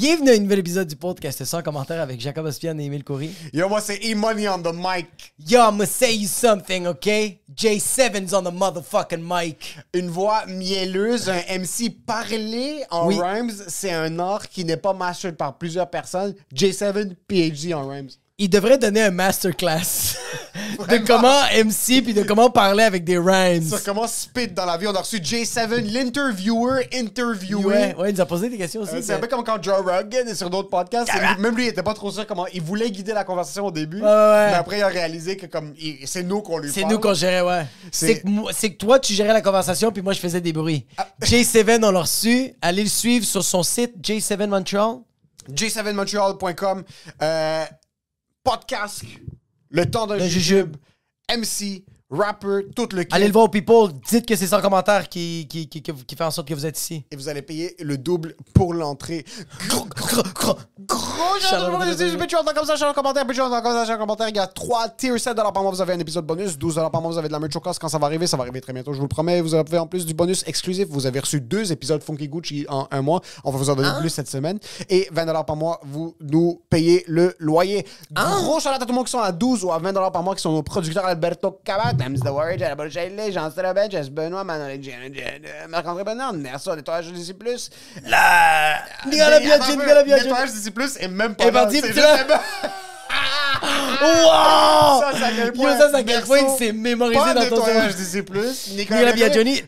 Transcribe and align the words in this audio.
Bienvenue 0.00 0.30
à 0.30 0.32
un 0.32 0.38
nouvel 0.38 0.60
épisode 0.60 0.88
du 0.88 0.96
podcast 0.96 1.44
sans 1.44 1.60
commentaire 1.60 2.00
avec 2.00 2.18
Jacob 2.22 2.46
Ospian 2.46 2.78
et 2.78 2.86
Emile 2.86 3.04
Coury. 3.04 3.32
Yo, 3.52 3.68
moi, 3.68 3.82
c'est 3.82 3.98
E-Money 3.98 4.48
on 4.48 4.58
the 4.62 4.74
mic. 4.74 5.34
Yo, 5.46 5.60
I'ma 5.60 5.84
say 5.84 6.16
you 6.16 6.26
something, 6.26 6.86
okay? 6.86 7.42
J7's 7.54 8.32
on 8.32 8.42
the 8.42 8.50
motherfucking 8.50 9.20
mic. 9.22 9.76
Une 9.92 10.08
voix 10.08 10.46
mielleuse, 10.46 11.28
un 11.28 11.42
MC 11.58 11.90
parlé 11.90 12.82
en 12.90 13.08
Oui. 13.08 13.20
rhymes, 13.20 13.52
c'est 13.68 13.92
un 13.92 14.18
art 14.18 14.48
qui 14.48 14.64
n'est 14.64 14.78
pas 14.78 14.94
mastered 14.94 15.36
par 15.36 15.58
plusieurs 15.58 15.90
personnes. 15.90 16.34
J7, 16.54 17.14
PhD 17.28 17.74
en 17.74 17.86
rhymes. 17.86 18.08
Il 18.42 18.48
devrait 18.48 18.78
donner 18.78 19.02
un 19.02 19.10
masterclass 19.10 20.16
de 20.88 20.96
comment 21.06 21.42
MC 21.54 22.02
puis 22.02 22.14
de 22.14 22.22
comment 22.22 22.48
parler 22.48 22.84
avec 22.84 23.04
des 23.04 23.18
rhymes. 23.18 23.68
Sur 23.68 23.82
comment 23.84 24.06
spit 24.06 24.48
dans 24.48 24.64
la 24.64 24.78
vie. 24.78 24.86
On 24.86 24.94
a 24.94 25.00
reçu 25.00 25.18
J7, 25.18 25.92
l'interviewer, 25.92 26.88
interviewé. 26.94 27.64
Ouais, 27.66 27.94
ouais, 27.96 28.10
il 28.10 28.14
nous 28.14 28.20
a 28.22 28.24
posé 28.24 28.48
des 28.48 28.56
questions 28.56 28.80
aussi. 28.80 28.94
Euh, 28.94 29.00
C'est 29.02 29.12
un 29.12 29.18
peu 29.18 29.26
comme 29.26 29.44
quand 29.44 29.62
Joe 29.62 29.76
Rogan 29.84 30.26
est 30.26 30.34
sur 30.34 30.48
d'autres 30.48 30.70
podcasts. 30.70 31.10
Même 31.38 31.54
lui, 31.54 31.66
il 31.66 31.68
était 31.68 31.82
pas 31.82 31.92
trop 31.92 32.10
sûr 32.10 32.26
comment. 32.26 32.46
Il 32.54 32.62
voulait 32.62 32.90
guider 32.90 33.12
la 33.12 33.24
conversation 33.24 33.66
au 33.66 33.70
début. 33.70 34.00
Ouais. 34.00 34.06
Mais 34.06 34.54
après, 34.54 34.78
il 34.78 34.82
a 34.82 34.88
réalisé 34.88 35.36
que 35.36 35.44
comme 35.44 35.74
c'est 36.06 36.22
nous 36.22 36.40
qu'on 36.40 36.56
lui 36.58 36.72
C'est 36.72 36.84
nous 36.86 36.98
qu'on 36.98 37.12
gérait, 37.12 37.42
ouais. 37.42 37.66
C'est- 37.92 38.22
C'est 38.52 38.70
que, 38.70 38.74
que 38.74 38.78
toi, 38.78 38.98
tu 38.98 39.12
gérais 39.12 39.34
la 39.34 39.42
conversation, 39.42 39.92
puis 39.92 40.00
moi, 40.02 40.14
je 40.14 40.20
faisais 40.20 40.40
des 40.40 40.54
bruits. 40.54 40.86
J7, 41.22 41.84
on 41.84 41.90
l'a 41.90 42.00
reçu. 42.00 42.54
Allez 42.62 42.84
le 42.84 42.88
suivre 42.88 43.26
sur 43.26 43.44
son 43.44 43.62
site, 43.62 43.92
J7 44.02 44.46
Montreal. 44.46 44.96
J7montreal.com. 45.52 46.84
Euh, 47.22 47.64
podcast. 48.42 49.04
Le 49.70 49.88
temps 49.90 50.06
d'un 50.06 50.16
Le 50.16 50.26
jujube. 50.26 50.76
MC, 51.30 51.84
rapper, 52.10 52.66
tout 52.74 52.88
le 52.92 53.04
kit. 53.04 53.14
Allez 53.14 53.26
le 53.26 53.32
voir 53.32 53.44
au 53.44 53.48
People. 53.48 53.90
Dites 54.08 54.26
que 54.26 54.36
c'est 54.36 54.46
sans 54.46 54.60
commentaire 54.60 55.08
qui, 55.08 55.46
qui, 55.48 55.68
qui, 55.68 55.82
qui- 55.82 55.92
qui 55.92 56.16
fait 56.16 56.24
en 56.24 56.30
sorte 56.30 56.48
que 56.48 56.54
vous 56.54 56.66
êtes 56.66 56.78
ici. 56.78 57.04
Et 57.10 57.16
vous 57.16 57.28
allez 57.28 57.42
payer 57.42 57.74
le 57.80 57.96
double 57.98 58.34
pour 58.54 58.74
l'entrée. 58.74 59.24
Gros, 59.68 59.84
gros, 59.96 60.22
gros, 60.34 60.54
gros, 60.86 60.98
comme 62.54 62.64
ça, 62.64 62.88
en 62.88 62.92
commentaire, 62.92 63.26
Patreon, 63.26 63.50
comme 63.62 63.86
ça, 63.86 63.94
en 63.94 63.98
commentaire? 63.98 64.28
Il 64.28 64.36
y 64.36 64.38
a 64.38 64.46
3 64.46 64.88
tiers, 64.90 65.18
7 65.18 65.34
par 65.36 65.52
mois, 65.62 65.70
vous 65.70 65.80
avez 65.80 65.92
un 65.92 65.98
épisode 65.98 66.26
bonus, 66.26 66.58
12 66.58 66.74
par 66.90 67.00
mois, 67.00 67.10
vous 67.12 67.18
avez 67.18 67.28
de 67.28 67.32
la 67.32 67.38
merch 67.38 67.54
au 67.56 67.60
casque. 67.60 67.80
Quand 67.80 67.88
ça 67.88 67.98
va 67.98 68.06
arriver, 68.06 68.26
ça 68.26 68.36
va 68.36 68.42
arriver 68.42 68.60
très 68.60 68.72
bientôt, 68.72 68.92
je 68.92 68.98
vous 68.98 69.04
le 69.04 69.08
promets. 69.08 69.40
Vous 69.40 69.54
avez 69.54 69.78
en 69.78 69.86
plus 69.86 70.04
du 70.06 70.14
bonus 70.14 70.42
exclusif. 70.46 70.88
Vous 70.90 71.06
avez 71.06 71.20
reçu 71.20 71.40
deux 71.40 71.70
épisodes 71.72 72.02
Funky 72.02 72.28
Gucci 72.28 72.66
en 72.68 72.86
un 72.90 73.02
mois. 73.02 73.20
On 73.44 73.50
va 73.50 73.58
vous 73.58 73.70
en 73.70 73.74
donner 73.76 73.90
plus 74.00 74.10
cette 74.10 74.28
semaine. 74.28 74.58
Et 74.88 75.08
20 75.12 75.44
par 75.44 75.56
mois, 75.56 75.80
vous 75.84 76.16
nous 76.20 76.60
payez 76.68 77.04
le 77.06 77.34
loyer. 77.38 77.86
Gros 78.12 78.60
shout 78.60 78.68
à 78.68 78.78
tout 78.78 78.86
le 78.88 78.94
monde 78.94 79.04
qui 79.06 79.12
sont 79.12 79.20
à 79.20 79.32
12 79.32 79.64
ou 79.64 79.72
à 79.72 79.78
20 79.78 79.92
par 80.10 80.22
mois, 80.22 80.34
qui 80.34 80.42
sont 80.42 80.52
nos 80.52 80.62
producteurs 80.62 81.04
Alberto 81.04 81.60
Cabat, 81.64 81.92
James 82.00 82.20
The 82.20 82.30
Warrior, 82.30 82.90
Shelley, 82.90 83.32
Jean 83.32 83.50
Strabel, 83.50 83.90
Jess 83.90 84.08
Benoît, 84.08 84.44
Manuel 84.44 84.80
Marc-André 85.68 86.04
Bernard, 86.04 86.32
Nerso, 86.34 86.74
Nettoyage 86.74 87.32
plus. 87.38 87.70
La. 88.06 88.82
Nicolas 89.06 89.40
Biaggi, 89.40 89.76
Nicolas 89.76 90.02
Biaggi. 90.02 90.24
Nettoyage 90.24 90.70
plus 90.74 90.96
et 91.00 91.08
même 91.08 91.34
pas. 91.34 91.50
Là, 91.50 91.68
c'est 91.70 91.82
Wow! 94.02 95.00
Ça, 95.00 95.12
c'est 95.12 95.36
quel 95.36 95.46
Yo, 95.46 95.52
point. 95.52 95.78
ça, 95.78 95.90
c'est 95.90 95.96
à 95.96 96.02
quel 96.02 96.22
point 96.22 96.38
il 96.38 96.58
s'est 96.58 96.72
mémorisé 96.72 97.34
dans 97.34 97.48
ton 97.48 97.64
cerveau. 97.64 98.22
plus. 98.22 98.70
Nicolas 98.72 99.12
Biaggioni. 99.12 99.62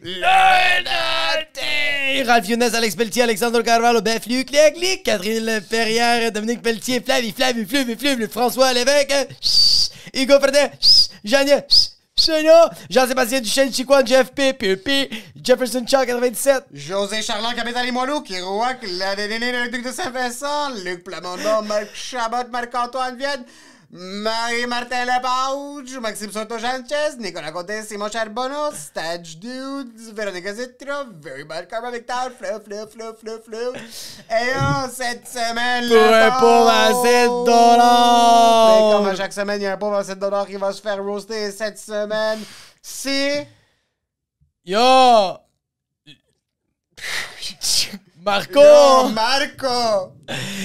Ralph 2.27 2.49
Younes, 2.49 2.63
Alex 2.63 2.95
Pelletier, 2.97 3.23
Alexandre 3.23 3.63
Carvalho, 3.63 4.01
Beth 4.01 4.27
Luc, 4.27 4.51
Léa 4.51 4.71
Glick, 4.71 5.03
Catherine 5.03 5.61
Perrière, 5.69 6.31
Dominique 6.31 6.63
Pelletier, 6.63 7.01
Flavie, 7.01 7.33
Flavie, 7.33 7.65
Flavie, 7.65 7.97
Flavie, 7.97 8.29
François 8.29 8.73
Lévesque, 8.73 9.13
Hugo 10.15 10.39
Fredin, 10.39 10.69
Jeanne, 11.25 11.63
Chagnon, 12.19 12.69
Jean-Sébastien 12.91 13.41
Duchesne, 13.41 13.73
Chicoine, 13.73 14.07
Jeff 14.07 14.33
P, 14.33 14.53
P, 14.53 15.09
Jefferson 15.43 15.85
Chuck, 15.87 16.07
97. 16.07 16.67
José 16.73 17.23
Charland, 17.23 17.55
Capitaine 17.55 17.87
Limoilou, 17.87 18.21
Kirouac, 18.21 18.85
la 18.99 19.17
Dénéné, 19.17 19.51
le 19.51 19.71
Duc 19.71 19.83
de 19.83 19.91
Saint-Vincent, 19.91 20.75
Luc 20.85 21.05
Plamondon, 21.05 21.63
Marc 21.63 21.89
Chabot, 21.95 22.49
Marc-Antoine 22.51 23.17
Vienne, 23.17 23.45
Marie-Martin 23.95 25.05
Lepauge, 25.05 25.99
Maxime 26.01 26.33
Soto-Sanchez, 26.33 27.19
Nicolas 27.19 27.53
Côté, 27.53 27.83
Simon 27.83 28.09
Charbonneau, 28.11 28.73
Stage 28.73 29.37
Dude, 29.37 29.93
Véronica 30.15 30.55
Zitra, 30.55 31.05
Very 31.21 31.45
Bad 31.45 31.69
Karma 31.69 31.91
Victor, 31.91 32.31
Fleu, 32.39 32.59
Fleu, 32.65 32.87
Fleu, 32.87 33.15
Fleu, 33.21 33.43
Fleu. 33.45 33.73
Et 34.31 34.55
oh, 34.57 34.89
cette 34.91 35.29
semaine, 35.29 35.89
Pour 35.89 35.97
le 35.97 36.15
un 36.15 36.31
pauvre 36.31 36.71
à 36.71 36.89
pauvre. 36.89 37.07
7 37.07 37.29
dollars. 37.29 38.93
Comme 38.93 39.09
à 39.09 39.15
chaque 39.15 39.35
semaine, 39.35 39.61
il 39.61 39.65
y 39.65 39.67
a 39.67 39.75
un 39.75 39.77
pauvre 39.77 39.97
à 39.97 40.05
7 40.05 40.19
dollars 40.19 40.47
qui 40.47 40.57
va 40.57 40.73
se 40.73 40.81
faire 40.81 41.05
roaster 41.05 41.51
cette 41.51 41.79
semaine. 41.79 42.39
C'est... 42.81 43.47
Yo! 44.65 44.79
Marco! 48.25 48.59
Yo, 48.59 49.09
Marco! 49.11 50.15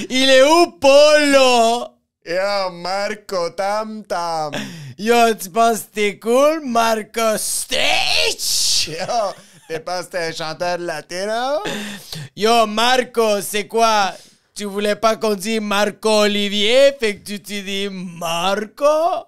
Il 0.08 0.30
est 0.30 0.44
où, 0.44 0.78
Polo? 0.80 1.97
Yo, 2.28 2.70
Marco 2.70 3.54
Tam 3.56 4.04
Tam! 4.04 4.52
Yo, 4.98 5.34
tu 5.34 5.48
penses 5.48 5.84
que 5.84 5.94
t'es 5.94 6.18
cool, 6.18 6.60
Marco 6.62 7.38
Stitch? 7.38 8.88
Yo, 8.88 9.32
t'es 9.66 9.80
pas 9.80 10.04
que 10.04 10.10
t'es 10.10 10.26
un 10.28 10.32
chanteur 10.32 10.76
latino? 10.76 11.62
Yo, 12.36 12.66
Marco, 12.66 13.40
c'est 13.40 13.66
quoi? 13.66 14.12
Tu 14.54 14.66
voulais 14.66 14.96
pas 14.96 15.16
qu'on 15.16 15.34
dise 15.36 15.62
Marco 15.62 16.10
Olivier, 16.24 16.92
fait 17.00 17.16
que 17.16 17.24
tu 17.24 17.40
te 17.40 17.62
dis 17.62 17.88
Marco? 17.90 19.27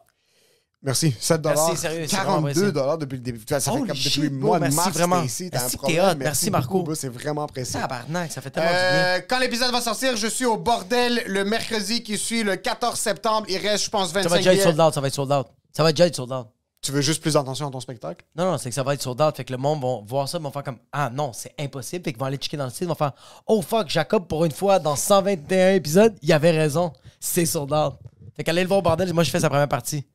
Merci, 0.82 1.14
7 1.20 1.42
dollars. 1.42 1.66
Merci, 1.68 1.80
sérieux, 1.82 2.06
c'est 2.08 2.16
vraiment 2.16 2.32
42 2.36 2.50
apprécié. 2.50 2.72
dollars 2.72 2.98
depuis 2.98 3.16
le 3.16 3.22
début. 3.22 3.40
Ça 3.46 3.60
fait 3.60 3.70
Holy 3.70 3.86
comme 3.88 3.96
shit, 3.96 4.06
depuis 4.16 4.28
le 4.30 4.36
bro, 4.38 4.46
mois 4.48 4.56
de 4.58 4.62
merci 4.62 4.76
mars, 4.76 4.90
vraiment. 4.92 5.20
t'es 5.20 5.26
ici, 5.26 5.50
t'as 5.50 5.58
un 5.58 5.60
Merci 5.62 5.76
que 5.76 5.82
problème. 5.82 6.04
hot, 6.10 6.14
merci, 6.18 6.50
Marco. 6.50 6.72
beaucoup, 6.72 6.84
bro, 6.84 6.94
C'est 6.94 7.08
vraiment 7.08 7.42
apprécié. 7.42 7.78
Tabarnak, 7.80 8.32
ça 8.32 8.40
fait 8.40 8.50
tellement 8.50 8.70
du 8.70 8.74
bien. 8.76 8.82
Euh, 8.82 9.20
quand 9.28 9.38
l'épisode 9.40 9.70
va 9.72 9.80
sortir, 9.82 10.16
je 10.16 10.26
suis 10.26 10.46
au 10.46 10.56
bordel 10.56 11.22
le 11.26 11.44
mercredi 11.44 12.02
qui 12.02 12.16
suit 12.16 12.42
le 12.42 12.56
14 12.56 12.98
septembre. 12.98 13.46
Il 13.50 13.58
reste, 13.58 13.84
je 13.84 13.90
pense, 13.90 14.10
25 14.10 14.22
Ça 14.22 14.28
va 14.30 14.36
déjà 14.38 14.52
être 14.52 14.56
billets. 14.56 14.64
sold 14.64 14.80
out, 14.80 14.94
ça 14.94 15.00
va 15.02 15.08
être 15.08 15.14
sold 15.14 15.32
out. 15.32 15.46
Ça 15.76 15.82
va 15.82 15.92
déjà 15.92 16.06
être 16.06 16.16
sold 16.16 16.32
out. 16.32 16.46
Tu 16.82 16.92
veux 16.92 17.02
juste 17.02 17.20
plus 17.20 17.34
d'attention 17.34 17.68
à 17.68 17.70
ton 17.70 17.80
spectacle? 17.80 18.24
Non, 18.34 18.52
non, 18.52 18.56
c'est 18.56 18.70
que 18.70 18.74
ça 18.74 18.82
va 18.82 18.94
être 18.94 19.02
sold 19.02 19.20
out. 19.20 19.36
Fait 19.36 19.44
que 19.44 19.52
le 19.52 19.58
monde 19.58 19.82
va 19.82 19.98
voir 20.06 20.26
ça, 20.30 20.38
ils 20.38 20.42
vont 20.42 20.50
faire 20.50 20.64
comme 20.64 20.78
Ah 20.92 21.10
non, 21.12 21.32
c'est 21.34 21.52
impossible. 21.60 22.02
Fait 22.02 22.12
qu'ils 22.12 22.18
vont 22.20 22.24
aller 22.24 22.38
checker 22.38 22.56
dans 22.56 22.64
le 22.64 22.70
site, 22.70 22.80
ils 22.82 22.88
vont 22.88 22.94
faire 22.94 23.12
Oh 23.46 23.60
fuck, 23.60 23.90
Jacob, 23.90 24.26
pour 24.26 24.46
une 24.46 24.52
fois, 24.52 24.78
dans 24.78 24.96
121 24.96 25.74
épisodes, 25.74 26.14
il 26.22 26.32
avait 26.32 26.52
raison. 26.52 26.90
C'est 27.20 27.44
sold 27.44 27.70
out. 27.74 27.96
Fait 28.34 28.44
qu'allez 28.44 28.62
le 28.62 28.68
voir 28.68 28.78
au 28.78 28.82
bordel, 28.82 29.12
moi 29.12 29.24
je 29.24 29.30
fais 29.30 29.40
sa 29.40 29.50
première 29.50 29.68
partie. 29.68 30.06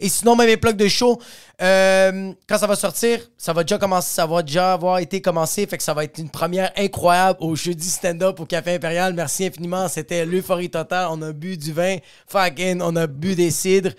Et 0.00 0.08
sinon, 0.08 0.36
même 0.36 0.46
mes 0.48 0.56
plugs 0.56 0.76
de 0.76 0.88
show, 0.88 1.20
euh, 1.62 2.32
quand 2.48 2.58
ça 2.58 2.66
va 2.66 2.76
sortir, 2.76 3.20
ça 3.36 3.52
va 3.52 3.62
déjà 3.64 3.78
commencer, 3.78 4.14
ça 4.14 4.26
va 4.26 4.42
déjà 4.42 4.72
avoir 4.72 4.98
été 4.98 5.20
commencé. 5.20 5.66
Fait 5.66 5.76
que 5.76 5.82
ça 5.82 5.94
va 5.94 6.04
être 6.04 6.18
une 6.18 6.30
première 6.30 6.70
incroyable 6.76 7.38
au 7.42 7.56
jeudi 7.56 7.88
stand-up 7.88 8.38
au 8.40 8.44
Café 8.46 8.74
Impérial. 8.74 9.14
Merci 9.14 9.46
infiniment. 9.46 9.88
C'était 9.88 10.24
l'euphorie 10.24 10.70
totale. 10.70 11.08
On 11.10 11.20
a 11.22 11.32
bu 11.32 11.56
du 11.56 11.72
vin. 11.72 11.96
Fucking, 12.28 12.80
on 12.82 12.94
a 12.96 13.06
bu 13.06 13.34
des 13.34 13.50
cidres. 13.50 13.90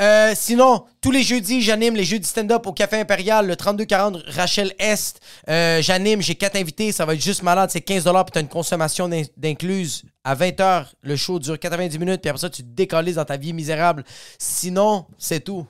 Euh, 0.00 0.32
sinon, 0.36 0.84
tous 1.00 1.10
les 1.10 1.22
jeudis, 1.22 1.62
j'anime 1.62 1.94
les 1.96 2.04
jeudis 2.04 2.28
stand-up 2.28 2.66
au 2.66 2.72
Café 2.72 2.98
Impérial, 3.00 3.46
le 3.46 3.56
3240 3.56 4.18
Rachel 4.28 4.72
Est. 4.78 5.20
Euh, 5.48 5.80
j'anime, 5.82 6.22
j'ai 6.22 6.34
quatre 6.34 6.56
invités. 6.56 6.92
Ça 6.92 7.04
va 7.04 7.14
être 7.14 7.22
juste 7.22 7.42
malade. 7.42 7.70
C'est 7.72 7.80
15 7.80 8.04
puis 8.04 8.12
t'as 8.32 8.40
une 8.40 8.48
consommation 8.48 9.08
d'in- 9.08 9.22
d'incluse. 9.36 10.02
À 10.22 10.34
20h, 10.34 10.88
le 11.00 11.16
show 11.16 11.38
dure 11.38 11.58
90 11.58 11.98
minutes. 11.98 12.20
Puis 12.20 12.28
après 12.28 12.40
ça, 12.40 12.50
tu 12.50 12.62
te 12.62 12.68
décollises 12.68 13.14
dans 13.14 13.24
ta 13.24 13.38
vie 13.38 13.54
misérable. 13.54 14.04
Sinon, 14.38 15.06
c'est 15.16 15.40
tout. 15.40 15.66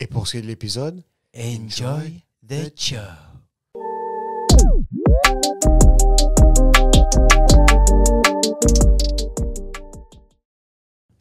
Et 0.00 0.08
pour 0.08 0.26
ce 0.26 0.32
qui 0.32 0.38
est 0.38 0.42
de 0.42 0.46
l'épisode, 0.48 1.04
Enjoy 1.36 2.24
the 2.48 2.72
show. 2.76 2.96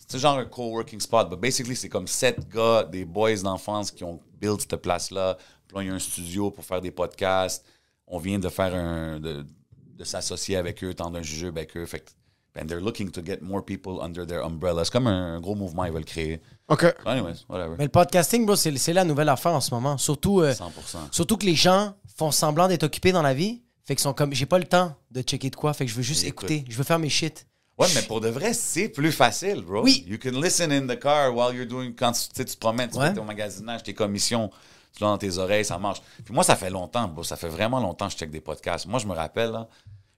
C'est 0.07 0.19
genre 0.19 0.37
un 0.37 0.45
coworking 0.45 0.99
spot, 0.99 1.29
but 1.29 1.39
basically, 1.39 1.75
c'est 1.75 1.89
comme 1.89 2.07
sept 2.07 2.49
gars, 2.49 2.83
des 2.83 3.05
boys 3.05 3.35
d'enfance 3.43 3.91
qui 3.91 4.03
ont 4.03 4.19
build 4.39 4.59
cette 4.61 4.77
place-là. 4.77 5.37
Puis 5.67 5.77
là, 5.77 5.83
il 5.83 5.87
y 5.89 5.91
a 5.91 5.93
un 5.93 5.99
studio 5.99 6.49
pour 6.49 6.65
faire 6.65 6.81
des 6.81 6.91
podcasts. 6.91 7.63
On 8.07 8.17
vient 8.17 8.39
de 8.39 8.49
faire 8.49 8.73
un. 8.73 9.19
de, 9.19 9.45
de 9.97 10.03
s'associer 10.03 10.55
avec 10.57 10.83
eux, 10.83 10.93
tendre 10.93 11.17
un 11.17 11.21
jujube 11.23 11.57
avec 11.57 11.75
eux. 11.75 11.85
Fait 11.85 11.99
que, 11.99 12.11
and 12.59 12.65
they're 12.67 12.81
looking 12.81 13.11
to 13.11 13.21
get 13.23 13.39
more 13.41 13.63
people 13.63 13.99
under 14.01 14.25
their 14.25 14.43
umbrella. 14.45 14.83
C'est 14.85 14.91
comme 14.91 15.07
un, 15.07 15.39
gros 15.39 15.55
mouvement, 15.55 15.85
ils 15.85 15.91
veulent 15.91 16.05
créer. 16.05 16.41
OK. 16.69 16.81
So 17.03 17.09
anyways, 17.09 17.45
whatever. 17.49 17.75
Mais 17.77 17.85
le 17.85 17.89
podcasting, 17.91 18.45
bro, 18.45 18.55
c'est 18.55 18.75
c'est 18.77 18.93
la 18.93 19.03
nouvelle 19.03 19.29
affaire 19.29 19.53
en 19.53 19.61
ce 19.61 19.73
moment. 19.73 19.97
Surtout, 19.97 20.41
euh, 20.41 20.53
100%. 20.53 20.97
surtout 21.11 21.37
que 21.37 21.45
les 21.45 21.55
gens 21.55 21.93
font 22.15 22.31
semblant 22.31 22.67
d'être 22.67 22.83
occupés 22.83 23.11
dans 23.11 23.21
la 23.21 23.33
vie. 23.33 23.61
Fait 23.85 23.95
qu'ils 23.95 24.03
sont 24.03 24.13
comme, 24.13 24.33
j'ai 24.33 24.45
pas 24.45 24.59
le 24.59 24.65
temps 24.65 24.95
de 25.11 25.21
checker 25.21 25.49
de 25.49 25.55
quoi. 25.55 25.73
Fait 25.73 25.85
que 25.85 25.91
je 25.91 25.95
veux 25.95 26.01
juste 26.03 26.25
écoute. 26.25 26.49
écouter. 26.51 26.65
Je 26.69 26.77
veux 26.77 26.83
faire 26.83 26.99
mes 26.99 27.09
shit. 27.09 27.47
Ouais, 27.77 27.87
mais 27.95 28.01
pour 28.01 28.19
de 28.21 28.27
vrai, 28.27 28.53
c'est 28.53 28.89
plus 28.89 29.11
facile, 29.11 29.61
bro. 29.61 29.83
Oui. 29.83 30.03
You 30.07 30.17
can 30.21 30.31
listen 30.41 30.71
in 30.71 30.87
the 30.87 30.99
car 30.99 31.33
while 31.33 31.55
you're 31.55 31.67
doing. 31.67 31.93
Quand 31.97 32.11
tu, 32.11 32.21
tu 32.27 32.35
sais, 32.35 32.43
tu 32.45 32.55
te 32.55 32.59
promènes, 32.59 32.89
tu 32.89 32.97
Ouais. 32.97 33.09
fais 33.09 33.13
ton 33.13 33.23
magasinage, 33.23 33.83
tes 33.83 33.93
commissions, 33.93 34.49
tu 34.93 35.03
l'as 35.03 35.09
dans 35.11 35.17
tes 35.19 35.37
oreilles, 35.37 35.63
ça 35.63 35.77
marche. 35.77 36.01
Puis 36.25 36.33
moi, 36.33 36.43
ça 36.43 36.55
fait 36.55 36.71
longtemps, 36.71 37.07
bro. 37.07 37.23
Ça 37.23 37.35
fait 37.37 37.47
vraiment 37.49 37.79
longtemps 37.79 38.07
que 38.07 38.13
je 38.13 38.17
check 38.17 38.31
des 38.31 38.41
podcasts. 38.41 38.87
Moi, 38.87 38.99
je 38.99 39.05
me 39.05 39.13
rappelle, 39.13 39.51
là, 39.51 39.69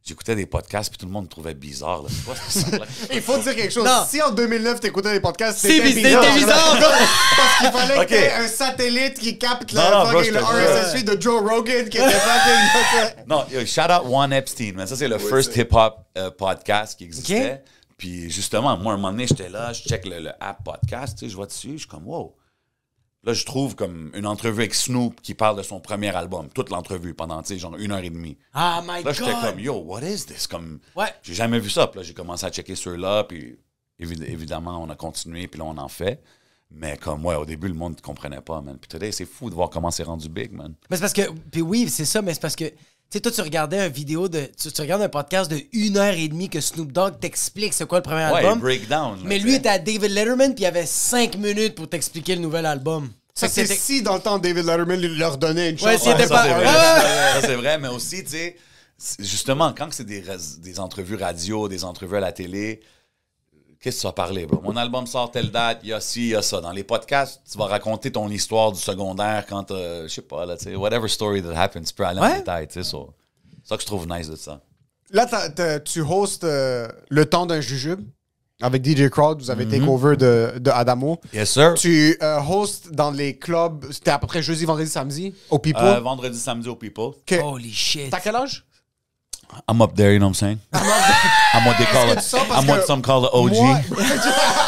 j'écoutais 0.05 0.35
des 0.35 0.45
podcasts, 0.45 0.89
puis 0.89 0.97
tout 0.97 1.05
le 1.05 1.11
monde 1.11 1.25
me 1.25 1.29
trouvait 1.29 1.53
bizarre. 1.53 2.03
là. 2.03 2.09
Quoi? 2.25 2.35
Il 3.13 3.21
faut 3.21 3.37
dire 3.37 3.55
quelque 3.55 3.71
chose. 3.71 3.85
Non. 3.85 4.03
Si 4.07 4.21
en 4.21 4.31
2009, 4.31 4.79
t'écoutais 4.79 5.13
des 5.13 5.19
podcasts, 5.19 5.59
Si, 5.59 5.67
c'était 5.67 5.87
c'était 5.89 6.01
bizarre. 6.09 6.33
bizarre, 6.35 6.79
là. 6.79 6.89
Parce 7.37 7.57
qu'il 7.59 7.79
fallait 7.79 7.97
Ok. 7.99 8.05
que 8.05 8.09
t'aies 8.09 8.33
un 8.33 8.47
satellite 8.47 9.19
qui 9.19 9.37
capte 9.37 9.71
le, 9.71 9.77
Non, 9.79 9.91
non, 10.05 10.11
bro, 10.11 10.21
le 10.21 10.39
RSS 10.39 11.03
de 11.05 11.21
Joe 11.21 11.41
Rogan 11.41 11.87
qui 11.89 11.97
était 11.97 12.09
fucking... 12.09 13.23
Non, 13.27 13.45
yo, 13.51 13.65
shout 13.65 13.81
out 13.91 14.03
One 14.09 14.33
Epstein, 14.33 14.73
man. 14.75 14.87
Ça, 14.87 14.95
c'est 14.95 15.07
le 15.07 15.17
first 15.19 15.55
hip-hop 15.55 15.97
euh, 16.17 16.31
podcast 16.31 16.97
qui 16.97 17.03
existait. 17.05 17.63
Puis 17.97 18.29
justement, 18.31 18.77
moi, 18.77 18.93
un 18.93 18.95
moment 18.95 19.11
donné, 19.11 19.27
j'étais 19.27 19.49
là, 19.49 19.73
je 19.73 19.81
check 19.83 20.05
le, 20.05 20.19
le 20.19 20.31
app 20.39 20.63
podcast, 20.63 21.17
tu 21.19 21.25
sais, 21.25 21.29
je 21.29 21.35
vois 21.35 21.47
dessus, 21.47 21.73
je 21.73 21.77
suis 21.79 21.87
comme, 21.87 22.07
wow. 22.07 22.33
Là, 23.29 23.35
je 23.35 23.45
trouve 23.45 23.75
comme 23.75 24.09
une 24.15 24.25
entrevue 24.25 24.61
avec 24.63 24.73
Snoop 24.73 25.21
qui 25.21 25.35
parle 25.35 25.55
de 25.55 25.61
son 25.61 25.79
premier 25.79 26.09
album, 26.15 26.49
toute 26.49 26.71
l'entrevue 26.71 27.13
pendant, 27.13 27.43
tu 27.43 27.49
sais, 27.49 27.59
genre 27.59 27.75
une 27.77 27.91
heure 27.91 28.03
et 28.03 28.09
demie. 28.09 28.37
Ah, 28.55 28.81
my 28.81 29.03
Là, 29.03 29.03
God. 29.03 29.13
j'étais 29.13 29.33
comme, 29.39 29.59
yo, 29.59 29.75
what 29.85 30.01
is 30.01 30.25
this? 30.25 30.47
Comme, 30.47 30.79
Ouais. 30.95 31.13
j'ai 31.21 31.35
jamais 31.35 31.59
vu 31.59 31.69
ça. 31.69 31.85
Puis 31.85 31.99
là, 31.99 32.03
j'ai 32.03 32.15
commencé 32.15 32.47
à 32.47 32.49
checker 32.49 32.75
ceux-là, 32.75 33.25
puis 33.25 33.55
évi- 34.01 34.23
évidemment, 34.23 34.81
on 34.83 34.89
a 34.89 34.95
continué, 34.95 35.47
puis 35.47 35.59
là, 35.59 35.65
on 35.65 35.77
en 35.77 35.89
fait. 35.89 36.23
Mais 36.71 36.97
comme, 36.97 37.23
ouais, 37.23 37.35
au 37.35 37.45
début, 37.45 37.67
le 37.67 37.75
monde 37.75 37.97
ne 37.97 38.01
comprenait 38.01 38.41
pas, 38.41 38.61
man. 38.61 38.77
Puis 38.81 38.87
today, 38.87 39.11
c'est 39.11 39.25
fou 39.25 39.51
de 39.51 39.55
voir 39.55 39.69
comment 39.69 39.91
c'est 39.91 40.01
rendu 40.03 40.27
big, 40.27 40.51
man. 40.51 40.73
Mais 40.89 40.97
c'est 40.97 41.01
parce 41.01 41.13
que. 41.13 41.29
Puis 41.51 41.61
oui, 41.61 41.87
c'est 41.87 42.05
ça, 42.05 42.23
mais 42.23 42.33
c'est 42.33 42.41
parce 42.41 42.55
que. 42.55 42.65
Tu 42.65 42.73
sais, 43.17 43.21
toi, 43.21 43.31
tu 43.31 43.41
regardais 43.41 43.79
un 43.79 43.89
vidéo 43.89 44.27
de. 44.27 44.47
Tu, 44.55 44.71
tu 44.71 44.81
regardes 44.81 45.01
un 45.01 45.09
podcast 45.09 45.49
de 45.51 45.59
une 45.73 45.97
heure 45.97 46.13
et 46.13 46.27
demie 46.27 46.47
que 46.49 46.61
Snoop 46.61 46.91
Dogg 46.91 47.19
t'explique 47.19 47.73
c'est 47.73 47.87
quoi 47.87 47.99
le 47.99 48.03
premier 48.03 48.25
Ouais, 48.31 48.39
album. 48.45 48.59
breakdown. 48.59 49.15
là, 49.17 49.21
mais 49.25 49.37
lui 49.39 49.55
était 49.55 49.69
à 49.69 49.79
David 49.79 50.11
Letterman, 50.11 50.53
puis 50.53 50.63
il 50.63 50.67
avait 50.67 50.85
cinq 50.87 51.35
minutes 51.37 51.73
pour 51.75 51.87
t'expliquer 51.89 52.35
le 52.35 52.41
nouvel 52.41 52.65
album. 52.67 53.09
Ça, 53.39 53.47
c'est 53.49 53.65
si 53.75 54.01
dans 54.01 54.15
le 54.15 54.21
temps 54.21 54.37
David 54.39 54.65
Letterman 54.65 54.99
lui 54.99 55.15
leur 55.17 55.37
donnait 55.37 55.69
une 55.69 55.77
chance. 55.77 55.87
Ouais, 56.05 56.27
pas- 56.27 56.47
vrai. 56.47 56.65
Ouais, 56.65 56.65
ouais, 56.65 57.41
Ça, 57.41 57.41
c'est 57.41 57.55
vrai, 57.55 57.77
mais 57.77 57.87
aussi, 57.87 58.23
tu 58.23 58.31
sais, 58.31 58.55
c'est- 58.97 59.23
justement, 59.23 59.73
quand 59.77 59.87
c'est 59.91 60.03
des, 60.05 60.23
des 60.59 60.79
entrevues 60.79 61.15
radio, 61.15 61.67
des 61.69 61.83
entrevues 61.83 62.17
à 62.17 62.19
la 62.19 62.31
télé, 62.31 62.81
qu'est-ce 63.79 63.97
que 63.97 64.01
tu 64.01 64.07
vas 64.07 64.13
parler, 64.13 64.45
bro? 64.45 64.61
Mon 64.61 64.75
album 64.75 65.07
sort 65.07 65.31
telle 65.31 65.51
date, 65.51 65.79
il 65.83 65.89
y 65.89 65.93
a 65.93 66.01
ci, 66.01 66.21
il 66.21 66.27
y 66.29 66.35
a 66.35 66.41
ça. 66.41 66.59
Dans 66.61 66.71
les 66.71 66.83
podcasts, 66.83 67.41
tu 67.49 67.57
vas 67.57 67.65
raconter 67.65 68.11
ton 68.11 68.29
histoire 68.29 68.71
du 68.71 68.79
secondaire 68.79 69.45
quand, 69.47 69.71
euh, 69.71 70.03
je 70.07 70.13
sais 70.15 70.21
pas, 70.21 70.45
là, 70.45 70.57
tu 70.57 70.65
sais, 70.65 70.75
whatever 70.75 71.07
story 71.07 71.41
that 71.41 71.59
happens, 71.59 71.83
tu 71.83 71.93
peux 71.93 72.05
aller 72.05 72.19
en 72.19 72.35
détail, 72.39 72.67
tu 72.67 72.73
sais, 72.73 72.83
ça. 72.83 72.97
C'est 73.63 73.69
ça 73.69 73.75
que 73.77 73.81
je 73.81 73.87
trouve 73.87 74.07
nice 74.07 74.27
de 74.29 74.35
ça. 74.35 74.59
Là, 75.11 75.79
tu 75.79 76.01
hostes 76.01 76.43
euh, 76.43 76.87
le 77.09 77.25
temps 77.25 77.45
d'un 77.45 77.61
jujube? 77.61 78.01
Avec 78.61 78.85
DJ 78.85 79.09
Crowd. 79.09 79.41
Vous 79.41 79.49
avez 79.51 79.65
Mhm. 79.65 79.71
take 79.71 79.83
over 79.87 80.15
de, 80.17 80.53
de 80.59 80.69
Adamo. 80.71 81.19
Yes, 81.33 81.51
sir. 81.51 81.73
Tu 81.75 82.17
euh, 82.21 82.39
hostes 82.41 82.91
dans 82.91 83.11
les 83.11 83.37
clubs. 83.37 83.85
C'était 83.91 84.11
à 84.11 84.19
peu 84.19 84.27
près 84.27 84.41
jeudi, 84.41 84.65
vendredi, 84.65 84.89
samedi 84.89 85.33
au 85.49 85.59
People? 85.59 85.83
Euh, 85.83 85.99
vendredi, 85.99 86.37
samedi 86.37 86.67
au 86.67 86.75
People. 86.75 87.11
Que- 87.25 87.41
Holy 87.41 87.71
shit. 87.73 88.09
T'as 88.09 88.19
quel 88.19 88.35
âge? 88.35 88.65
I'm 89.67 89.81
up 89.81 89.95
there, 89.95 90.11
you 90.13 90.19
know 90.19 90.27
what 90.27 90.33
I'm 90.33 90.35
saying? 90.35 90.57
I'm 90.71 91.65
what 91.65 91.75
they 91.77 91.85
call 91.85 92.11
it. 92.11 92.19
I'm 92.51 92.67
what 92.67 92.85
some 92.85 93.01
call 93.01 93.21
the 93.21 93.29
OG. 93.33 93.53
Moi, 93.55 93.77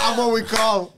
I'm 0.10 0.18
what 0.18 0.32
we 0.34 0.42
call. 0.44 0.92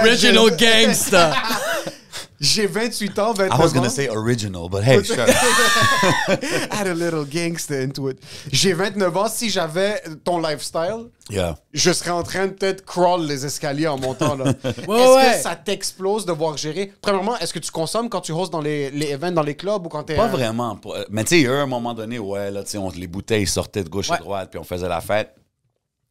Original 0.00 0.50
gangsta. 0.50 1.32
J'ai 2.40 2.66
28 2.66 3.18
ans, 3.20 3.32
29 3.32 3.58
I 3.58 3.62
was 3.62 3.68
ans. 3.68 3.74
gonna 3.74 3.88
say 3.88 4.08
original, 4.08 4.68
but 4.68 4.82
hey, 4.82 5.02
sure. 5.04 5.16
Add 6.70 6.86
a 6.88 6.94
little 6.94 7.24
gangster 7.24 7.80
into 7.82 8.08
it. 8.10 8.18
J'ai 8.52 8.72
29 8.72 9.16
ans. 9.16 9.28
Si 9.28 9.50
j'avais 9.50 10.02
ton 10.24 10.38
lifestyle, 10.40 11.10
Yeah. 11.30 11.56
je 11.72 11.90
serais 11.92 12.10
en 12.10 12.22
train 12.22 12.48
de 12.48 12.52
peut-être 12.52 12.84
crawl 12.84 13.24
les 13.26 13.46
escaliers 13.46 13.86
en 13.86 13.98
montant. 13.98 14.34
Là. 14.36 14.50
est-ce 14.64 14.86
ouais. 14.86 15.32
que 15.36 15.42
ça 15.42 15.56
t'explose 15.56 16.26
de 16.26 16.32
voir 16.32 16.56
gérer? 16.58 16.92
Premièrement, 17.00 17.38
est-ce 17.38 17.52
que 17.54 17.58
tu 17.60 17.70
consommes 17.70 18.10
quand 18.10 18.20
tu 18.20 18.32
hostes 18.32 18.52
dans 18.52 18.60
les, 18.60 18.90
les 18.90 19.12
events, 19.12 19.32
dans 19.32 19.42
les 19.42 19.54
clubs 19.54 19.86
ou 19.86 19.88
quand 19.88 20.02
t'es... 20.02 20.16
Pas 20.16 20.24
euh, 20.26 20.28
vraiment. 20.28 20.78
Euh, 20.86 21.04
Mais 21.10 21.24
tu 21.24 21.30
sais, 21.30 21.38
il 21.40 21.44
y 21.44 21.46
a 21.48 21.50
eu 21.52 21.56
un 21.62 21.66
moment 21.66 21.94
donné, 21.94 22.18
ouais, 22.18 22.50
là, 22.50 22.62
tu 22.62 22.70
sais, 22.72 22.78
on- 22.78 22.90
les 22.90 23.06
bouteilles 23.06 23.46
sortaient 23.46 23.84
de 23.84 23.88
gauche 23.88 24.10
Ouais. 24.10 24.18
de 24.18 24.22
droite, 24.22 24.50
puis 24.50 24.58
on 24.58 24.64
faisait 24.64 24.88
la 24.88 25.00
fête. 25.00 25.34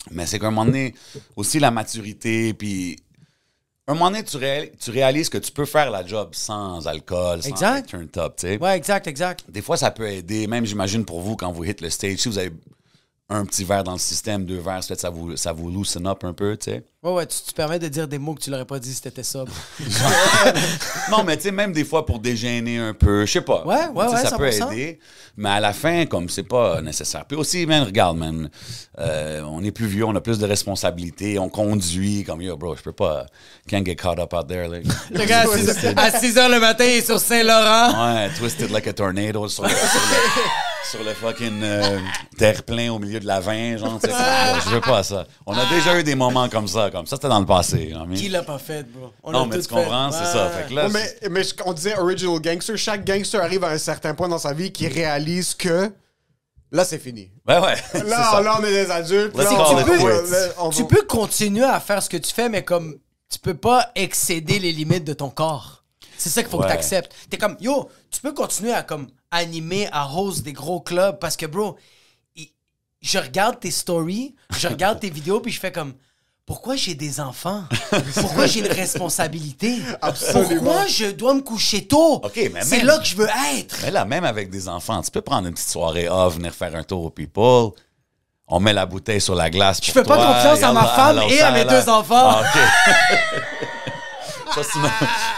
Mais 0.09 0.25
c'est 0.25 0.39
qu'à 0.39 0.47
un 0.47 0.51
moment 0.51 0.65
donné, 0.65 0.95
aussi 1.35 1.59
la 1.59 1.69
maturité, 1.71 2.53
puis 2.55 2.97
un 3.87 3.93
moment 3.95 4.09
donné, 4.11 4.23
tu, 4.23 4.37
réal- 4.37 4.69
tu 4.79 4.91
réalises 4.91 5.29
que 5.29 5.37
tu 5.37 5.51
peux 5.51 5.65
faire 5.65 5.91
la 5.91 6.05
job 6.05 6.29
sans 6.33 6.87
alcool, 6.87 7.43
sans 7.43 7.49
Exact. 7.49 7.89
turn 7.89 8.07
top, 8.07 8.37
tu 8.37 8.47
sais. 8.47 8.57
Ouais, 8.57 8.77
exact, 8.77 9.07
exact. 9.07 9.43
Des 9.49 9.61
fois, 9.61 9.75
ça 9.77 9.91
peut 9.91 10.07
aider, 10.09 10.47
même 10.47 10.65
j'imagine 10.65 11.03
pour 11.03 11.19
vous, 11.21 11.35
quand 11.35 11.51
vous 11.51 11.65
hit 11.65 11.81
le 11.81 11.89
stage, 11.89 12.17
si 12.19 12.29
vous 12.29 12.37
avez 12.37 12.51
un 13.29 13.45
petit 13.45 13.63
verre 13.63 13.83
dans 13.83 13.93
le 13.93 13.99
système, 13.99 14.45
deux 14.45 14.59
verres, 14.59 14.83
ça 14.83 15.09
vous, 15.09 15.35
ça 15.37 15.53
vous 15.53 15.71
loosen 15.71 16.05
up 16.07 16.23
un 16.23 16.33
peu, 16.33 16.57
tu 16.57 16.71
sais. 16.71 16.83
Ouais, 17.01 17.11
ouais, 17.11 17.25
tu 17.25 17.37
tu 17.37 17.51
te 17.51 17.55
permets 17.55 17.79
de 17.79 17.87
dire 17.87 18.07
des 18.07 18.17
mots 18.17 18.33
que 18.33 18.41
tu 18.41 18.49
l'aurais 18.49 18.65
pas 18.65 18.79
dit 18.79 18.93
si 18.93 19.01
t'étais 19.01 19.23
sobre. 19.23 19.51
Non, 21.11 21.23
mais 21.23 21.35
tu 21.35 21.43
sais, 21.43 21.51
même 21.51 21.73
des 21.73 21.83
fois 21.83 22.05
pour 22.05 22.19
déjeuner 22.19 22.77
un 22.77 22.93
peu, 22.93 23.25
je 23.25 23.31
sais 23.31 23.41
pas. 23.41 23.65
Ouais, 23.65 23.87
ouais, 23.93 24.07
ouais, 24.07 24.21
Ça 24.21 24.37
peut 24.37 24.49
100%. 24.49 24.71
aider. 24.71 24.99
Mais 25.35 25.49
à 25.49 25.59
la 25.59 25.73
fin, 25.73 26.05
comme 26.05 26.29
c'est 26.29 26.43
pas 26.43 26.81
nécessaire. 26.81 27.25
Puis 27.25 27.37
aussi, 27.37 27.65
man, 27.65 27.83
regarde, 27.83 28.17
man, 28.17 28.49
euh, 28.99 29.41
on 29.41 29.63
est 29.63 29.71
plus 29.71 29.87
vieux, 29.87 30.05
on 30.05 30.15
a 30.15 30.21
plus 30.21 30.39
de 30.39 30.45
responsabilités, 30.45 31.39
on 31.39 31.49
conduit, 31.49 32.23
comme 32.23 32.41
yo, 32.41 32.55
bro, 32.55 32.75
je 32.75 32.81
peux 32.81 32.93
pas. 32.93 33.25
Can't 33.67 33.85
get 33.85 33.95
caught 33.95 34.19
up 34.19 34.33
out 34.33 34.47
there. 34.47 34.67
Like. 34.69 34.85
Le 35.11 35.25
gars, 35.25 35.41
à 35.97 36.11
6 36.19 36.35
h 36.35 36.49
le 36.51 36.59
matin, 36.59 36.85
il 36.85 36.97
est 36.97 37.05
sur 37.05 37.19
Saint-Laurent. 37.19 38.15
Ouais, 38.15 38.29
twisted 38.37 38.69
like 38.69 38.87
a 38.87 38.93
tornado 38.93 39.47
sur 39.47 39.63
le, 39.63 39.69
sur 39.69 39.77
le, 39.77 40.41
sur 40.93 41.03
le 41.03 41.13
fucking 41.15 41.63
euh, 41.63 41.99
terre-plein 42.37 42.91
au 42.93 42.99
milieu 42.99 43.19
de 43.19 43.25
la 43.25 43.39
vin, 43.39 43.77
genre, 43.77 43.99
tu 43.99 44.07
sais. 44.07 44.15
Je 44.65 44.69
veux 44.69 44.81
pas 44.81 45.01
ça. 45.01 45.25
On 45.47 45.57
a 45.57 45.65
déjà 45.65 45.99
eu 45.99 46.03
des 46.03 46.13
moments 46.13 46.47
comme 46.49 46.67
ça, 46.67 46.91
comme 46.91 47.07
ça, 47.07 47.15
c'était 47.15 47.29
dans 47.29 47.39
le 47.39 47.47
passé. 47.47 47.91
mean? 48.07 48.13
Qui 48.13 48.29
l'a 48.29 48.43
pas 48.43 48.59
fait, 48.59 48.83
bro? 48.83 49.11
On 49.23 49.31
Non, 49.31 49.47
mais 49.47 49.55
tout 49.55 49.63
tu 49.63 49.73
comprends, 49.73 50.11
fait. 50.11 50.19
c'est 50.19 50.31
ça. 50.31 50.49
Fait 50.51 50.69
que 50.69 50.73
là, 50.75 50.87
Ouais, 50.87 51.29
mais, 51.31 51.41
on 51.65 51.73
disait 51.73 51.97
original 51.97 52.39
gangster. 52.39 52.77
Chaque 52.77 53.05
gangster 53.05 53.41
arrive 53.41 53.63
à 53.63 53.69
un 53.69 53.79
certain 53.79 54.13
point 54.13 54.27
dans 54.27 54.37
sa 54.37 54.53
vie 54.53 54.71
qui 54.71 54.87
réalise 54.87 55.55
que 55.55 55.91
là, 56.71 56.85
c'est 56.85 56.99
fini. 56.99 57.31
Ouais, 57.47 57.57
ouais. 57.57 57.75
Là, 58.05 58.29
ça. 58.31 58.41
là, 58.41 58.57
on 58.59 58.63
est 58.63 58.71
des 58.71 58.91
adultes. 58.91 59.35
Là, 59.35 59.45
on 59.49 59.75
là, 59.75 60.49
on 60.59 60.69
Tu 60.69 60.85
peux 60.85 61.01
continuer 61.07 61.65
à 61.65 61.79
faire 61.79 62.03
ce 62.03 62.09
que 62.09 62.17
tu 62.17 62.31
fais, 62.31 62.49
mais 62.49 62.63
comme 62.63 62.97
tu 63.31 63.39
peux 63.39 63.55
pas 63.55 63.89
excéder 63.95 64.59
les 64.59 64.71
limites 64.71 65.05
de 65.05 65.13
ton 65.13 65.31
corps. 65.31 65.83
C'est 66.17 66.29
ça 66.29 66.43
qu'il 66.43 66.51
faut 66.51 66.57
Ouais. 66.57 66.65
que 66.67 66.71
tu 66.71 66.77
acceptes. 66.77 67.13
T'es 67.31 67.37
comme, 67.37 67.57
yo, 67.59 67.89
tu 68.11 68.21
peux 68.21 68.31
continuer 68.33 68.73
à 68.73 68.83
comme 68.83 69.07
animer, 69.33 69.87
à 69.91 70.09
host 70.13 70.43
des 70.43 70.53
gros 70.53 70.79
clubs 70.81 71.19
parce 71.19 71.35
que, 71.35 71.45
bro, 71.45 71.75
je 73.01 73.17
regarde 73.19 73.59
tes 73.59 73.71
stories, 73.71 74.33
je 74.57 74.67
regarde 74.67 74.99
tes 74.99 75.09
vidéos, 75.09 75.41
puis 75.41 75.51
je 75.51 75.59
fais 75.59 75.71
comme, 75.73 75.93
pourquoi 76.45 76.75
j'ai 76.75 76.93
des 76.95 77.21
enfants? 77.21 77.63
Pourquoi 78.15 78.47
j'ai 78.47 78.59
une 78.59 78.67
responsabilité? 78.71 79.77
Absolument. 80.01 80.63
Pourquoi 80.63 80.87
je 80.87 81.05
dois 81.11 81.33
me 81.35 81.41
coucher 81.41 81.87
tôt? 81.87 82.21
C'est 82.33 82.49
même- 82.49 82.85
là 82.85 82.97
que 82.97 83.05
je 83.05 83.15
veux 83.15 83.29
être. 83.57 83.77
Mais 83.83 83.91
là, 83.91 84.03
même 84.03 84.25
avec 84.25 84.49
des 84.49 84.67
enfants, 84.67 85.01
tu 85.01 85.09
peux 85.09 85.21
prendre 85.21 85.47
une 85.47 85.53
petite 85.53 85.69
soirée 85.69 86.09
off, 86.09 86.35
venir 86.35 86.53
faire 86.53 86.75
un 86.75 86.83
tour 86.83 87.05
au 87.05 87.09
people. 87.09 87.71
On 88.45 88.59
met 88.59 88.73
la 88.73 88.85
bouteille 88.85 89.21
sur 89.21 89.35
la 89.35 89.49
glace. 89.49 89.79
Je 89.81 89.91
fais 89.93 90.03
pas 90.03 90.17
confiance 90.17 90.61
à 90.63 90.73
ma 90.73 90.85
femme 90.85 91.19
et 91.29 91.39
à 91.39 91.51
mes 91.51 91.63
deux 91.63 91.87
enfants. 91.87 92.13
Ah, 92.35 92.41
OK. 92.41 93.43
Ça, 94.55 94.61
c'est 94.63 94.79
une- 94.79 94.89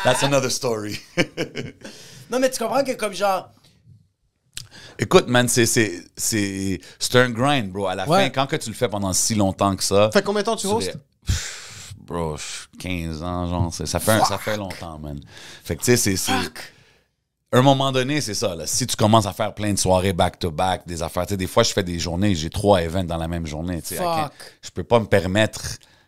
That's 0.03 0.24
another 0.24 0.51
story. 0.51 1.00
Non, 2.31 2.39
mais 2.39 2.50
tu 2.50 2.58
comprends 2.58 2.84
que 2.84 2.93
comme 2.93 3.13
genre, 3.13 3.50
Écoute, 4.98 5.28
man, 5.28 5.48
c'est, 5.48 5.66
c'est, 5.66 6.04
c'est, 6.16 6.80
c'est 7.00 7.16
un 7.20 7.30
grind, 7.30 7.70
bro. 7.72 7.88
À 7.88 7.96
la 7.96 8.08
Ouais. 8.08 8.24
fin, 8.25 8.30
quand 8.30 8.48
que 8.48 8.56
tu 8.56 8.70
le 8.70 8.75
fais 8.75 8.88
pendant 8.88 9.12
si 9.14 9.36
longtemps 9.36 9.75
que 9.75 9.84
ça... 9.84 10.10
Fait 10.14 10.22
combien 10.24 10.42
de 10.42 10.46
temps 10.46 10.56
tu 10.56 10.68
hostes? 10.68 10.98
Bro, 12.00 12.38
15 12.80 13.24
ans, 13.24 13.48
genre, 13.48 13.74
ça 13.74 14.00
fait, 14.00 14.12
un- 14.12 14.24
ça 14.25 14.38
fait 14.38 14.58
longtemps, 14.58 15.00
man. 15.00 15.20
Fait 15.64 15.75
que, 15.75 15.84
tu 15.84 15.98
sais, 15.98 16.16
c'est... 16.18 16.32
À 17.52 17.58
un 17.60 17.62
moment 17.62 17.92
donné, 17.92 18.22
c'est 18.22 18.34
ça. 18.34 18.54
Là. 18.56 18.68
Si 18.68 18.86
tu 18.86 18.96
commences 18.96 19.25
à 19.25 19.34
faire 19.34 19.54
plein 19.54 19.72
de 19.74 19.80
soirées 19.80 20.14
back-to-back, 20.14 20.86
des 20.88 21.02
affaires, 21.02 21.25
tu 21.25 21.34
sais, 21.34 21.38
des 21.38 21.48
fois, 21.48 21.64
je 21.64 21.72
fais 21.74 21.84
des 21.84 22.00
journées, 22.00 22.36
j'ai 22.36 22.50
trois 22.50 22.82
events 22.82 23.06
dans 23.06 23.18
la 23.18 23.28
même 23.28 23.48
journée. 23.48 23.82
Fuck. 23.82 24.32
Je 24.62 24.70
peux 24.72 24.84
pas 24.84 25.00
me 25.00 25.06
permettre 25.06 25.62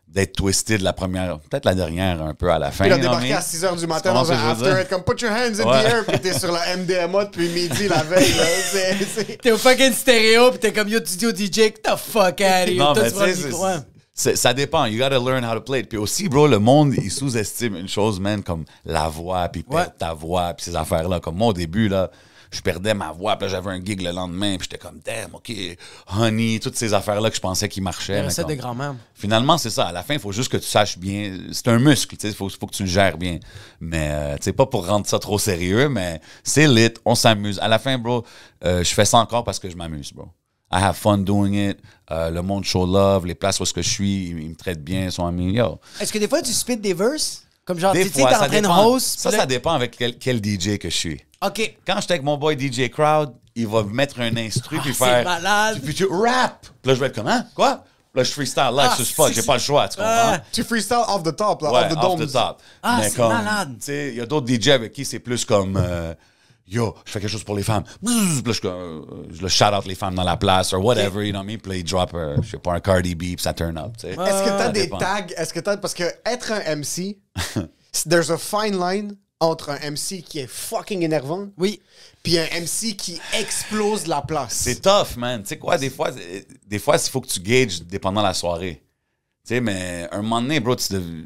d'être 0.08 0.34
twisted 0.36 0.82
la 0.82 0.94
première, 0.94 1.38
peut-être 1.40 1.66
la 1.66 1.76
dernière 1.76 2.22
un 2.22 2.34
peu 2.34 2.50
à 2.52 2.58
la 2.58 2.72
fin. 2.72 2.86
Puis 2.86 2.94
I 2.94 3.00
débarqué 3.00 3.34
à 3.34 3.42
6 3.42 3.64
h 3.64 3.78
du 3.80 3.88
matin 3.88 4.14
dans 4.14 4.24
que 4.24 4.32
un 4.32 4.50
after, 4.52 4.86
comme 4.90 5.04
put 5.04 5.22
your 5.22 5.32
hands 5.32 5.60
in 5.60 5.66
Ouais. 5.70 5.84
the 5.84 5.86
air, 5.94 6.06
puis 6.08 6.20
t'es 6.20 6.34
sur 6.40 6.52
la 6.52 6.76
MDMA 6.78 7.26
depuis 7.26 7.50
midi 7.50 7.88
la 7.88 8.04
veille. 8.04 8.34
là. 8.34 9.24
T'es 9.42 9.52
au 9.52 9.58
fucking 9.58 9.94
stéréo, 9.94 10.52
pis 10.52 10.60
t'es 10.60 10.72
comme 10.74 10.88
yo, 10.88 11.00
tu 11.02 11.16
dis 11.18 11.26
au 11.26 11.32
DJ, 11.32 11.52
get 11.54 11.74
the 11.84 11.96
fuck 11.98 12.40
out 12.40 12.64
of 12.64 12.68
here. 12.70 12.76
Non, 12.78 12.94
Toi, 12.94 13.04
mais 13.04 13.34
tu 13.34 13.54
hein. 13.54 13.84
ça 14.36 14.54
dépend. 14.54 14.86
You 14.86 14.98
gotta 14.98 15.20
learn 15.20 15.44
how 15.46 15.54
to 15.56 15.62
play 15.62 15.82
it. 15.82 15.90
Puis 15.90 15.98
aussi, 15.98 16.30
bro, 16.30 16.48
le 16.48 16.60
monde, 16.60 16.94
il 16.98 17.12
sous-estime 17.12 17.76
une 17.76 17.90
chose, 17.90 18.20
man, 18.20 18.42
comme 18.42 18.64
la 18.86 19.10
voix, 19.10 19.48
puis 19.50 19.64
perdre 19.64 19.88
Ouais. 19.88 19.94
ta 20.00 20.14
voix, 20.14 20.54
puis 20.54 20.66
ces 20.66 20.76
affaires-là. 20.76 21.20
Comme 21.20 21.36
moi, 21.36 21.48
au 21.48 21.54
début, 21.54 21.90
là, 21.90 22.10
je 22.52 22.62
perdais 22.62 22.94
ma 22.94 23.12
voix, 23.12 23.36
puis 23.38 23.50
j'avais 23.50 23.72
un 23.72 23.84
gig 23.84 24.02
le 24.02 24.12
lendemain, 24.12 24.58
puis 24.58 24.68
j'étais 24.70 24.78
comme, 24.78 25.00
damn, 25.04 25.34
OK, 25.36 25.52
honey, 26.18 26.60
toutes 26.62 26.76
ces 26.76 26.94
affaires-là 26.94 27.30
que 27.30 27.36
je 27.36 27.42
pensais 27.42 27.68
qui 27.70 27.82
marchaient. 27.82 28.14
La 28.16 28.22
mais 28.22 28.28
recette 28.28 28.46
comme- 28.46 28.56
de 28.56 28.60
grand-mère. 28.62 28.96
Finalement, 29.14 29.58
c'est 29.58 29.70
ça. 29.70 29.88
À 29.88 29.92
la 29.92 30.04
fin, 30.04 30.14
il 30.14 30.20
faut 30.20 30.32
juste 30.32 30.52
que 30.52 30.58
tu 30.58 30.68
saches 30.68 30.98
bien. 30.98 31.38
C'est 31.52 31.68
un 31.68 31.80
muscle, 31.80 32.16
tu 32.16 32.22
sais. 32.22 32.30
Il 32.30 32.36
faut, 32.36 32.50
faut 32.50 32.68
que 32.68 32.76
tu 32.76 32.84
le 32.84 32.90
gères 32.90 33.18
bien. 33.18 33.40
Mais, 33.80 34.10
euh, 34.12 34.36
tu 34.38 34.44
sais, 34.44 34.54
pas 34.54 34.66
pour 34.66 34.86
rendre 34.88 35.08
ça 35.08 35.20
trop 35.20 35.40
sérieux, 35.40 35.90
mais 35.90 36.22
c'est 36.44 36.68
lit. 36.68 36.94
On 37.06 37.16
s'amuse. 37.16 37.60
À 37.60 37.68
la 37.68 37.80
fin, 37.80 37.98
bro, 37.98 38.24
euh, 38.64 38.84
je 38.84 38.94
fais 38.94 39.06
ça 39.06 39.18
encore 39.18 39.44
parce 39.44 39.60
que 39.60 39.70
je 39.70 39.76
m'amuse, 39.76 40.14
bro. 40.14 40.26
I 40.72 40.84
have 40.84 40.96
fun 40.98 41.20
doing 41.20 41.54
it. 41.54 41.80
Euh, 42.12 42.30
le 42.30 42.42
monde 42.42 42.64
show 42.66 42.86
love. 42.86 43.26
Les 43.26 43.36
places 43.36 43.60
où 43.60 43.64
est-ce 43.64 43.74
que 43.74 43.82
je 43.82 43.90
suis, 43.90 44.26
ils, 44.28 44.40
ils 44.42 44.50
me 44.50 44.56
traitent 44.56 44.84
bien. 44.84 45.06
Ils 45.06 45.12
sont 45.12 45.26
amis. 45.26 45.54
Yo. 45.54 45.80
Est-ce 46.00 46.12
que 46.14 46.18
des 46.20 46.28
fois 46.28 46.42
tu 46.42 46.52
spit 46.52 46.78
des 46.78 46.94
verses? 46.94 47.44
Comme 47.66 47.80
genre, 47.80 47.92
Des 47.94 48.04
tu 48.04 48.10
sais, 48.10 48.16
t'es 48.16 48.24
en 48.26 48.30
ça 48.30 48.38
train 48.48 48.48
de 48.48 48.62
dépend. 48.62 48.86
host. 48.86 49.20
Ça, 49.20 49.46
dépend 49.46 49.72
avec 49.74 49.98
quel, 49.98 50.18
quel 50.18 50.38
DJ 50.42 50.78
que 50.78 50.90
je 50.90 50.96
suis. 50.96 51.22
OK. 51.46 51.78
Quand 51.86 52.00
j'étais 52.02 52.14
avec 52.14 52.24
mon 52.24 52.38
boy 52.38 52.58
DJ 52.60 52.90
Crowd, 52.90 53.34
il 53.56 53.68
va 53.68 53.84
mettre 53.84 54.20
un 54.20 54.36
instru 54.38 54.80
puis 54.80 54.94
c'est 54.94 55.04
faire. 55.06 55.24
malade. 55.24 55.80
Puis 55.84 55.94
tu 55.94 56.06
rap? 56.06 56.62
Puis 56.82 56.90
là, 56.90 56.96
je 56.96 57.00
vais 57.00 57.08
être 57.08 57.16
comme, 57.16 57.28
hein? 57.28 57.46
Quoi? 57.56 57.84
Puis 58.14 58.20
là, 58.22 58.24
je 58.24 58.32
freestyle 58.32 58.72
live 58.72 58.90
Ah, 58.92 58.96
sur 58.96 59.06
spot. 59.06 59.32
J'ai 59.34 59.44
pas 59.44 59.54
le 59.56 59.60
choix, 59.60 59.88
tu 59.88 59.98
comprends? 59.98 60.12
Ah. 60.34 60.42
Tu 60.52 60.64
freestyle 60.64 61.04
off 61.08 61.24
the 61.24 61.36
top, 61.36 61.62
là, 61.62 61.72
Ouais, 61.72 61.80
off 61.86 61.90
the 61.90 61.98
off 61.98 62.18
dome. 62.18 62.28
the 62.28 62.32
top. 62.32 62.62
Ah, 62.82 62.98
Mais 63.02 63.10
c'est 63.10 63.16
comme, 63.18 63.34
malade. 63.34 63.76
Tu 63.80 63.86
sais, 63.86 64.10
il 64.10 64.16
y 64.16 64.22
a 64.22 64.26
d'autres 64.26 64.48
DJ 64.48 64.70
avec 64.70 64.92
qui 64.94 65.06
c'est 65.06 65.20
plus 65.20 65.46
comme. 65.46 65.78
euh, 65.78 66.14
Yo, 66.70 66.94
je 67.06 67.12
fais 67.14 67.22
quelque 67.22 67.30
chose 67.30 67.46
pour 67.46 67.56
les 67.56 67.64
femmes. 67.64 67.84
Puis 68.06 68.42
là, 68.46 68.52
je, 68.52 68.68
euh, 68.68 69.02
je 69.32 69.42
le 69.42 69.48
shout 69.48 69.64
out 69.74 69.86
les 69.86 69.96
femmes 69.96 70.16
dans 70.16 70.24
la 70.26 70.36
place, 70.36 70.74
or 70.74 70.84
whatever, 70.84 71.26
you 71.26 71.32
know 71.32 71.40
what 71.40 71.46
I 71.46 71.48
mean? 71.54 71.60
Puis 71.60 71.72
là, 71.72 71.78
il 71.78 71.84
drop, 71.86 72.12
euh, 72.14 72.36
je 72.42 72.50
sais 72.50 72.58
pas, 72.58 72.74
un 72.74 72.82
Cardi 72.82 73.16
B, 73.16 73.20
puis 73.20 73.36
ça 73.40 73.54
turn 73.54 73.78
up, 73.78 73.94
tu 73.98 74.02
sais. 74.08 74.10
Est-ce 74.10 74.18
que 74.18 74.50
t'as 74.50 74.58
Ça 74.66 74.70
des 74.70 74.82
dépend. 74.82 74.98
tags? 74.98 75.28
Est-ce 75.38 75.54
que 75.54 75.62
t'as. 75.62 75.78
Parce 75.78 75.94
que 75.94 76.04
être 76.26 76.52
un 76.52 76.76
MC, 76.76 77.18
there's 78.10 78.30
a 78.32 78.38
fine 78.38 78.78
line 78.78 79.16
entre 79.40 79.70
un 79.70 79.92
MC 79.92 80.24
qui 80.24 80.40
est 80.40 80.48
fucking 80.48 81.04
énervant 81.04 81.48
Oui. 81.58 81.80
puis 82.24 82.38
un 82.40 82.46
MC 82.60 82.96
qui 82.96 83.20
explose 83.34 84.08
la 84.08 84.22
place. 84.22 84.54
C'est 84.54 84.82
tough, 84.82 85.16
man. 85.18 85.42
Tu 85.44 85.50
sais 85.50 85.58
quoi, 85.60 85.78
des 85.78 85.90
fois, 85.90 86.10
des 86.68 86.80
fois, 86.80 86.96
il 86.98 87.10
faut 87.10 87.22
que 87.22 87.28
tu 87.28 87.40
gages 87.40 87.82
dépendant 87.84 88.22
de 88.22 88.28
la 88.28 88.34
soirée. 88.34 88.82
Tu 89.46 89.54
sais, 89.56 89.62
mais 89.62 90.08
un 90.12 90.22
moment 90.22 90.42
donné, 90.42 90.60
bro, 90.60 90.76
tu 90.76 90.92
dev- 90.94 91.26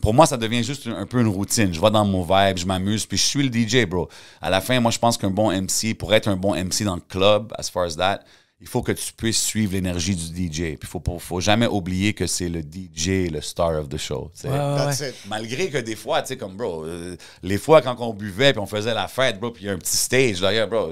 pour 0.00 0.12
moi, 0.14 0.26
ça 0.26 0.36
devient 0.36 0.62
juste 0.62 0.86
un, 0.86 0.96
un 0.96 1.06
peu 1.06 1.20
une 1.20 1.28
routine. 1.28 1.72
Je 1.72 1.80
vais 1.80 1.90
dans 1.90 2.04
mon 2.04 2.22
vibe, 2.22 2.58
je 2.58 2.66
m'amuse, 2.66 3.06
puis 3.06 3.16
je 3.18 3.24
suis 3.24 3.48
le 3.48 3.52
DJ, 3.52 3.86
bro. 3.86 4.08
À 4.40 4.50
la 4.50 4.60
fin, 4.60 4.78
moi, 4.80 4.90
je 4.90 4.98
pense 4.98 5.16
qu'un 5.16 5.30
bon 5.30 5.50
MC, 5.50 5.94
pour 5.94 6.12
être 6.14 6.28
un 6.28 6.36
bon 6.36 6.54
MC 6.54 6.82
dans 6.84 6.96
le 6.96 7.00
club, 7.00 7.52
as 7.58 7.70
far 7.70 7.84
as 7.84 7.96
that, 7.96 8.20
il 8.60 8.66
faut 8.66 8.82
que 8.82 8.92
tu 8.92 9.12
puisses 9.12 9.42
suivre 9.42 9.74
l'énergie 9.74 10.16
du 10.16 10.24
DJ. 10.24 10.58
Puis 10.60 10.78
il 10.82 10.86
faut, 10.86 11.00
pas- 11.00 11.18
faut 11.18 11.40
jamais 11.40 11.66
oublier 11.66 12.14
que 12.14 12.26
c'est 12.26 12.48
le 12.48 12.62
DJ, 12.62 13.30
le 13.30 13.40
star 13.42 13.78
of 13.78 13.88
the 13.90 13.98
show. 13.98 14.30
Ouais, 14.44 14.50
ouais. 14.50 15.14
Malgré 15.28 15.68
que 15.68 15.78
des 15.78 15.94
fois, 15.96 16.22
tu 16.22 16.28
sais, 16.28 16.36
comme, 16.38 16.56
bro, 16.56 16.84
euh, 16.84 17.16
les 17.42 17.58
fois 17.58 17.82
quand 17.82 17.96
on 18.00 18.14
buvait 18.14 18.52
puis 18.52 18.60
on 18.60 18.66
faisait 18.66 18.94
la 18.94 19.08
fête, 19.08 19.38
bro, 19.38 19.50
puis 19.50 19.64
il 19.64 19.66
y 19.66 19.70
a 19.70 19.74
un 19.74 19.78
petit 19.78 19.96
stage 19.96 20.40
derrière, 20.40 20.68
bro, 20.68 20.90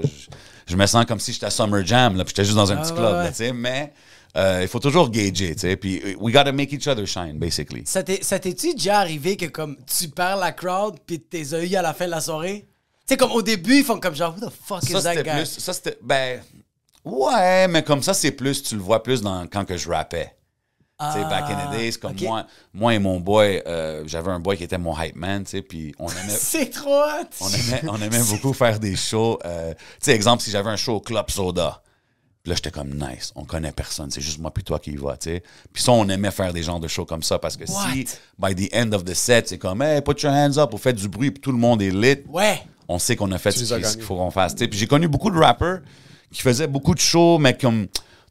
je, 0.67 0.75
me 0.75 0.85
sens 0.85 1.05
comme 1.05 1.19
si 1.19 1.33
j'étais 1.33 1.47
à 1.47 1.49
Summer 1.49 1.83
Jam, 1.85 2.15
là, 2.15 2.23
puis 2.23 2.31
j'étais 2.35 2.45
juste 2.45 2.55
dans 2.57 2.71
un 2.71 2.77
Ah, 2.77 2.81
petit 2.83 2.93
club, 2.93 3.05
ouais. 3.17 3.23
là, 3.23 3.29
tu 3.29 3.35
sais, 3.37 3.51
mais 3.51 3.93
euh, 4.37 4.59
il 4.61 4.67
faut 4.67 4.79
toujours 4.79 5.09
gager, 5.09 5.55
tu 5.55 5.61
sais, 5.61 5.75
puis 5.75 6.01
euh, 6.05 6.13
we 6.19 6.31
gotta 6.31 6.51
make 6.51 6.71
each 6.71 6.87
other 6.87 7.07
shine, 7.07 7.39
basically. 7.39 7.81
Ça 7.85 8.03
t'est- 8.03 8.23
ça 8.23 8.37
t'es-tu 8.37 8.75
déjà 8.75 8.99
arrivé 8.99 9.37
que 9.37 9.45
comme 9.47 9.75
tu 9.87 10.07
perds 10.09 10.37
la 10.37 10.51
crowd 10.51 10.97
puis 11.07 11.19
tes 11.19 11.39
yeux 11.39 11.77
à 11.77 11.81
la 11.81 11.93
fin 11.95 12.05
de 12.05 12.11
la 12.11 12.21
soirée? 12.21 12.67
Tu 13.07 13.13
sais, 13.13 13.17
comme 13.17 13.31
au 13.31 13.41
début, 13.41 13.77
ils 13.77 13.83
font 13.83 13.99
comme 13.99 14.15
genre, 14.15 14.35
who 14.35 14.47
the 14.47 14.51
fuck 14.51 14.83
Ça, 14.83 14.99
is 14.99 15.03
that 15.03 15.23
guy? 15.23 15.31
plus, 15.31 15.45
ça, 15.59 15.73
c'était, 15.73 15.97
ben, 16.01 16.41
ouais, 17.05 17.67
mais 17.67 17.83
comme 17.83 18.01
ça, 18.03 18.13
c'est 18.13 18.31
plus, 18.31 18.61
tu 18.63 18.75
le 18.75 18.81
vois 18.81 19.01
plus 19.03 19.21
dans, 19.21 19.47
quand 19.47 19.65
que 19.65 19.77
je 19.77 19.89
rappais. 19.89 20.31
Tu 20.99 21.05
sais, 21.11 21.21
back 21.23 21.43
in 21.49 21.67
the 21.67 21.71
days, 21.77 21.93
comme 21.99 22.15
moi, 22.21 22.45
moi 22.73 22.93
et 22.95 22.99
mon 22.99 23.19
boy, 23.19 23.61
euh, 23.67 24.03
j'avais 24.07 24.31
un 24.31 24.39
boy 24.39 24.55
qui 24.55 24.63
était 24.63 24.77
mon 24.77 24.97
hype 24.97 25.17
man, 25.17 25.43
tu 25.43 25.49
sais, 25.51 25.61
puis 25.61 25.93
on 25.99 26.07
aimait, 26.09 26.29
C'est 26.29 26.69
trop 26.69 26.89
hot! 27.03 27.27
On 27.41 27.49
aimait, 27.49 27.81
on 27.89 27.97
aimait 28.01 28.23
beaucoup 28.29 28.53
faire 28.53 28.79
des 28.79 28.95
shows. 28.95 29.37
euh, 29.43 29.73
tu 29.73 29.79
sais, 29.99 30.11
exemple, 30.13 30.41
si 30.41 30.51
j'avais 30.51 30.69
un 30.69 30.77
show 30.77 30.93
au 30.95 30.99
Club 31.01 31.29
Soda, 31.29 31.81
puis 32.41 32.51
là, 32.51 32.55
j'étais 32.55 32.71
comme 32.71 32.91
nice, 32.93 33.33
on 33.35 33.43
connaît 33.43 33.73
personne, 33.73 34.09
c'est 34.09 34.21
juste 34.21 34.39
moi 34.39 34.51
puis 34.51 34.63
toi 34.63 34.79
qui 34.79 34.91
y 34.91 34.95
va, 34.95 35.17
tu 35.17 35.31
sais. 35.31 35.43
Puis 35.73 35.83
ça, 35.83 35.91
on 35.91 36.07
aimait 36.07 36.31
faire 36.31 36.53
des 36.53 36.63
genres 36.63 36.79
de 36.79 36.87
shows 36.87 37.03
comme 37.05 37.23
ça 37.23 37.39
parce 37.39 37.57
que 37.57 37.65
si, 37.65 38.05
by 38.39 38.55
the 38.55 38.73
end 38.73 38.93
of 38.93 39.03
the 39.03 39.13
set, 39.15 39.49
c'est 39.49 39.57
comme, 39.57 39.81
hey, 39.81 39.99
put 40.01 40.21
your 40.21 40.31
hands 40.31 40.57
up, 40.57 40.69
on 40.73 40.77
fait 40.77 40.93
du 40.93 41.09
bruit, 41.09 41.29
puis 41.31 41.41
tout 41.41 41.51
le 41.51 41.57
monde 41.57 41.81
est 41.81 41.91
lit, 41.91 42.23
Ouais! 42.29 42.61
on 42.87 42.99
sait 42.99 43.17
qu'on 43.17 43.31
a 43.33 43.37
fait 43.37 43.51
Tu 43.51 43.65
ce 43.65 43.75
qu'il 43.97 44.03
faut 44.05 44.15
qu'on 44.15 44.31
fasse. 44.31 44.53
tu 44.55 44.59
sais. 44.59 44.67
Puis 44.69 44.79
j'ai 44.79 44.87
connu 44.87 45.09
beaucoup 45.09 45.29
de 45.29 45.37
rappers 45.39 45.81
qui 46.35 46.41
faisaient 46.41 46.67
beaucoup 46.67 46.93
de 46.93 46.99
shows, 46.99 47.37
mais 47.37 47.57
comme 47.57 47.87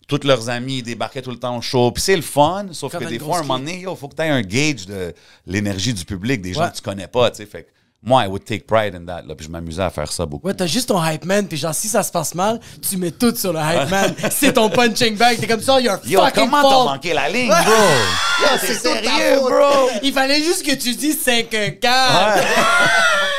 tous 0.06 0.24
leurs 0.24 0.50
amis 0.50 0.82
débarquaient 0.82 1.22
tout 1.22 1.30
le 1.30 1.38
temps 1.38 1.56
au 1.56 1.62
show. 1.62 1.90
Puis 1.90 2.02
c'est 2.02 2.16
le 2.16 2.22
fun, 2.22 2.66
sauf 2.72 2.92
Comme 2.92 3.04
que 3.04 3.08
des 3.08 3.18
fois, 3.18 3.38
à 3.38 3.40
un 3.40 3.42
moment 3.42 3.58
donné, 3.58 3.80
il 3.88 3.96
faut 3.96 4.08
que 4.08 4.14
tu 4.14 4.22
aies 4.22 4.28
un 4.28 4.42
gauge 4.42 4.84
de 4.86 5.14
l'énergie 5.46 5.94
du 5.94 6.04
public, 6.04 6.42
des 6.42 6.52
gens 6.52 6.68
que 6.68 6.76
tu 6.76 6.82
connais 6.82 7.08
pas, 7.08 7.30
tu 7.30 7.38
sais. 7.38 7.46
Fait 7.46 7.62
que 7.62 7.68
moi, 8.02 8.22
I 8.22 8.28
would 8.28 8.44
take 8.44 8.66
pride 8.66 8.94
in 8.94 9.06
that, 9.06 9.22
là, 9.26 9.34
puis 9.34 9.46
je 9.46 9.50
m'amusais 9.50 9.82
à 9.82 9.88
faire 9.88 10.12
ça 10.12 10.26
beaucoup. 10.26 10.46
Ouais, 10.46 10.52
t'as 10.52 10.66
juste 10.66 10.88
ton 10.88 11.02
hype 11.02 11.24
man, 11.24 11.48
puis 11.48 11.56
genre, 11.56 11.74
si 11.74 11.88
ça 11.88 12.02
se 12.02 12.12
passe 12.12 12.34
mal, 12.34 12.60
tu 12.86 12.98
mets 12.98 13.10
tout 13.10 13.34
sur 13.34 13.54
le 13.54 13.60
hype 13.60 13.88
man. 13.88 14.14
C'est 14.30 14.52
ton 14.52 14.68
punching 14.68 15.16
bag, 15.16 15.40
t'es 15.40 15.46
comme 15.46 15.62
ça, 15.62 15.80
you're 15.80 15.98
Yo, 16.04 16.20
fucking 16.20 16.50
comment 16.50 16.62
t'as 16.62 16.92
manqué 16.92 17.14
la 17.14 17.30
ligne, 17.30 17.48
bro? 17.48 17.56
Yo, 18.42 18.58
c'est 18.60 18.74
sérieux, 18.74 19.40
bro? 19.40 19.88
Il 20.02 20.12
fallait 20.12 20.42
juste 20.42 20.62
que 20.66 20.74
tu 20.74 20.94
dises 20.94 21.22
5 21.22 21.48
4 21.80 21.80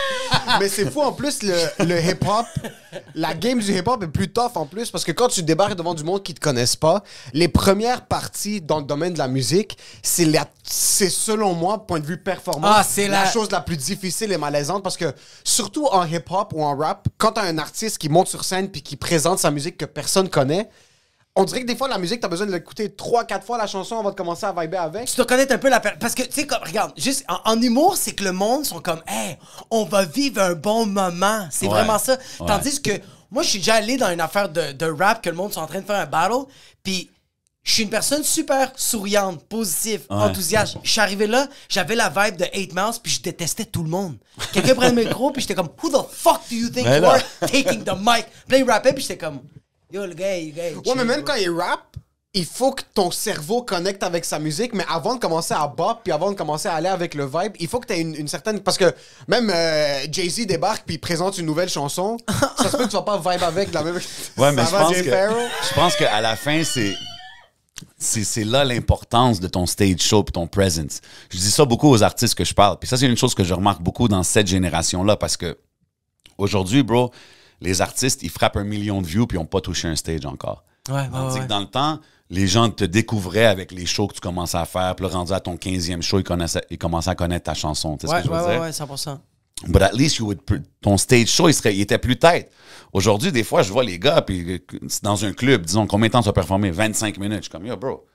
Mais 0.59 0.69
c'est 0.69 0.89
fou 0.89 1.01
en 1.01 1.11
plus, 1.11 1.43
le, 1.43 1.53
le 1.85 1.99
hip-hop, 2.01 2.45
la 3.13 3.33
game 3.33 3.59
du 3.59 3.71
hip-hop 3.77 4.01
est 4.03 4.07
plus 4.07 4.29
tough 4.31 4.51
en 4.55 4.65
plus 4.65 4.89
parce 4.91 5.03
que 5.03 5.11
quand 5.11 5.27
tu 5.27 5.43
débarques 5.43 5.75
devant 5.75 5.93
du 5.93 6.03
monde 6.03 6.23
qui 6.23 6.33
te 6.33 6.39
connaissent 6.39 6.75
pas, 6.75 7.03
les 7.33 7.47
premières 7.47 8.05
parties 8.05 8.61
dans 8.61 8.79
le 8.79 8.85
domaine 8.85 9.13
de 9.13 9.17
la 9.17 9.27
musique, 9.27 9.77
c'est 10.03 10.25
la, 10.25 10.45
c'est 10.63 11.09
selon 11.09 11.53
moi, 11.53 11.85
point 11.85 11.99
de 11.99 12.05
vue 12.05 12.17
performance, 12.17 12.71
Ah, 12.77 12.83
c'est 12.87 13.07
la 13.07 13.23
la- 13.23 13.31
chose 13.31 13.51
la 13.51 13.61
plus 13.61 13.77
difficile 13.77 14.31
et 14.31 14.37
malaisante 14.37 14.83
parce 14.83 14.97
que 14.97 15.13
surtout 15.43 15.85
en 15.87 16.05
hip-hop 16.05 16.53
ou 16.55 16.63
en 16.63 16.75
rap, 16.75 17.07
quand 17.17 17.33
t'as 17.33 17.43
un 17.43 17.57
artiste 17.57 17.97
qui 17.97 18.09
monte 18.09 18.27
sur 18.27 18.43
scène 18.43 18.69
puis 18.69 18.81
qui 18.81 18.95
présente 18.95 19.39
sa 19.39 19.51
musique 19.51 19.77
que 19.77 19.85
personne 19.85 20.29
connaît, 20.29 20.69
on 21.35 21.43
dirait 21.43 21.61
que 21.61 21.67
des 21.67 21.75
fois 21.75 21.87
la 21.87 21.97
musique, 21.97 22.21
t'as 22.21 22.27
besoin 22.27 22.47
de 22.47 22.51
l'écouter 22.53 22.93
trois, 22.95 23.25
quatre 23.25 23.45
fois 23.45 23.57
la 23.57 23.67
chanson 23.67 23.99
avant 23.99 24.11
de 24.11 24.15
commencer 24.15 24.45
à 24.45 24.53
vibrer 24.57 24.77
avec. 24.77 25.07
Tu 25.09 25.15
dois 25.17 25.25
connaître 25.25 25.53
un 25.53 25.57
peu 25.57 25.69
la 25.69 25.79
Parce 25.79 26.15
que, 26.15 26.23
tu 26.23 26.31
sais, 26.31 26.47
comme, 26.47 26.63
regarde, 26.65 26.93
juste 26.97 27.25
en, 27.27 27.39
en 27.51 27.61
humour, 27.61 27.97
c'est 27.97 28.13
que 28.13 28.23
le 28.23 28.31
monde 28.31 28.65
sont 28.65 28.79
comme, 28.79 29.01
hey, 29.07 29.37
on 29.69 29.83
va 29.83 30.05
vivre 30.05 30.41
un 30.41 30.53
bon 30.53 30.85
moment. 30.85 31.47
C'est 31.51 31.65
Ouais. 31.67 31.71
vraiment 31.73 31.99
ça. 31.99 32.13
Ouais. 32.39 32.47
Tandis 32.47 32.81
que 32.81 32.91
moi, 33.31 33.43
je 33.43 33.49
suis 33.49 33.59
déjà 33.59 33.75
allé 33.75 33.97
dans 33.97 34.09
une 34.11 34.21
affaire 34.21 34.47
de, 34.49 34.71
de 34.71 34.85
rap 34.85 35.21
que 35.21 35.29
le 35.29 35.35
monde 35.35 35.51
sont 35.53 35.59
en 35.61 35.67
train 35.67 35.81
de 35.81 35.85
faire 35.85 35.99
un 35.99 36.05
battle, 36.05 36.45
puis 36.83 37.09
je 37.63 37.73
suis 37.73 37.83
une 37.83 37.89
personne 37.89 38.23
super 38.23 38.71
souriante, 38.75 39.43
positive, 39.45 40.03
enthousiaste. 40.09 40.77
Je 40.83 40.89
suis 40.91 41.01
arrivé 41.01 41.25
là, 41.27 41.47
j'avais 41.67 41.95
la 41.95 42.09
vibe 42.09 42.37
de 42.37 42.45
8 42.55 42.73
Mouse, 42.75 42.99
puis 42.99 43.11
je 43.11 43.21
détestais 43.21 43.65
tout 43.65 43.83
le 43.83 43.89
monde. 43.89 44.15
Quelqu'un 44.53 44.75
prenait 44.75 44.91
le 45.03 45.03
micro, 45.09 45.31
puis 45.31 45.41
j'étais 45.41 45.55
comme, 45.55 45.69
who 45.83 45.89
the 45.89 46.05
fuck 46.13 46.41
do 46.49 46.55
you 46.55 46.69
think 46.69 46.85
Mais 46.85 46.99
you 46.99 47.05
are 47.05 47.19
taking 47.41 47.83
the 47.83 47.93
mic? 47.99 48.25
Puis 48.47 48.51
là, 48.51 48.57
il 48.59 48.63
rappait, 48.69 48.93
puis 48.93 49.01
j'étais 49.01 49.17
comme, 49.17 49.41
yo, 49.95 50.05
le 50.05 50.13
gars, 50.13 50.37
le 50.37 50.51
gars. 50.51 50.69
il 50.69 50.75
Ouais, 50.75 50.81
chill, 50.83 50.93
mais 50.97 51.05
même 51.05 51.23
quand 51.23 51.35
il 51.35 51.49
rappe, 51.49 51.97
il 52.33 52.45
faut 52.45 52.73
que 52.73 52.83
ton 52.93 53.11
cerveau 53.11 53.63
connecte 53.63 54.03
avec 54.03 54.25
sa 54.25 54.39
musique, 54.39 54.73
mais 54.73 54.85
avant 54.89 55.15
de 55.15 55.19
commencer 55.19 55.53
à 55.53 55.67
bop, 55.67 56.01
puis 56.03 56.11
avant 56.11 56.31
de 56.31 56.35
commencer 56.35 56.67
à 56.67 56.73
aller 56.73 56.89
avec 56.89 57.13
le 57.13 57.25
vibe, 57.25 57.53
il 57.59 57.67
faut 57.67 57.79
que 57.79 57.87
tu 57.87 57.93
aies 57.93 58.01
une, 58.01 58.13
une 58.13 58.27
certaine... 58.27 58.59
Parce 58.59 58.77
que 58.77 58.93
même 59.29 59.49
euh, 59.49 60.05
Jay-Z 60.11 60.45
débarque 60.45 60.83
puis 60.85 60.95
il 60.95 60.99
présente 60.99 61.37
une 61.37 61.45
nouvelle 61.45 61.69
chanson, 61.69 62.17
ça 62.57 62.69
se 62.69 62.75
peut 62.75 62.83
que 62.83 62.89
tu 62.89 62.97
vas 62.97 63.03
pas 63.03 63.17
vibe 63.17 63.41
avec 63.41 63.69
de 63.69 63.73
la 63.73 63.83
même... 63.83 63.95
Ouais, 64.37 64.51
mais 64.51 64.65
je 64.65 64.69
pense, 64.69 64.91
que, 64.91 65.03
je 65.03 65.73
pense 65.73 65.95
qu'à 65.95 66.21
la 66.21 66.35
fin, 66.35 66.63
c'est. 66.63 66.93
C'est 67.97 68.23
c'est 68.23 68.45
là 68.45 68.63
l'importance 68.63 69.41
de 69.41 69.47
ton 69.47 69.65
stage 69.65 69.99
show 69.99 70.23
et 70.25 70.31
ton 70.31 70.47
presence. 70.47 71.01
Je 71.29 71.37
dis 71.37 71.51
ça 71.51 71.65
beaucoup 71.65 71.89
aux 71.89 72.03
artistes 72.03 72.33
que 72.33 72.45
je 72.45 72.53
parle. 72.53 72.77
Puis 72.79 72.87
ça, 72.87 72.95
c'est 72.95 73.05
une 73.05 73.17
chose 73.17 73.35
que 73.35 73.43
je 73.43 73.53
remarque 73.53 73.81
beaucoup 73.81 74.07
dans 74.07 74.23
cette 74.23 74.47
génération-là 74.47 75.17
parce 75.17 75.35
que 75.35 75.57
aujourd'hui, 76.37 76.83
bro, 76.83 77.11
les 77.61 77.81
artistes, 77.81 78.23
ils 78.23 78.29
frappent 78.29 78.57
un 78.57 78.63
million 78.63 79.01
de 79.01 79.07
views 79.07 79.27
puis 79.27 79.37
ils 79.37 79.41
n'ont 79.41 79.45
pas 79.45 79.61
touché 79.61 79.87
un 79.87 79.95
stage 79.95 80.25
encore. 80.25 80.63
Ouais, 80.89 81.07
Tandis 81.11 81.35
ouais. 81.35 81.41
que 81.41 81.49
dans 81.49 81.59
le 81.59 81.65
temps, 81.65 81.99
les 82.29 82.47
gens 82.47 82.69
te 82.69 82.83
découvraient 82.83 83.45
avec 83.45 83.71
les 83.71 83.85
shows 83.85 84.07
que 84.07 84.13
tu 84.15 84.19
commençais 84.19 84.57
à 84.57 84.65
faire. 84.65 84.95
Puis 84.95 85.05
là, 85.05 85.11
rendu 85.11 85.31
à 85.33 85.39
ton 85.39 85.55
15e 85.55 86.01
show, 86.01 86.19
ils, 86.19 86.77
commençaient 86.77 87.09
à 87.09 87.15
connaître 87.15 87.45
ta 87.45 87.53
chanson. 87.53 87.97
Tu 87.97 88.07
sais 88.07 88.13
Ouais, 88.13 88.21
ce 88.21 88.27
que 88.27 88.33
je 88.33 88.39
veux 88.39 88.45
ouais, 88.45 88.51
dire? 88.53 88.61
ouais, 88.61 88.69
100%. 88.71 89.17
But 89.67 89.81
at 89.81 89.93
least 89.93 90.17
you 90.17 90.27
would 90.27 90.39
ton 90.81 90.97
stage 90.97 91.27
show, 91.27 91.47
il, 91.47 91.53
serait, 91.53 91.73
il 91.73 91.81
était 91.81 91.97
plus 91.97 92.17
tête. 92.19 92.51
Aujourd'hui, 92.91 93.31
des 93.31 93.43
fois, 93.43 93.61
je 93.63 93.71
vois 93.71 93.83
les 93.83 93.97
gars, 93.97 94.21
puis 94.21 94.53
euh, 94.53 94.59
dans 95.01 95.23
un 95.23 95.31
club, 95.31 95.65
disons, 95.65 95.87
combien 95.87 96.07
de 96.07 96.11
temps 96.11 96.21
tu 96.21 96.25
vas 96.25 96.33
performer? 96.33 96.71
25 96.71 97.17
minutes. 97.17 97.37
Je 97.37 97.41
suis 97.43 97.51
comme, 97.51 97.65
yo, 97.65 97.77
bro. 97.77 98.05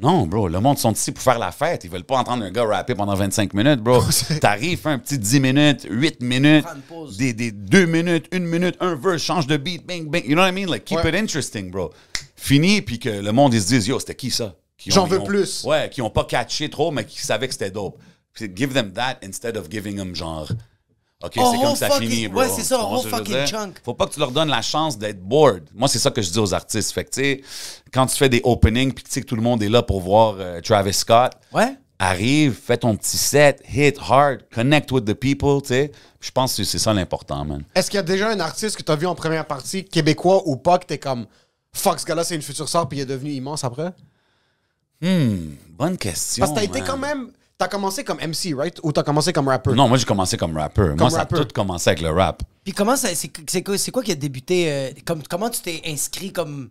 Non, 0.00 0.26
bro, 0.26 0.48
le 0.48 0.60
monde 0.60 0.76
sont 0.78 0.92
ici 0.92 1.10
pour 1.10 1.22
faire 1.22 1.38
la 1.38 1.52
fête. 1.52 1.84
Ils 1.84 1.90
veulent 1.90 2.04
pas 2.04 2.18
entendre 2.18 2.44
un 2.44 2.50
gars 2.50 2.64
rapper 2.66 2.94
pendant 2.94 3.14
25 3.14 3.54
minutes, 3.54 3.80
bro. 3.80 4.02
T'arrives, 4.40 4.78
fais 4.80 4.90
un 4.90 4.98
petit 4.98 5.18
10 5.18 5.40
minutes, 5.40 5.86
8 5.88 6.20
minutes, 6.22 6.66
des, 7.16 7.32
des 7.32 7.50
2 7.50 7.86
minutes, 7.86 8.26
1 8.32 8.40
minute, 8.40 8.76
un 8.80 8.94
verse, 8.94 9.22
change 9.22 9.46
de 9.46 9.56
beat, 9.56 9.86
bang, 9.86 10.08
bang. 10.10 10.22
You 10.26 10.32
know 10.34 10.42
what 10.42 10.48
I 10.50 10.52
mean? 10.52 10.66
Like, 10.68 10.84
keep 10.84 10.98
Ouais. 10.98 11.08
it 11.08 11.14
interesting, 11.14 11.70
bro. 11.70 11.92
Fini, 12.36 12.82
puis 12.82 12.98
que 12.98 13.08
le 13.08 13.32
monde, 13.32 13.54
ils 13.54 13.62
se 13.62 13.68
disent, 13.68 13.86
yo, 13.88 13.98
c'était 13.98 14.14
qui 14.14 14.30
ça? 14.30 14.54
Qui 14.76 14.90
J'en 14.90 15.04
ont- 15.04 15.06
veux 15.06 15.20
ont- 15.20 15.24
plus. 15.24 15.64
Ouais, 15.64 15.88
qui 15.90 16.02
ont 16.02 16.10
pas 16.10 16.24
catché 16.24 16.68
trop, 16.68 16.90
mais 16.90 17.04
qui 17.06 17.18
savaient 17.20 17.46
que 17.48 17.54
c'était 17.54 17.70
dope. 17.70 17.98
Give 18.54 18.74
them 18.74 18.92
that 18.92 19.20
instead 19.24 19.56
of 19.56 19.70
giving 19.70 19.96
them 19.96 20.14
genre. 20.14 20.48
OK, 21.24 21.32
Oh, 21.38 21.50
c'est 21.54 21.62
comme 21.66 21.76
ça 21.76 21.88
fucking- 21.88 22.10
finit, 22.10 22.28
bro. 22.28 22.40
ouais, 22.40 22.48
c'est 22.54 22.62
ça, 22.62 22.76
Tu 22.78 22.84
whole 22.84 23.08
fucking 23.08 23.46
chunk. 23.46 23.80
Faut 23.82 23.94
pas 23.94 24.06
que 24.06 24.12
tu 24.12 24.20
leur 24.20 24.30
donnes 24.30 24.48
la 24.50 24.60
chance 24.60 24.98
d'être 24.98 25.20
bored. 25.22 25.64
Moi, 25.74 25.88
c'est 25.88 25.98
ça 25.98 26.10
que 26.10 26.20
je 26.20 26.30
dis 26.30 26.38
aux 26.38 26.52
artistes. 26.52 26.92
Fait 26.92 27.04
que, 27.04 27.10
tu 27.10 27.20
sais, 27.22 27.42
quand 27.90 28.06
tu 28.06 28.16
fais 28.16 28.28
des 28.28 28.42
openings 28.44 28.92
puis 28.92 29.02
que 29.02 29.08
tu 29.08 29.14
sais 29.14 29.20
que 29.22 29.26
tout 29.26 29.36
le 29.36 29.40
monde 29.42 29.62
est 29.62 29.70
là 29.70 29.82
pour 29.82 30.00
voir 30.02 30.36
euh, 30.38 30.60
Travis 30.60 30.92
Scott, 30.92 31.32
Ouais? 31.54 31.74
arrive, 31.98 32.52
fais 32.62 32.76
ton 32.76 32.94
petit 32.96 33.16
set, 33.16 33.62
hit 33.72 33.96
hard, 33.98 34.40
connect 34.54 34.92
with 34.92 35.06
the 35.06 35.14
people, 35.14 35.62
tu 35.62 35.68
sais. 35.68 35.90
Je 36.20 36.30
pense 36.30 36.54
que 36.54 36.64
c'est 36.64 36.78
ça 36.78 36.92
l'important, 36.92 37.46
man. 37.46 37.64
Est-ce 37.74 37.90
qu'il 37.90 37.96
y 37.96 38.00
a 38.00 38.02
déjà 38.02 38.28
un 38.28 38.40
artiste 38.40 38.76
que 38.76 38.82
t'as 38.82 38.96
vu 38.96 39.06
en 39.06 39.14
première 39.14 39.46
partie, 39.46 39.84
québécois 39.86 40.42
ou 40.46 40.56
pas, 40.56 40.78
que 40.78 40.84
t'es 40.84 40.98
comme... 40.98 41.26
Fuck, 41.72 41.98
ce 42.00 42.04
gars-là, 42.04 42.24
c'est 42.24 42.34
une 42.34 42.42
future 42.42 42.68
star, 42.68 42.88
puis 42.88 42.98
il 42.98 43.02
est 43.02 43.06
devenu 43.06 43.30
immense 43.30 43.64
après? 43.64 43.90
Hmm, 45.00 45.54
bonne 45.70 45.96
question. 45.96 46.40
Parce 46.44 46.52
que 46.52 46.56
t'as 46.56 46.64
été 46.64 46.82
quand 46.86 46.98
même... 46.98 47.30
T'as 47.58 47.68
commencé 47.68 48.04
comme 48.04 48.18
MC, 48.18 48.54
right? 48.54 48.78
Ou 48.82 48.92
t'as 48.92 49.02
commencé 49.02 49.32
comme 49.32 49.48
rapper? 49.48 49.72
Non, 49.72 49.88
moi, 49.88 49.96
j'ai 49.96 50.04
commencé 50.04 50.36
comme 50.36 50.54
rapper. 50.56 50.94
moi, 50.98 51.08
ça 51.08 51.18
rapper. 51.18 51.36
a 51.36 51.44
tout 51.44 51.52
commencé 51.54 51.88
avec 51.88 52.02
le 52.02 52.10
rap. 52.10 52.42
Puis 52.64 52.74
comment 52.74 52.96
ça. 52.96 53.08
C'est 53.14 53.90
quoi, 53.92 54.02
qui 54.02 54.12
a 54.12 54.14
débuté. 54.14 54.70
euh, 54.70 54.90
comme, 55.06 55.22
comment 55.22 55.48
tu 55.48 55.60
t'es 55.62 55.80
inscrit 55.86 56.32
comme. 56.32 56.68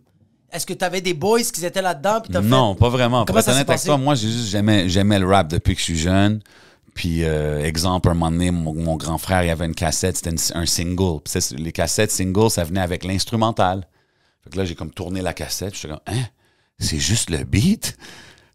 Est-ce 0.52 0.64
que 0.64 0.74
t'avais 0.74 1.00
des 1.00 1.12
boys 1.12 1.42
qui 1.42 1.64
étaient 1.66 1.82
là-dedans? 1.82 2.22
Non, 2.42 2.74
fait- 2.74 2.78
pas 2.80 2.88
vraiment. 2.88 3.18
Pour 3.24 3.26
Comment 3.26 3.40
être 3.40 3.46
ça 3.46 3.52
avec 3.54 3.66
passé? 3.66 3.86
toi, 3.86 3.98
moi, 3.98 4.14
j'ai 4.14 4.30
juste 4.30 4.46
j'aimais, 4.48 5.18
le 5.18 5.26
rap 5.26 5.48
depuis 5.48 5.74
que 5.74 5.80
je 5.80 5.84
suis 5.84 5.98
jeune. 5.98 6.40
Puis, 6.94 7.24
euh, 7.24 7.62
exemple, 7.64 8.08
un 8.08 8.14
moment 8.14 8.30
donné, 8.30 8.50
mon, 8.52 8.72
mon 8.72 8.96
grand 8.96 9.18
frère, 9.18 9.42
il 9.42 9.50
avait 9.50 9.66
une 9.66 9.74
cassette, 9.74 10.16
c'était 10.16 10.34
un 10.54 10.64
single. 10.66 11.20
Puis 11.24 11.40
ça, 11.40 11.54
les 11.56 11.72
cassettes 11.72 12.12
singles, 12.12 12.48
ça 12.50 12.62
venait 12.64 12.80
avec 12.80 13.04
l'instrumental. 13.04 13.86
Fait 14.44 14.50
que 14.50 14.56
là, 14.56 14.64
j'ai 14.64 14.76
comme 14.76 14.92
tourné 14.92 15.20
la 15.20 15.34
cassette. 15.34 15.74
J'étais 15.74 15.88
comme, 15.88 16.00
hein? 16.06 16.22
C'est 16.78 17.00
juste 17.00 17.28
le 17.30 17.42
beat? 17.42 17.96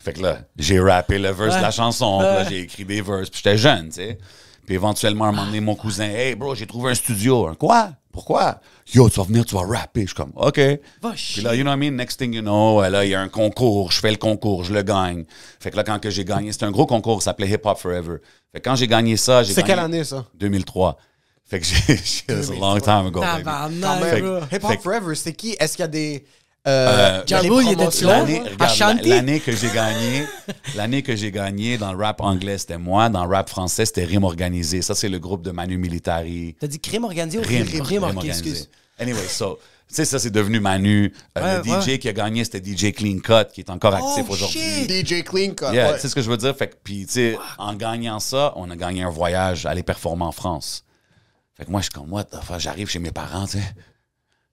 Fait 0.03 0.13
que 0.13 0.21
là, 0.21 0.39
j'ai 0.57 0.79
rappé 0.79 1.19
le 1.19 1.29
verse 1.29 1.57
de 1.57 1.61
la 1.61 1.71
chanson. 1.71 2.21
Là, 2.21 2.43
j'ai 2.49 2.61
écrit 2.61 2.85
des 2.85 3.01
verses. 3.01 3.29
Puis 3.29 3.41
j'étais 3.43 3.57
jeune, 3.57 3.89
tu 3.89 3.95
sais. 3.95 4.17
Puis 4.65 4.75
éventuellement, 4.75 5.25
un 5.25 5.31
moment 5.31 5.45
donné, 5.45 5.59
mon 5.59 5.75
cousin, 5.75 6.09
hey 6.09 6.35
bro, 6.35 6.55
j'ai 6.55 6.65
trouvé 6.65 6.91
un 6.91 6.95
studio. 6.95 7.47
Un 7.47 7.55
quoi? 7.55 7.91
Pourquoi? 8.11 8.59
Yo, 8.93 9.09
tu 9.09 9.19
vas 9.19 9.25
venir, 9.25 9.45
tu 9.45 9.55
vas 9.55 9.65
rapper. 9.65 10.01
Je 10.01 10.07
suis 10.07 10.15
comme, 10.15 10.33
OK. 10.35 10.59
Va 11.01 11.11
Puis 11.11 11.41
là, 11.41 11.55
you 11.55 11.61
know 11.61 11.71
what 11.71 11.77
I 11.77 11.79
mean? 11.79 11.91
Next 11.95 12.17
thing 12.17 12.33
you 12.33 12.41
know, 12.41 12.81
euh, 12.81 12.89
là, 12.89 13.05
il 13.05 13.11
y 13.11 13.15
a 13.15 13.21
un 13.21 13.29
concours. 13.29 13.91
Je 13.91 13.99
fais 13.99 14.11
le 14.11 14.17
concours, 14.17 14.63
je 14.63 14.73
le 14.73 14.81
gagne. 14.81 15.23
Fait 15.59 15.71
que 15.71 15.77
là, 15.77 15.83
quand 15.83 15.99
que 15.99 16.09
j'ai 16.09 16.25
gagné, 16.25 16.51
c'était 16.51 16.65
un 16.65 16.71
gros 16.71 16.85
concours, 16.85 17.21
ça 17.21 17.31
s'appelait 17.31 17.49
Hip 17.49 17.61
Hop 17.63 17.77
Forever. 17.77 18.17
Fait 18.51 18.59
que 18.59 18.69
quand 18.69 18.75
j'ai 18.75 18.87
gagné 18.87 19.17
ça, 19.17 19.43
j'ai 19.43 19.53
C'est 19.53 19.63
quelle 19.63 19.79
année, 19.79 20.03
ça? 20.03 20.25
2003. 20.35 20.97
Fait 21.45 21.59
que 21.59 21.65
j'ai, 21.65 21.93
it's 21.93 22.23
a 22.29 22.53
long 22.53 22.79
time 22.79 23.07
ago, 23.07 23.21
baby. 23.21 23.43
Fait. 24.49 24.55
Hip 24.55 24.63
Hop 24.63 24.81
Forever, 24.81 25.15
c'est 25.15 25.33
qui? 25.33 25.55
Est-ce 25.59 25.75
qu'il 25.75 25.83
y 25.83 25.85
a 25.85 25.87
des. 25.87 26.25
Euh, 26.67 27.21
Euh, 27.21 27.23
il 27.27 27.31
y 27.31 27.33
a 27.33 27.41
des 27.41 27.47
Django, 27.47 27.61
il 27.61 27.71
était? 27.71 28.05
L'année, 28.05 28.43
l'année 29.09 29.39
que 29.39 29.51
j'ai 29.51 29.69
gagné, 29.71 30.25
l'année 30.75 31.01
que 31.01 31.15
j'ai 31.15 31.31
gagné 31.31 31.77
dans 31.79 31.91
le 31.91 31.97
rap 32.03 32.21
anglais, 32.21 32.57
c'était 32.59 32.77
moi. 32.77 33.09
Dans 33.09 33.25
le 33.25 33.33
rap 33.35 33.49
français, 33.49 33.85
c'était 33.85 34.03
Rime 34.05 34.23
Organisé. 34.25 34.81
Ça, 34.83 34.93
c'est 34.93 35.09
le 35.09 35.17
groupe 35.17 35.41
de 35.41 35.49
Manu 35.51 35.77
Militari. 35.77 36.55
T'as 36.59 36.67
dit 36.67 36.79
crime 36.79 37.03
organisé 37.05 37.39
ou 37.39 37.41
Rime, 37.41 37.65
crime, 37.65 37.83
Rime 37.83 38.03
ok, 38.03 38.09
Organisé. 38.09 38.29
excuse. 38.49 38.69
Anyway, 38.99 39.27
so, 39.27 39.57
tu 39.87 39.95
sais, 39.95 40.05
ça, 40.05 40.19
c'est 40.19 40.29
devenu 40.29 40.59
Manu. 40.59 41.11
Euh, 41.37 41.41
Ouais, 41.41 41.57
le 41.57 41.81
DJ 41.81 41.87
ouais. 41.87 41.99
qui 41.99 42.07
a 42.09 42.13
gagné, 42.13 42.43
c'était 42.43 42.61
DJ 42.63 42.93
Clean 42.93 43.17
Cut, 43.17 43.51
qui 43.51 43.61
est 43.61 43.69
encore 43.71 43.95
actif 43.95 44.25
Oh, 44.29 44.33
aujourd'hui. 44.33 44.59
shit! 44.59 45.07
DJ 45.07 45.23
Clean 45.23 45.55
Cut. 45.55 45.73
Yeah, 45.73 45.87
ouais. 45.89 45.95
tu 45.95 46.01
sais 46.01 46.09
ce 46.09 46.13
que 46.15 46.21
je 46.21 46.29
veux 46.29 46.37
dire? 46.37 46.55
Fait 46.55 46.67
que, 46.67 46.75
puis, 46.83 47.07
tu 47.07 47.13
sais, 47.13 47.37
en 47.57 47.73
gagnant 47.73 48.19
ça, 48.19 48.53
on 48.55 48.69
a 48.69 48.75
gagné 48.75 49.01
un 49.01 49.09
voyage, 49.09 49.65
aller 49.65 49.81
performer 49.81 50.25
en 50.25 50.31
France. 50.31 50.85
Fait 51.57 51.65
que 51.65 51.71
moi, 51.71 51.81
je 51.81 51.85
suis 51.85 51.91
comme, 51.93 52.23
fuck, 52.43 52.59
j'arrive 52.59 52.87
chez 52.87 52.99
mes 52.99 53.11
parents, 53.11 53.47
tu 53.47 53.57
sais. 53.57 53.63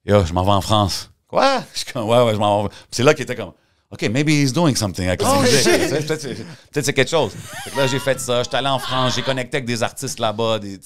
Yo, 0.05 0.25
je 0.25 0.33
m'en 0.33 0.43
vais 0.43 0.51
en 0.51 0.61
France. 0.61 1.11
Quoi? 1.29 1.63
Je 1.73 1.79
suis 1.79 1.93
comme, 1.93 2.09
ouais, 2.09 2.23
ouais, 2.23 2.33
je 2.33 2.39
m'en 2.39 2.63
vais. 2.63 2.69
C'est 2.91 3.03
là 3.03 3.13
qu'il 3.13 3.23
était 3.23 3.35
comme, 3.35 3.53
OK, 3.91 4.01
maybe 4.09 4.29
he's 4.29 4.51
doing 4.53 4.75
something 4.75 5.07
avec 5.07 5.21
la 5.21 5.39
musique. 5.39 5.57
Tu 5.57 5.63
sais, 5.63 6.01
Peut-être 6.03 6.85
c'est- 6.85 6.93
quelque 6.93 7.09
chose. 7.09 7.31
Fait 7.63 7.71
que 7.71 7.77
là, 7.77 7.87
j'ai 7.87 7.99
fait 7.99 8.19
ça. 8.19 8.43
J'étais 8.43 8.57
allé 8.57 8.67
en 8.67 8.77
France, 8.79 9.15
j'ai 9.15 9.21
connecté 9.23 9.57
avec 9.57 9.65
des 9.67 9.81
artistes 9.81 10.19
là-bas. 10.19 10.59
des- 10.59 10.79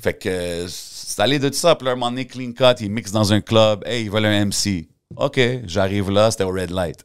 fait 0.00 0.14
que 0.14 0.28
euh, 0.28 0.66
c'est 0.68 1.20
allé 1.22 1.38
de 1.38 1.48
tout 1.48 1.54
ça. 1.56 1.74
Puis 1.76 1.86
là, 1.86 1.92
un 1.92 1.94
moment 1.94 2.10
donné, 2.10 2.26
Clean 2.26 2.52
Cut, 2.52 2.80
il 2.82 2.90
mixe 2.90 3.10
dans 3.12 3.32
un 3.32 3.40
club. 3.40 3.84
Hey, 3.86 4.04
ils 4.04 4.10
veulent 4.10 4.26
un 4.26 4.44
MC. 4.46 4.88
OK, 5.16 5.38
j'arrive 5.66 6.10
là, 6.10 6.30
c'était 6.30 6.44
au 6.44 6.50
Red 6.50 6.70
Light. 6.70 7.02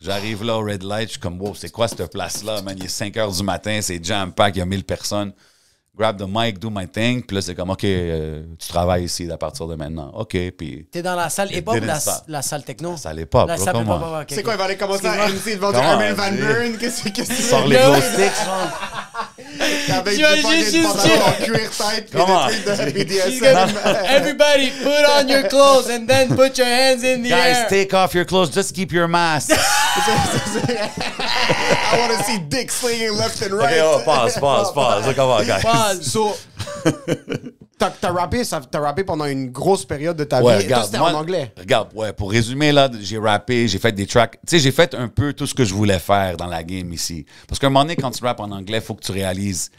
J'arrive 0.00 0.44
là 0.44 0.58
au 0.58 0.60
Red 0.64 0.84
Light, 0.84 1.08
je 1.08 1.12
suis 1.12 1.20
comme, 1.20 1.40
wow, 1.40 1.54
c'est 1.56 1.70
quoi 1.72 1.88
cette 1.88 2.06
place-là, 2.12 2.62
man? 2.62 2.76
Il 2.78 2.84
est 2.84 2.88
5 2.88 3.16
heures 3.16 3.32
du 3.32 3.42
matin, 3.42 3.80
c'est 3.82 4.04
jam-pack, 4.04 4.54
il 4.54 4.58
y 4.60 4.62
a 4.62 4.64
1000 4.64 4.84
personnes. 4.84 5.32
Grab 5.98 6.16
the 6.16 6.26
mic, 6.28 6.60
do 6.60 6.70
my 6.70 6.86
thing. 6.86 7.22
Puis 7.22 7.34
là, 7.34 7.42
c'est 7.42 7.56
comme, 7.56 7.70
OK, 7.70 7.82
euh, 7.82 8.42
tu 8.56 8.68
travailles 8.68 9.04
ici 9.04 9.28
à 9.30 9.36
partir 9.36 9.66
de 9.66 9.74
maintenant. 9.74 10.12
OK, 10.14 10.36
puis 10.56 10.86
T'es 10.92 11.02
dans 11.02 11.16
la 11.16 11.28
salle 11.28 11.52
hip-hop 11.52 11.74
ou 11.74 11.84
la, 12.28 12.42
salle 12.42 12.62
techno? 12.62 12.92
La 12.92 12.96
salle 12.96 13.20
hip-hop, 13.20 13.50
C'est 14.28 14.42
quoi, 14.44 14.54
il 14.54 14.58
va 14.58 14.64
aller 14.64 14.76
commencer 14.76 15.06
à. 15.06 15.28
MC 15.28 15.56
devant 15.56 15.72
Van? 15.72 16.32
Buren? 16.32 16.78
Qu'est-ce 16.78 17.02
que 17.02 17.08
que 17.08 17.24
Sors 17.24 17.66
les 17.66 17.76
glow 17.76 17.94
sticks, 17.96 18.44
genre. 18.44 19.07
Avec 19.90 20.04
des 20.04 20.16
J'imagine 20.16 20.42
fucking 20.42 20.64
juste- 20.64 20.88
en 20.88 21.44
cuir 21.44 21.70
tête 21.70 22.10
puis 22.10 22.20
Comment? 22.20 22.46
des 22.46 22.54
trucs 22.76 22.94
de 22.94 22.98
She's 23.00 23.40
BDSM. 23.40 23.72
gonna- 23.74 24.04
Everybody, 24.14 24.70
put 24.82 25.04
on 25.18 25.28
your 25.28 25.42
clothes 25.48 25.90
and 25.90 26.06
then 26.06 26.28
put 26.36 26.56
your 26.58 26.66
hands 26.68 27.02
in 27.02 27.22
the 27.22 27.32
air. 27.32 27.38
Guys, 27.38 27.56
air. 27.62 27.68
take 27.68 27.94
off 27.94 28.14
your 28.14 28.24
clothes, 28.24 28.50
just 28.54 28.74
keep 28.74 28.92
your 28.92 29.08
mask. 29.08 29.50
I 31.90 31.98
want 31.98 32.12
to 32.18 32.24
see 32.24 32.38
dick 32.38 32.70
slinging 32.70 33.12
left 33.16 33.40
and 33.42 33.52
right. 33.52 33.78
OK, 33.78 33.80
oh, 33.82 34.02
pause, 34.04 34.36
pause, 34.38 34.72
pause. 34.72 35.06
Look, 35.06 35.16
Come 35.16 35.30
on, 35.30 35.46
guys. 35.46 35.62
Pause. 35.62 36.12
So, 36.12 36.36
t'as 37.78 37.90
t'as 37.90 38.10
rappé, 38.12 38.44
ça- 38.44 38.60
t'as 38.70 38.80
rappé 38.80 39.04
pendant 39.04 39.24
une 39.26 39.50
grosse 39.50 39.84
période 39.84 40.16
de 40.16 40.24
ta 40.24 40.42
Ouais, 40.42 40.58
vie. 40.58 40.64
Et 40.64 40.66
toi, 40.68 40.76
regarde, 40.76 40.86
c'était 40.86 40.98
moi- 40.98 41.12
en 41.12 41.18
anglais. 41.20 41.52
Regarde, 41.58 41.88
ouais, 41.94 42.12
pour 42.12 42.30
résumer, 42.30 42.72
là, 42.72 42.90
j'ai 43.00 43.18
rappé, 43.18 43.68
j'ai 43.68 43.78
fait 43.78 43.92
des 43.92 44.06
tracks. 44.06 44.32
Tu 44.46 44.56
sais, 44.56 44.58
j'ai 44.58 44.72
fait 44.72 44.94
un 44.94 45.08
peu 45.08 45.32
tout 45.32 45.46
ce 45.46 45.54
que 45.54 45.64
je 45.64 45.72
voulais 45.74 45.98
faire 45.98 46.36
dans 46.36 46.46
la 46.46 46.62
game 46.62 46.92
ici. 46.92 47.24
Parce 47.46 47.58
qu'à 47.58 47.68
un 47.68 47.70
moment 47.70 47.84
donné, 47.84 47.96
quand 47.96 48.10
tu 48.10 48.22
rappes 48.24 48.40
en 48.40 48.50
anglais, 48.50 48.78
il 48.78 48.84
faut 48.84 48.94
que 48.94 49.04
tu 49.04 49.12
réalises 49.12 49.70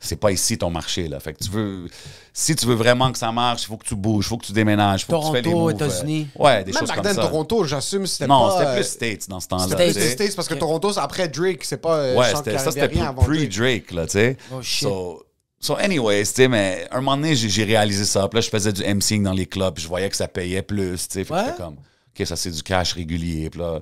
c'est 0.00 0.14
pas 0.14 0.30
ici 0.30 0.56
ton 0.56 0.70
marché, 0.70 1.08
là. 1.08 1.18
Fait 1.18 1.32
que 1.32 1.42
tu 1.42 1.50
veux... 1.50 1.88
Si 2.32 2.54
tu 2.54 2.66
veux 2.66 2.76
vraiment 2.76 3.10
que 3.10 3.18
ça 3.18 3.32
marche, 3.32 3.64
il 3.64 3.66
faut 3.66 3.76
que 3.76 3.84
tu 3.84 3.96
bouges, 3.96 4.26
il 4.26 4.28
faut 4.28 4.36
que 4.36 4.46
tu 4.46 4.52
déménages, 4.52 5.02
il 5.02 5.06
faut 5.12 5.18
que 5.20 5.26
tu 5.26 5.32
fais 5.32 5.42
les 5.42 5.50
Toronto, 5.50 5.60
moves. 5.60 5.70
États-Unis. 5.72 6.28
euh, 6.38 6.42
Ouais, 6.44 6.62
des 6.62 6.70
Même 6.70 6.78
choses 6.78 6.88
back 6.88 6.96
comme 6.98 7.04
then, 7.06 7.14
ça. 7.16 7.22
Toronto, 7.22 7.64
j'assume, 7.64 8.06
c'était 8.06 8.28
non, 8.28 8.46
pas... 8.46 8.52
c'était 8.58 8.66
euh, 8.70 8.74
plus 8.76 8.84
States 8.84 9.28
dans 9.28 9.40
ce 9.40 9.48
temps-là. 9.48 9.66
C'était 9.76 9.92
plus 9.92 10.10
States 10.12 10.36
parce 10.36 10.46
que 10.46 10.54
Toronto, 10.54 10.92
c'est 10.92 11.00
après 11.00 11.26
Drake, 11.26 11.64
c'est 11.64 11.78
pas... 11.78 11.96
euh, 11.96 12.16
Ouais, 12.16 12.32
c'était, 12.32 12.56
ça, 12.58 12.70
c'était 12.70 12.88
pre-Drake, 12.88 13.90
là, 13.90 14.06
tu 14.06 14.12
sais. 14.12 14.36
Oh, 14.54 14.62
shit. 14.62 14.86
So, 14.88 15.24
so 15.60 15.76
anyways, 15.76 16.26
tu 16.26 16.32
sais, 16.34 16.48
mais 16.48 16.86
un 16.90 16.96
moment 17.00 17.16
donné, 17.16 17.34
j'ai, 17.34 17.64
réalisé 17.64 18.04
ça. 18.04 18.28
Puis 18.28 18.36
là, 18.36 18.40
je 18.40 18.48
faisais 18.50 18.72
du 18.72 18.82
MCing 18.82 19.22
dans 19.22 19.32
les 19.32 19.46
clubs, 19.46 19.74
puis 19.74 19.82
je 19.82 19.88
voyais 19.88 20.08
que 20.08 20.16
ça 20.16 20.28
payait 20.28 20.62
plus, 20.62 21.08
tu 21.08 21.14
sais. 21.14 21.24
Fait 21.24 21.30
que 21.30 21.34
Ouais. 21.34 21.44
j'étais 21.46 21.56
comme, 21.58 21.76
OK, 21.76 22.26
ça, 22.26 22.36
c'est 22.36 22.50
du 22.50 22.62
cash 22.62 22.92
régulier. 22.92 23.50
Puis 23.50 23.60
là, 23.60 23.80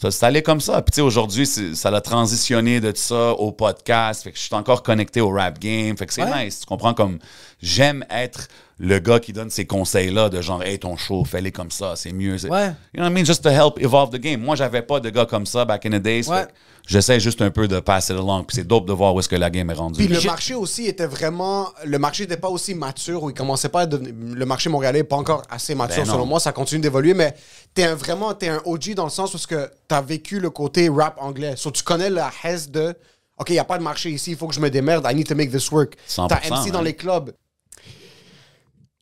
ça, 0.00 0.10
c'est 0.12 0.24
allé 0.26 0.42
comme 0.42 0.60
ça. 0.60 0.80
Puis 0.82 0.92
tu 0.92 0.96
sais, 0.96 1.00
aujourd'hui, 1.00 1.44
ça 1.46 1.88
a 1.88 2.00
transitionné 2.00 2.80
de 2.80 2.92
tout 2.92 2.98
ça 3.00 3.32
au 3.32 3.50
podcast. 3.52 4.22
Fait 4.22 4.30
que 4.32 4.38
je 4.38 4.42
suis 4.44 4.54
encore 4.54 4.82
connecté 4.84 5.20
au 5.20 5.30
rap 5.30 5.58
game. 5.58 5.96
Fait 5.96 6.06
que 6.06 6.12
c'est 6.14 6.22
Ouais. 6.22 6.44
nice. 6.46 6.60
Tu 6.60 6.66
comprends 6.66 6.94
comme, 6.94 7.18
j'aime 7.60 8.04
être 8.10 8.48
le 8.78 9.00
gars 9.00 9.18
qui 9.18 9.32
donne 9.32 9.50
ces 9.50 9.66
conseils-là 9.66 10.28
de 10.28 10.40
genre, 10.40 10.62
hey, 10.62 10.78
ton 10.78 10.96
show, 10.96 11.24
fais-les 11.24 11.50
comme 11.50 11.70
ça, 11.70 11.94
c'est 11.96 12.12
mieux. 12.12 12.36
Ouais. 12.46 12.68
You 12.94 13.00
know 13.00 13.02
what 13.02 13.10
I 13.10 13.12
mean? 13.12 13.24
Just 13.24 13.42
to 13.42 13.50
help 13.50 13.80
evolve 13.80 14.10
the 14.10 14.20
game. 14.20 14.40
Moi, 14.40 14.54
j'avais 14.54 14.82
pas 14.82 15.00
de 15.00 15.10
gars 15.10 15.26
comme 15.26 15.46
ça 15.46 15.64
back 15.64 15.84
in 15.86 15.90
the 15.90 16.02
days. 16.02 16.28
Ouais. 16.28 16.46
J'essaie 16.86 17.20
juste 17.20 17.42
un 17.42 17.50
peu 17.50 17.68
de 17.68 17.80
passer 17.80 18.14
it 18.14 18.18
along. 18.18 18.44
Puis 18.44 18.54
c'est 18.56 18.66
dope 18.66 18.86
de 18.86 18.92
voir 18.92 19.14
où 19.14 19.20
est-ce 19.20 19.28
que 19.28 19.36
la 19.36 19.50
game 19.50 19.68
est 19.68 19.74
rendue. 19.74 19.98
Puis 19.98 20.08
le 20.08 20.22
marché 20.22 20.54
aussi 20.54 20.86
était 20.86 21.06
vraiment... 21.06 21.68
Le 21.84 21.98
marché 21.98 22.22
n'était 22.22 22.36
pas 22.36 22.48
aussi 22.48 22.74
mature, 22.74 23.24
ou 23.24 23.30
il 23.30 23.34
commençait 23.34 23.68
pas 23.68 23.82
à 23.82 23.86
devenir... 23.86 24.14
Le 24.14 24.46
marché 24.46 24.70
montréalais 24.70 25.00
n'est 25.00 25.04
pas 25.04 25.16
encore 25.16 25.42
assez 25.50 25.74
mature, 25.74 26.04
Ben 26.04 26.12
selon 26.12 26.24
moi. 26.24 26.40
Ça 26.40 26.52
continue 26.52 26.80
d'évoluer, 26.80 27.12
mais 27.14 27.34
t'es 27.74 27.84
un, 27.84 27.94
vraiment... 27.94 28.32
T'es 28.32 28.48
un 28.48 28.62
OG 28.64 28.94
dans 28.94 29.04
le 29.04 29.10
sens 29.10 29.34
où 29.34 29.38
tu 29.38 29.54
as 29.90 30.00
vécu 30.00 30.40
le 30.40 30.50
côté 30.50 30.88
rap 30.88 31.16
anglais. 31.20 31.54
So, 31.56 31.72
tu 31.72 31.82
connais 31.82 32.10
la 32.10 32.30
haise 32.44 32.70
de... 32.70 32.94
OK, 33.36 33.50
il 33.50 33.52
n'y 33.52 33.58
a 33.58 33.64
pas 33.64 33.78
de 33.78 33.82
marché 33.82 34.10
ici, 34.10 34.32
il 34.32 34.36
faut 34.36 34.48
que 34.48 34.54
je 34.54 34.60
me 34.60 34.70
démerde. 34.70 35.06
I 35.08 35.14
need 35.14 35.28
to 35.28 35.34
make 35.34 35.50
this 35.50 35.70
work. 35.70 35.94
100%, 36.08 36.28
T'as 36.28 36.36
MC 36.36 36.70
dans 36.70 36.78
man. 36.78 36.84
les 36.84 36.94
clubs. 36.94 37.32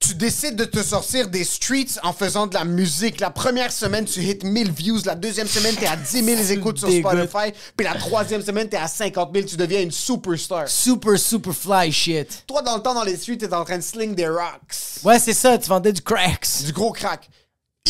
Tu 0.00 0.14
décides 0.14 0.56
de 0.56 0.64
te 0.66 0.82
sortir 0.82 1.28
des 1.28 1.42
streets 1.42 1.98
en 2.02 2.12
faisant 2.12 2.46
de 2.46 2.54
la 2.54 2.64
musique. 2.64 3.18
La 3.18 3.30
première 3.30 3.72
semaine, 3.72 4.04
tu 4.04 4.20
hits 4.22 4.38
1000 4.44 4.70
views. 4.70 5.00
La 5.04 5.14
deuxième 5.14 5.48
semaine, 5.48 5.74
t'es 5.74 5.86
à 5.86 5.96
10 5.96 6.22
000 6.22 6.42
écoutes 6.50 6.78
sur. 6.78 6.88
Spotify. 6.90 7.52
Puis 7.76 7.84
la 7.86 7.94
troisième 7.94 8.42
semaine, 8.42 8.68
t'es 8.68 8.76
à 8.76 8.88
50 8.88 9.30
000. 9.34 9.46
Tu 9.48 9.56
deviens 9.56 9.80
une 9.80 9.90
superstar. 9.90 10.68
Super, 10.68 11.18
super 11.18 11.52
fly 11.54 11.90
shit. 11.90 12.44
Toi, 12.46 12.62
dans 12.62 12.76
le 12.76 12.82
temps, 12.82 12.94
dans 12.94 13.02
les 13.04 13.16
streets, 13.16 13.38
t'es 13.38 13.52
en 13.52 13.64
train 13.64 13.78
de 13.78 13.82
sling 13.82 14.14
des 14.14 14.28
rocks. 14.28 15.02
Ouais, 15.02 15.18
c'est 15.18 15.32
ça, 15.34 15.56
tu 15.58 15.68
vendais 15.68 15.92
du 15.92 16.02
cracks. 16.02 16.46
Du 16.64 16.72
gros 16.72 16.92
crack. 16.92 17.28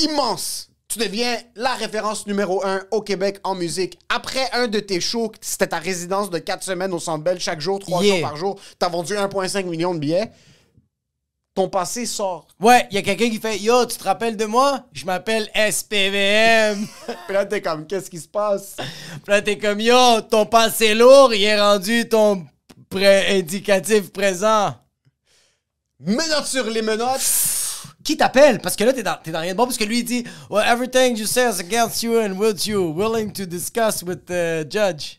Immense. 0.01 0.69
Tu 0.88 1.01
deviens 1.01 1.37
la 1.57 1.75
référence 1.75 2.27
numéro 2.29 2.64
un 2.64 2.83
au 2.92 3.03
Québec 3.03 3.40
en 3.42 3.57
musique. 3.57 3.99
Après 4.09 4.49
un 4.53 4.69
de 4.69 4.79
tes 4.79 5.01
shows, 5.01 5.33
c'était 5.40 5.66
ta 5.66 5.79
résidence 5.81 6.31
de 6.31 6.38
4 6.38 6.62
semaines 6.62 6.92
au 6.95 7.01
Centre 7.01 7.25
Bell, 7.25 7.40
chaque 7.40 7.61
jour, 7.61 7.81
3 7.81 8.03
Yeah. 8.05 8.14
jours 8.14 8.23
par 8.29 8.37
jour. 8.37 8.61
T'as 8.79 8.88
vendu 8.88 9.14
1,5 9.14 9.64
million 9.66 9.92
de 9.92 9.99
billets. 9.99 10.31
Ton 11.57 11.69
passé 11.71 12.05
sort. 12.07 12.47
Ouais, 12.61 12.87
il 12.90 12.97
y 12.97 12.99
a 12.99 13.03
quelqu'un 13.03 13.31
qui 13.31 13.40
fait 13.40 13.59
Yo, 13.59 13.87
tu 13.87 13.97
te 13.97 14.05
rappelles 14.05 14.37
de 14.37 14.45
moi? 14.45 14.85
Je 14.92 15.07
m'appelle 15.07 15.49
SPVM. 15.55 16.87
Puis 17.27 17.35
là, 17.35 17.47
t'es 17.47 17.62
comme, 17.62 17.87
qu'est-ce 17.87 18.11
qui 18.11 18.21
se 18.21 18.29
passe? 18.29 18.77
Puis 18.77 19.33
là, 19.33 19.40
t'es 19.40 19.57
comme 19.57 19.81
Yo, 19.81 20.21
ton 20.21 20.45
passé 20.45 20.95
lourd, 20.95 21.33
il 21.35 21.42
est 21.42 21.59
rendu 21.59 22.07
ton 22.09 22.47
pré- 22.90 23.38
indicatif 23.38 24.12
présent. 24.12 24.75
Menottes 25.99 26.47
sur 26.47 26.69
les 26.69 26.83
menottes. 26.83 27.23
Qui 28.05 28.19
t'appelle? 28.19 28.61
Parce 28.61 28.77
que 28.77 28.85
là, 28.85 28.92
t'es 28.92 29.03
dans, 29.03 29.16
dans 29.27 29.40
rien 29.40 29.53
de 29.53 29.57
bon. 29.57 29.64
Parce 29.64 29.79
que 29.79 29.85
lui, 29.85 30.01
il 30.01 30.05
dit 30.05 30.25
Well, 30.51 30.62
everything 30.69 31.16
you 31.16 31.25
say 31.27 31.49
is 31.51 31.59
against 31.59 32.03
you 32.03 32.19
and 32.21 32.33
with 32.38 32.66
you. 32.66 32.92
Willing 32.95 33.33
to 33.33 33.47
discuss 33.47 34.03
with 34.03 34.27
the 34.27 34.71
judge. 34.71 35.19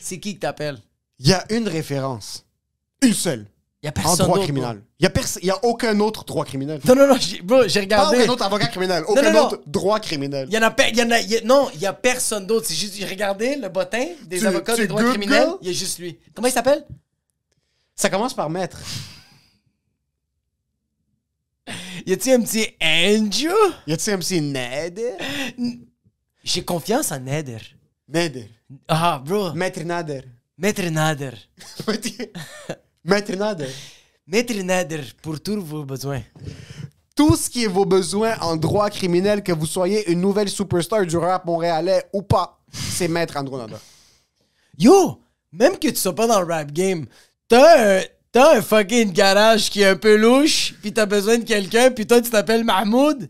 C'est 0.00 0.18
qui 0.18 0.32
qui 0.32 0.38
t'appelle? 0.40 0.78
Il 1.18 1.28
y 1.28 1.34
a 1.34 1.44
une 1.50 1.68
référence. 1.68 2.46
Une 3.02 3.12
seule. 3.12 3.46
Il 3.82 3.86
y 3.86 3.88
a 3.88 3.90
En 3.90 3.92
personne 3.92 4.16
droit 4.24 4.36
d'autre, 4.38 4.44
criminel. 4.44 4.82
Il 5.00 5.08
y, 5.44 5.50
a 5.50 5.54
a 5.54 5.64
aucun 5.64 5.98
autre 6.00 6.24
droit 6.26 6.44
criminel. 6.44 6.78
Non, 6.84 6.94
non, 6.94 7.06
non, 7.06 7.16
j'ai, 7.18 7.40
bro, 7.40 7.66
j'ai 7.66 7.80
Pas 7.86 8.04
regardé. 8.04 8.18
aucun 8.18 8.32
autre 8.32 8.44
avocat 8.44 8.66
criminel. 8.66 9.02
Aucun 9.08 9.22
non, 9.22 9.32
non. 9.32 9.46
autre 9.46 9.62
droit 9.66 9.98
criminel. 9.98 10.46
Il 10.50 10.54
y 10.54 10.58
en 10.58 10.62
a, 10.62 10.74
y 10.90 11.02
en 11.02 11.10
a, 11.10 11.20
il 11.20 11.30
y 11.30 11.36
a- 11.38 11.40
non, 11.40 11.70
il 11.72 11.80
y 11.80 11.86
a 11.86 11.94
personne 11.94 12.46
d'autre. 12.46 12.68
J'ai 12.70 13.06
regardé 13.06 13.56
le 13.56 13.70
bottin 13.70 14.04
des 14.26 14.40
Tu- 14.40 14.46
avocats 14.46 14.74
tu 14.74 14.82
des 14.82 14.88
droits 14.88 15.02
criminels. 15.08 15.48
Il 15.62 15.68
y 15.68 15.70
a 15.70 15.72
juste 15.72 15.98
lui. 16.00 16.18
Comment 16.34 16.48
il 16.48 16.52
s'appelle? 16.52 16.86
Ça 17.96 18.10
commence 18.10 18.34
par 18.34 18.50
maître. 18.50 18.78
Y 22.06 22.12
a-t-il 22.14 22.32
un 22.34 22.40
petit 22.42 22.66
Andrew? 22.82 23.54
Y 23.86 23.92
a-t-il 23.92 24.14
un 24.14 24.18
petit 24.18 24.40
Ned? 24.40 25.00
J'ai 26.42 26.64
confiance 26.64 27.12
en 27.12 27.20
Nader. 27.20 27.58
Ned. 28.08 28.48
Ah, 28.88 29.22
bro. 29.24 29.52
Maître 29.52 29.82
Nader. 29.82 30.22
Maître 30.58 30.82
Nader. 30.84 31.32
Maître 33.04 33.32
Nader. 33.34 33.68
Maître 34.30 34.54
Nader 34.62 35.02
pour 35.22 35.40
tous 35.40 35.60
vos 35.60 35.84
besoins. 35.84 36.22
Tout 37.16 37.34
ce 37.34 37.50
qui 37.50 37.64
est 37.64 37.66
vos 37.66 37.84
besoins 37.84 38.38
en 38.40 38.56
droit 38.56 38.88
criminel, 38.88 39.42
que 39.42 39.50
vous 39.50 39.66
soyez 39.66 40.08
une 40.08 40.20
nouvelle 40.20 40.48
superstar 40.48 41.04
du 41.04 41.16
rap 41.16 41.44
montréalais 41.44 42.04
ou 42.12 42.22
pas, 42.22 42.60
c'est 42.72 43.08
Maître 43.08 43.36
Andrew 43.36 43.58
Nader. 43.58 43.74
Yo, 44.78 45.20
même 45.50 45.76
que 45.76 45.88
tu 45.88 45.96
sois 45.96 46.14
pas 46.14 46.28
dans 46.28 46.40
le 46.40 46.46
rap 46.46 46.70
game, 46.70 47.06
t'as 47.48 47.98
un, 47.98 48.02
t'as 48.30 48.58
un 48.58 48.62
fucking 48.62 49.10
garage 49.10 49.68
qui 49.68 49.82
est 49.82 49.88
un 49.88 49.96
peu 49.96 50.14
louche, 50.16 50.74
puis 50.80 50.92
t'as 50.92 51.06
besoin 51.06 51.38
de 51.38 51.44
quelqu'un, 51.44 51.90
puis 51.90 52.06
toi 52.06 52.20
tu 52.20 52.30
t'appelles 52.30 52.62
Mahmoud, 52.62 53.28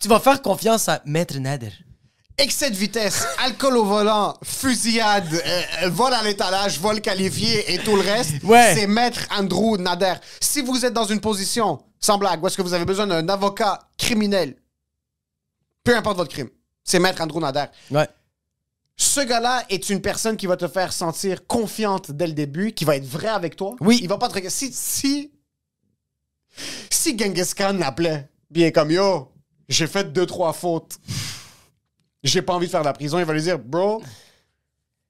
tu 0.00 0.08
vas 0.08 0.18
faire 0.18 0.42
confiance 0.42 0.88
à 0.88 1.00
Maître 1.06 1.38
Nader. 1.38 1.72
Excès 2.40 2.70
de 2.70 2.76
vitesse, 2.76 3.26
alcool 3.38 3.76
au 3.76 3.84
volant, 3.84 4.34
fusillade, 4.42 5.28
euh, 5.34 5.62
euh, 5.84 5.88
vol 5.90 6.12
à 6.14 6.22
l'étalage, 6.22 6.80
vol 6.80 7.00
qualifié 7.02 7.74
et 7.74 7.78
tout 7.78 7.96
le 7.96 8.00
reste, 8.02 8.42
Ouais. 8.44 8.74
c'est 8.74 8.86
Maître 8.86 9.26
Andrew 9.30 9.76
Nader. 9.76 10.14
Si 10.40 10.62
vous 10.62 10.86
êtes 10.86 10.94
dans 10.94 11.04
une 11.04 11.20
position, 11.20 11.82
sans 12.00 12.16
blague, 12.16 12.42
où 12.42 12.46
est-ce 12.46 12.56
que 12.56 12.62
vous 12.62 12.72
avez 12.72 12.86
besoin 12.86 13.06
d'un 13.06 13.28
avocat 13.28 13.80
criminel, 13.98 14.56
peu 15.84 15.94
importe 15.94 16.16
votre 16.16 16.32
crime, 16.32 16.48
c'est 16.82 16.98
Maître 16.98 17.20
Andrew 17.20 17.40
Nader. 17.40 17.66
Ouais. 17.90 18.08
Ce 18.96 19.20
gars-là 19.20 19.64
est 19.68 19.90
une 19.90 20.00
personne 20.00 20.36
qui 20.38 20.46
va 20.46 20.56
te 20.56 20.66
faire 20.68 20.92
sentir 20.94 21.46
confiante 21.46 22.10
dès 22.10 22.26
le 22.26 22.32
début, 22.32 22.72
qui 22.72 22.84
va 22.86 22.96
être 22.96 23.06
vrai 23.06 23.28
avec 23.28 23.54
toi. 23.56 23.76
Oui. 23.80 23.98
Il 24.02 24.08
va 24.08 24.16
pas 24.16 24.28
te 24.28 24.34
regarder. 24.34 24.50
Si, 24.50 24.72
si, 24.72 25.30
si 26.90 27.18
Genghis 27.18 27.52
Khan 27.54 27.76
l'appelait, 27.78 28.30
bien 28.50 28.70
comme 28.70 28.90
yo, 28.90 29.30
j'ai 29.68 29.86
fait 29.86 30.10
deux, 30.12 30.24
trois 30.26 30.52
fautes. 30.54 30.96
J'ai 32.22 32.42
pas 32.42 32.52
envie 32.54 32.66
de 32.66 32.70
faire 32.70 32.80
de 32.80 32.86
la 32.86 32.92
prison. 32.92 33.18
Il 33.18 33.24
va 33.24 33.32
lui 33.32 33.42
dire, 33.42 33.58
bro, 33.58 34.02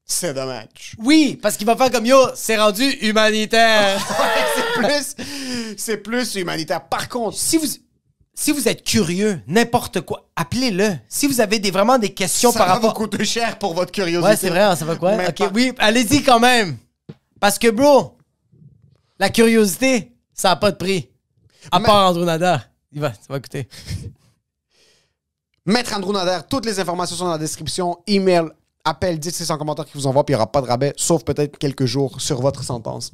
c'est 0.05 0.35
dommage. 0.35 0.95
Oui, 0.99 1.39
parce 1.41 1.57
qu'il 1.57 1.67
va 1.67 1.77
faire 1.77 1.91
comme 1.91 2.07
yo, 2.07 2.19
c'est 2.35 2.57
rendu 2.57 2.85
humanitaire. 3.01 4.01
c'est 4.57 4.83
plus, 4.83 5.27
c'est 5.77 5.97
plus 5.99 6.35
humanitaire. 6.35 6.85
Par 6.89 7.09
contre, 7.09 7.37
si 7.37 7.57
vous 7.57 7.67
si 8.35 8.53
vous 8.53 8.69
êtes 8.69 8.83
curieux, 8.85 9.41
n'importe 9.47 10.01
quoi, 10.01 10.31
appelez-le. 10.35 10.97
Si 11.09 11.27
vous 11.27 11.41
avez 11.43 11.59
des, 11.59 11.71
vraiment 11.71 11.99
des 11.99 12.15
questions 12.15 12.53
ça 12.53 12.59
par 12.61 12.69
va 12.69 12.75
rapport 12.75 12.91
vous 12.91 13.07
coûter 13.07 13.25
cher 13.25 13.59
pour 13.59 13.75
votre 13.75 13.93
curiosité. 13.93 14.31
Ouais, 14.31 14.37
c'est 14.37 14.49
vrai, 14.49 14.63
hein, 14.63 14.77
ça 14.77 14.87
va 14.87 14.97
quoi? 14.97 15.15
Mais 15.17 15.29
OK, 15.29 15.37
pas- 15.37 15.51
oui, 15.53 15.73
allez-y 15.79 16.23
quand 16.23 16.41
même. 16.41 16.79
Parce 17.39 17.59
que 17.59 17.69
bro, 17.69 18.17
la 19.19 19.29
curiosité, 19.29 20.13
ça 20.33 20.53
a 20.53 20.57
pas 20.57 20.71
de 20.71 20.77
prix. 20.77 21.11
À 21.71 21.81
part 21.81 22.11
Andrew. 22.11 22.27
Il 22.93 23.01
va, 23.01 23.13
ça 23.13 23.19
va 23.29 23.41
coûter. 23.41 23.69
Maître 25.67 25.95
Andrew 25.95 26.13
Nader, 26.13 26.39
toutes 26.49 26.67
les 26.67 26.81
informations 26.81 27.17
sont 27.17 27.25
dans 27.27 27.33
la 27.33 27.39
description. 27.39 27.99
Email, 28.07 28.45
appel, 28.85 29.19
dites 29.19 29.35
c'est 29.35 29.51
en 29.51 29.59
commentaire 29.59 29.85
qui 29.85 29.93
vous 29.95 30.07
envoie, 30.07 30.25
puis 30.25 30.33
il 30.33 30.37
n'y 30.37 30.43
aura 30.43 30.51
pas 30.51 30.63
de 30.63 30.67
rabais, 30.67 30.93
sauf 30.97 31.25
peut-être 31.25 31.59
quelques 31.59 31.85
jours 31.85 32.21
sur 32.21 32.41
votre 32.41 32.63
sentence. 32.65 33.13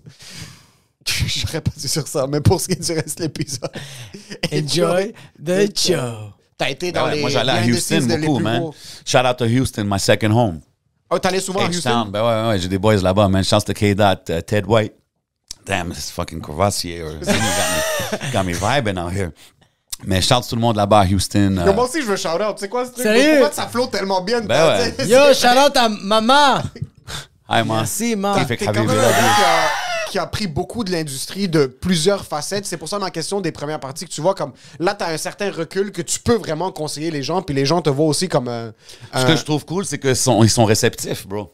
J'aurais 1.06 1.60
pas 1.60 1.70
dit 1.76 1.88
sur 1.88 2.06
ça, 2.06 2.26
mais 2.26 2.40
pour 2.40 2.60
ce 2.60 2.66
qui 2.68 2.72
est 2.72 2.84
du 2.84 2.92
reste 2.92 3.18
de 3.18 3.24
l'épisode. 3.24 3.70
Enjoy 4.52 5.12
the 5.44 5.76
show. 5.76 6.32
T'as 6.58 6.70
été 6.70 6.90
Ben 6.90 7.00
dans 7.00 7.06
ouais, 7.08 7.14
les 7.16 7.20
moi, 7.20 7.30
j'allais 7.30 7.52
à 7.52 7.64
Houston 7.64 8.06
de 8.06 8.16
beaucoup, 8.16 8.38
man. 8.38 8.60
gros. 8.60 8.74
Shout 9.04 9.18
out 9.18 9.36
to 9.36 9.44
Houston, 9.44 9.84
my 9.84 10.00
second 10.00 10.30
home. 10.32 10.60
Oh, 11.10 11.18
t'allais 11.18 11.40
souvent 11.40 11.60
à 11.60 11.68
Houston? 11.68 12.06
Ben 12.06 12.22
ouais, 12.24 12.48
ouais, 12.50 12.58
j'ai 12.58 12.68
des 12.68 12.78
boys 12.78 12.96
là-bas, 12.96 13.28
man. 13.28 13.44
Chance 13.44 13.64
to 13.66 13.72
K-Dot, 13.74 14.30
uh, 14.30 14.42
Ted 14.42 14.66
White. 14.66 14.94
Damn, 15.66 15.90
this 15.92 16.10
fucking 16.10 16.40
Courvoisier 16.40 17.02
or 17.02 17.10
Zini 17.22 17.38
got 17.38 18.22
me, 18.22 18.32
got 18.32 18.46
me 18.46 18.54
vibing 18.54 18.98
out 18.98 19.12
here. 19.12 19.32
Mais 20.04 20.20
shout 20.20 20.34
tout 20.48 20.54
le 20.54 20.60
monde 20.60 20.76
là-bas 20.76 21.00
à 21.00 21.06
Houston. 21.06 21.56
Yo, 21.56 21.62
euh, 21.62 21.72
Moi 21.72 21.84
aussi, 21.84 22.02
je 22.02 22.06
veux 22.06 22.16
shout 22.16 22.28
out. 22.28 22.54
Tu 22.56 22.60
sais 22.60 22.68
quoi 22.68 22.84
ce 22.84 22.92
truc? 22.92 23.02
Sérieux? 23.02 23.38
Pourquoi 23.38 23.52
ça 23.52 23.66
flotte 23.68 23.90
tellement 23.92 24.20
bien? 24.20 24.40
Ben 24.42 24.66
ouais. 24.68 24.94
tu? 24.98 25.06
Yo, 25.06 25.32
shout 25.34 25.58
out 25.58 25.76
à 25.76 25.88
maman. 25.88 26.58
hi, 27.48 27.62
man. 27.62 27.66
Merci, 27.68 28.16
man. 28.16 28.46
T'es 28.46 28.56
quand 28.56 28.68
Habibi, 28.68 28.86
même 28.86 28.98
un 28.98 29.02
qui 29.02 29.42
a, 29.42 30.10
qui 30.10 30.18
a 30.18 30.26
pris 30.26 30.46
beaucoup 30.46 30.84
de 30.84 30.92
l'industrie 30.92 31.48
de 31.48 31.66
plusieurs 31.66 32.24
facettes. 32.24 32.66
C'est 32.66 32.76
pour 32.76 32.88
ça, 32.88 32.98
ma 32.98 33.10
question 33.10 33.40
des 33.40 33.52
premières 33.52 33.80
parties, 33.80 34.04
que 34.04 34.10
tu 34.10 34.20
vois 34.20 34.34
comme 34.34 34.52
là, 34.78 34.94
t'as 34.94 35.12
un 35.12 35.16
certain 35.16 35.50
recul 35.50 35.92
que 35.92 36.02
tu 36.02 36.20
peux 36.20 36.36
vraiment 36.36 36.70
conseiller 36.72 37.10
les 37.10 37.22
gens, 37.22 37.40
puis 37.42 37.54
les 37.54 37.64
gens 37.64 37.80
te 37.80 37.90
voient 37.90 38.06
aussi 38.06 38.28
comme 38.28 38.48
un. 38.48 38.72
Ce 39.14 39.24
que 39.24 39.36
je 39.36 39.44
trouve 39.44 39.64
cool, 39.64 39.86
c'est 39.86 39.98
qu'ils 39.98 40.16
sont, 40.16 40.42
ils 40.44 40.50
sont 40.50 40.66
réceptifs, 40.66 41.26
bro. 41.26 41.52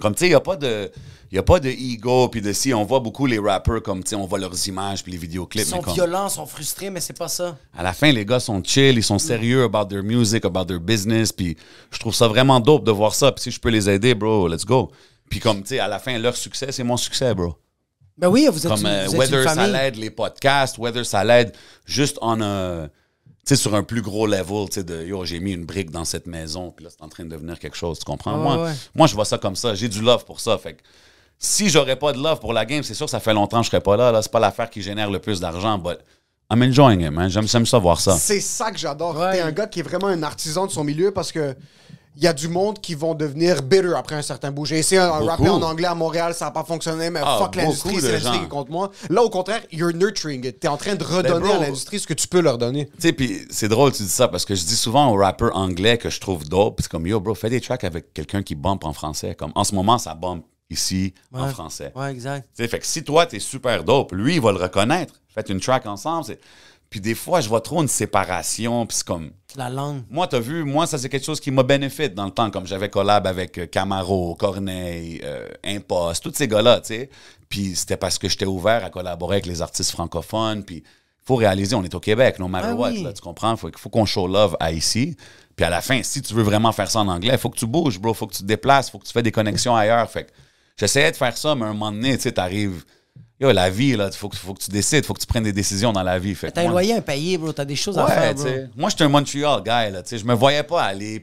Comme, 0.00 0.14
tu 0.14 0.20
sais, 0.20 0.26
il 0.26 0.30
n'y 0.30 0.34
a 0.34 0.40
pas 0.40 0.56
de... 0.56 0.90
Il 1.32 1.38
a 1.38 1.44
pas 1.44 1.60
de 1.60 1.68
ego, 1.68 2.26
puis 2.26 2.42
de 2.42 2.52
si, 2.52 2.74
on 2.74 2.82
voit 2.84 2.98
beaucoup 2.98 3.24
les 3.24 3.38
rappers 3.38 3.80
comme, 3.84 4.02
tu 4.02 4.10
sais, 4.10 4.16
on 4.16 4.26
voit 4.26 4.40
leurs 4.40 4.66
images, 4.66 5.04
puis 5.04 5.12
les 5.12 5.18
Ils 5.18 5.20
vidéoclips. 5.20 5.64
sont 5.64 5.76
mais 5.76 5.82
comme, 5.82 5.94
violents, 5.94 6.28
sont 6.28 6.44
frustrés, 6.44 6.90
mais 6.90 6.98
c'est 6.98 7.16
pas 7.16 7.28
ça. 7.28 7.56
à 7.78 7.84
la 7.84 7.92
fin, 7.92 8.10
les 8.10 8.26
gars 8.26 8.40
sont 8.40 8.60
chill, 8.64 8.98
ils 8.98 9.04
sont 9.04 9.20
sérieux 9.20 9.62
about 9.62 9.84
their 9.84 10.02
music, 10.02 10.44
about 10.44 10.64
their 10.64 10.80
business, 10.80 11.30
puis 11.30 11.56
je 11.92 12.00
trouve 12.00 12.16
ça 12.16 12.26
vraiment 12.26 12.58
dope 12.58 12.82
de 12.82 12.90
voir 12.90 13.14
ça. 13.14 13.30
Puis 13.30 13.44
si 13.44 13.52
je 13.52 13.60
peux 13.60 13.68
les 13.68 13.88
aider, 13.88 14.12
bro, 14.16 14.48
let's 14.48 14.66
go. 14.66 14.90
Puis 15.30 15.38
comme, 15.38 15.62
tu 15.62 15.68
sais, 15.68 15.78
à 15.78 15.86
la 15.86 16.00
fin, 16.00 16.18
leur 16.18 16.36
succès, 16.36 16.72
c'est 16.72 16.82
mon 16.82 16.96
succès, 16.96 17.32
bro. 17.32 17.54
Ben 18.18 18.26
oui, 18.28 18.48
vous 18.50 18.66
êtes, 18.66 18.72
Comme, 18.72 18.80
une, 18.80 18.86
euh, 18.88 19.04
vous 19.06 19.14
êtes 19.14 19.20
whether 19.20 19.42
une 19.42 19.48
ça 19.48 19.66
l'aide 19.68 19.96
les 19.98 20.10
podcasts, 20.10 20.78
whether 20.78 21.04
ça 21.06 21.22
l'aide 21.22 21.52
juste 21.86 22.18
en 22.20 22.40
un... 22.42 22.88
Tu 23.46 23.54
sais, 23.54 23.56
sur 23.56 23.74
un 23.74 23.82
plus 23.82 24.02
gros 24.02 24.26
level, 24.26 24.68
tu 24.68 24.74
sais, 24.74 24.84
de 24.84 25.04
yo, 25.04 25.24
j'ai 25.24 25.40
mis 25.40 25.52
une 25.52 25.64
brique 25.64 25.90
dans 25.90 26.04
cette 26.04 26.26
maison, 26.26 26.70
puis 26.70 26.84
là, 26.84 26.90
c'est 26.90 27.02
en 27.02 27.08
train 27.08 27.24
de 27.24 27.30
devenir 27.30 27.58
quelque 27.58 27.76
chose, 27.76 27.98
tu 27.98 28.04
comprends? 28.04 28.36
Ouais, 28.36 28.42
moi, 28.42 28.64
ouais. 28.64 28.72
moi, 28.94 29.06
je 29.06 29.14
vois 29.14 29.24
ça 29.24 29.38
comme 29.38 29.56
ça. 29.56 29.74
J'ai 29.74 29.88
du 29.88 30.02
love 30.02 30.24
pour 30.24 30.40
ça. 30.40 30.58
Fait 30.58 30.74
que 30.74 30.82
si 31.38 31.70
j'aurais 31.70 31.96
pas 31.96 32.12
de 32.12 32.22
love 32.22 32.38
pour 32.38 32.52
la 32.52 32.66
game, 32.66 32.82
c'est 32.82 32.94
sûr 32.94 33.06
que 33.06 33.10
ça 33.10 33.20
fait 33.20 33.32
longtemps 33.32 33.60
que 33.60 33.64
je 33.64 33.70
serais 33.70 33.80
pas 33.80 33.96
là. 33.96 34.12
là. 34.12 34.20
C'est 34.20 34.30
pas 34.30 34.40
l'affaire 34.40 34.68
qui 34.68 34.82
génère 34.82 35.10
le 35.10 35.18
plus 35.18 35.40
d'argent, 35.40 35.78
but 35.78 35.98
I'm 36.52 36.62
enjoying 36.62 37.00
it, 37.00 37.10
man. 37.10 37.30
J'aime 37.30 37.48
j'aime 37.48 37.66
ça 37.66 37.78
voir 37.78 38.00
ça. 38.00 38.16
C'est 38.16 38.40
ça 38.40 38.70
que 38.70 38.78
j'adore. 38.78 39.16
Ouais. 39.16 39.32
T'es 39.32 39.40
un 39.40 39.52
gars 39.52 39.66
qui 39.66 39.80
est 39.80 39.84
vraiment 39.84 40.08
un 40.08 40.22
artisan 40.22 40.66
de 40.66 40.70
son 40.70 40.84
milieu 40.84 41.10
parce 41.12 41.32
que. 41.32 41.54
Il 42.16 42.24
y 42.24 42.26
a 42.26 42.32
du 42.32 42.48
monde 42.48 42.80
qui 42.80 42.94
vont 42.94 43.14
devenir 43.14 43.62
bitter 43.62 43.92
après 43.96 44.16
un 44.16 44.22
certain 44.22 44.50
bout. 44.50 44.64
J'ai 44.66 44.78
essayé 44.78 45.00
un 45.00 45.08
Beaucoup. 45.10 45.26
rapper 45.26 45.48
en 45.48 45.62
anglais 45.62 45.86
à 45.86 45.94
Montréal, 45.94 46.34
ça 46.34 46.46
n'a 46.46 46.50
pas 46.50 46.64
fonctionné, 46.64 47.08
mais 47.08 47.20
Ah, 47.22 47.38
fuck 47.40 47.54
l'industrie, 47.54 48.00
c'est 48.00 48.12
l'industrie 48.12 48.38
qui 48.40 48.44
est 48.44 48.48
contre 48.48 48.70
moi. 48.70 48.90
Là, 49.08 49.22
au 49.22 49.30
contraire, 49.30 49.62
you're 49.70 49.92
nurturing 49.92 50.44
it. 50.44 50.58
T'es 50.60 50.68
en 50.68 50.76
train 50.76 50.96
de 50.96 51.04
redonner 51.04 51.48
bro, 51.48 51.52
à 51.52 51.58
l'industrie 51.66 52.00
ce 52.00 52.06
que 52.06 52.14
tu 52.14 52.26
peux 52.26 52.40
leur 52.40 52.58
donner. 52.58 52.86
Tu 52.86 52.92
sais, 53.00 53.12
puis 53.12 53.46
c'est 53.50 53.68
drôle, 53.68 53.92
tu 53.92 54.02
dis 54.02 54.08
ça, 54.08 54.26
parce 54.28 54.44
que 54.44 54.54
je 54.54 54.64
dis 54.64 54.76
souvent 54.76 55.10
aux 55.12 55.16
rappeurs 55.16 55.56
anglais 55.56 55.98
que 55.98 56.10
je 56.10 56.20
trouve 56.20 56.48
dope, 56.48 56.76
puis 56.76 56.82
c'est 56.82 56.90
comme, 56.90 57.06
yo, 57.06 57.20
bro, 57.20 57.34
fais 57.34 57.48
des 57.48 57.60
tracks 57.60 57.84
avec 57.84 58.12
quelqu'un 58.12 58.42
qui 58.42 58.54
bump 58.56 58.84
en 58.84 58.92
français. 58.92 59.34
Comme, 59.36 59.52
en 59.54 59.62
ce 59.64 59.74
moment, 59.74 59.96
ça 59.98 60.14
bump 60.14 60.44
ici, 60.68 61.14
en 61.32 61.48
français. 61.48 61.92
Ouais, 61.94 62.10
exact. 62.10 62.48
Tu 62.56 62.62
sais, 62.62 62.68
fait 62.68 62.80
que 62.80 62.86
si 62.86 63.02
toi, 63.04 63.26
t'es 63.26 63.38
super 63.40 63.82
dope, 63.84 64.12
lui, 64.12 64.34
il 64.34 64.40
va 64.40 64.50
le 64.52 64.58
reconnaître. 64.58 65.14
Faites 65.32 65.48
une 65.48 65.60
track 65.60 65.86
ensemble. 65.86 66.24
c'est- 66.24 66.40
Puis 66.90 67.00
des 67.00 67.14
fois, 67.14 67.40
je 67.40 67.48
vois 67.48 67.60
trop 67.60 67.80
une 67.80 67.88
séparation, 67.88 68.84
puis 68.84 68.96
c'est 68.96 69.06
comme... 69.06 69.30
La 69.54 69.70
langue. 69.70 70.02
Moi, 70.10 70.26
t'as 70.26 70.40
vu, 70.40 70.64
moi, 70.64 70.88
ça, 70.88 70.98
c'est 70.98 71.08
quelque 71.08 71.24
chose 71.24 71.38
qui 71.38 71.52
m'a 71.52 71.62
bénéficie 71.62 72.10
dans 72.10 72.24
le 72.24 72.32
temps, 72.32 72.50
comme 72.50 72.66
j'avais 72.66 72.88
collab 72.88 73.28
avec 73.28 73.58
euh, 73.58 73.66
Camaro, 73.66 74.34
Corneille, 74.34 75.20
euh, 75.22 75.46
Impost, 75.64 76.24
tous 76.24 76.32
ces 76.34 76.48
gars-là, 76.48 76.80
tu 76.80 76.88
sais. 76.88 77.10
Puis 77.48 77.76
c'était 77.76 77.96
parce 77.96 78.18
que 78.18 78.28
j'étais 78.28 78.44
ouvert 78.46 78.84
à 78.84 78.90
collaborer 78.90 79.36
avec 79.36 79.46
les 79.46 79.62
artistes 79.62 79.92
francophones, 79.92 80.64
puis 80.64 80.82
faut 81.24 81.36
réaliser, 81.36 81.76
on 81.76 81.84
est 81.84 81.94
au 81.94 82.00
Québec, 82.00 82.40
no 82.40 82.48
matter 82.48 82.70
Ah 82.70 82.74
what, 82.74 82.90
oui. 82.90 83.02
là, 83.04 83.12
tu 83.12 83.22
comprends? 83.22 83.56
Faut, 83.56 83.70
faut 83.76 83.88
qu'on 83.88 84.04
show 84.04 84.26
love 84.26 84.56
à 84.58 84.72
ici. 84.72 85.16
Puis 85.54 85.64
à 85.64 85.70
la 85.70 85.80
fin, 85.80 86.02
si 86.02 86.22
tu 86.22 86.34
veux 86.34 86.42
vraiment 86.42 86.72
faire 86.72 86.90
ça 86.90 87.00
en 87.00 87.08
anglais, 87.08 87.38
faut 87.38 87.50
que 87.50 87.58
tu 87.58 87.66
bouges, 87.66 88.00
bro, 88.00 88.14
faut 88.14 88.26
que 88.26 88.34
tu 88.34 88.42
te 88.42 88.48
déplaces, 88.48 88.90
faut 88.90 88.98
que 88.98 89.06
tu 89.06 89.12
fais 89.12 89.22
des 89.22 89.32
connexions 89.32 89.76
ailleurs. 89.76 90.10
Fait 90.10 90.24
que 90.24 90.30
j'essayais 90.76 91.12
de 91.12 91.16
faire 91.16 91.36
ça, 91.36 91.54
mais 91.54 91.66
à 91.66 91.68
un 91.68 91.72
moment 91.72 91.92
donné, 91.92 92.16
tu 92.16 92.22
sais, 92.24 92.32
t'arrives... 92.32 92.84
Yo, 93.40 93.50
la 93.52 93.70
vie, 93.70 93.96
là, 93.96 94.10
faut 94.12 94.28
que, 94.28 94.36
faut 94.36 94.52
que 94.52 94.62
tu 94.62 94.70
décides, 94.70 95.06
faut 95.06 95.14
que 95.14 95.20
tu 95.20 95.26
prennes 95.26 95.44
des 95.44 95.52
décisions 95.54 95.94
dans 95.94 96.02
la 96.02 96.18
vie. 96.18 96.34
Fait 96.34 96.50
T'as 96.50 96.62
un 96.62 96.68
loyer 96.68 96.94
à 96.94 97.00
payer, 97.00 97.38
bro. 97.38 97.52
T'as 97.54 97.64
des 97.64 97.76
choses 97.76 97.98
à 97.98 98.06
faire, 98.06 98.34
bro. 98.34 98.46
Moi, 98.76 98.90
j'étais 98.90 99.04
un 99.04 99.08
Montreal 99.08 99.62
guy, 99.62 99.92
là, 99.92 100.02
tu 100.02 100.10
sais. 100.10 100.18
Je 100.18 100.26
me 100.26 100.34
voyais 100.34 100.62
pas 100.62 100.82
aller. 100.82 101.22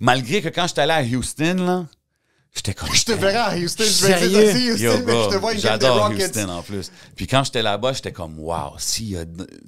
Malgré 0.00 0.42
que 0.42 0.48
quand 0.48 0.66
j'étais 0.66 0.80
allé 0.80 0.92
à 0.92 1.16
Houston, 1.16 1.54
là, 1.64 1.86
j'étais 2.52 2.74
comme... 2.74 2.92
Je 2.92 3.04
te 3.04 3.12
verrai 3.12 3.36
à 3.36 3.56
Houston. 3.56 3.84
Je 3.84 4.06
vais 4.06 4.18
Sérieux? 4.18 4.40
essayer 4.40 4.72
aussi, 4.72 4.86
Houston, 4.86 4.98
Yo, 4.98 5.06
mais 5.06 5.22
je 5.22 5.28
te 5.28 5.36
vois 5.36 5.52
une 5.52 5.60
j'adore 5.60 6.08
Rockets. 6.08 6.36
Houston 6.36 6.48
en 6.48 6.62
plus. 6.62 6.90
Puis 7.14 7.28
quand 7.28 7.44
j'étais 7.44 7.62
là-bas, 7.62 7.92
j'étais 7.92 8.12
comme, 8.12 8.40
wow, 8.40 8.52
a, 8.54 8.76
tu 8.78 9.14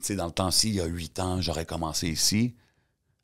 sais, 0.03 0.17
dans 0.17 0.27
le 0.27 0.33
temps, 0.33 0.51
s'il 0.51 0.75
y 0.75 0.81
a 0.81 0.87
huit 0.87 1.21
ans, 1.21 1.41
j'aurais 1.41 1.65
commencé 1.65 2.09
ici, 2.09 2.57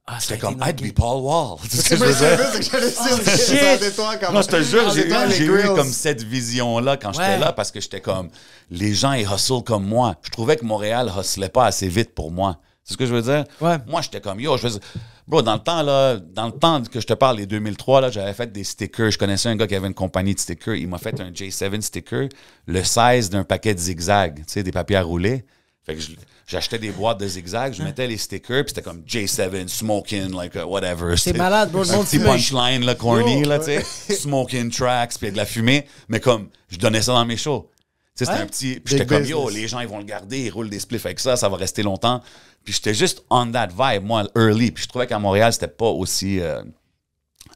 Ah, 0.07 0.19
j'étais 0.21 0.39
comme, 0.39 0.57
I'd 0.67 0.81
be. 0.83 0.93
Paul 0.93 1.23
Wall. 1.23 1.59
Sais 1.69 1.77
ce 1.77 1.83
que 1.83 1.89
C'est 1.89 1.97
je 1.97 2.05
veux 2.05 2.37
dire? 2.37 2.49
c'est 2.53 2.59
que 2.59 2.65
j'allais 2.65 2.91
dire, 2.91 2.99
Oh, 3.01 3.19
c'est 3.25 3.91
c'est 3.91 4.33
Non, 4.33 4.43
je 4.43 4.49
te 4.49 4.63
jure, 4.63 4.91
j'ai 4.91 5.09
c'est 5.37 5.45
eu, 5.45 5.65
comme 5.77 5.93
cette 5.93 6.23
vision-là 6.23 6.97
quand 6.97 7.13
j'étais 7.13 7.39
là 7.39 7.53
parce 7.53 7.71
que 7.71 7.81
j'étais 7.81 8.01
comme, 8.01 8.29
les 8.71 8.93
gens, 8.95 9.13
ils 9.13 9.27
hustlent 9.31 9.63
comme 9.63 9.85
moi. 9.87 10.17
Je 10.23 10.31
trouvais 10.31 10.57
que 10.57 10.65
Montréal 10.65 11.13
hustlait 11.17 11.49
pas 11.49 11.67
assez 11.67 11.87
vite 11.89 12.15
pour 12.15 12.33
moi. 12.33 12.59
C'est 12.83 12.95
ce 12.95 12.99
que 12.99 13.07
je 13.07 13.15
veux 13.15 13.23
dire? 13.23 13.45
Ouais. 13.61 13.77
Moi, 13.87 14.01
j'étais 14.03 14.21
comme, 14.21 14.41
yo, 14.41 14.57
je 14.57 14.63
veux 14.65 14.71
dire, 14.71 14.81
bro, 15.29 15.43
dans 15.43 15.53
le 15.55 15.61
temps, 15.61 15.83
là, 15.83 16.17
dans 16.17 16.47
le 16.47 16.53
temps 16.53 16.83
que 16.83 16.99
je 16.99 17.07
te 17.07 17.13
parle, 17.15 17.37
les 17.37 17.47
2003, 17.47 18.01
là, 18.01 18.11
j'avais 18.11 18.33
fait 18.35 18.51
des 18.51 18.65
stickers. 18.65 19.13
Je 19.13 19.19
connaissais 19.19 19.49
un 19.49 19.55
gars 19.55 19.69
qui 19.69 19.77
avait 19.77 19.87
une 19.87 19.95
compagnie 19.95 20.35
de 20.35 20.41
stickers. 20.41 20.75
Il 20.75 20.89
m'a 20.89 20.99
fait 20.99 21.21
un 21.21 21.31
J7 21.31 21.83
sticker, 21.83 22.29
le 22.67 22.83
size 22.83 23.31
d'un 23.31 23.45
paquet 23.45 23.75
de 23.75 23.79
zigzags, 23.79 24.39
tu 24.39 24.45
sais, 24.49 24.63
des 24.65 24.73
papiers 24.73 24.97
à 24.97 25.03
rouler. 25.03 25.45
Fait 25.87 25.95
que 25.95 26.01
je- 26.01 26.11
j'achetais 26.51 26.79
des 26.79 26.91
boîtes 26.91 27.19
de 27.19 27.27
zigzags, 27.29 27.73
je 27.75 27.83
mettais 27.83 28.07
les 28.07 28.17
stickers, 28.19 28.65
puis 28.65 28.71
c'était 28.75 28.83
comme 28.83 29.03
J7, 29.03 29.69
smoking, 29.69 30.35
like, 30.35 30.55
uh, 30.57 30.61
whatever. 30.65 31.17
C'est 31.17 31.37
malade, 31.37 31.71
bro. 31.71 31.89
Un 31.91 32.05
petit 32.05 32.19
punchline, 32.19 32.85
là, 32.85 32.95
corny, 32.95 33.41
Yo, 33.43 33.49
là, 33.49 33.59
tu 33.59 33.67
sais. 33.67 33.83
Smoking 34.15 34.71
tracks, 34.71 35.15
puis 35.19 35.31
de 35.31 35.37
la 35.37 35.47
fumée. 35.47 35.87
Mais 36.09 36.21
comme, 36.21 36.49
je 36.69 36.77
donnais 36.79 37.03
ça 37.03 37.13
dans 37.13 37.25
mes 37.25 37.37
shows. 37.37 37.71
Tu 38.17 38.25
sais, 38.25 38.25
c'était 38.25 38.37
Ouais. 38.39 38.43
un 38.43 38.47
petit. 38.47 38.81
Puis 38.81 38.97
j'étais 38.97 39.07
comme, 39.07 39.25
yo, 39.25 39.49
les 39.49 39.69
gens, 39.69 39.81
ils 39.81 39.89
vont 39.89 39.99
le 39.99 40.05
garder, 40.05 40.41
ils 40.41 40.51
roulent 40.51 40.69
des 40.71 40.81
spliffs 40.81 41.07
avec 41.07 41.21
ça, 41.21 41.37
ça 41.37 41.49
va 41.49 41.57
rester 41.57 41.83
longtemps. 41.83 42.21
Puis 42.65 42.75
j'étais 42.75 42.93
juste 42.95 43.23
on 43.31 43.51
that 43.53 43.69
vibe, 43.69 44.05
moi, 44.05 44.25
early. 44.37 44.73
Puis 44.73 44.85
je 44.85 44.89
trouvais 44.89 45.07
qu'à 45.07 45.19
Montréal, 45.19 45.53
c'était 45.53 45.69
pas 45.69 45.87
aussi. 45.89 46.41
euh, 46.41 46.63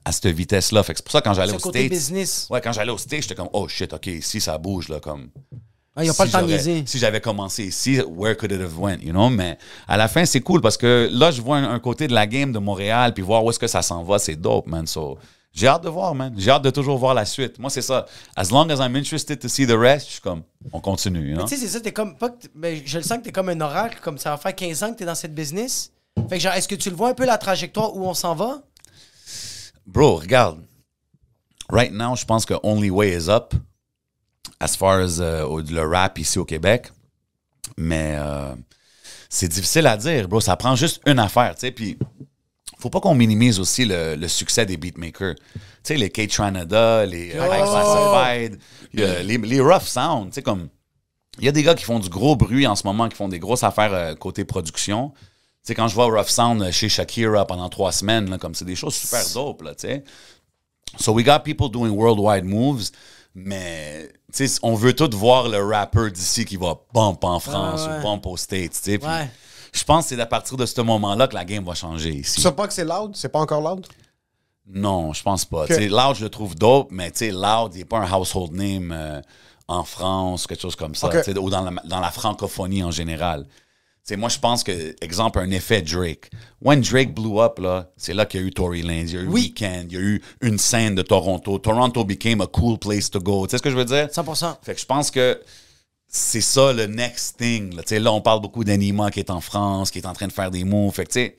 à 0.07 0.13
cette 0.13 0.27
vitesse-là. 0.27 0.83
Fait 0.83 0.93
que 0.93 0.99
c'est 0.99 1.03
pour 1.05 1.13
ça, 1.13 1.23
quand 1.23 1.33
j'allais 1.33 1.55
au 1.55 1.59
States. 1.59 1.89
business. 1.89 2.47
Ouais, 2.51 2.61
quand 2.61 2.73
j'allais 2.73 2.93
au 2.93 2.99
States, 2.99 3.23
j'étais 3.23 3.35
comme, 3.35 3.49
oh 3.55 3.67
shit, 3.69 3.91
OK, 3.95 4.07
ici, 4.09 4.39
ça 4.39 4.59
bouge, 4.59 4.89
là, 4.91 5.01
comme. 5.01 5.31
Ah, 5.97 6.05
ils 6.05 6.11
ont 6.11 6.15
pas 6.15 6.25
si 6.27 6.33
le 6.33 6.39
temps 6.41 6.43
de 6.43 6.51
niaiser. 6.51 6.83
Si 6.87 6.99
j'avais 6.99 7.21
commencé 7.21 7.65
ici, 7.65 8.01
where 8.01 8.37
could 8.37 8.51
it 8.51 8.61
have 8.61 8.77
went, 8.79 8.99
you 9.03 9.13
know? 9.13 9.29
Mais 9.31 9.57
à 9.87 9.97
la 9.97 10.09
fin, 10.09 10.25
c'est 10.25 10.41
cool 10.41 10.61
parce 10.61 10.77
que 10.77 11.09
là, 11.13 11.31
je 11.31 11.41
vois 11.41 11.59
un, 11.59 11.73
un 11.73 11.79
côté 11.79 12.09
de 12.09 12.15
la 12.15 12.27
game 12.27 12.51
de 12.53 12.59
Montréal, 12.59 13.15
puis 13.15 13.23
voir 13.23 13.45
où 13.45 13.51
est-ce 13.51 13.59
que 13.61 13.69
ça 13.69 13.81
s'en 13.83 14.03
va, 14.03 14.19
c'est 14.19 14.35
dope, 14.35 14.67
man. 14.67 14.87
So, 14.89 15.19
J'ai 15.53 15.69
hâte 15.69 15.85
de 15.85 15.89
voir, 15.89 16.13
man. 16.17 16.35
J'ai 16.37 16.51
hâte 16.51 16.63
de 16.65 16.71
toujours 16.71 16.99
voir 16.99 17.15
la 17.15 17.25
suite. 17.25 17.61
Moi, 17.61 17.71
c'est 17.71 17.81
ça. 17.83 18.07
As 18.35 18.51
long 18.51 18.69
as 18.71 18.79
I'm 18.85 18.97
interested 18.97 19.39
to 19.39 19.47
see 19.49 19.67
the 19.69 19.77
rest, 19.79 20.07
je 20.09 20.13
suis 20.15 20.21
comme, 20.21 20.43
on 20.73 20.81
continue. 20.81 21.29
you 21.31 21.37
know? 21.37 21.45
Tu 21.47 21.55
sais, 21.55 21.61
c'est 21.61 21.69
ça, 21.69 21.81
t'es 21.81 21.93
comme. 21.93 22.17
Pas 22.17 22.31
que 22.31 22.43
t- 22.43 22.49
mais 22.57 22.83
je 22.85 22.99
le 22.99 23.05
sens 23.05 23.19
que 23.19 23.23
t'es 23.23 23.33
comme 23.33 23.49
un 23.51 23.61
oracle, 23.61 23.99
comme 24.03 24.19
ça 24.19 24.31
va 24.31 24.37
faire 24.37 24.55
15 24.55 24.83
ans 24.83 24.93
que 24.93 24.99
t'es 24.99 25.05
dans 25.05 25.15
cette 25.15 25.35
business. 25.35 25.93
Fait 26.29 26.39
que, 26.39 26.43
genre, 26.43 26.55
est-ce 26.55 26.67
que 26.67 26.75
tu 26.75 26.91
le 26.91 26.97
vois 26.97 27.11
un 27.11 27.15
peu 27.15 27.25
la 27.25 27.39
trajectoire 27.39 27.95
où 27.97 28.05
on 28.05 28.15
s'en 28.15 28.35
va? 28.35 28.63
Bro, 29.87 30.17
regarde. 30.17 30.59
Right 31.71 31.93
now, 31.93 32.17
je 32.17 32.25
pense 32.25 32.45
que 32.45 32.55
Only 32.65 32.91
Way 32.91 33.17
is 33.17 33.29
up 33.29 33.55
as 34.61 34.77
far 34.77 35.01
as 35.01 35.21
euh, 35.21 35.63
le 35.71 35.83
rap 35.83 36.19
ici 36.19 36.39
au 36.39 36.45
Québec. 36.45 36.91
Mais 37.77 38.15
euh, 38.19 38.55
c'est 39.29 39.49
difficile 39.49 39.87
à 39.87 39.97
dire, 39.97 40.29
bro. 40.29 40.41
Ça 40.41 40.57
prend 40.57 40.77
juste 40.77 41.01
une 41.07 41.19
affaire, 41.19 41.55
tu 41.55 41.61
sais. 41.61 41.71
Puis, 41.71 41.99
faut 42.79 42.91
pas 42.91 43.01
qu'on 43.01 43.15
minimise 43.15 43.59
aussi 43.59 43.85
le, 43.85 44.15
le 44.17 44.29
succès 44.29 44.67
des 44.67 44.77
beatmakers. 44.77 45.35
Tu 45.35 45.61
sais, 45.83 45.97
les 45.97 46.11
K-Tranada, 46.11 47.07
les 47.07 47.29
High 47.29 47.65
Classified, 47.65 48.59
les, 48.93 49.39
les 49.39 49.61
Rough 49.61 49.83
Sound, 49.83 50.29
tu 50.29 50.35
sais, 50.35 50.43
comme... 50.43 50.69
Il 51.41 51.45
y 51.45 51.49
a 51.49 51.53
des 51.53 51.65
gars 51.65 51.75
qui 51.75 51.83
font 51.83 51.99
du 51.99 52.09
gros 52.09 52.37
bruit 52.37 52.65
en 52.65 52.77
ce 52.77 52.87
moment, 52.87 53.09
qui 53.09 53.17
font 53.17 53.27
des 53.27 53.41
grosses 53.41 53.65
affaires 53.65 53.93
euh, 53.93 54.15
côté 54.15 54.45
production. 54.45 55.11
Tu 55.11 55.23
sais, 55.65 55.75
quand 55.75 55.89
je 55.89 55.95
vois 55.95 56.05
Rough 56.05 56.29
Sound 56.29 56.63
euh, 56.63 56.71
chez 56.71 56.89
Shakira 56.89 57.45
pendant 57.45 57.69
trois 57.69 57.91
semaines, 57.91 58.31
là, 58.31 58.39
comme 58.39 58.55
c'est 58.55 58.65
des 58.65 58.77
choses 58.77 58.95
super 58.95 59.25
dope, 59.35 59.63
là, 59.63 59.75
tu 59.75 59.89
sais. 59.89 60.05
So 60.97 61.13
we 61.13 61.25
got 61.25 61.41
people 61.41 61.69
doing 61.69 61.91
worldwide 61.91 62.45
moves, 62.45 62.93
mais 63.35 64.13
tu 64.33 64.47
sais, 64.49 64.59
on 64.63 64.75
veut 64.75 64.95
tous 64.95 65.11
voir 65.17 65.49
le 65.49 65.63
rapper 65.65 66.11
d'ici 66.11 66.45
qui 66.45 66.57
va 66.57 66.77
bump 66.93 67.23
en 67.25 67.41
France 67.41 67.83
Ouais, 67.87 67.93
ouais. 67.93 67.99
ou 67.99 68.03
bump 68.03 68.27
aux 68.27 68.37
States, 68.37 68.73
tu 68.73 68.79
sais. 68.99 69.05
Ouais. 69.05 69.31
Je 69.73 69.83
pense 69.85 70.05
que 70.09 70.15
c'est 70.15 70.21
à 70.21 70.27
partir 70.27 70.57
de 70.57 70.67
ce 70.67 70.81
moment-là 70.81 71.27
que 71.27 71.35
la 71.35 71.45
game 71.45 71.65
va 71.65 71.75
changer 71.75 72.11
ici. 72.11 72.37
Tu 72.37 72.41
sais 72.43 72.53
pas 72.53 72.67
que 72.69 72.73
c'est 72.73 72.85
loud? 72.85 73.17
C'est 73.17 73.29
pas 73.29 73.41
encore 73.41 73.61
loud? 73.61 73.87
Non, 74.67 75.13
je 75.13 75.23
pense 75.23 75.45
pas. 75.45 75.67
Tu 75.67 75.75
sais, 75.75 75.89
Loud, 75.89 76.15
je 76.17 76.25
le 76.25 76.31
trouve 76.31 76.55
dope, 76.55 76.89
mais 76.91 77.11
tu 77.11 77.19
sais, 77.19 77.31
Loud, 77.33 77.73
il 77.75 77.79
n'est 77.81 77.85
pas 77.85 77.99
un 77.99 78.11
household 78.11 78.53
name 78.53 78.93
euh, 78.93 79.21
en 79.69 79.85
France, 79.85 80.47
quelque 80.47 80.63
chose 80.63 80.75
comme 80.77 80.95
ça, 80.95 81.09
Ok. 81.09 81.23
tu 81.23 81.33
sais, 81.33 81.39
ou 81.39 81.51
dans 81.51 81.61
la, 81.63 81.71
dans 81.85 82.01
la 82.01 82.11
francophonie 82.11 82.83
en 82.83 82.91
général. 82.91 83.47
Sais, 84.05 84.17
moi, 84.17 84.29
je 84.29 84.39
pense 84.39 84.63
que, 84.63 84.95
exemple, 85.03 85.39
un 85.39 85.51
effet 85.51 85.81
Drake. 85.81 86.31
When 86.61 86.83
Drake 86.83 87.15
blew 87.15 87.41
up, 87.41 87.59
là, 87.59 87.91
c'est 87.97 88.13
là 88.13 88.27
qu'il 88.27 88.43
y 88.43 88.45
a 88.45 88.47
eu 88.47 88.51
Tory 88.51 88.83
Lanez, 88.83 89.05
il 89.05 89.15
y 89.15 89.17
a 89.17 89.23
eu 89.23 89.29
Oui. 89.29 89.43
Weekend, 89.45 89.91
il 89.91 89.95
y 89.95 89.97
a 89.97 90.01
eu 90.01 90.23
une 90.43 90.59
scène 90.59 90.95
de 90.95 91.01
Toronto. 91.01 91.59
Toronto 91.59 92.05
became 92.05 92.43
a 92.43 92.47
cool 92.47 92.79
place 92.79 93.11
to 93.11 93.19
go. 93.19 93.47
Tu 93.47 93.53
sais 93.53 93.59
ce 93.59 93.63
que 93.63 93.71
je 93.71 93.77
veux 93.77 93.87
dire? 93.87 94.09
100%. 94.09 94.57
Fait 94.63 94.75
que 94.75 94.81
je 94.81 94.85
pense 94.85 95.11
que 95.11 95.41
c'est 96.07 96.43
ça 96.43 96.75
le 96.75 96.87
next 96.87 97.39
thing. 97.39 97.75
Là, 97.75 97.83
Tu 97.83 97.89
sais, 97.89 97.99
là 97.99 98.13
on 98.13 98.21
parle 98.21 98.43
beaucoup 98.43 98.63
d'Anima 98.63 99.11
qui 99.11 99.21
est 99.21 99.31
en 99.31 99.41
France, 99.41 99.91
qui 99.91 100.01
est 100.01 100.07
en 100.07 100.13
train 100.13 100.27
de 100.27 100.33
faire 100.33 100.51
des 100.51 100.65
moves. 100.65 100.93
Fait 100.93 101.07
que, 101.07 101.13
tu 101.13 101.21
sais, 101.21 101.39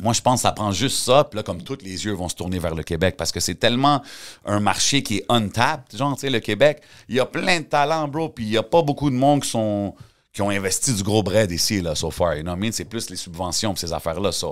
moi, 0.00 0.12
je 0.12 0.20
pense 0.20 0.40
que 0.40 0.42
ça 0.42 0.52
prend 0.52 0.70
juste 0.70 0.98
ça. 0.98 1.24
Puis 1.24 1.36
là, 1.36 1.42
comme 1.42 1.62
tous 1.62 1.78
les 1.82 2.04
yeux 2.04 2.12
vont 2.12 2.28
se 2.28 2.36
tourner 2.36 2.60
vers 2.60 2.76
le 2.76 2.84
Québec 2.84 3.16
parce 3.18 3.32
que 3.32 3.40
c'est 3.40 3.56
tellement 3.56 4.00
un 4.44 4.60
marché 4.60 5.02
qui 5.02 5.16
est 5.16 5.24
untapped. 5.28 5.98
Genre, 5.98 6.14
tu 6.14 6.20
sais, 6.20 6.30
le 6.30 6.38
Québec, 6.38 6.82
il 7.08 7.16
y 7.16 7.20
a 7.20 7.26
plein 7.26 7.58
de 7.58 7.64
talents, 7.64 8.06
bro. 8.06 8.28
Puis 8.28 8.44
il 8.44 8.50
n'y 8.50 8.56
a 8.56 8.62
pas 8.62 8.82
beaucoup 8.82 9.10
de 9.10 9.16
monde 9.16 9.42
qui 9.42 9.50
sont 9.50 9.96
qui 10.34 10.42
ont 10.42 10.50
investi 10.50 10.92
du 10.92 11.02
gros 11.04 11.22
bread 11.22 11.50
ici, 11.52 11.80
là, 11.80 11.94
so 11.94 12.10
far. 12.10 12.34
You 12.34 12.42
know 12.42 12.50
what 12.50 12.58
I 12.58 12.60
mean? 12.60 12.72
C'est 12.72 12.84
plus 12.84 13.08
les 13.08 13.14
subventions 13.16 13.70
pour 13.70 13.78
ces 13.78 13.92
affaires-là, 13.92 14.32
ça. 14.32 14.48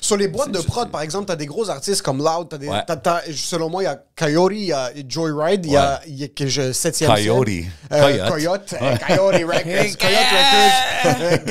Sur 0.00 0.16
les 0.18 0.28
boîtes 0.28 0.52
de 0.52 0.60
prod, 0.60 0.88
par 0.90 1.00
exemple, 1.00 1.24
t'as 1.26 1.34
des 1.36 1.46
gros 1.46 1.68
artistes 1.70 2.02
comme 2.02 2.18
Loud, 2.18 2.48
t'as 2.50 2.58
des, 2.58 2.68
Ouais. 2.68 2.82
t'as- 2.86 2.96
t'as- 2.96 3.22
selon 3.34 3.68
moi, 3.70 3.82
il 3.82 3.86
y 3.86 3.88
a 3.88 4.00
Coyote, 4.14 4.52
il 4.54 4.64
y 4.66 4.72
a 4.72 4.90
Joyride, 5.08 5.64
il 5.66 5.72
y 5.72 5.76
a, 5.76 6.00
y 6.06 6.24
a 6.24 6.28
que 6.28 6.46
je, 6.46 6.70
7e 6.72 7.08
Coyote. 7.08 7.48
Euh, 7.92 8.28
Coyote. 8.28 8.28
Coyote. 8.28 8.74
euh, 8.80 8.96
Coyote 8.98 9.42
Records. 9.42 9.98
Coyote 9.98 11.10
Records. 11.10 11.48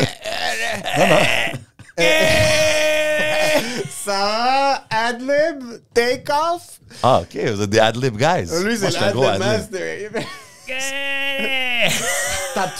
Ça, 4.05 4.85
Adlib, 4.89 5.81
Take 5.93 6.23
Off. 6.31 6.79
Ah, 7.03 7.21
OK, 7.21 7.35
vous 7.35 7.61
êtes 7.61 7.69
des 7.69 7.79
ad-lib 7.79 8.17
guys. 8.17 8.47
Lui, 8.63 8.77
c'est 8.77 8.91
l'Adlib 8.91 9.23
ad-lib. 9.23 9.39
Master. 9.39 10.09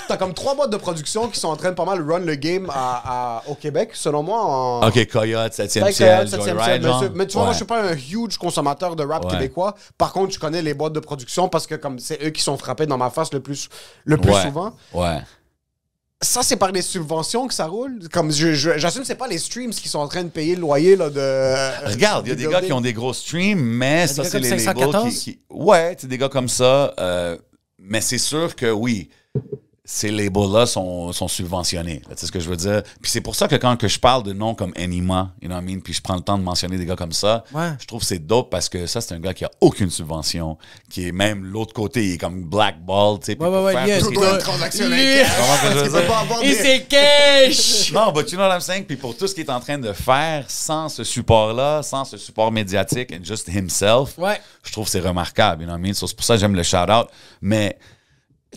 T'as 0.08 0.18
comme 0.18 0.34
trois 0.34 0.56
boîtes 0.56 0.70
de 0.70 0.78
production 0.78 1.28
qui 1.30 1.40
sont 1.40 1.48
en 1.48 1.56
train 1.56 1.70
de 1.70 1.76
pas 1.76 1.86
mal 1.86 2.02
run 2.08 2.20
le 2.20 2.36
game 2.36 2.70
à, 2.70 3.38
à- 3.38 3.44
au 3.48 3.56
Québec, 3.56 3.92
selon 3.94 4.22
moi. 4.24 4.40
En... 4.44 4.88
OK, 4.88 5.08
Coyote, 5.08 5.54
7e 5.54 5.84
Ouais, 5.84 5.92
ciel, 5.92 6.28
Coyote, 6.30 6.30
7e 6.30 6.54
Joyride, 6.54 6.84
ciel, 7.00 7.12
mais, 7.16 7.28
tu 7.28 7.34
vois, 7.34 7.44
moi, 7.44 7.50
Ouais. 7.50 7.54
je 7.54 7.58
suis 7.58 7.66
pas 7.66 7.82
un 7.82 7.94
huge 7.96 8.38
consommateur 8.38 8.96
de 8.96 9.04
rap 9.04 9.26
Ouais. 9.26 9.32
québécois. 9.32 9.76
Par 9.98 10.12
contre, 10.14 10.34
je 10.34 10.40
connais 10.40 10.62
les 10.62 10.74
boîtes 10.74 10.94
de 10.94 11.00
production 11.00 11.48
parce 11.50 11.66
que 11.68 11.76
comme 11.76 12.00
c'est 12.00 12.24
eux 12.24 12.30
qui 12.30 12.42
sont 12.42 12.58
frappés 12.58 12.86
dans 12.86 12.98
ma 12.98 13.10
face 13.10 13.32
le 13.34 13.40
plus, 13.40 13.70
le 14.04 14.18
plus 14.18 14.32
Ouais. 14.32 14.42
souvent. 14.44 14.74
Ouais. 14.94 15.20
Ça, 16.24 16.44
c'est 16.44 16.58
par 16.58 16.72
des 16.72 16.84
subventions 16.84 17.48
que 17.48 17.54
ça 17.54 17.66
roule? 17.66 17.98
Comme 18.14 18.32
je- 18.32 18.54
je- 18.54 18.78
j'assume, 18.78 19.02
que 19.02 19.08
c'est 19.08 19.16
pas 19.16 19.28
les 19.28 19.40
streams 19.40 19.72
qui 19.72 19.90
sont 19.90 19.98
en 19.98 20.08
train 20.08 20.24
de 20.24 20.30
payer 20.30 20.54
le 20.56 20.62
loyer 20.62 20.96
là, 20.96 21.10
de. 21.10 21.88
Regarde, 21.90 22.28
il 22.28 22.30
y 22.30 22.34
a 22.34 22.36
des 22.36 22.46
gars 22.48 22.62
qui 22.62 22.74
ont 22.74 22.82
des 22.82 22.94
gros 22.94 23.14
streams, 23.14 23.60
mais 23.60 24.06
ça, 24.06 24.24
c'est 24.24 24.38
les 24.40 24.50
labels 24.50 24.64
514? 24.66 25.14
qui, 25.14 25.20
qui- 25.20 25.40
Ouais, 25.50 25.96
c'est 26.00 26.06
des 26.08 26.20
gars 26.20 26.30
comme 26.30 26.48
ça. 26.50 26.94
euh, 27.00 27.38
mais 27.82 28.02
c'est 28.02 28.18
sûr 28.18 28.56
que 28.56 28.72
oui, 28.72 29.10
ces 29.84 30.12
labels-là 30.12 30.68
sont, 30.68 31.12
sont 31.12 31.28
subventionnés. 31.28 32.02
Tu 32.08 32.16
sais 32.16 32.28
ce 32.28 32.32
que 32.32 32.40
je 32.40 32.48
veux 32.48 32.56
dire? 32.56 32.84
Puis 33.02 33.10
c'est 33.12 33.20
pour 33.22 33.34
ça 33.36 33.48
que 33.48 33.56
quand 33.56 33.76
que 33.78 33.88
je 33.88 34.00
parle 34.00 34.22
de 34.22 34.32
noms 34.32 34.54
comme 34.54 34.72
Anima, 34.76 35.34
you 35.42 35.48
know 35.48 35.56
what 35.56 35.64
I 35.64 35.66
mean, 35.66 35.80
puis 35.82 35.92
je 35.94 36.02
prends 36.04 36.14
le 36.16 36.22
temps 36.22 36.38
de 36.38 36.44
mentionner 36.44 36.78
des 36.78 36.86
gars 36.86 36.96
comme 36.96 37.12
ça, 37.12 37.44
Ouais. 37.52 37.72
je 37.80 37.88
trouve 37.88 38.02
que 38.02 38.06
c'est 38.06 38.20
dope 38.20 38.52
parce 38.52 38.70
que 38.70 38.86
ça, 38.86 39.02
c'est 39.02 39.16
un 39.16 39.20
gars 39.20 39.34
qui 39.34 39.44
a 39.44 39.50
aucune 39.60 39.90
subvention, 39.90 40.58
qui 40.90 41.08
est 41.08 41.12
même 41.12 41.44
l'autre 41.46 41.74
côté, 41.74 42.06
il 42.06 42.14
est 42.14 42.18
comme 42.20 42.44
blackball, 42.44 43.20
tu 43.20 43.34
sais. 43.34 43.38
Ouais, 43.40 43.48
ouais, 43.50 43.74
ouais, 43.74 43.96
lui, 43.98 44.02
tout 44.04 44.12
pas 44.14 44.38
avoir 46.20 46.44
Il 46.44 46.54
s'est 46.54 46.86
cash! 46.88 47.92
Non, 47.92 48.12
but 48.12 48.32
you 48.32 48.38
know 48.38 48.48
what 48.48 48.54
I'm 48.56 48.62
saying? 48.62 48.86
Puis 48.86 48.98
pour 48.98 49.18
tout 49.18 49.28
ce 49.28 49.34
qu'il 49.34 49.44
est 49.46 49.52
en 49.52 49.60
train 49.60 49.78
de 49.80 49.92
faire 49.94 50.46
sans 50.48 50.90
ce 50.90 51.04
support-là, 51.04 51.82
sans 51.84 52.06
ce 52.06 52.18
support 52.18 52.52
médiatique, 52.52 53.12
and 53.12 53.24
just 53.24 53.48
himself, 53.50 54.16
Ouais. 54.18 54.40
je 54.64 54.72
trouve 54.72 54.86
que 54.86 54.92
c'est 54.92 55.00
remarquable. 55.00 55.64
You 55.64 55.68
know 55.68 55.74
what 55.74 55.80
I 55.80 55.84
mean? 55.90 55.94
So, 55.96 56.06
c'est 56.08 56.16
pour 56.16 56.24
ça 56.26 56.36
que 56.36 56.40
j'aime 56.40 56.56
le 56.56 56.64
shout-out. 56.64 57.08
Mais, 57.42 57.78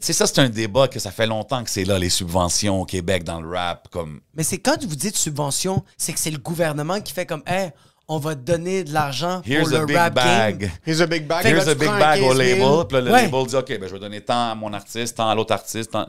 sais, 0.01 0.13
ça, 0.13 0.27
c'est 0.27 0.39
un 0.41 0.49
débat 0.49 0.89
que 0.89 0.99
ça 0.99 1.11
fait 1.11 1.27
longtemps 1.27 1.63
que 1.65 1.71
c'est 1.71 1.85
là, 1.85 1.99
les 1.99 2.09
subventions 2.11 2.81
au 2.81 2.85
Québec 2.85 3.25
dans 3.25 3.41
le 3.41 3.49
rap. 3.49 3.89
Comme, 3.91 4.21
Mais 4.35 4.43
c'est 4.43 4.59
quand 4.59 4.83
vous 4.85 4.97
dites 4.97 5.17
subvention, 5.17 5.85
c'est 5.97 6.13
que 6.13 6.19
c'est 6.19 6.31
le 6.31 6.39
gouvernement 6.39 7.01
qui 7.01 7.13
fait 7.13 7.27
comme, 7.27 7.43
hey, 7.47 7.71
on 8.07 8.19
va 8.19 8.35
te 8.35 8.41
donner 8.41 8.85
de 8.85 8.93
l'argent 8.93 9.41
pour 9.41 9.51
here's 9.53 9.73
a 9.73 9.79
le 9.81 9.87
big 9.87 9.97
rap 9.97 10.15
bag. 10.15 10.59
game. 10.59 10.71
Here's 10.87 11.01
a 11.01 11.07
big 11.07 11.27
bag. 11.27 11.47
Here's 11.47 11.69
a 11.69 11.75
big 11.75 11.89
bag 11.89 12.21
au 12.23 12.29
15 12.35 12.37
000. 12.37 12.59
label. 12.61 12.87
Puis 12.87 12.95
là, 12.97 13.01
le 13.01 13.11
Ouais. 13.13 13.23
label 13.23 13.47
dit, 13.47 13.57
OK, 13.57 13.69
ben, 13.81 13.89
je 13.89 13.93
vais 13.95 13.99
donner 14.01 14.21
tant 14.21 14.51
à 14.51 14.55
mon 14.55 14.73
artiste, 14.73 15.17
tant 15.17 15.29
à 15.29 15.35
l'autre 15.35 15.53
artiste. 15.55 15.91
tant- 15.93 16.07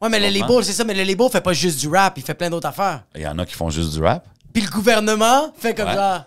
Ouais, 0.00 0.08
mais 0.08 0.20
le 0.20 0.36
label, 0.38 0.64
c'est 0.64 0.72
ça, 0.72 0.84
mais 0.84 0.94
le 0.94 1.04
label 1.04 1.28
fait 1.30 1.40
pas 1.40 1.52
juste 1.52 1.80
du 1.80 1.88
rap, 1.88 2.14
il 2.16 2.22
fait 2.24 2.34
plein 2.34 2.50
d'autres 2.50 2.68
affaires. 2.68 3.04
Il 3.14 3.22
y 3.22 3.26
en 3.26 3.38
a 3.38 3.46
qui 3.46 3.54
font 3.54 3.70
juste 3.70 3.92
du 3.92 4.02
rap. 4.02 4.24
Puis 4.52 4.62
le 4.62 4.68
gouvernement 4.70 5.52
fait 5.56 5.74
comme 5.74 5.88
Ouais. 5.88 5.94
ça. 5.94 6.26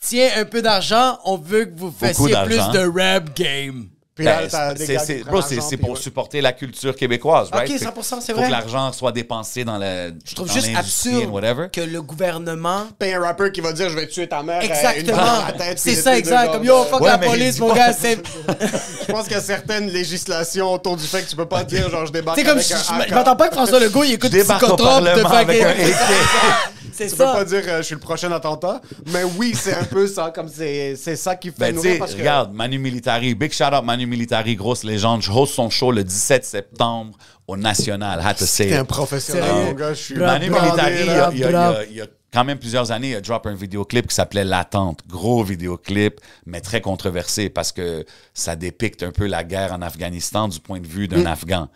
Tiens 0.00 0.28
un 0.36 0.44
peu 0.44 0.60
d'argent, 0.60 1.18
on 1.24 1.36
veut 1.36 1.64
que 1.66 1.78
vous 1.78 1.92
fassiez 1.96 2.34
plus 2.44 2.56
de 2.72 3.00
rap 3.00 3.34
game. 3.36 3.86
Puis 4.14 4.26
là, 4.26 4.42
Ben, 4.42 4.74
c'est- 4.76 5.24
bro, 5.24 5.40
c'est 5.40 5.76
pour 5.78 5.90
ouais. 5.92 5.96
supporter 5.96 6.42
la 6.42 6.52
culture 6.52 6.94
québécoise, 6.94 7.48
right? 7.50 7.70
Ok, 7.70 7.78
Fait- 7.78 7.84
100%, 7.86 8.20
c'est 8.20 8.32
faut 8.32 8.38
vrai. 8.40 8.48
que 8.48 8.52
l'argent 8.52 8.92
soit 8.92 9.10
dépensé 9.10 9.64
dans 9.64 9.78
la 9.78 10.08
Je 10.08 10.34
trouve 10.34 10.52
juste 10.52 10.68
absurde 10.76 11.70
que 11.72 11.80
le 11.80 12.02
gouvernement. 12.02 12.88
Paye 12.98 13.14
un 13.14 13.20
rapper 13.20 13.50
qui 13.52 13.62
va 13.62 13.72
dire 13.72 13.88
je 13.88 13.96
vais 13.96 14.06
tuer 14.06 14.28
ta 14.28 14.42
mère. 14.42 14.60
euh, 14.60 14.66
une 14.66 14.70
Exactement. 14.70 15.22
la 15.46 15.52
tête, 15.52 15.78
C'est 15.78 15.94
ça, 15.94 16.18
exact. 16.18 16.52
Comme 16.52 16.64
yo, 16.64 16.84
fuck 16.84 17.00
Ouais, 17.00 17.08
la 17.08 17.16
police, 17.16 17.58
mon 17.58 17.72
gars, 17.72 17.94
c'est. 17.94 18.18
Je 19.08 19.12
pense 19.12 19.24
qu'il 19.24 19.32
y 19.32 19.36
a 19.36 19.40
certaines 19.40 19.88
législations 19.88 20.72
autour 20.74 20.96
du 20.98 21.04
fait 21.06 21.22
que 21.22 21.30
tu 21.30 21.36
peux 21.36 21.48
pas 21.48 21.64
dire 21.64 21.88
genre 21.90 22.04
je 22.06 22.12
débarque 22.12 22.38
C'est 22.38 22.44
comme. 22.44 22.58
avec 22.58 23.08
Je 23.08 23.14
m'attends 23.14 23.36
pas 23.36 23.48
que 23.48 23.54
François 23.54 23.80
Legault 23.80 24.04
il 24.04 24.12
écoute 24.12 24.30
Psychotrope 24.30 25.04
de 25.04 25.20
fucking. 25.22 25.64
C'est 26.92 27.06
Tu 27.08 27.16
peux 27.16 27.24
ça. 27.24 27.32
pas 27.32 27.44
dire 27.44 27.62
euh, 27.66 27.78
je 27.78 27.82
suis 27.82 27.94
le 27.94 28.00
prochain 28.00 28.30
attentat, 28.32 28.80
mais 29.12 29.24
oui, 29.36 29.54
c'est 29.56 29.74
un 29.74 29.84
peu 29.84 30.06
ça, 30.06 30.30
comme 30.34 30.48
c'est 30.48 30.94
c'est 30.96 31.16
ça 31.16 31.34
qui 31.36 31.48
fait 31.50 31.56
Ben, 31.58 31.74
nourrir 31.74 31.98
parce 31.98 32.12
que... 32.14 32.18
regarde, 32.18 32.52
Manu 32.52 32.78
Militari, 32.78 33.34
big 33.34 33.52
shout 33.52 33.64
out 33.74 33.84
Manu 33.84 34.06
Militari, 34.06 34.54
grosse 34.56 34.84
légende. 34.84 35.22
Je 35.22 35.30
host 35.32 35.54
son 35.54 35.70
show 35.70 35.90
le 35.90 36.04
17 36.04 36.44
septembre 36.44 37.16
au 37.48 37.56
National. 37.56 38.20
Had 38.24 38.36
to 38.36 38.44
say 38.46 38.74
un 38.76 38.84
professionnel, 38.84 39.50
mon 39.66 39.72
gars, 39.72 39.94
je 39.94 40.02
suis... 40.02 40.14
Bravo. 40.14 40.32
Manu 40.32 40.50
Militari, 40.50 40.94
il 41.00 41.06
y 41.06 41.10
a- 41.10 41.14
bravo, 41.16 41.32
il 41.34 41.38
y 41.40 41.44
a- 41.44 41.48
il 41.48 41.52
y 41.52 41.56
a- 41.56 41.70
bravo. 41.70 41.78
il 41.90 41.96
y 41.96 42.00
a 42.02 42.06
quand 42.32 42.44
même 42.44 42.58
plusieurs 42.58 42.90
années, 42.92 43.10
il 43.10 43.14
a 43.16 43.20
drop 43.20 43.46
un 43.46 43.54
vidéoclip 43.54 44.06
qui 44.08 44.14
s'appelait 44.14 44.44
L'attente. 44.44 45.00
Gros 45.06 45.44
vidéoclip, 45.44 46.18
mais 46.46 46.60
très 46.62 46.80
controversé 46.80 47.50
parce 47.50 47.72
que 47.72 48.04
ça 48.32 48.56
dépicte 48.56 49.02
un 49.02 49.12
peu 49.12 49.26
la 49.26 49.44
guerre 49.44 49.72
en 49.72 49.82
Afghanistan 49.82 50.48
du 50.48 50.58
point 50.60 50.80
de 50.80 50.86
vue 50.86 51.08
d'un 51.08 51.26
Afghan. 51.26 51.68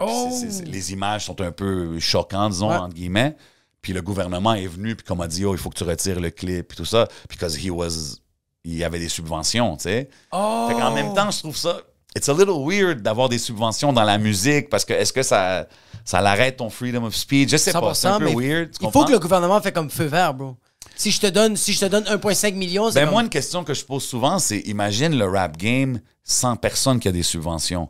Oh. 0.00 0.30
les 0.66 0.92
images 0.92 1.24
sont 1.26 1.40
un 1.40 1.50
peu 1.50 1.98
choquantes, 1.98 2.52
disons, 2.52 2.70
Ouais. 2.70 2.76
entre 2.76 2.94
guillemets. 2.94 3.34
Puis 3.82 3.92
le 3.92 4.02
gouvernement 4.02 4.54
est 4.54 4.66
venu, 4.66 4.94
puis 4.94 5.06
comme 5.06 5.20
a 5.20 5.28
dit, 5.28 5.44
oh, 5.44 5.54
il 5.54 5.58
faut 5.58 5.70
que 5.70 5.78
tu 5.78 5.84
retires 5.84 6.20
le 6.20 6.30
clip, 6.30 6.68
puis 6.68 6.76
tout 6.76 6.84
ça, 6.84 7.08
because 7.28 7.56
he 7.56 7.70
was, 7.70 8.18
il 8.64 8.76
y 8.76 8.84
avait 8.84 8.98
des 8.98 9.08
subventions, 9.08 9.76
tu 9.76 9.84
sais. 9.84 10.10
Oh. 10.32 10.66
Fait 10.68 10.74
qu'en 10.74 10.90
même 10.92 11.14
temps, 11.14 11.30
je 11.30 11.38
trouve 11.38 11.56
ça, 11.56 11.80
it's 12.14 12.28
a 12.28 12.32
little 12.32 12.62
weird 12.66 13.00
d'avoir 13.00 13.28
des 13.28 13.38
subventions 13.38 13.92
dans 13.92 14.04
la 14.04 14.18
musique, 14.18 14.68
parce 14.68 14.84
que 14.84 14.92
est-ce 14.92 15.12
que 15.12 15.22
ça, 15.22 15.66
ça 16.04 16.20
l'arrête 16.20 16.58
ton 16.58 16.68
freedom 16.68 17.04
of 17.04 17.14
speech? 17.14 17.50
Je 17.50 17.56
sais 17.56 17.72
pas, 17.72 17.94
c'est 17.94 18.08
un 18.08 18.18
peu 18.18 18.34
weird. 18.34 18.70
tu 18.72 18.84
il 18.84 18.90
faut 18.90 19.04
que 19.04 19.12
le 19.12 19.18
gouvernement 19.18 19.60
fait 19.60 19.72
comme 19.72 19.90
feu 19.90 20.04
vert, 20.04 20.34
bro. 20.34 20.56
Si 20.96 21.10
je 21.10 21.20
te 21.20 21.26
donne, 21.28 21.56
si 21.56 21.72
je 21.72 21.80
te 21.80 21.86
donne 21.86 22.04
1,5 22.04 22.54
million, 22.54 22.90
c'est 22.90 23.00
Ben 23.00 23.06
comme... 23.06 23.14
moi, 23.14 23.22
une 23.22 23.30
question 23.30 23.64
que 23.64 23.72
je 23.72 23.84
pose 23.84 24.04
souvent, 24.04 24.38
c'est 24.38 24.58
imagine 24.60 25.16
le 25.16 25.24
rap 25.26 25.56
game 25.56 26.00
sans 26.24 26.56
personne 26.56 27.00
qui 27.00 27.08
a 27.08 27.12
des 27.12 27.22
subventions. 27.22 27.88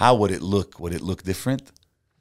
How 0.00 0.16
would 0.16 0.30
it 0.30 0.40
look? 0.40 0.78
Would 0.78 0.94
it 0.94 1.00
look 1.00 1.24
different? 1.24 1.58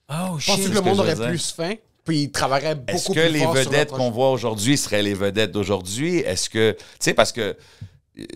Oh 0.10 0.38
Penses-tu 0.46 0.64
shit. 0.64 0.70
que 0.70 0.76
le 0.76 0.82
monde 0.82 1.00
aurait 1.00 1.16
plus 1.16 1.52
faim, 1.52 1.76
puis 2.04 2.24
il 2.24 2.32
travaillerait 2.32 2.76
beaucoup 2.76 2.92
Est-ce 2.92 3.08
que 3.10 3.14
plus 3.14 3.30
les 3.30 3.40
fort 3.40 3.54
vedettes 3.54 3.92
qu'on 3.92 4.12
voit 4.12 4.32
aujourd'hui 4.32 4.78
seraient 4.78 5.04
les 5.04 5.14
vedettes 5.14 5.52
d'aujourd'hui? 5.52 6.18
Est-ce 6.18 6.50
que, 6.50 6.72
tu 6.72 6.86
sais, 7.00 7.14
parce 7.14 7.32
que 7.32 7.56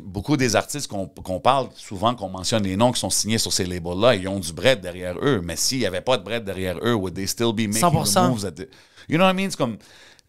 beaucoup 0.03 0.37
des 0.37 0.55
artistes 0.55 0.87
qu'on 0.87 1.07
qu'on 1.07 1.39
parle, 1.39 1.69
souvent 1.75 2.15
qu'on 2.15 2.29
mentionne 2.29 2.63
les 2.63 2.77
noms 2.77 2.91
qui 2.91 2.99
sont 2.99 3.09
signés 3.09 3.37
sur 3.37 3.51
ces 3.51 3.65
labels-là, 3.65 4.15
ils 4.15 4.27
ont 4.27 4.39
du 4.39 4.53
bread 4.53 4.81
derrière 4.81 5.15
eux. 5.21 5.41
Mais 5.43 5.55
s'il 5.55 5.79
n'y 5.79 5.85
avait 5.85 6.01
pas 6.01 6.17
de 6.17 6.23
bread 6.23 6.43
derrière 6.43 6.77
eux, 6.83 6.93
would 6.93 7.13
they 7.13 7.27
still 7.27 7.51
be 7.53 7.67
making 7.67 7.81
100%. 7.81 8.13
the 8.13 8.29
moves? 8.29 8.53
They- 8.55 8.69
you 9.09 9.17
know 9.17 9.25
what 9.25 9.31
I 9.31 9.35
mean? 9.35 9.49
C'est 9.49 9.57
comme. 9.57 9.77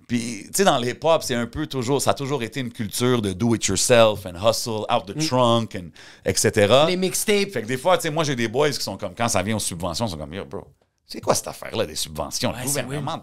Puis, 0.09 0.45
tu 0.45 0.51
sais, 0.55 0.65
dans 0.65 0.79
les 0.79 0.95
pop, 0.95 1.21
c'est 1.25 1.35
un 1.35 1.47
peu 1.47 1.67
toujours, 1.67 2.01
ça 2.01 2.13
a 2.13 2.15
toujours 2.15 2.41
été 2.45 2.61
une 2.61 2.71
culture 2.71 3.21
de 3.21 3.33
do 3.33 3.57
it 3.57 3.65
yourself 3.67 4.25
and 4.25 4.37
hustle 4.41 4.85
out 4.89 5.05
the 5.05 5.19
trunk, 5.27 5.75
and, 5.75 5.89
etc. 6.25 6.85
Les 6.87 6.97
mixtapes. 6.97 7.51
Fait 7.51 7.63
que 7.63 7.67
des 7.67 7.77
fois, 7.77 7.97
tu 7.99 8.03
sais, 8.03 8.11
moi, 8.11 8.23
j'ai 8.23 8.37
des 8.37 8.47
boys 8.47 8.71
qui 8.71 8.81
sont 8.83 8.97
comme, 8.97 9.17
quand 9.17 9.29
ça 9.29 9.43
vient 9.43 9.57
aux 9.57 9.61
subventions, 9.61 10.07
ils 10.07 10.11
sont 10.11 10.17
comme, 10.17 10.33
yo, 10.33 10.45
bro, 10.45 10.65
c'est 11.09 11.21
quoi 11.21 11.35
cette 11.37 11.47
affaire-là 11.49 11.87
des 11.87 11.95
subventions? 11.95 12.51
Le 12.53 12.59
Ouais, 12.59 12.65
gouvernement. 12.65 13.23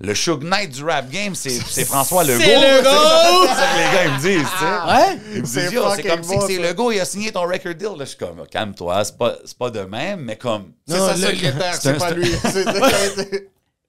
Le 0.00 0.14
Suge 0.14 0.38
Knight 0.40 0.70
du 0.72 0.82
rap 0.84 1.08
game, 1.10 1.34
c'est 1.34 1.50
c'est 1.50 1.84
François 1.84 2.24
Legault. 2.24 2.40
C'est 2.40 2.56
Legault! 2.56 3.46
C'est 3.46 3.54
ça 3.54 3.66
que 3.66 3.78
les 3.78 3.94
gars, 3.94 4.04
ils 4.06 4.12
me 4.12 4.18
disent, 4.18 4.48
tu 4.50 4.58
sais. 4.58 4.64
Ouais? 4.64 5.18
Ils 5.34 5.40
me 5.42 5.46
C'est 5.46 5.68
disent, 5.70 5.80
c'est 5.96 6.02
comme 6.08 6.22
si 6.24 6.36
c'est. 6.46 6.58
Legault, 6.58 6.90
il 6.92 6.98
a 7.00 7.04
signé 7.04 7.30
ton 7.30 7.42
record 7.42 7.74
deal. 7.74 7.88
Là, 7.96 8.04
je 8.04 8.04
suis 8.06 8.18
comme, 8.18 8.44
calme-toi, 8.50 9.04
c'est 9.04 9.16
pas, 9.16 9.36
c'est 9.44 9.56
pas 9.58 9.70
de 9.70 9.80
même, 9.82 10.20
mais 10.22 10.36
comme, 10.36 10.72
C'est 10.88 10.98
sa 10.98 11.14
secrétaire, 11.16 11.74
c'est 11.74 11.98
pas 11.98 12.10
lui. 12.10 12.30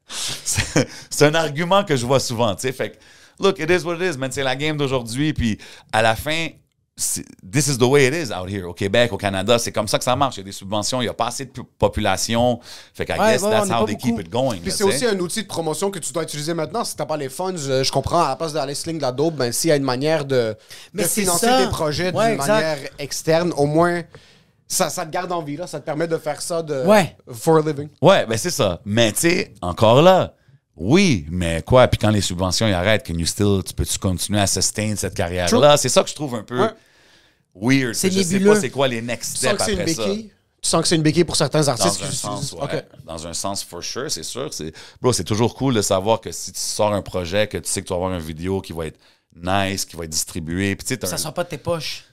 C'est- 0.08 1.26
un 1.26 1.36
argument 1.36 1.84
que 1.84 1.96
je 1.96 2.06
vois 2.06 2.20
souvent, 2.20 2.54
tu 2.56 2.62
sais. 2.62 2.72
Fait 2.74 2.92
que, 2.92 2.98
look, 3.40 3.60
it 3.60 3.70
is 3.70 3.86
what 3.86 3.96
it 3.96 4.14
is, 4.14 4.18
man. 4.18 4.32
C'est 4.32 4.44
la 4.44 4.56
game 4.56 4.76
d'aujourd'hui. 4.78 5.34
Puis, 5.34 5.58
à 5.94 6.02
la 6.02 6.16
fin, 6.16 6.50
this 6.98 7.68
is 7.68 7.78
the 7.78 7.88
way 7.88 8.06
it 8.08 8.14
is 8.14 8.32
out 8.32 8.50
here. 8.50 8.66
Au 8.66 8.74
Québec, 8.74 9.12
au 9.14 9.18
Canada, 9.18 9.58
c'est 9.58 9.72
comme 9.72 9.88
ça 9.88 9.98
que 9.98 10.04
ça 10.04 10.16
marche. 10.16 10.36
Il 10.38 10.40
y 10.40 10.42
a 10.42 10.46
des 10.46 10.52
subventions, 10.52 11.02
il 11.02 11.06
n'y 11.06 11.10
a 11.10 11.14
pas 11.14 11.28
assez 11.28 11.46
de 11.46 11.52
pu- 11.52 11.64
population. 11.80 12.60
Fait 12.94 13.06
que, 13.06 13.14
I 13.14 13.20
Ouais, 13.20 13.32
guess 13.34 13.42
ouais, 13.44 13.50
that's 13.52 13.70
how 13.72 13.86
they 13.86 13.96
beaucoup. 13.96 14.08
keep 14.16 14.20
it 14.20 14.30
going. 14.30 14.58
Puis 14.62 14.72
c'est 14.72 14.78
tu 14.80 14.84
aussi 14.84 15.06
un 15.06 15.18
outil 15.20 15.44
de 15.44 15.48
promotion 15.48 15.90
que 15.90 16.00
tu 16.00 16.12
dois 16.14 16.24
utiliser 16.24 16.54
maintenant. 16.54 16.84
Si 16.84 16.96
t'as 16.96 17.06
pas 17.06 17.18
les 17.18 17.30
funds, 17.30 17.56
je, 17.58 17.84
je 17.84 17.92
comprends, 17.92 18.22
à 18.24 18.30
la 18.30 18.36
place 18.36 18.54
d'aller 18.54 18.76
sling 18.76 18.98
de 18.98 19.02
la 19.02 19.12
dope, 19.12 19.36
ben, 19.36 19.52
s'il 19.52 19.70
y 19.70 19.74
a 19.74 19.78
une 19.78 19.84
manière 19.84 20.26
de, 20.26 20.56
Mais 20.94 21.04
de 21.04 21.08
c'est 21.08 21.22
financer 21.22 21.46
ça. 21.48 21.64
tes 21.64 21.70
projets 21.70 22.14
Ouais, 22.14 22.30
d'une 22.36 22.38
manière 22.38 22.78
externe, 23.00 23.54
au 23.58 23.66
moins, 23.66 24.02
ça, 24.68 24.90
ça 24.90 25.06
te 25.06 25.12
garde 25.12 25.32
en 25.32 25.42
vie, 25.42 25.58
là. 25.58 25.68
Ça 25.68 25.80
te 25.80 25.86
permet 25.86 26.08
de 26.08 26.18
faire 26.18 26.42
ça 26.42 26.62
de, 26.62 26.86
Ouais. 26.86 27.16
for 27.32 27.58
a 27.58 27.62
living. 27.62 27.90
Ouais, 28.02 28.26
ben 28.26 28.38
c'est 28.38 28.52
ça. 28.52 28.80
Mais 28.86 29.12
tu 29.12 29.20
sais, 29.22 29.54
encore 29.62 30.02
là, 30.02 30.34
oui, 30.76 31.26
mais 31.30 31.62
quoi? 31.62 31.88
Puis 31.88 31.98
quand 32.00 32.10
les 32.10 32.22
subventions 32.22 32.68
ils 32.68 32.74
arrêtent, 32.74 33.06
can 33.06 33.14
you 33.14 33.26
still, 33.26 33.62
tu 33.66 33.74
peux-tu 33.74 33.98
continuer 34.00 34.40
à 34.40 34.48
sustain 34.48 34.96
cette 34.96 35.14
carrière-là? 35.14 35.78
C'est 35.78 35.90
ça 35.90 36.04
que 36.04 36.10
je 36.10 36.16
trouve 36.16 36.36
un 36.36 36.44
peu 36.44 36.60
Ouais. 36.62 36.70
weird. 37.56 37.94
C'est 37.96 38.10
je 38.12 38.22
sais 38.22 38.40
pas 38.40 38.56
c'est 38.60 38.70
quoi 38.70 38.88
les 38.88 39.02
next 39.02 39.38
steps 39.38 39.68
une 39.68 39.80
après 39.80 39.94
ça. 39.94 40.06
Tu 40.64 40.70
sens 40.70 40.82
que 40.84 40.88
c'est 40.88 40.96
une 40.96 41.02
béquille 41.02 41.24
pour 41.24 41.36
certains 41.36 41.62
Dans 41.62 41.70
artistes 41.70 42.04
un 42.04 42.08
qui 42.08 42.16
sens, 42.16 42.54
ouais. 42.54 42.86
Dans 43.04 43.26
un 43.26 43.34
sens, 43.34 43.64
for 43.64 43.84
sure, 43.84 44.12
c'est 44.12 44.22
sûr. 44.24 44.48
Bro, 45.02 45.12
c'est 45.12 45.24
toujours 45.24 45.56
cool 45.56 45.74
de 45.74 45.82
savoir 45.82 46.22
que 46.22 46.32
si 46.32 46.52
tu 46.52 46.60
sors 46.60 46.94
un 46.94 47.02
projet, 47.02 47.48
que 47.48 47.58
tu 47.58 47.68
sais 47.68 47.82
que 47.82 47.88
tu 47.88 47.94
vas 47.94 47.96
avoir 47.98 48.14
une 48.14 48.20
vidéo 48.20 48.62
qui 48.62 48.72
va 48.72 48.86
être 48.86 49.00
nice, 49.36 49.86
qui 49.86 49.96
va 49.96 50.04
être 50.04 50.12
distribuée. 50.12 50.76
Puis 50.76 50.98
Ça 51.02 51.16
un- 51.16 51.18
sort 51.18 51.34
pas 51.34 51.44
de 51.46 51.50
tes 51.50 51.58
poches. 51.58 52.06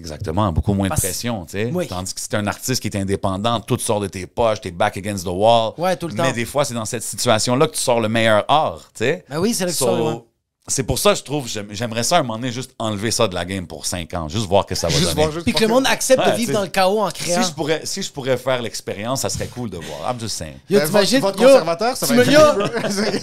Exactement, 0.00 0.50
beaucoup 0.52 0.72
moins 0.74 0.88
Parce- 0.88 1.02
de 1.02 1.06
pression, 1.06 1.44
tu 1.44 1.52
sais. 1.52 1.70
Oui. 1.72 1.86
Tandis 1.86 2.12
que 2.14 2.20
si 2.20 2.28
t'es 2.28 2.36
un 2.36 2.46
artiste 2.46 2.80
qui 2.80 2.88
est 2.88 2.96
indépendant, 2.96 3.60
tout 3.60 3.78
sort 3.78 4.00
de 4.00 4.06
tes 4.06 4.26
poches, 4.26 4.60
t'es 4.60 4.70
back 4.70 4.96
against 4.96 5.24
the 5.24 5.30
wall. 5.30 5.72
Ouais, 5.78 5.94
tout 5.96 6.08
le 6.08 6.14
Mais 6.14 6.28
temps. 6.30 6.32
des 6.34 6.44
fois, 6.44 6.64
c'est 6.64 6.74
dans 6.74 6.84
cette 6.84 7.02
situation-là 7.02 7.66
que 7.66 7.74
tu 7.74 7.80
sors 7.80 8.00
le 8.00 8.08
meilleur 8.08 8.44
art, 8.48 8.78
tu 8.94 9.04
sais. 9.04 9.24
Ben 9.28 9.38
oui, 9.38 9.54
c'est 9.54 9.64
là 9.66 9.70
que 9.70 9.76
tu 9.76 9.78
So, 9.78 9.86
sors 9.86 10.06
ouais. 10.06 10.22
C'est 10.70 10.84
pour 10.84 10.98
ça, 10.98 11.14
je 11.14 11.22
trouve, 11.22 11.48
j'aime- 11.48 11.66
j'aimerais 11.72 12.02
ça 12.04 12.16
à 12.16 12.20
un 12.20 12.22
moment 12.22 12.38
donné 12.38 12.52
juste 12.52 12.70
enlever 12.78 13.10
ça 13.10 13.26
de 13.26 13.34
la 13.34 13.44
game 13.44 13.66
pour 13.66 13.84
5 13.86 14.14
ans, 14.14 14.28
juste 14.28 14.46
voir 14.46 14.64
que 14.64 14.74
ça 14.74 14.86
va 14.86 14.92
Juste 14.94 15.10
donner. 15.10 15.22
voir, 15.22 15.32
juste 15.32 15.44
Puis 15.44 15.52
que 15.52 15.62
le 15.62 15.68
monde 15.68 15.86
accepte 15.86 16.24
Ouais, 16.24 16.30
de 16.32 16.36
vivre 16.36 16.52
dans 16.52 16.62
le 16.62 16.68
chaos 16.68 17.00
en 17.00 17.10
créant. 17.10 17.42
Si 17.42 17.48
je, 17.48 17.54
pourrais, 17.54 17.80
si 17.84 18.02
je 18.02 18.10
pourrais 18.12 18.36
faire 18.36 18.62
l'expérience, 18.62 19.22
ça 19.22 19.28
serait 19.28 19.48
cool 19.48 19.68
de 19.68 19.76
voir. 19.78 20.12
I'm 20.12 20.20
just 20.20 20.36
saying. 20.36 20.54
Yo, 20.70 20.78
Ben, 20.78 20.86
t'imagines- 20.86 21.20
votre, 21.20 21.36
conservateur, 21.38 21.96
ça 21.96 22.06
va 22.06 22.14
être 22.22 22.56
bro. 22.56 22.68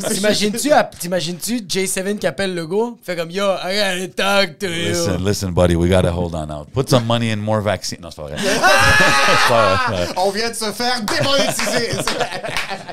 T'imagines-tu, 0.14 0.72
à- 0.72 0.84
t'imagines-tu 0.84 1.62
J7 1.62 2.18
qui 2.20 2.28
appelle 2.28 2.54
le 2.54 2.68
go? 2.68 2.98
Fait 3.02 3.16
comme, 3.16 3.32
yo, 3.32 3.46
I 3.64 4.08
gotta 4.10 4.46
talk 4.46 4.60
to 4.60 4.68
you. 4.68 4.90
Listen, 4.90 5.26
listen, 5.26 5.52
buddy, 5.52 5.76
we 5.76 5.90
gotta 5.90 6.12
hold 6.14 6.36
on 6.36 6.50
out. 6.52 6.68
Put 6.74 6.90
some 6.90 7.06
money 7.06 7.32
in 7.32 7.38
more 7.38 7.62
vaccine. 7.62 8.00
Non, 8.02 8.10
c'est 8.12 8.22
pas 8.22 8.28
vrai. 8.28 8.38
On 10.18 10.32
vient 10.32 10.50
de 10.50 10.56
se 10.56 10.72
faire 10.72 11.02
démonétiser. 11.02 11.90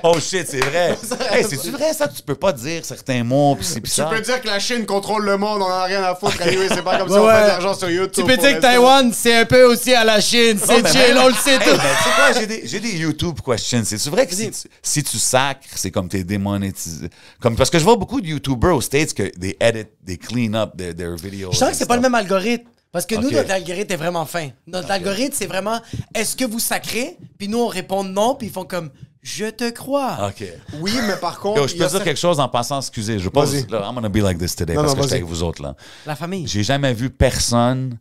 Oh 0.02 0.18
shit, 0.20 0.46
c'est 0.48 0.60
vrai. 0.60 0.96
hey, 1.32 1.44
c'est-tu 1.44 1.70
vrai 1.70 1.92
ça? 1.92 2.08
Tu 2.08 2.22
peux 2.22 2.34
pas 2.34 2.52
dire 2.52 2.84
certains 2.84 3.24
mots, 3.24 3.56
pis 3.56 3.64
c'est 3.64 3.80
tu 3.80 3.90
ça. 3.90 4.04
peux 4.06 4.20
dire 4.20 4.40
que 4.44 4.48
la 4.48 4.58
Chine 4.60 4.86
contrôle 4.86 5.24
le 5.24 5.36
monde, 5.36 5.60
on 5.62 5.64
en 5.64 5.70
a 5.70 5.84
rien 5.84 6.02
à 6.02 6.14
foutre. 6.14 6.40
Anyway, 6.42 6.68
c'est 6.68 6.82
pas 6.84 6.98
comme 6.98 7.08
si 7.08 7.14
on 7.14 7.28
fait 7.28 7.42
de 7.42 7.46
l'argent 7.48 7.74
sur 7.74 7.90
YouTube. 7.90 8.12
Tu 8.14 8.24
peux 8.24 8.36
dire 8.36 8.56
que. 8.56 8.60
Taïwan, 8.60 9.12
c'est 9.12 9.34
un 9.34 9.44
peu 9.44 9.64
aussi 9.64 9.92
à 9.94 10.04
la 10.04 10.20
Chine. 10.20 10.58
Non, 10.58 10.62
C'est 10.66 10.82
mais 10.82 10.90
chill, 10.92 11.14
même- 11.14 11.24
on 11.24 11.28
le 11.28 11.34
sait 11.34 11.58
tout. 11.58 11.64
quoi, 11.74 12.32
j'ai 12.38 12.46
des, 12.46 12.62
j'ai 12.66 12.80
des 12.80 12.96
YouTube 12.96 13.38
questions. 13.44 13.82
C'est 13.84 14.06
vrai 14.10 14.26
que 14.26 14.34
si 14.34 14.50
tu, 14.50 14.68
si 14.82 15.02
tu 15.02 15.18
sacres, 15.18 15.66
c'est 15.74 15.90
comme 15.90 16.08
t'es 16.08 16.22
démonétisé. 16.24 17.08
Comme, 17.40 17.56
parce 17.56 17.70
que 17.70 17.78
je 17.78 17.84
vois 17.84 17.96
beaucoup 17.96 18.20
de 18.20 18.26
YouTubers 18.26 18.74
aux 18.76 18.80
States 18.80 19.14
que 19.14 19.24
they 19.38 19.56
edit, 19.60 19.86
they 20.06 20.18
clean 20.18 20.54
up 20.54 20.76
their, 20.76 20.94
their 20.94 21.16
videos. 21.16 21.52
Je 21.52 21.58
sens 21.58 21.70
que 21.70 21.76
c'est 21.76 21.86
pas 21.88 21.96
le 21.96 22.02
même 22.02 22.14
algorithme. 22.14 22.68
Parce 22.94 23.06
que 23.06 23.16
nous, 23.16 23.28
notre 23.32 23.50
algorithme 23.50 23.92
est 23.92 23.96
vraiment 23.96 24.24
fin. 24.24 24.50
Notre 24.68 24.92
algorithme, 24.92 25.34
c'est 25.36 25.48
vraiment 25.48 25.80
est-ce 26.14 26.36
que 26.36 26.44
vous 26.44 26.60
sacrez? 26.60 27.18
Puis 27.38 27.48
nous, 27.48 27.58
on 27.58 27.66
répond 27.66 28.04
non, 28.04 28.36
puis 28.36 28.46
ils 28.46 28.52
font 28.52 28.64
comme 28.64 28.90
je 29.20 29.46
te 29.46 29.68
crois. 29.70 30.28
OK. 30.28 30.44
Oui, 30.80 30.92
mais 31.08 31.16
par 31.16 31.40
contre. 31.40 31.60
Yo, 31.62 31.66
je 31.66 31.74
peux 31.76 31.88
dire 31.88 32.04
quelque 32.04 32.20
chose 32.20 32.38
en 32.38 32.48
passant, 32.48 32.78
excusez. 32.78 33.18
Je 33.18 33.28
pense, 33.28 33.52
là, 33.68 33.88
I'm 33.88 33.96
gonna 33.96 34.08
be 34.08 34.18
like 34.18 34.38
this 34.38 34.54
today 34.54 34.74
Non, 34.74 34.82
parce 34.82 34.94
non, 34.94 34.98
que 34.98 35.02
je 35.02 35.08
suis 35.08 35.14
vas-y. 35.16 35.22
avec 35.22 35.28
vous 35.28 35.42
autres, 35.42 35.60
là. 35.60 35.74
La 36.06 36.14
famille. 36.14 36.46
J'ai 36.46 36.62
jamais 36.62 36.94
vu 36.94 37.10
personne 37.10 37.98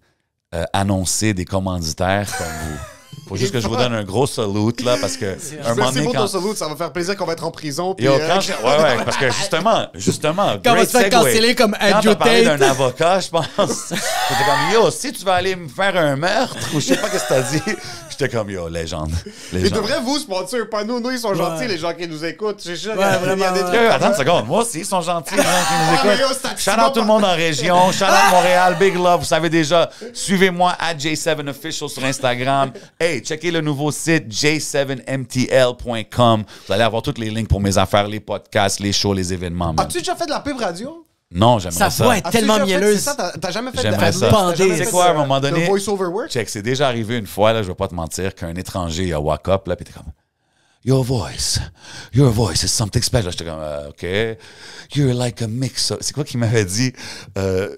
euh, 0.54 0.64
annoncer 0.74 1.34
des 1.34 1.46
commanditaires 1.46 2.30
comme 2.38 2.46
vous. 2.46 2.78
Faut 3.28 3.36
juste 3.36 3.54
que 3.54 3.60
je 3.60 3.68
vous 3.68 3.76
donne 3.76 3.94
un 3.94 4.04
gros 4.04 4.28
salute, 4.28 4.82
là, 4.84 4.96
parce 5.00 5.18
que 5.18 5.26
un 5.26 5.70
moment 5.70 5.76
Merci 5.76 5.94
donné, 5.94 6.06
pour 6.06 6.14
quand... 6.14 6.20
ton 6.22 6.28
salut, 6.28 6.56
ça 6.56 6.68
va 6.68 6.76
faire 6.76 6.92
plaisir 6.92 7.16
qu'on 7.16 7.26
va 7.26 7.34
être 7.34 7.44
en 7.46 7.52
prison. 7.52 7.94
puis, 7.96 8.06
Yo, 8.06 8.14
euh, 8.14 8.28
quand 8.28 8.42
je- 8.42 8.52
Ouais, 8.54 8.84
ouais, 8.84 9.04
parce 9.06 9.18
que 9.18 9.30
justement, 9.32 9.88
justement, 9.96 10.54
Quand 10.64 10.72
on 10.72 10.76
va 10.76 10.76
great 10.86 10.90
se 10.90 10.98
faire 10.98 11.10
canceller 11.10 11.56
comme 11.56 11.76
Quand 11.80 11.88
Andrew 11.98 12.10
t'as 12.10 12.16
parlé 12.16 12.44
Tate. 12.44 12.60
d'un 12.60 12.70
avocat, 12.70 13.20
je 13.22 13.30
pense, 13.30 13.46
j'étais 13.58 14.44
comme, 14.46 14.74
yo, 14.74 14.92
si 14.92 15.12
tu 15.14 15.24
vas 15.26 15.36
aller 15.36 15.56
me 15.56 15.68
faire 15.70 15.96
un 15.98 16.16
meurtre, 16.16 16.58
ou 16.74 16.80
je 16.80 16.86
sais 16.88 16.98
pas 16.98 17.10
qu'est-ce 17.10 17.24
que 17.24 17.30
t'as 17.30 17.42
dit, 17.42 17.62
j'étais 18.10 18.30
comme, 18.30 18.50
yo, 18.50 18.68
légende. 18.68 19.12
Ils 19.54 19.60
légende. 19.60 19.80
devraient 19.80 20.02
vous 20.02 20.18
sponsor, 20.20 20.60
pas 20.70 20.84
nous. 20.84 21.00
Nous, 21.00 21.12
ils 21.12 21.20
sont 21.20 21.34
gentils, 21.34 21.68
les 21.68 21.78
gens 21.78 21.94
qui 21.94 22.08
nous 22.08 22.24
écoutent. 22.26 22.62
Sûr, 22.62 22.92
Ouais, 22.96 23.18
vraiment, 23.18 23.52
des 23.52 23.60
trucs 23.62 23.76
attends 23.90 24.10
une 24.10 24.16
seconde. 24.16 24.48
Moi 24.48 24.62
aussi, 24.64 24.80
ils 24.80 24.86
sont 24.86 25.02
gentils, 25.02 25.36
les 25.36 25.42
gens 25.44 25.50
qui 25.50 25.74
nous 25.74 26.10
yo, 26.20 26.26
écoutent. 26.28 26.40
c'est 26.58 26.72
Shout 26.72 26.80
out 26.80 26.94
tout 26.94 27.00
le 27.02 27.06
monde 27.08 27.24
en 27.26 27.36
région. 27.36 27.92
Shout 27.92 28.04
out 28.04 28.32
Montréal. 28.32 28.76
Big 28.80 28.96
love. 28.96 29.20
Vous 29.22 29.26
savez 29.26 29.50
déjà, 29.50 29.90
suivez-moi 30.14 30.76
à 30.80 30.94
J7Official 30.94 31.90
sur 31.90 32.04
Instagram. 32.04 32.72
Hey, 33.04 33.20
checkez 33.20 33.52
le 33.52 33.60
nouveau 33.60 33.92
site 33.92 34.30
j7mtl.com. 34.30 36.44
Vous 36.68 36.74
allez 36.74 36.84
avoir 36.84 37.02
tous 37.02 37.16
les 37.18 37.30
links 37.32 37.50
pour 37.50 37.60
mes 37.60 37.78
affaires, 37.78 38.08
les 38.08 38.22
podcasts, 38.22 38.80
les 38.80 38.94
shows, 38.94 39.12
les 39.14 39.34
événements. 39.34 39.76
As-tu 39.78 39.98
déjà 39.98 40.16
fait 40.16 40.24
de 40.26 40.30
la 40.30 40.40
pub 40.40 40.56
radio? 40.58 41.06
Non, 41.30 41.60
j'aimerais 41.60 41.80
Sa 41.80 41.90
ça. 41.90 42.04
voix 42.06 42.16
est 42.18 42.26
As-tu 42.26 42.38
tellement 42.38 42.66
mielleuse. 42.66 43.00
ça, 43.02 43.34
T'as 43.42 43.52
jamais 43.52 43.72
fait 43.72 43.92
de 43.92 44.12
ça. 44.14 44.54
Tu 44.56 44.78
sais 44.78 44.86
quoi, 44.86 45.08
à 45.08 45.12
un 45.12 45.16
moment 45.16 45.42
donné- 45.42 45.66
voice-over 45.66 46.06
work? 46.06 46.30
Check, 46.30 46.48
c'est 46.48 46.62
déjà 46.62 46.88
arrivé 46.88 47.18
une 47.18 47.28
fois, 47.28 47.52
là, 47.52 47.62
je 47.62 47.68
vais 47.68 47.76
pas 47.76 47.90
te 47.90 47.96
mentir, 47.96 48.34
qu'un 48.36 48.56
étranger 48.56 49.04
il 49.08 49.14
a 49.14 49.20
walk 49.20 49.50
up, 49.50 49.68
là, 49.68 49.76
puis 49.76 49.84
t'es 49.86 49.92
comme, 49.92 50.06
Your 50.86 51.04
voice, 51.04 51.60
your 52.14 52.30
voice 52.32 52.64
is 52.64 52.70
something 52.70 53.02
special. 53.04 53.32
J'étais 53.32 53.44
comme, 53.46 53.60
euh, 53.60 53.90
OK. 53.90 54.06
You're 54.96 55.14
like 55.14 55.42
a 55.42 55.48
mix 55.48 55.92
of... 55.92 55.98
C'est 56.00 56.14
quoi 56.14 56.24
qu'il 56.24 56.40
m'avait 56.40 56.64
dit? 56.66 56.94
Euh, 57.38 57.76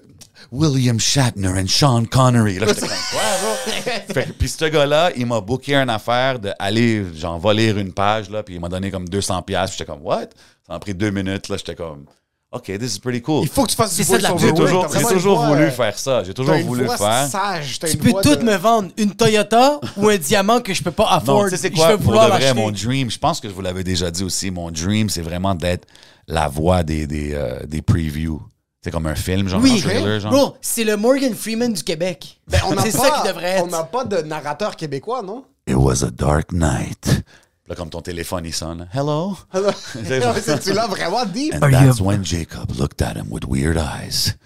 William 0.56 0.98
Shatner 0.98 1.48
and 1.48 1.66
Sean 1.68 2.04
Connery. 2.04 2.58
Là, 2.58 2.66
j'étais 2.68 2.80
comme, 2.80 2.88
quoi, 3.12 3.20
bro? 3.42 3.82
Fait 4.14 4.24
que- 4.26 4.32
puis 4.32 4.48
ce 4.48 4.64
gars-là, 4.64 5.10
il 5.16 5.26
m'a 5.26 5.40
booké 5.40 5.74
une 5.74 5.90
affaire 5.90 6.38
d'aller, 6.38 7.04
genre, 7.14 7.38
va 7.38 7.52
lire 7.54 7.78
une 7.78 7.92
page, 7.92 8.30
là, 8.30 8.42
puis 8.42 8.54
il 8.54 8.60
m'a 8.60 8.68
donné 8.68 8.90
comme 8.90 9.08
200 9.08 9.42
pièces. 9.42 9.72
J'étais 9.72 9.84
comme, 9.84 10.02
what? 10.02 10.28
Ça 10.66 10.72
m'a 10.72 10.78
pris 10.78 10.94
deux 10.94 11.10
minutes, 11.10 11.48
là, 11.48 11.56
j'étais 11.56 11.74
comme, 11.74 12.06
OK, 12.52 12.70
this 12.78 12.96
is 12.96 13.00
pretty 13.00 13.20
cool. 13.20 13.42
Il 13.42 13.48
faut 13.48 13.64
que 13.64 13.70
tu 13.70 13.76
fasses 13.76 13.94
du 13.96 14.02
C'est 14.04 14.12
ça 14.12 14.18
de 14.18 14.22
la 14.22 14.30
voice-over 14.30 14.52
pub. 14.52 14.56
J'ai 14.58 14.64
toujours, 14.64 14.88
j'ai 14.94 15.14
toujours 15.14 15.44
voulu 15.44 15.62
euh, 15.64 15.70
faire 15.70 15.98
ça. 15.98 16.24
J'ai 16.24 16.32
toujours 16.32 16.54
T'as 16.54 16.60
une 16.60 16.66
voulu 16.66 16.84
voix 16.84 16.96
faire. 16.96 17.26
sage. 17.28 17.78
t'as 17.80 17.88
Tu 17.88 17.94
une 17.96 18.02
peux 18.02 18.10
voix 18.10 18.22
tout 18.22 18.36
de- 18.36 18.44
me 18.44 18.56
vendre, 18.56 18.88
une 18.96 19.14
Toyota 19.14 19.80
ou 19.96 20.08
un 20.08 20.16
diamant 20.16 20.60
que 20.60 20.72
je 20.72 20.82
peux 20.82 20.92
pas 20.92 21.08
afford. 21.10 21.42
Non, 21.42 21.48
tu 21.50 21.56
sais, 21.56 21.68
Je 21.70 21.76
quoi, 21.76 21.98
pour 21.98 22.12
de 22.12 22.18
vrai, 22.18 22.54
mon 22.54 22.70
dream, 22.70 23.10
je 23.10 23.18
pense 23.18 23.40
que 23.40 23.48
je 23.48 23.52
vous 23.52 23.60
l'avais 23.62 23.84
déjà 23.84 24.10
dit 24.10 24.22
aussi, 24.24 24.50
mon 24.50 24.70
dream, 24.70 25.10
c'est 25.10 25.22
vraiment 25.22 25.54
d'être 25.54 25.86
la 26.28 26.48
voix 26.48 26.82
des, 26.82 27.06
des, 27.06 27.32
euh, 27.34 27.58
des 27.66 27.82
previews. 27.82 28.40
C'est 28.86 28.92
comme 28.92 29.08
un 29.08 29.16
film, 29.16 29.48
genre 29.48 29.60
Oui, 29.60 29.78
un 29.84 29.88
trailer, 29.88 30.20
genre. 30.20 30.30
bro, 30.30 30.56
c'est 30.60 30.84
le 30.84 30.96
Morgan 30.96 31.34
Freeman 31.34 31.72
du 31.72 31.82
Québec. 31.82 32.40
Ben, 32.46 32.60
on 32.68 32.80
c'est 32.84 32.92
ça 32.92 33.10
qui 33.20 33.26
devrait 33.26 33.60
On 33.60 33.66
n'a 33.66 33.80
être. 33.80 33.88
pas 33.88 34.04
de 34.04 34.18
narrateur 34.22 34.76
québécois, 34.76 35.22
non? 35.22 35.44
It 35.66 35.74
was 35.74 36.04
a 36.04 36.10
dark 36.12 36.52
night. 36.52 37.24
Là, 37.66 37.74
comme 37.74 37.90
ton 37.90 38.00
téléphone, 38.00 38.44
il 38.44 38.54
sonne. 38.54 38.86
Hello? 38.94 39.36
C'est- 39.92 40.60
tu 40.62 40.72
l'as 40.72 40.86
vraiment 40.86 41.24
dit. 41.24 41.50
And 41.52 41.58
that's 41.68 42.00
when 42.00 42.24
Jacob 42.24 42.70
looked 42.78 43.02
at 43.02 43.14
him 43.16 43.26
with 43.28 43.44
weird 43.44 43.76
eyes. 43.76 44.36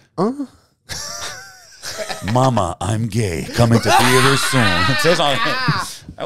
Mama, 2.32 2.78
I'm 2.80 3.08
gay. 3.08 3.46
Coming 3.54 3.80
to 3.80 3.90
theater 3.90 4.36
soon. 4.50 4.84
tu 4.86 5.02
sais, 5.02 5.16
genre, 5.16 5.36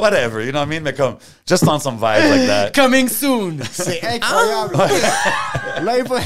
whatever, 0.00 0.40
you 0.44 0.50
know 0.52 0.60
what 0.60 0.66
I 0.66 0.70
mean? 0.70 0.82
Mais 0.82 0.92
comme, 0.94 1.16
just 1.46 1.66
on 1.68 1.78
some 1.80 1.98
vibes 1.98 2.28
like 2.30 2.46
that. 2.46 2.72
Coming 2.74 3.08
soon. 3.08 3.60
C'est 3.72 4.02
incroyable. 4.04 4.76
Là, 5.82 5.98
il 5.98 6.06
faut... 6.06 6.18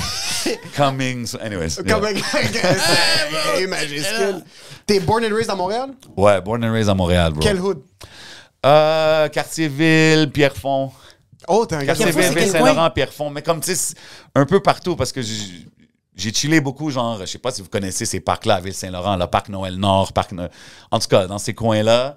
Coming 0.77 1.27
soon. 1.27 1.41
Anyways. 1.41 1.79
yeah. 1.85 1.97
Un 1.97 3.67
majuscule. 3.69 4.43
T'es 4.87 5.01
born 5.01 5.25
and 5.25 5.35
raised 5.35 5.51
à 5.51 5.55
Montréal? 5.55 5.91
Ouais, 6.17 6.41
born 6.41 6.65
and 6.65 6.73
raised 6.73 6.89
à 6.89 6.95
Montréal, 6.95 7.33
bro. 7.33 7.41
Quel 7.43 7.61
hood? 7.61 7.83
Euh, 8.65 9.29
Quartier-Ville, 9.29 10.31
Pierrefonds. 10.33 10.93
Oh, 11.47 11.65
t'es 11.67 11.77
un 11.77 11.85
gars 11.85 11.95
Quartier-Ville, 11.95 12.35
Ville-Saint-Laurent, 12.39 12.91
Pierrefonds. 12.91 13.31
Mais 13.31 13.43
comme, 13.43 13.61
tu 13.61 13.75
sais, 13.75 13.77
c'est 13.77 13.95
un 14.35 14.45
peu 14.47 14.61
partout 14.61 14.97
parce 14.97 15.13
que 15.13 15.23
j'ai- 15.23 15.67
j'ai 16.17 16.33
chillé 16.33 16.61
beaucoup, 16.61 16.91
genre, 16.91 17.19
je 17.21 17.27
sais 17.27 17.39
pas 17.39 17.51
si 17.53 17.63
vous 17.63 17.69
connaissez 17.69 18.05
ces 18.07 18.21
parcs-là 18.21 18.57
à 18.57 18.61
Ville-Saint-Laurent, 18.61 19.17
le 19.17 19.27
parc 19.27 19.49
Noël 19.49 19.77
Nord, 19.77 20.13
parc. 20.13 20.33
No- 20.33 20.49
En 20.91 20.99
tout 20.99 21.07
cas, 21.09 21.27
dans 21.27 21.39
ces 21.39 21.55
coins-là. 21.55 22.17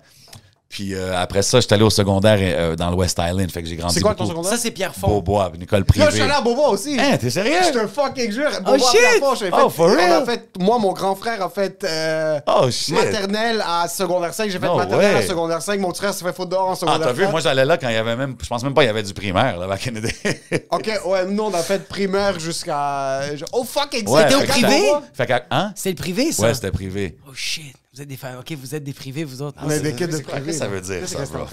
Puis 0.71 0.95
euh, 0.95 1.13
après 1.17 1.41
ça, 1.41 1.59
j'étais 1.59 1.73
allé 1.73 1.83
au 1.83 1.89
secondaire 1.89 2.37
euh, 2.39 2.77
dans 2.77 2.89
le 2.89 2.95
West 2.95 3.19
Island. 3.21 3.51
Fait 3.51 3.61
que 3.61 3.67
j'ai 3.67 3.75
grandi. 3.75 3.93
C'est 3.95 3.99
quoi 3.99 4.11
ton 4.15 4.23
beaucoup. 4.23 4.29
secondaire? 4.37 4.51
Ça, 4.53 4.57
c'est 4.57 4.71
Pierre 4.71 4.95
Fond. 4.95 5.07
Beaubois, 5.09 5.51
une 5.53 5.63
école 5.63 5.83
privée. 5.83 6.05
Là, 6.05 6.09
je 6.11 6.15
suis 6.15 6.23
allé 6.23 6.31
à 6.31 6.39
Bobo 6.39 6.61
aussi. 6.69 6.97
Hein, 6.97 7.17
t'es 7.19 7.29
sérieux? 7.29 7.57
Je 7.61 7.77
te 7.77 7.87
fucking 7.87 8.31
jure. 8.31 8.49
Oh, 8.65 8.77
shit! 8.77 9.01
J'ai 9.37 9.45
fait- 9.49 9.51
Oh, 9.61 9.67
for 9.69 9.89
real? 9.89 10.23
fait, 10.25 10.47
moi, 10.57 10.79
mon 10.79 10.93
grand 10.93 11.13
frère 11.15 11.43
a 11.43 11.49
fait 11.49 11.83
euh, 11.83 12.39
Oh, 12.47 12.71
shit. 12.71 12.95
maternelle 12.95 13.61
à 13.67 13.89
secondaire 13.89 14.33
5. 14.33 14.49
J'ai 14.49 14.59
fait 14.59 14.65
No 14.65 14.77
maternelle 14.77 15.13
way. 15.15 15.23
à 15.23 15.27
secondaire 15.27 15.61
5. 15.61 15.77
Mon 15.81 15.93
frère 15.93 16.13
s'est 16.13 16.23
fait 16.23 16.33
foutre 16.33 16.51
dehors 16.51 16.69
en 16.69 16.71
Ah, 16.71 16.75
secondaire 16.77 17.07
t'as 17.07 17.13
vu, 17.13 17.21
4. 17.23 17.31
moi 17.31 17.39
j'allais 17.41 17.65
là 17.65 17.77
quand 17.77 17.89
il 17.89 17.95
y 17.95 17.97
avait 17.97 18.15
même. 18.15 18.35
Je 18.41 18.47
pense 18.47 18.63
même 18.63 18.73
pas 18.73 18.81
qu'il 18.81 18.87
y 18.87 18.91
avait 18.91 19.03
du 19.03 19.13
primaire, 19.13 19.57
là, 19.57 19.67
back 19.67 19.85
in 19.87 19.91
the 19.91 20.01
day. 20.01 20.41
Ok, 20.71 20.89
ouais, 21.05 21.25
nous, 21.25 21.43
on 21.43 21.53
a 21.53 21.61
fait 21.63 21.85
primaire 21.85 22.39
jusqu'à. 22.39 23.19
Oh 23.51 23.65
fuck, 23.65 23.93
exact. 23.93 24.09
Ouais, 24.09 24.21
C'était 24.23 24.35
au 24.35 24.39
fait 24.39 24.45
que 24.47 24.51
privé? 24.51 24.91
Fait 25.13 25.25
que, 25.25 25.33
hein? 25.51 25.73
C'est 25.75 25.89
le 25.89 25.95
privé, 25.95 26.31
ça? 26.31 26.43
Ouais, 26.43 26.53
c'était 26.53 26.71
privé. 26.71 27.17
Oh 27.27 27.31
shit. 27.35 27.75
Vous 27.93 28.01
êtes 28.01 28.07
des 28.07 28.15
fa- 28.15 28.39
Ok, 28.39 28.53
vous 28.53 28.73
êtes 28.73 28.85
des 28.85 28.93
privés, 28.93 29.25
vous 29.25 29.41
autres. 29.41 29.57
On 29.61 29.69
a 29.69 29.77
des 29.77 29.93
kids 29.93 30.07
de 30.07 30.11
c'est 30.13 30.23
quoi 30.23 30.35
privé. 30.35 30.53
que 30.53 30.57
ça 30.57 30.69
veut 30.69 30.79
dire, 30.79 31.01
Qu'est-ce 31.01 31.13
ça, 31.17 31.25
bro? 31.25 31.45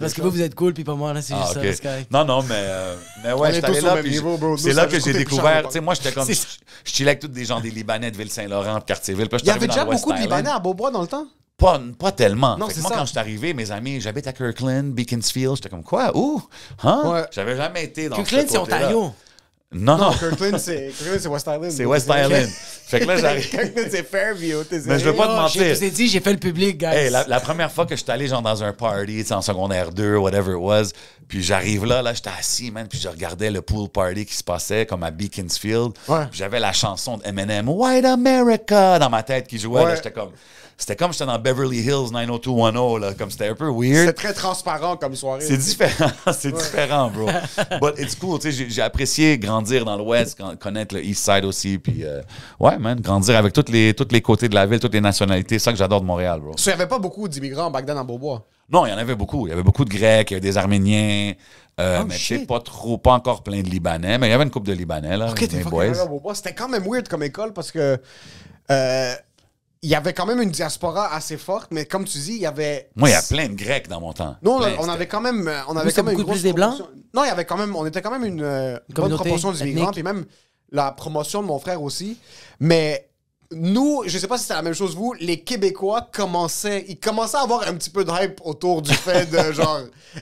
Parce 0.00 0.14
que 0.14 0.22
vous, 0.22 0.30
vous 0.30 0.40
êtes 0.40 0.54
cool, 0.54 0.72
puis 0.72 0.84
pas 0.84 0.94
moi, 0.94 1.12
là, 1.12 1.20
c'est 1.20 1.34
Ah, 1.34 1.42
juste 1.42 1.82
ça. 1.82 1.88
correct. 1.90 2.10
Non, 2.10 2.24
non, 2.24 2.42
mais, 2.44 2.54
euh, 2.54 2.96
mais 3.22 3.32
ouais, 3.34 3.52
j'étais 3.52 3.82
là, 3.82 3.96
puis 3.98 4.18
c'est 4.56 4.72
là 4.72 4.86
que 4.86 4.98
j'ai 4.98 5.12
découvert, 5.12 5.64
tu 5.66 5.72
sais, 5.72 5.80
moi, 5.82 5.92
j'étais 5.92 6.12
comme, 6.12 6.26
je 6.26 6.34
chillais 6.84 7.10
avec 7.10 7.20
tous 7.20 7.28
des 7.28 7.44
gens 7.44 7.60
des 7.60 7.70
Libanais 7.70 8.10
de 8.10 8.16
Ville-Saint-Laurent, 8.16 8.78
de 8.78 8.84
Cartierville. 8.84 9.28
Il 9.42 9.46
y 9.46 9.50
avait 9.50 9.66
déjà 9.68 9.84
beaucoup 9.84 10.14
de. 10.14 10.18
Libanais 10.18 10.48
à 10.48 10.58
Beaubois 10.58 10.90
dans 10.90 11.02
le 11.02 11.08
temps? 11.08 11.26
Pas, 11.58 11.78
pas 11.98 12.12
tellement. 12.12 12.56
Non, 12.56 12.66
moi, 12.66 12.70
ça. 12.70 12.94
quand 12.94 13.04
je 13.04 13.10
suis 13.10 13.18
arrivé, 13.18 13.52
mes 13.52 13.70
amis, 13.70 14.00
j'habite 14.00 14.26
à 14.26 14.32
Kirkland, 14.32 14.92
Beaconsfield, 14.94 15.56
j'étais 15.56 15.68
comme, 15.68 15.82
quoi? 15.84 16.10
Où? 16.16 16.42
Hein? 16.84 17.02
Ouais. 17.04 17.24
J'avais 17.32 17.56
jamais 17.56 17.84
été 17.84 18.08
dans 18.08 18.16
Kirkland, 18.16 18.46
ce 18.46 18.52
c'est. 18.52 18.58
Ontario. 18.58 19.12
Non, 19.72 19.98
non, 19.98 20.12
Kirkland, 20.12 20.58
c'est 20.58 20.92
Kirkland, 20.96 21.20
c'est 21.20 21.28
West 21.28 21.46
Island. 21.48 21.72
c'est 21.72 21.84
West 21.84 22.06
Island. 22.08 22.48
fait 22.86 23.00
que 23.00 23.04
là, 23.04 23.16
j'arrive. 23.16 23.48
Kirkland, 23.50 23.88
c'est 23.90 24.08
Fairview. 24.08 24.62
t'es 24.62 24.80
Mais 24.86 24.98
je 24.98 25.04
veux 25.04 25.14
pas 25.16 25.26
te 25.26 25.32
mentir. 25.32 25.64
Je 25.64 25.74
vous 25.74 25.84
ai 25.84 25.90
dit, 25.90 26.06
j'ai 26.06 26.20
fait 26.20 26.32
le 26.32 26.38
public, 26.38 26.78
guys. 26.78 26.86
Hey, 26.86 27.10
la, 27.10 27.24
la 27.26 27.40
première 27.40 27.70
fois 27.72 27.84
que 27.84 27.96
je 27.96 28.02
suis 28.02 28.10
allé 28.12 28.28
genre 28.28 28.42
dans 28.42 28.62
un 28.62 28.72
party, 28.72 29.24
en 29.30 29.42
secondaire 29.42 29.90
2, 29.90 30.16
whatever 30.18 30.52
it 30.52 30.58
was, 30.58 30.84
puis 31.26 31.42
j'arrive 31.42 31.84
là, 31.84 32.00
là, 32.00 32.14
j'étais 32.14 32.30
assis, 32.38 32.70
man, 32.70 32.86
puis 32.88 33.00
je 33.00 33.08
regardais 33.08 33.50
le 33.50 33.60
pool 33.60 33.88
party 33.88 34.24
qui 34.24 34.34
se 34.36 34.44
passait 34.44 34.86
comme 34.86 35.02
à 35.02 35.10
Beaconsfield. 35.10 35.92
Ouais. 36.06 36.26
Puis 36.30 36.38
J'avais 36.38 36.60
la 36.60 36.72
chanson 36.72 37.16
de 37.16 37.26
Eminem, 37.26 37.68
White 37.68 38.04
America, 38.04 39.00
dans 39.00 39.10
ma 39.10 39.24
tête 39.24 39.48
qui 39.48 39.58
jouait. 39.58 39.82
Ouais. 39.84 39.96
J'étais 39.96 40.12
comme, 40.12 40.30
c'était 40.78 40.94
comme 40.96 41.12
j'étais 41.12 41.26
dans 41.26 41.38
Beverly 41.38 41.78
Hills 41.80 42.10
90210, 42.12 43.00
là, 43.00 43.14
comme 43.14 43.30
c'était 43.30 43.48
un 43.48 43.54
peu 43.54 43.68
weird. 43.70 44.14
très 44.14 44.32
transparent 44.34 44.96
comme 44.96 45.14
soirée. 45.14 45.40
C'est 45.40 45.56
différent, 45.56 46.10
c'est 46.32 46.52
différent, 46.54 47.10
bro. 47.10 47.26
But 47.80 47.98
it's 47.98 48.14
cool, 48.14 48.38
tu 48.38 48.52
sais, 48.52 48.66
j'ai- 48.68 48.82
apprécié 48.82 49.38
grandir 49.38 49.84
dans 49.84 49.96
l'Ouest, 49.96 50.38
con- 50.38 50.56
connaître 50.60 50.94
le 50.94 51.04
East 51.04 51.24
Side 51.24 51.44
aussi, 51.44 51.78
puis 51.78 52.04
euh, 52.04 52.20
ouais, 52.60 52.78
man, 52.78 53.00
grandir 53.00 53.36
avec 53.36 53.52
tous 53.52 53.70
les, 53.72 53.94
tous 53.94 54.08
les 54.10 54.20
côtés 54.20 54.48
de 54.48 54.54
la 54.54 54.66
ville, 54.66 54.78
toutes 54.80 54.92
les 54.94 55.00
nationalités, 55.00 55.58
c'est 55.58 55.64
ça 55.64 55.72
que 55.72 55.78
j'adore 55.78 56.00
de 56.00 56.06
Montréal, 56.06 56.40
bro. 56.40 56.52
Il 56.58 56.66
n'y 56.66 56.72
avait 56.72 56.86
pas 56.86 56.98
beaucoup 56.98 57.26
d'immigrants 57.28 57.70
back 57.70 57.86
then 57.86 57.96
à 57.96 58.04
Beaubois? 58.04 58.46
Non, 58.68 58.84
il 58.84 58.90
y 58.90 58.92
en 58.92 58.98
avait 58.98 59.14
beaucoup. 59.14 59.46
Il 59.46 59.50
y 59.50 59.52
avait 59.52 59.62
beaucoup 59.62 59.84
de 59.84 59.90
Grecs, 59.90 60.30
il 60.30 60.34
y 60.34 60.36
avait 60.36 60.40
des 60.40 60.56
Arméniens, 60.58 61.32
euh, 61.80 62.00
Oh, 62.02 62.04
mais 62.08 62.16
sais, 62.18 62.40
pas 62.40 62.58
trop, 62.60 62.98
pas 62.98 63.12
encore 63.12 63.42
plein 63.42 63.62
de 63.62 63.68
Libanais, 63.68 64.18
mais 64.18 64.26
il 64.26 64.30
y 64.30 64.32
avait 64.32 64.44
une 64.44 64.50
couple 64.50 64.66
de 64.68 64.72
Libanais, 64.72 65.16
là, 65.16 65.30
Ok, 65.30 65.36
t'es 65.38 65.56
mes 65.56 65.62
fucking 65.62 65.70
boys. 65.70 65.84
arrivé 65.84 66.00
à 66.00 66.06
Beaubois. 66.06 66.34
C'était 66.34 66.54
quand 66.54 66.68
même 66.68 66.82
weird 66.84 67.08
comme 67.08 67.22
école 67.22 67.52
parce 67.52 67.70
que. 67.70 67.98
euh, 68.70 69.14
il 69.86 69.90
y 69.90 69.94
avait 69.94 70.12
quand 70.12 70.26
même 70.26 70.42
une 70.42 70.50
diaspora 70.50 71.14
assez 71.14 71.36
forte, 71.36 71.68
mais 71.70 71.84
comme 71.86 72.04
tu 72.04 72.18
dis, 72.18 72.32
il 72.32 72.40
y 72.40 72.46
avait. 72.46 72.90
Moi, 72.96 73.08
il 73.08 73.12
y 73.12 73.14
a 73.14 73.22
plein 73.22 73.48
de 73.48 73.54
Grecs 73.54 73.86
dans 73.86 74.00
mon 74.00 74.12
temps. 74.12 74.34
Nous, 74.42 74.50
on, 74.50 74.58
Plein, 74.58 74.72
on 74.78 74.80
c'était- 74.80 74.90
avait 74.90 75.06
quand 75.06 75.20
même. 75.20 75.48
On 75.68 75.76
avait 75.76 75.92
quand 75.92 76.02
même 76.02 76.12
une 76.14 76.16
beaucoup 76.18 76.30
grosse 76.30 76.40
plus 76.40 76.42
des 76.42 76.52
Blancs? 76.52 76.74
proportion- 76.74 77.02
Non, 77.14 77.22
il 77.22 77.28
y 77.28 77.30
avait 77.30 77.44
quand 77.44 77.56
même. 77.56 77.76
On 77.76 77.86
était 77.86 78.02
quand 78.02 78.10
même 78.10 78.24
une, 78.24 78.42
euh, 78.42 78.72
bonne 78.88 78.94
communauté 78.96 79.22
proportion 79.30 79.52
d'immigrants, 79.52 79.92
puis 79.92 80.02
même 80.02 80.26
la 80.72 80.90
promotion 80.90 81.40
de 81.40 81.46
mon 81.46 81.60
frère 81.60 81.80
aussi. 81.82 82.18
Mais 82.58 83.08
nous, 83.52 84.02
je 84.06 84.18
sais 84.18 84.26
pas 84.26 84.36
si 84.36 84.42
c'était 84.44 84.54
la 84.54 84.62
même 84.62 84.74
chose 84.74 84.94
vous, 84.96 85.14
les 85.20 85.40
Québécois 85.40 86.08
commençaient, 86.12 86.84
ils 86.88 86.98
commençaient 86.98 87.36
à 87.36 87.42
avoir 87.42 87.66
un 87.68 87.74
petit 87.74 87.90
peu 87.90 88.04
de 88.04 88.10
hype 88.10 88.40
autour 88.44 88.82
du 88.82 88.92
fait 88.92 89.30
de 89.30 89.52
genre 89.52 89.80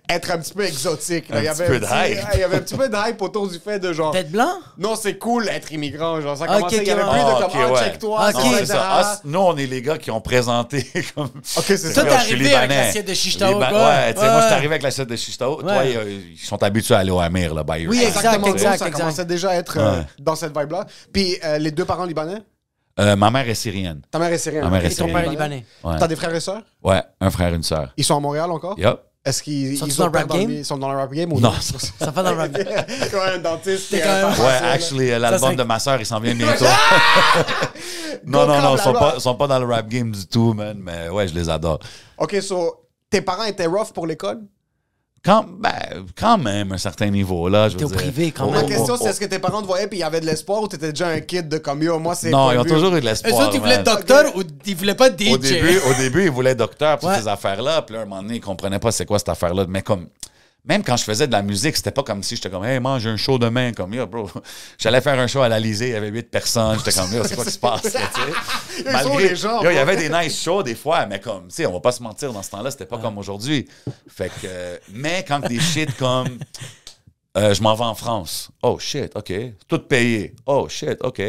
être 0.08 0.30
un 0.30 0.38
petit 0.38 0.52
peu 0.52 0.64
exotique. 0.64 1.28
là. 1.28 1.36
Un 1.38 1.40
il 1.40 1.44
y 1.44 1.48
petit 1.48 1.62
avait 1.62 1.66
peu 1.66 1.74
un 1.76 1.78
de 1.80 1.84
petit- 1.86 2.12
hype. 2.12 2.28
Il 2.34 2.40
y 2.40 2.42
avait 2.42 2.56
un 2.56 2.60
petit 2.60 2.74
peu 2.74 2.88
de 2.88 2.96
hype 3.08 3.22
autour 3.22 3.48
du 3.48 3.58
fait 3.58 3.78
de 3.78 3.92
genre. 3.92 4.12
Tête 4.12 4.30
blanc? 4.30 4.50
Non, 4.78 4.96
c'est 4.96 5.16
cool 5.18 5.48
être 5.48 5.72
immigrant. 5.72 6.20
Genre, 6.20 6.36
ça 6.36 6.46
commençait, 6.46 6.76
il 6.78 6.84
y 6.84 6.90
avait 6.90 7.02
ok, 7.02 7.10
plus 7.10 7.20
Ah, 7.20 7.34
de 7.34 7.40
comme, 7.52 7.60
ah, 7.62 7.72
ouais. 7.72 7.78
check-toi. 7.80 8.32
Non, 8.32 8.40
c'est 8.40 8.58
c'est 8.58 8.66
ça. 8.66 8.82
Ah, 8.86 9.20
nous, 9.24 9.38
on 9.38 9.56
est 9.56 9.66
les 9.66 9.82
gars 9.82 9.98
qui 9.98 10.10
ont 10.10 10.20
présenté 10.20 10.82
comme. 11.14 11.30
Ok, 11.56 11.64
c'est 11.66 11.92
Toi, 11.92 11.92
ça. 11.94 12.02
t'es 12.04 12.18
je 12.18 12.24
suis 12.24 12.34
arrivé 12.34 12.54
avec 12.54 12.70
l'assiette 12.70 13.08
de 13.08 13.14
Chichtao. 13.14 13.58
Ouais, 13.58 14.14
tu 14.14 14.20
sais, 14.20 14.26
Ouais, 14.26 14.32
moi, 14.32 14.40
je 14.40 14.44
suis 14.46 14.52
arrivé 14.54 14.66
avec 14.66 14.82
l'assiette 14.82 15.08
de 15.08 15.16
Chichtao. 15.16 15.62
Toi, 15.62 15.72
euh, 15.72 16.20
ils 16.32 16.38
sont 16.38 16.62
habitués 16.62 16.94
à 16.94 16.98
aller 16.98 17.10
au 17.10 17.20
Amir, 17.20 17.54
là, 17.54 17.62
by 17.64 17.86
Oui, 17.86 18.02
Exactement, 18.04 18.48
exact, 18.48 18.78
ça 18.78 18.90
commençait 18.90 19.24
déjà 19.24 19.50
à 19.50 19.54
être 19.54 19.76
euh, 19.78 20.02
dans 20.18 20.34
cette 20.34 20.56
vibe-là. 20.56 20.86
Puis 21.12 21.38
euh, 21.44 21.58
les 21.58 21.70
deux 21.70 21.84
parents 21.84 22.04
libanais, 22.04 22.42
Euh, 23.00 23.16
ma 23.16 23.30
mère 23.30 23.48
est 23.48 23.54
syrienne. 23.54 24.02
ta 24.10 24.18
mère 24.20 24.32
est 24.32 24.38
syrienne. 24.38 24.64
Ma 24.64 24.70
mère 24.70 24.84
est 24.84 24.86
Et 24.86 24.90
ton 24.90 24.94
syrienne. 25.06 25.14
père 25.14 25.24
est 25.24 25.30
libanais. 25.30 25.66
Ouais. 25.82 25.96
T'as 25.98 26.06
des 26.06 26.14
frères 26.16 26.34
et 26.34 26.40
sœurs? 26.40 26.62
Ouais, 26.82 27.02
un 27.20 27.30
frère, 27.30 27.52
une 27.52 27.62
sœur. 27.64 27.92
Ils 27.96 28.04
sont 28.04 28.16
à 28.16 28.20
Montréal 28.20 28.50
encore? 28.52 28.78
Yup. 28.78 29.00
Est-ce 29.24 29.42
qu'ils 29.42 29.72
ils 29.74 29.96
dans 29.96 30.06
le 30.08 30.18
rap 30.18 30.28
game? 30.28 30.50
Ils 30.50 30.64
sont 30.66 30.76
dans 30.76 30.92
le 30.92 30.98
rap 30.98 31.10
game 31.10 31.32
ou 31.32 31.40
Non. 31.40 31.50
non? 31.50 31.56
Ça 31.60 31.78
fait 32.12 32.22
dans 32.22 32.32
le 32.32 32.36
rap. 32.38 32.52
Comme 33.10 33.20
un 33.20 33.38
dentiste. 33.38 33.90
Quand 33.90 33.96
même- 34.06 34.24
un 34.26 34.44
Ouais, 34.44 34.52
actually, 34.72 35.08
l'album 35.18 35.56
de 35.56 35.62
ma 35.62 35.78
sœur, 35.78 35.98
il 35.98 36.04
s'en 36.06 36.20
vient 36.20 36.34
bientôt. 36.34 36.66
non, 38.26 38.46
non, 38.46 38.60
non, 38.60 38.76
ils 38.76 38.82
sont 38.82 38.92
pas, 38.92 39.14
ils 39.16 39.20
sont 39.20 39.34
pas 39.34 39.46
dans 39.46 39.58
le 39.58 39.66
rap 39.66 39.88
game 39.88 40.12
du 40.12 40.26
tout, 40.26 40.52
man. 40.52 40.76
Mais 40.80 41.08
ouais, 41.08 41.26
je 41.26 41.34
les 41.34 41.48
adore. 41.48 41.78
Ok, 42.18 42.36
so 42.42 42.86
tes 43.10 43.22
parents 43.22 43.44
étaient 43.44 43.66
rough 43.66 43.92
pour 43.94 44.06
l'école? 44.06 44.40
Quand, 45.24 45.46
ben, 45.58 45.70
quand 46.18 46.36
même, 46.36 46.72
un 46.72 46.76
certain 46.78 47.08
niveau, 47.08 47.48
là, 47.48 47.68
je 47.70 47.74
veux 47.74 47.78
T'es 47.78 47.84
au 47.84 47.88
dire. 47.88 47.96
privé, 47.96 48.30
quand 48.30 48.44
Oh, 48.46 48.50
même. 48.50 48.60
Ma 48.60 48.64
oh, 48.66 48.68
question, 48.68 48.94
oh, 48.94 48.98
c'est 49.00 49.08
est-ce 49.08 49.20
que 49.20 49.24
tes 49.24 49.38
parents 49.38 49.62
te 49.62 49.66
voyaient 49.66 49.86
puis 49.86 49.96
il 49.96 50.00
y 50.02 50.04
avait 50.04 50.20
de 50.20 50.26
l'espoir 50.26 50.60
ou 50.62 50.68
t'étais 50.68 50.90
déjà 50.90 51.08
un 51.08 51.20
kid 51.20 51.48
de 51.48 51.56
comme 51.56 51.82
yo, 51.82 51.98
moi 51.98 52.14
c'est. 52.14 52.28
Non, 52.30 52.52
ils 52.52 52.58
ont 52.58 52.64
toujours 52.64 52.94
eu 52.94 53.00
de 53.00 53.06
Eux 53.06 53.08
l'espoir. 53.08 53.34
autres, 53.34 53.54
ils 53.54 53.60
voulaient 53.60 53.82
docteur 53.82 54.36
ou 54.36 54.42
ils 54.66 54.76
voulaient 54.76 54.94
pas 54.94 55.08
DJ. 55.08 55.32
Au 55.32 55.38
début, 55.38 55.78
au 55.90 55.94
début, 55.94 56.24
ils 56.24 56.30
voulaient 56.30 56.54
docteur 56.54 56.98
pour 56.98 57.08
Ouais. 57.08 57.18
ces 57.20 57.26
affaires-là. 57.26 57.80
Puis 57.82 57.94
là, 57.96 58.02
un 58.02 58.04
moment 58.04 58.20
donné, 58.22 58.34
ils 58.36 58.40
comprenaient 58.40 58.78
pas 58.78 58.92
c'est 58.92 59.06
quoi 59.06 59.18
cette 59.18 59.30
affaire-là. 59.30 59.64
Mais 59.66 59.80
comme, 59.80 60.08
même 60.66 60.82
quand 60.82 60.96
je 60.96 61.04
faisais 61.04 61.26
de 61.26 61.32
la 61.32 61.42
musique, 61.42 61.76
c'était 61.76 61.90
pas 61.90 62.02
comme 62.02 62.22
si 62.22 62.36
j'étais 62.36 62.48
comme, 62.48 62.64
hey, 62.64 62.80
man, 62.80 62.98
j'ai 62.98 63.10
un 63.10 63.16
show 63.16 63.38
demain. 63.38 63.72
Comme, 63.72 63.92
yo, 63.92 64.06
bro, 64.06 64.30
j'allais 64.78 65.00
faire 65.02 65.18
un 65.18 65.26
show 65.26 65.42
à 65.42 65.48
l'Alizé, 65.48 65.88
il 65.88 65.92
y 65.92 65.96
avait 65.96 66.08
huit 66.08 66.30
personnes. 66.30 66.78
J'étais 66.78 66.98
comme, 66.98 67.12
yo, 67.12 67.22
c'est 67.24 67.34
quoi 67.34 67.44
qui 67.44 67.50
se 67.50 67.58
passe, 67.58 67.92
là, 67.92 68.00
tu 68.14 68.20
sais? 68.82 69.18
Les 69.28 69.36
gens, 69.36 69.62
yo, 69.62 69.70
il 69.70 69.74
y 69.76 69.78
avait 69.78 69.96
des 69.96 70.08
nice 70.08 70.42
shows 70.42 70.62
des 70.62 70.74
fois, 70.74 71.04
mais 71.06 71.20
comme, 71.20 71.48
tu 71.48 71.56
sais, 71.56 71.66
on 71.66 71.72
va 71.72 71.80
pas 71.80 71.92
se 71.92 72.02
mentir, 72.02 72.32
dans 72.32 72.42
ce 72.42 72.50
temps-là, 72.50 72.70
c'était 72.70 72.86
pas 72.86 72.98
comme 72.98 73.18
aujourd'hui. 73.18 73.68
Fait 74.08 74.28
que, 74.28 74.46
euh, 74.46 74.76
mais 74.90 75.24
quand 75.26 75.40
des 75.40 75.60
shit 75.60 75.94
comme, 75.98 76.38
euh, 77.36 77.52
je 77.52 77.60
m'en 77.62 77.74
vais 77.74 77.84
en 77.84 77.94
France. 77.96 78.48
Oh 78.62 78.78
shit, 78.78 79.10
OK. 79.16 79.32
Tout 79.68 79.80
payé. 79.80 80.34
Oh 80.46 80.68
shit, 80.68 80.96
OK. 81.02 81.20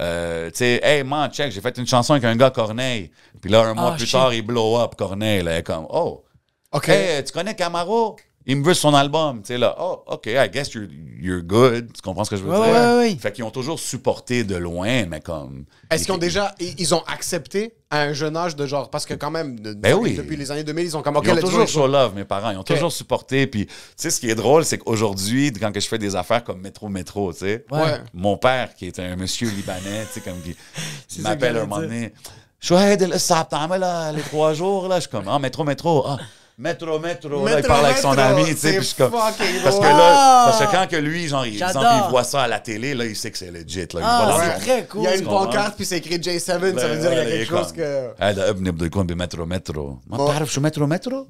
Euh, 0.00 0.50
tu 0.50 0.58
sais, 0.58 0.80
hey 0.82 1.02
man, 1.02 1.30
check, 1.32 1.50
j'ai 1.50 1.62
fait 1.62 1.76
une 1.78 1.86
chanson 1.86 2.12
avec 2.12 2.24
un 2.24 2.36
gars 2.36 2.50
Corneille. 2.50 3.10
Puis 3.40 3.50
là, 3.50 3.62
un 3.62 3.72
mois 3.74 3.92
Ah, 3.94 3.96
plus 3.96 4.04
shit. 4.04 4.12
tard, 4.12 4.34
il 4.34 4.42
blow 4.42 4.78
up 4.78 4.94
Corneille. 4.96 5.42
Là, 5.42 5.62
comme, 5.62 5.86
oh, 5.88 6.24
Ok. 6.72 6.90
hey, 6.90 7.24
tu 7.24 7.32
connais 7.32 7.54
Camaro? 7.56 8.16
Il 8.48 8.58
me 8.58 8.64
veut 8.64 8.74
son 8.74 8.94
album. 8.94 9.40
Tu 9.42 9.48
sais, 9.48 9.58
là, 9.58 9.74
oh, 9.80 10.04
OK, 10.06 10.26
I 10.26 10.48
guess 10.48 10.72
you're, 10.72 10.86
you're 11.20 11.42
good. 11.42 11.92
Tu 11.92 12.00
comprends 12.00 12.22
ce 12.24 12.30
que 12.30 12.36
je 12.36 12.44
veux 12.44 12.50
Ouais, 12.56 12.66
dire? 12.70 12.74
ouais, 12.76 12.96
ouais. 12.98 13.16
Fait 13.20 13.32
qu'ils 13.32 13.42
ont 13.42 13.50
toujours 13.50 13.80
supporté 13.80 14.44
de 14.44 14.54
loin, 14.54 15.04
mais 15.06 15.20
comme. 15.20 15.64
Est-ce 15.90 16.04
qu'ils 16.04 16.12
ont 16.14 16.18
déjà. 16.18 16.54
Ils 16.60 16.94
ont 16.94 17.02
accepté 17.08 17.74
à 17.90 18.02
un 18.02 18.12
jeune 18.12 18.36
âge 18.36 18.54
de 18.54 18.64
genre. 18.66 18.88
Parce 18.88 19.04
que 19.04 19.14
quand 19.14 19.32
même, 19.32 19.58
de- 19.58 19.74
Ben 19.74 19.94
oui. 19.94 20.14
depuis 20.14 20.36
les 20.36 20.50
années 20.52 20.62
2000, 20.62 20.84
ils 20.86 20.96
ont 20.96 21.02
comme. 21.02 21.16
Ok, 21.16 21.24
Ils 21.26 21.32
ont 21.32 21.36
toujours 21.40 21.66
show 21.66 21.88
love, 21.88 22.14
mes 22.14 22.24
parents. 22.24 22.50
Ils 22.50 22.56
ont 22.58 22.62
toujours 22.62 22.92
supporté. 22.92 23.48
Puis, 23.48 23.66
tu 23.66 23.72
sais, 23.96 24.10
ce 24.10 24.20
qui 24.20 24.30
est 24.30 24.36
drôle, 24.36 24.64
c'est 24.64 24.78
qu'aujourd'hui, 24.78 25.52
quand 25.52 25.72
que 25.72 25.80
je 25.80 25.88
fais 25.88 25.98
des 25.98 26.14
affaires 26.14 26.44
comme 26.44 26.60
Métro 26.60 26.88
Métro, 26.88 27.32
tu 27.32 27.40
sais, 27.40 27.64
Ouais. 27.72 27.98
mon 28.14 28.36
père, 28.36 28.74
qui 28.76 28.86
est 28.86 28.98
un 29.00 29.16
monsieur 29.16 29.50
libanais, 29.50 30.06
tu 30.12 30.12
sais, 30.12 30.20
comme 30.20 30.40
qui 30.40 30.54
il 31.16 31.22
m'appelle 31.22 31.56
un 31.56 31.60
moment 31.66 31.80
donné. 31.80 32.12
Je 32.58 32.74
suis, 32.74 32.74
là, 32.74 34.12
les 34.12 34.22
trois 34.22 34.54
jours, 34.54 34.88
là. 34.88 34.96
Je 34.96 35.00
suis 35.02 35.10
comme, 35.10 35.28
ah, 35.28 35.38
métro, 35.38 35.62
métro. 35.64 36.04
Ah, 36.06 36.18
métro, 36.57 36.99
métro. 36.99 37.29
Là, 37.45 37.51
il 37.51 37.55
Métro, 37.55 37.67
parle 37.73 37.85
avec 37.85 37.97
son 37.97 38.09
métro, 38.11 38.23
ami, 38.23 38.45
tu 38.45 38.51
sais. 38.51 38.55
c'est 38.57 38.69
Puis 38.73 38.77
je 38.77 38.83
suis 38.85 38.95
comme. 38.95 39.11
fucking 39.11 39.61
Parce 39.63 39.75
que 39.77 39.81
drôle. 39.81 39.97
là, 39.97 40.45
parce 40.45 40.59
que 40.65 40.71
quand 40.71 40.87
que 40.87 40.95
lui, 40.97 41.27
genre, 41.27 41.45
il, 41.45 41.53
exemple, 41.53 41.73
J'adore. 41.73 42.05
il 42.07 42.09
voit 42.11 42.23
ça 42.23 42.41
à 42.43 42.47
la 42.47 42.59
télé, 42.59 42.93
là, 42.93 43.05
il 43.05 43.15
sait 43.15 43.31
que 43.31 43.37
c'est 43.37 43.49
legit, 43.51 43.79
là. 43.79 43.85
Il 43.95 43.99
Ah, 44.03 44.25
va 44.25 44.31
dans 44.31 44.39
c'est 44.39 44.53
son- 44.53 44.59
très 44.65 44.85
cool. 44.85 45.01
Il 45.01 45.03
y 45.05 45.07
a 45.07 45.15
une 45.15 45.21
Tu 45.21 45.25
comprends? 45.27 45.45
pancarte 45.45 45.75
puis 45.75 45.85
c'est 45.85 45.97
écrit 45.97 46.17
J7, 46.19 46.39
ça 46.39 46.57
veut 46.59 46.71
Ben, 46.71 46.77
dire 46.77 46.89
qu'il 46.91 47.01
y 47.03 47.05
a 47.05 47.09
voilà, 47.09 47.23
il 47.23 47.29
quelque 47.29 47.41
est 47.41 47.45
chose 47.57 47.67
comme, 47.67 47.75
que. 47.77 48.13
هذا 48.23 48.49
ابني 48.49 48.71
بده 48.71 48.85
يكون 48.85 49.07
بمترو 49.07 49.45
مترو 49.45 49.99
ما 50.07 50.17
Bon. 50.17 50.21
بتعرف 50.21 50.53
شو 50.53 50.61
مترو 50.61 50.87
مترو 50.87 51.27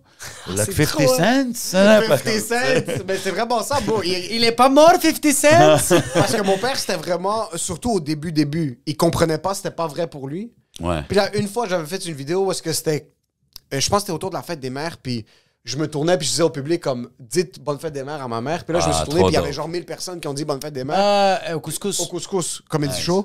لك 0.48 0.70
c'est 0.70 0.86
50 0.86 0.88
trop, 0.88 1.08
cents 1.08 1.54
50 1.72 2.40
cents, 2.50 3.04
mais 3.08 3.18
c'est 3.24 3.32
vraiment 3.32 3.64
ça, 3.64 3.80
bro. 3.86 4.02
Il- 4.04 4.32
Il 4.36 4.44
est 4.44 4.52
pas 4.62 4.70
mort, 4.70 4.96
50 5.02 5.34
cents? 5.34 6.02
Parce 6.14 6.34
que 6.36 6.42
mon 6.42 6.58
père, 6.58 6.78
c'était 6.78 6.96
vraiment, 7.06 7.40
surtout 7.56 7.92
au 7.92 8.00
début, 8.00 8.32
début, 8.32 8.70
il 8.86 8.96
comprenait 8.98 9.38
pas, 9.46 9.54
c'était 9.54 9.72
pas 9.82 9.88
vrai 9.88 10.08
pour 10.08 10.28
lui. 10.28 10.52
ouais 10.88 11.02
Puis 11.08 11.16
là, 11.20 11.26
une 11.42 11.48
fois, 11.54 11.68
j'avais 11.70 11.86
fait 11.94 12.04
une 12.10 12.14
vidéo 12.24 12.38
où 12.46 12.52
est-ce 12.52 12.62
que 12.68 12.74
c'était, 12.74 13.02
euh, 13.02 13.15
je 13.73 13.89
pense 13.89 13.99
que 13.99 14.01
c'était 14.01 14.13
autour 14.13 14.31
de 14.31 14.35
la 14.37 14.43
fête 14.43 14.61
des 14.61 14.71
mères, 14.71 14.97
puis 14.99 15.25
je 15.65 15.77
me 15.79 15.89
tournais 15.91 16.17
puis 16.17 16.27
je 16.27 16.31
disais 16.31 16.43
au 16.45 16.51
public 16.51 16.81
comme, 16.81 17.11
dites 17.19 17.59
bonne 17.61 17.79
fête 17.81 17.93
des 17.93 18.05
mères 18.05 18.23
à 18.23 18.29
ma 18.29 18.41
mère. 18.41 18.65
Puis 18.65 18.73
là, 18.73 18.79
je 18.81 18.87
me 18.87 18.93
Ah, 18.93 18.97
suis 18.97 19.05
tourné 19.05 19.21
trop 19.21 19.29
puis 19.29 19.35
il 19.35 19.41
y 19.41 19.43
avait 19.43 19.53
genre 19.53 19.67
1000 19.69 19.85
personnes 19.85 20.21
qui 20.21 20.29
ont 20.29 20.35
dit 20.35 20.45
bonne 20.45 20.61
fête 20.63 20.73
des 20.73 20.85
mères 20.85 20.97
Euh, 21.49 21.55
au 21.55 21.61
couscous. 21.61 21.99
au 22.01 22.07
couscous, 22.07 22.63
comédie 22.69 23.01
show. 23.01 23.25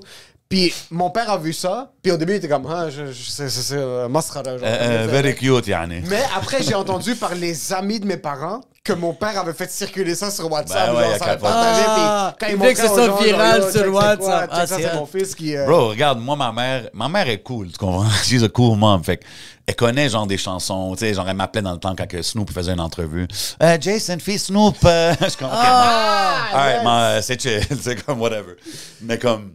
Puis 0.52 0.74
mon 0.91 1.10
père 1.10 1.30
a 1.30 1.38
vu 1.38 1.54
ça, 1.54 1.91
puis 2.04 2.12
au 2.12 2.18
début, 2.18 2.34
il 2.34 2.36
était 2.36 2.49
comme, 2.49 2.68
ah, 2.70 2.88
c'est 3.14 3.72
euh, 3.72 4.08
mascara. 4.10 4.52
Euh, 4.52 4.60
euh, 4.62 5.08
very 5.10 5.34
cute, 5.36 5.66
yani. 5.68 6.04
Mais 6.08 6.22
après, 6.38 6.62
j'ai 6.62 6.76
entendu 6.76 7.16
par 7.16 7.34
les 7.36 7.72
amis 7.74 7.99
de 7.99 8.06
mes 8.06 8.18
parents 8.18 8.62
que 8.84 8.93
mon 8.93 9.14
père 9.14 9.39
avait 9.39 9.54
fait 9.54 9.70
circuler 9.72 10.14
ça 10.16 10.30
sur 10.32 10.52
WhatsApp. 10.52 10.88
Ben 10.91 10.95
ouais, 10.95 11.02
genre, 11.04 11.12
il 11.12 11.14
a 11.16 11.18
ça 11.20 11.26
avait 11.26 11.38
partagé, 11.41 11.82
Ah, 11.88 12.36
puis 12.38 12.45
quand 12.47 12.52
il 12.52 12.58
voulait 12.58 12.74
que 12.74 12.80
ce 12.82 12.88
soit 12.88 13.06
genre, 13.06 13.22
viral 13.22 13.72
sur 13.72 13.93
WhatsApp. 13.93 14.20
quoi? 14.49 14.58
Ah, 14.60 14.68
ça, 14.68 14.78
c'est 14.78 14.93
mon 14.95 15.06
fils 15.06 15.36
qui... 15.36 15.56
euh, 15.56 15.66
Bro, 15.68 15.89
regarde, 15.89 16.20
moi, 16.20 16.36
ma 16.36 16.52
mère, 16.52 16.89
ma 16.93 17.08
mère 17.08 17.30
est 17.30 17.43
cool, 17.43 17.68
tu 17.72 17.78
comprends? 17.78 18.10
She's 18.24 18.41
a 18.43 18.49
cool 18.49 18.78
mom. 18.78 19.04
Fait 19.04 19.20
elle 19.68 19.76
connaît, 19.76 20.10
genre, 20.10 20.26
des 20.28 20.38
chansons, 20.39 20.93
tu 20.95 21.06
sais, 21.06 21.14
genre, 21.14 21.30
elle 21.30 21.36
m'appelait 21.38 21.62
dans 21.62 21.74
le 21.74 21.78
temps 21.78 21.95
quand 21.95 22.08
que 22.08 22.22
Snoop 22.24 22.52
faisait 22.52 22.74
une 22.74 22.80
entrevue. 22.82 23.28
Euh, 23.62 23.78
Jason, 23.80 24.18
fils 24.20 24.45
Snoop. 24.47 24.76
euh, 24.84 25.14
je 25.22 25.28
suis 25.28 25.38
comme, 25.38 25.47
OK, 25.49 25.54
Ah, 25.56 26.47
Alright, 26.52 26.76
yes. 26.78 26.84
man, 26.84 27.02
euh, 27.04 27.22
c'est 27.22 27.39
chill, 27.41 27.62
c'est 27.82 28.04
comme 28.04 28.20
whatever. 28.20 28.56
Mais 29.02 29.18
comme, 29.20 29.54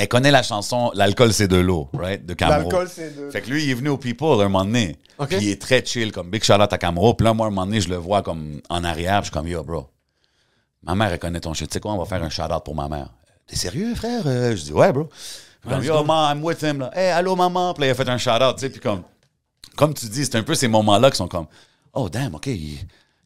elle 0.00 0.08
connaît 0.08 0.30
la 0.30 0.42
chanson 0.42 0.90
L'alcool 0.94 1.32
c'est 1.32 1.46
de 1.46 1.56
l'eau, 1.58 1.88
right? 1.92 2.24
De 2.24 2.32
Camaro. 2.32 2.62
L'alcool, 2.70 2.88
c'est 2.90 3.14
de- 3.14 3.30
Fait 3.30 3.42
que 3.42 3.50
lui, 3.50 3.64
il 3.64 3.70
est 3.70 3.74
venu 3.74 3.90
au 3.90 3.98
People 3.98 4.40
un 4.40 4.48
moment 4.48 4.64
donné. 4.64 4.96
Puis 5.26 5.36
il 5.42 5.48
est 5.50 5.60
très 5.60 5.84
chill, 5.84 6.10
comme 6.10 6.30
big 6.30 6.42
out 6.50 6.72
à 6.72 6.78
Camaro. 6.78 7.12
Puis 7.12 7.24
là, 7.24 7.34
moi, 7.34 7.46
un 7.46 7.50
moment 7.50 7.66
donné, 7.66 7.82
je 7.82 7.88
le 7.90 7.96
vois 7.96 8.22
comme 8.22 8.60
en 8.70 8.82
arrière. 8.82 9.20
Puis 9.20 9.26
je 9.26 9.30
suis 9.30 9.32
comme, 9.32 9.46
yo, 9.48 9.62
bro, 9.62 9.88
ma 10.82 10.94
mère, 10.94 11.12
elle 11.12 11.18
connaît 11.18 11.40
ton 11.40 11.52
shit. 11.52 11.68
Tu 11.68 11.74
sais 11.74 11.80
quoi, 11.80 11.92
on 11.92 11.98
va 11.98 12.06
faire 12.06 12.22
un 12.22 12.30
shout 12.30 12.42
out 12.50 12.64
pour 12.64 12.74
ma 12.74 12.88
mère. 12.88 13.08
T'es 13.46 13.56
sérieux, 13.56 13.94
frère? 13.94 14.22
Euh, 14.26 14.56
je 14.56 14.62
dis, 14.64 14.72
ouais, 14.72 14.90
bro. 14.90 15.04
Puis 15.60 15.70
comme, 15.70 15.84
yo, 15.84 16.02
man, 16.02 16.34
I'm 16.36 16.42
with 16.42 16.62
him, 16.62 16.78
là. 16.78 16.90
Hey, 16.94 17.10
allô, 17.10 17.36
maman. 17.36 17.74
Puis 17.74 17.82
là, 17.82 17.86
il 17.88 17.90
a 17.90 17.94
fait 17.94 18.08
un 18.08 18.16
shout 18.16 18.30
out, 18.30 18.54
tu 18.56 18.60
sais. 18.62 18.70
Puis 18.70 18.80
comme, 18.80 19.02
comme 19.76 19.92
tu 19.92 20.06
dis, 20.06 20.24
c'est 20.24 20.36
un 20.36 20.42
peu 20.42 20.54
ces 20.54 20.68
moments-là 20.68 21.10
qui 21.10 21.18
sont 21.18 21.28
comme, 21.28 21.46
oh, 21.92 22.08
damn, 22.08 22.34
OK, 22.34 22.46
il, 22.46 22.78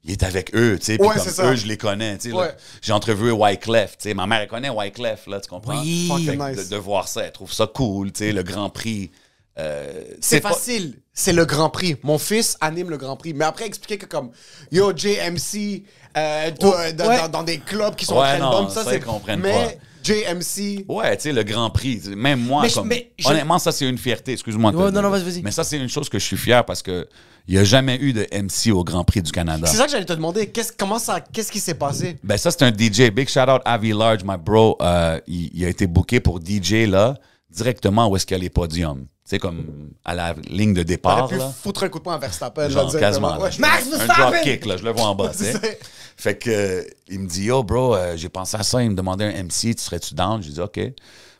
il 0.05 0.12
est 0.12 0.22
avec 0.22 0.55
eux, 0.55 0.76
tu 0.78 0.86
sais. 0.86 0.98
Puis 0.98 1.07
Ouais, 1.09 1.14
comme 1.16 1.24
ça. 1.28 1.50
eux, 1.50 1.57
je 1.57 1.66
les 1.66 1.76
connais, 1.78 2.16
tu 2.18 2.28
sais. 2.30 2.36
là. 2.36 2.42
Ouais. 2.42 2.55
J'ai 2.82 2.92
entrevu 2.92 3.30
Wyclef, 3.30 3.96
tu 3.98 4.09
sais. 4.11 4.14
Ma 4.14 4.26
mère, 4.26 4.40
elle 4.42 4.48
connaît 4.48 4.68
Wyclef, 4.70 5.26
là, 5.26 5.40
tu 5.40 5.48
comprends? 5.48 5.80
Oui. 5.80 6.11
Fait 6.26 6.36
nice. 6.36 6.68
de, 6.68 6.74
de 6.74 6.80
voir 6.80 7.09
ça, 7.09 7.22
elle 7.24 7.32
trouve 7.32 7.52
ça 7.52 7.66
cool, 7.66 8.12
tu 8.12 8.18
sais, 8.24 8.32
le 8.32 8.42
Grand 8.42 8.68
Prix. 8.70 9.11
euh, 9.59 10.02
C'est 10.20 10.40
pas- 10.40 10.50
facile. 10.50 10.98
C'est 11.12 11.32
le 11.32 11.44
Grand 11.44 11.70
Prix. 11.70 11.96
Mon 12.02 12.18
fils 12.18 12.57
anime 12.61 12.90
le 12.90 12.96
Grand 12.96 13.16
Prix. 13.16 13.34
Mais 13.34 13.44
après, 13.44 13.66
expliquer 13.66 13.98
que 13.98 14.07
comme, 14.07 14.30
yo, 14.72 14.92
JMC, 14.94 15.84
euh, 16.16 16.50
Oh, 16.50 16.55
dans, 16.61 16.70
ouais. 16.76 16.92
dans- 16.92 17.28
dans 17.28 17.42
des 17.44 17.59
clubs 17.59 17.94
qui 17.94 18.05
sont 18.05 18.18
Ouais, 18.18 18.30
très 18.32 18.40
non, 18.40 18.50
bonnes, 18.50 18.70
ça, 18.70 18.82
ça, 18.84 18.90
c'est... 18.90 19.00
comprennent 19.00 19.40
Mais 19.40 19.78
JMC... 20.02 20.84
Ouais, 20.88 21.16
tu 21.16 21.22
sais, 21.24 21.32
le 21.32 21.42
Grand 21.44 21.70
Prix. 21.70 22.02
Même 22.16 22.40
moi, 22.40 22.62
Mais 22.62 22.70
comme- 22.70 22.88
mais 22.88 23.12
honnêtement, 23.24 23.59
ça, 23.59 23.72
c'est 23.72 23.88
une 23.88 23.96
fierté. 23.98 24.32
Excuse-moi. 24.32 24.72
de 24.72 24.76
dire. 24.76 24.92
non, 24.92 25.02
non, 25.02 25.11
vas-y, 25.11 25.22
vas-y. 25.22 25.42
Mais 25.42 25.50
ça, 25.52 25.62
c'est 25.64 25.78
une 25.78 25.88
chose 25.88 26.09
que 26.09 26.18
je 26.18 26.24
suis 26.24 26.36
fier 26.36 26.64
parce 26.64 26.82
que 26.82 27.09
il 27.47 27.55
n'y 27.55 27.61
a 27.61 27.64
jamais 27.64 27.97
eu 28.01 28.12
de 28.12 28.26
MC 28.32 28.72
au 28.72 28.84
Grand 28.84 29.05
Prix 29.05 29.22
du 29.22 29.30
Canada. 29.32 29.66
C'est 29.66 29.76
ça 29.76 29.84
que 29.84 29.90
j'allais 29.90 30.05
te 30.07 30.12
demander. 30.12 30.47
Qu'est-ce, 30.49 30.72
comment 30.72 30.99
ça... 30.99 31.20
Qu'est-ce 31.20 31.53
qui 31.53 31.61
s'est 31.61 31.74
passé? 31.74 32.18
Ben, 32.22 32.36
ça, 32.38 32.51
c'est 32.51 32.62
un 32.62 32.70
DJ. 32.72 33.11
Big 33.11 33.28
shout 33.28 33.40
out 33.51 33.61
Avi 33.64 33.92
Large, 33.92 34.24
my 34.24 34.36
bro. 34.38 34.76
Euh, 34.80 35.20
il, 35.26 35.51
il 35.53 35.64
a 35.64 35.68
été 35.68 35.86
booké 35.86 36.20
pour 36.20 36.40
DJ, 36.40 36.86
là, 36.88 37.14
directement 37.51 38.09
où 38.09 38.16
est-ce 38.16 38.24
qu'il 38.26 38.36
y 38.36 38.40
a 38.40 38.42
les 38.42 38.51
podiums. 38.51 39.01
Tu 39.24 39.30
sais, 39.30 39.38
comme 39.38 39.64
à 40.05 40.14
la 40.14 40.34
ligne 40.51 40.74
de 40.74 40.82
départ, 40.82 41.28
pu 41.28 41.36
là. 41.36 41.51
foutre 41.51 41.84
un 41.84 41.88
coup 41.88 41.99
de 41.99 42.05
poing 42.05 42.14
à 42.14 42.18
Verstappen. 42.18 42.68
Genre, 42.68 42.92
là, 42.92 43.01
quasiment. 43.01 43.28
directement. 43.38 43.45
là. 43.45 43.51
Ouais. 43.51 43.59
Max 43.59 43.86
un 43.92 44.68
là, 44.68 44.76
je 44.76 44.84
le 44.84 44.90
vois 44.92 45.07
en 45.07 45.14
bas, 45.14 45.28
tu 45.36 45.45
sais. 45.45 45.53
C'est- 45.53 45.78
Fait 46.16 46.38
que, 46.38 46.51
euh, 46.51 46.82
il 47.09 47.20
me 47.20 47.26
dit, 47.26 47.45
yo, 47.45 47.62
bro, 47.62 47.95
euh, 47.95 48.16
j'ai 48.16 48.28
pensé 48.28 48.57
à 48.57 48.62
ça. 48.62 48.82
Il 48.82 48.90
me 48.90 48.95
demandait 48.95 49.24
un 49.24 49.42
MC, 49.45 49.74
tu 49.74 49.82
serais-tu 49.82 50.14
down? 50.14 50.42
J'ai 50.42 50.51
dit, 50.53 50.61
OK. 50.61 50.78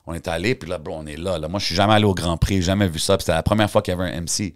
On 0.07 0.14
est 0.14 0.26
allé, 0.28 0.55
puis 0.55 0.68
là, 0.68 0.78
bro, 0.78 0.96
on 0.98 1.07
est 1.07 1.16
là, 1.16 1.38
là. 1.38 1.46
Moi, 1.48 1.61
je 1.61 1.66
suis 1.66 1.74
jamais 1.74 1.92
allé 1.94 2.05
au 2.07 2.14
Grand 2.14 2.36
Prix, 2.38 2.62
jamais 2.62 2.88
vu 2.88 2.98
ça. 2.98 3.16
Puis 3.16 3.24
c'était 3.24 3.32
la 3.36 3.42
première 3.42 3.70
fois 3.70 3.80
qu'il 3.82 3.92
y 3.94 4.00
avait 4.00 4.11
un 4.11 4.20
MC. 4.22 4.55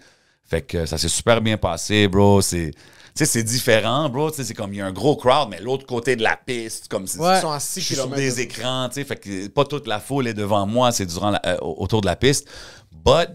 Fait 0.49 0.63
que 0.63 0.87
ça 0.87 0.97
s'est 0.99 1.09
super 1.09 1.41
bien 1.41 1.57
passé, 1.57 2.09
bro. 2.09 2.41
C'est. 2.41 2.71
Tu 2.73 3.25
sais, 3.25 3.27
c'est 3.27 3.43
différent, 3.43 4.09
bro. 4.09 4.31
Tu 4.31 4.37
sais, 4.39 4.45
c'est 4.45 4.55
comme, 4.55 4.73
il 4.73 4.79
y 4.79 4.81
a 4.81 4.87
un 4.87 4.93
gros 4.93 5.17
crowd, 5.17 5.49
mais 5.51 5.61
l'autre 5.61 5.85
côté 5.87 6.15
de 6.17 6.23
la 6.23 6.37
piste, 6.37 6.89
comme 6.89 7.03
Ouais. 7.19 7.39
Ils 7.39 7.41
sont 7.41 7.51
à 7.51 7.59
6 7.61 7.81
je 7.81 7.87
suis 7.87 7.95
sur 7.97 8.09
des 8.09 8.41
écrans, 8.41 8.89
tu 8.89 8.95
sais, 8.95 9.05
fait 9.05 9.17
que 9.17 9.49
pas 9.49 9.65
toute 9.65 9.87
la 9.87 9.99
foule 10.01 10.29
est 10.29 10.35
devant 10.35 10.67
moi, 10.67 10.93
c'est 10.93 11.07
durant 11.07 11.31
la- 11.31 11.43
euh, 11.47 11.57
autour 11.61 12.01
de 12.01 12.07
la 12.07 12.17
piste. 12.17 12.49
But 12.93 13.29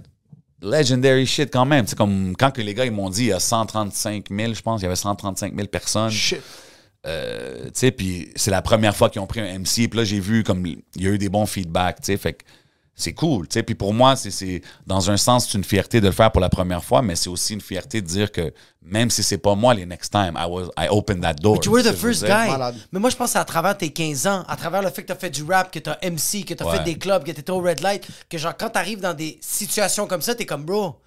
legendary 0.62 1.26
shit 1.28 1.52
quand 1.52 1.66
même. 1.66 1.86
C'est 1.88 1.98
comme 1.98 2.36
quand 2.38 2.52
que 2.52 2.62
les 2.62 2.74
gars 2.74 2.86
ils 2.86 2.92
m'ont 2.92 3.10
dit 3.10 3.24
il 3.24 3.28
y 3.28 3.34
a 3.34 3.40
135 3.40 4.26
000, 4.32 4.54
je 4.54 4.62
pense, 4.62 4.82
il 4.82 4.84
y 4.84 4.88
avait 4.88 4.96
135 4.96 5.54
000 5.54 5.68
personnes. 5.68 6.10
Shit. 6.10 6.42
Euh, 7.06 7.66
tu 7.66 7.72
sais, 7.74 7.92
puis 7.92 8.32
c'est 8.38 8.52
la 8.52 8.62
première 8.62 8.96
fois 8.96 9.10
qu'ils 9.10 9.22
ont 9.22 9.28
pris 9.28 9.42
un 9.42 9.60
MC. 9.60 9.90
Puis 9.90 9.98
là, 10.00 10.06
j'ai 10.06 10.22
vu 10.22 10.44
comme 10.44 10.66
il 10.66 10.82
y 10.96 11.08
a 11.08 11.10
eu 11.10 11.18
des 11.18 11.28
bons 11.28 11.46
feedbacks, 11.46 11.98
tu 12.00 12.06
sais, 12.06 12.18
fait 12.18 12.34
que 12.34 12.44
c'est 12.96 13.14
cool, 13.14 13.48
tu 13.48 13.54
sais. 13.56 13.64
Puis 13.64 13.76
pour 13.76 13.94
moi, 13.94 14.16
c'est- 14.16 14.30
c'est 14.32 14.62
dans 14.86 15.10
un 15.10 15.18
sens, 15.18 15.48
c'est 15.50 15.58
une 15.58 15.64
fierté 15.64 16.00
de 16.00 16.06
le 16.06 16.12
faire 16.12 16.32
pour 16.32 16.42
la 16.42 16.50
première 16.50 16.84
fois, 16.84 17.02
mais 17.02 17.16
c'est 17.16 17.30
aussi 17.30 17.54
une 17.54 17.62
fierté 17.62 18.02
de 18.02 18.08
dire 18.08 18.32
que 18.32 18.54
même 18.84 19.10
si 19.10 19.24
c'est 19.24 19.38
pas 19.40 19.56
moi 19.56 19.74
les 19.74 19.86
next 19.86 20.12
time, 20.12 20.34
I 20.38 20.46
was 20.48 20.70
I 20.78 20.88
opened 20.90 21.22
that 21.24 21.34
door. 21.36 21.60
Tu 21.60 21.70
were 21.70 21.82
Tu 21.82 21.88
sais 21.90 21.94
the 21.94 21.98
first 21.98 22.22
guy. 22.24 22.50
Malade. 22.52 22.76
Mais 22.92 23.00
moi, 23.00 23.10
je 23.10 23.16
pense 23.16 23.30
que 23.30 23.34
c'est 23.34 23.40
à 23.40 23.46
travers 23.46 23.76
tes 23.78 23.90
15 23.92 24.28
ans, 24.28 24.44
à 24.48 24.56
travers 24.56 24.82
le 24.84 24.90
fait 24.92 25.02
que 25.02 25.08
t'as 25.08 25.16
fait 25.16 25.30
du 25.32 25.44
rap, 25.44 25.72
que 25.72 25.80
t'as 25.80 25.98
MC, 26.04 26.44
que 26.46 26.54
t'as 26.54 26.66
Ouais. 26.66 26.78
fait 26.78 26.84
des 26.84 26.98
clubs, 26.98 27.24
que 27.24 27.32
t'étais 27.32 27.52
au 27.52 27.62
Red 27.62 27.80
Light, 27.82 28.08
que 28.30 28.38
genre, 28.38 28.54
quand 28.58 28.70
t'arrives 28.70 29.00
dans 29.02 29.14
des 29.16 29.40
situations 29.42 30.06
comme 30.08 30.22
ça, 30.22 30.36
t'es 30.36 30.46
comme, 30.46 30.64
bro, 30.64 31.00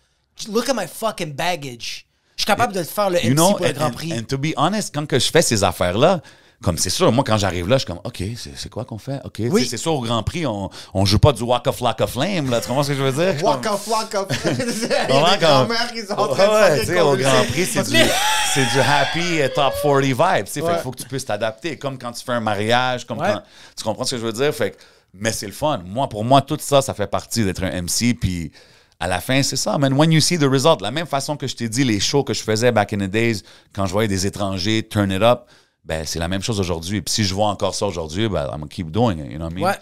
look 0.51 0.69
at 0.69 0.75
my 0.75 0.87
fucking 0.93 1.33
baggage. 1.35 2.07
Je 2.37 2.43
suis 2.43 2.47
capable 2.47 2.73
de 2.75 2.83
faire 2.83 3.09
le 3.11 3.17
MC 3.19 3.29
You 3.29 3.35
know, 3.35 3.51
pour 3.53 3.61
le 3.61 3.67
and, 3.71 3.73
Grand 3.75 3.87
and- 3.87 3.93
Prix. 3.93 4.13
and 4.13 4.23
to 4.29 4.37
be 4.39 4.53
honest, 4.57 4.93
quand 4.95 5.07
que 5.07 5.19
je 5.19 5.31
fais 5.31 5.41
ces 5.41 5.63
affaires-là, 5.65 6.21
comme 6.63 6.79
c'est 6.79 6.91
sûr, 6.91 7.13
moi, 7.13 7.23
quand 7.25 7.37
j'arrive 7.37 7.69
là, 7.69 7.77
je 7.77 7.81
suis 7.81 7.87
comme, 7.87 8.01
OK, 8.05 8.23
c'est 8.37 8.57
c'est 8.57 8.69
quoi 8.71 8.85
qu'on 8.85 8.99
fait? 8.99 9.21
OK, 9.25 9.43
Oui. 9.51 9.67
c'est 9.69 9.77
sûr, 9.77 9.93
au 9.95 10.01
Grand 10.01 10.23
Prix, 10.23 10.47
on, 10.47 10.71
on 10.95 11.05
joue 11.05 11.19
pas 11.19 11.33
du 11.33 11.43
Walk 11.43 11.67
of 11.67 11.77
Flock 11.77 12.01
of 12.01 12.11
Flame, 12.13 12.51
là. 12.51 12.61
Tu 12.61 12.69
comprends 12.69 12.83
ce 12.83 12.89
que 12.93 12.95
je 12.97 13.03
veux 13.03 13.13
dire? 13.33 13.45
Waka 13.45 13.77
flocka. 13.77 14.27
Il 14.45 14.51
y 14.51 14.93
a 14.93 15.05
Vraiment 15.07 15.27
des 15.27 15.31
comme- 15.33 15.39
grands-mères 15.39 15.93
qui 15.93 16.01
sont 16.03 16.13
en 16.15 16.29
train 16.29 16.47
de 16.47 16.91
Ouais, 16.91 17.01
au. 17.01 17.17
Grand 17.17 17.45
Prix, 17.51 17.67
c'est 17.67 17.83
du, 17.83 17.97
c'est 18.55 18.65
du 18.73 18.81
happy 18.81 19.41
euh, 19.43 19.49
top 19.55 19.75
40 19.83 20.03
vibes. 20.05 20.47
tu 20.47 20.53
sais. 20.53 20.61
Fait 20.61 20.67
Ouais. 20.67 20.73
qu'il 20.75 20.83
faut 20.83 20.91
que 20.93 21.03
tu 21.03 21.09
puisses 21.09 21.27
t'adapter, 21.27 21.77
comme 21.77 21.99
quand 21.99 22.13
tu 22.13 22.25
fais 22.25 22.33
un 22.33 22.41
mariage, 22.41 23.07
comme 23.07 23.19
Ouais. 23.19 23.33
quand. 23.35 23.43
Tu 23.77 23.85
comprends 23.85 24.05
ce 24.05 24.13
que 24.17 24.21
je 24.21 24.27
veux 24.27 24.33
dire? 24.33 24.53
Fait 24.55 24.71
que- 24.73 24.77
mais 25.13 25.33
c'est 25.33 25.47
le 25.47 25.53
fun. 25.53 25.83
Moi, 25.85 26.09
pour 26.09 26.25
moi, 26.25 26.41
tout 26.43 26.59
ça, 26.61 26.81
ça 26.83 26.95
fait 26.95 27.07
partie 27.07 27.45
d'être 27.45 27.63
un 27.63 27.71
MC. 27.83 28.15
Puis 28.19 28.51
à 28.99 29.07
la 29.09 29.21
fin, 29.21 29.43
c'est 29.43 29.57
ça. 29.57 29.77
Man, 29.79 29.93
when 29.93 30.11
you 30.11 30.21
see 30.21 30.39
the 30.39 30.45
result, 30.51 30.81
la 30.81 30.91
même 30.91 31.07
façon 31.07 31.37
que 31.37 31.47
je 31.47 31.55
t'ai 31.55 31.69
dit, 31.69 31.85
les 31.85 32.01
shows 32.01 32.25
que 32.25 32.33
je 32.33 32.43
faisais 32.43 32.73
back 32.73 32.95
in 32.95 32.99
the 32.99 33.11
days, 33.11 33.43
quand 33.75 33.85
je 33.87 33.93
voyais 33.93 34.09
des 34.09 34.27
étrangers 34.27 34.83
turn 34.89 35.11
it 35.13 35.21
up, 35.23 35.45
ben, 35.87 36.05
c'est 36.05 36.19
la 36.19 36.29
même 36.29 36.43
chose 36.43 36.59
aujourd'hui. 36.61 37.01
Puis 37.01 37.15
si 37.15 37.25
je 37.25 37.33
vois 37.35 37.47
encore 37.49 37.75
ça 37.75 37.87
aujourd'hui, 37.87 38.29
ben, 38.29 38.45
I'm 38.47 38.59
gonna 38.59 38.67
keep 38.69 38.91
doing 38.91 39.19
it. 39.19 39.31
You 39.31 39.39
know 39.39 39.47
what 39.47 39.53
I 39.53 39.55
mean? 39.55 39.65
Ouais. 39.65 39.79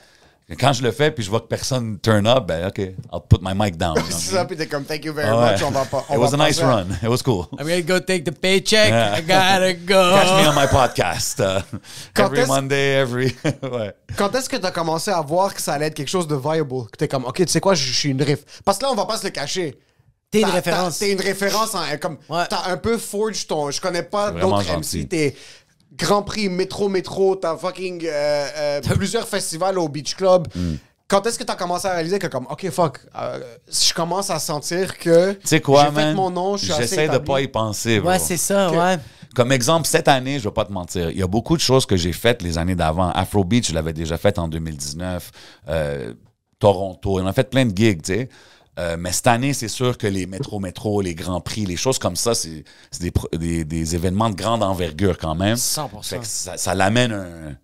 Quand 0.61 0.75
je 0.75 0.83
le 0.83 0.93
fais, 0.93 1.11
puis 1.11 1.25
je 1.25 1.31
vois 1.31 1.41
que 1.41 1.47
personne 1.47 1.99
turn 2.01 2.27
up, 2.27 2.45
ben, 2.47 2.67
OK, 2.69 2.79
I'll 2.79 3.23
put 3.27 3.39
my 3.41 3.55
mic 3.55 3.79
down. 3.79 3.95
you 3.97 4.03
know 4.11 4.11
C'est 4.11 4.35
ça, 4.35 4.45
puis 4.45 4.59
t'es 4.59 4.67
comme, 4.67 4.85
thank 4.85 5.03
you 5.03 5.15
very 5.15 5.27
Ah 5.31 5.39
ouais. 5.39 5.53
much, 5.53 5.63
on 5.63 5.71
va 5.71 5.87
pas. 5.87 6.05
on 6.11 6.15
It 6.15 6.19
va 6.19 6.23
was 6.27 6.35
a 6.35 6.37
nice 6.37 6.61
run. 6.61 6.87
It 7.03 7.09
was 7.09 7.23
cool. 7.23 7.49
I'm 7.59 7.67
gonna 7.67 7.81
go 7.81 7.99
take 7.99 8.25
the 8.25 8.31
paycheck. 8.39 8.91
Yeah. 8.91 9.17
I 9.17 9.23
gotta 9.23 9.73
go. 9.87 10.13
Catch 10.15 10.43
me 10.43 10.47
on 10.47 10.55
my 10.55 10.67
podcast. 10.67 11.41
uh, 11.41 11.63
every 12.15 12.45
Monday, 12.47 13.01
every. 13.01 13.35
ouais. 13.63 13.95
Quand 14.19 14.35
est-ce 14.35 14.51
que 14.51 14.57
t'as 14.59 14.71
commencé 14.71 15.11
à 15.11 15.23
voir 15.23 15.55
que 15.55 15.63
ça 15.63 15.73
allait 15.73 15.87
être 15.87 15.95
quelque 15.95 16.11
chose 16.11 16.29
de 16.29 16.37
viable? 16.37 16.89
Que 16.93 16.99
t'es 16.99 17.09
comme, 17.09 17.25
OK, 17.25 17.37
tu 17.37 17.49
sais 17.49 17.61
quoi, 17.61 17.73
je 17.75 17.91
suis 17.93 18.11
une 18.11 18.23
riff. 18.23 18.41
Parce 18.67 18.77
que 18.77 18.85
là, 18.85 18.91
on 18.93 18.95
va 18.95 19.07
pas 19.07 19.17
se 19.17 19.25
le 19.25 19.31
cacher. 19.31 19.79
T'es 20.31 20.41
une 20.43 20.51
référence. 20.51 20.99
T'es 20.99 21.13
une 21.13 21.21
référence. 21.23 21.75
En, 21.75 21.85
comme, 21.99 22.19
Ouais. 22.29 22.45
T'as 22.51 22.65
un 22.71 22.77
peu 22.77 22.99
forge 22.99 23.47
ton. 23.47 23.71
Je 23.71 23.81
connais 23.81 24.03
pas 24.03 24.31
d'autres. 24.31 24.79
MC. 24.79 25.09
T'es 25.09 25.35
Grand 25.97 26.23
Prix, 26.23 26.49
Métro, 26.49 26.89
Métro. 26.89 27.37
T'as 27.37 27.57
fucking 27.57 28.05
euh, 28.05 28.47
euh, 28.57 28.81
plusieurs 28.95 29.29
festivals 29.29 29.79
au 29.79 29.89
Beach 29.89 30.15
Club. 30.15 30.49
Mm. 30.55 30.75
Quand 31.07 31.27
est-ce 31.27 31.39
que 31.39 31.45
t'as 31.45 31.55
commencé 31.55 31.87
à 31.87 31.93
réaliser 31.93 32.19
que, 32.19 32.27
comme, 32.27 32.47
OK, 32.51 32.69
fuck, 32.71 33.01
euh, 33.17 33.39
je 33.69 33.93
commence 33.93 34.31
à 34.31 34.39
sentir 34.39 34.97
que. 34.99 35.33
Tu 35.33 35.41
sais 35.45 35.61
quoi, 35.61 35.85
J'ai 35.85 35.91
fait 35.91 36.07
man? 36.07 36.17
mon 36.17 36.31
nom, 36.31 36.57
je 36.57 36.65
suis 36.65 36.75
J'essaie 36.75 37.09
de 37.09 37.19
pas 37.19 37.41
y 37.41 37.49
penser, 37.49 38.01
bro. 38.01 38.09
Ouais, 38.09 38.19
c'est 38.19 38.39
ça, 38.39 38.71
ouais. 38.71 38.99
Comme 39.35 39.53
exemple, 39.53 39.87
cette 39.87 40.09
année, 40.09 40.39
je 40.39 40.45
vais 40.45 40.55
pas 40.55 40.65
te 40.65 40.73
mentir, 40.73 41.11
il 41.11 41.19
y 41.19 41.23
a 41.23 41.27
beaucoup 41.27 41.57
de 41.57 41.61
choses 41.61 41.87
que 41.87 41.97
j'ai 41.97 42.13
faites 42.13 42.41
les 42.41 42.57
années 42.57 42.77
d'avant. 42.77 43.11
Afrobeat, 43.11 43.67
je 43.67 43.75
l'avais 43.75 43.93
déjà 43.93 44.17
fait 44.17 44.39
en 44.39 44.49
2019. 44.49 45.31
Euh, 45.69 46.15
Toronto, 46.59 47.21
on 47.21 47.27
a 47.27 47.33
fait 47.33 47.51
plein 47.51 47.67
de 47.67 47.77
gigs, 47.77 48.03
tu 48.03 48.15
sais. 48.15 48.29
Euh, 48.79 48.97
mais 48.99 49.13
cette 49.13 49.29
année, 49.29 49.53
c'est 49.53 49.69
sûr 49.69 49.97
que 49.97 50.07
les 50.07 50.27
métro-métro, 50.27 51.01
les 51.01 51.15
grands 51.15 51.41
prix, 51.41 51.65
les 51.65 51.77
choses 51.77 51.99
comme 51.99 52.17
ça, 52.17 52.35
c'est 52.35 52.65
des, 53.01 53.11
pro- 53.13 53.29
des, 53.33 53.65
des 53.65 53.95
événements 53.95 54.31
de 54.31 54.35
grande 54.35 54.63
envergure 54.63 55.17
quand 55.19 55.35
même. 55.37 55.55
100%. 55.57 56.03
Fait 56.03 56.19
que 56.19 56.27
ça, 56.27 56.57
ça 56.57 56.75
l'amène 56.75 57.13
un. 57.13 57.57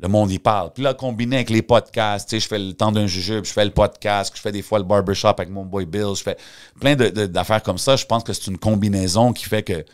Le 0.00 0.08
monde 0.08 0.30
y 0.32 0.38
parle. 0.40 0.72
Puis 0.72 0.82
là, 0.82 0.92
combiné 0.92 1.36
avec 1.36 1.50
les 1.50 1.62
podcasts, 1.62 2.28
tu 2.28 2.36
sais, 2.36 2.40
je 2.40 2.48
fais 2.48 2.58
le 2.58 2.72
temps 2.72 2.90
d'un 2.90 3.06
jujube, 3.06 3.44
je 3.44 3.52
fais 3.52 3.64
le 3.64 3.70
podcast, 3.70 4.32
je 4.34 4.40
fais 4.40 4.50
des 4.50 4.60
fois 4.62 4.78
le 4.78 4.84
barbershop 4.84 5.28
avec 5.28 5.50
mon 5.50 5.64
boy 5.64 5.86
Bill, 5.86 6.14
je 6.16 6.22
fais 6.22 6.36
plein 6.80 6.96
d'affaires 6.96 7.62
comme 7.62 7.78
ça. 7.78 7.94
Je 7.94 8.04
pense 8.04 8.24
que 8.24 8.32
c'est 8.32 8.48
une 8.48 8.58
combinaison 8.58 9.32
qui 9.32 9.44
fait 9.44 9.62
que 9.62 9.84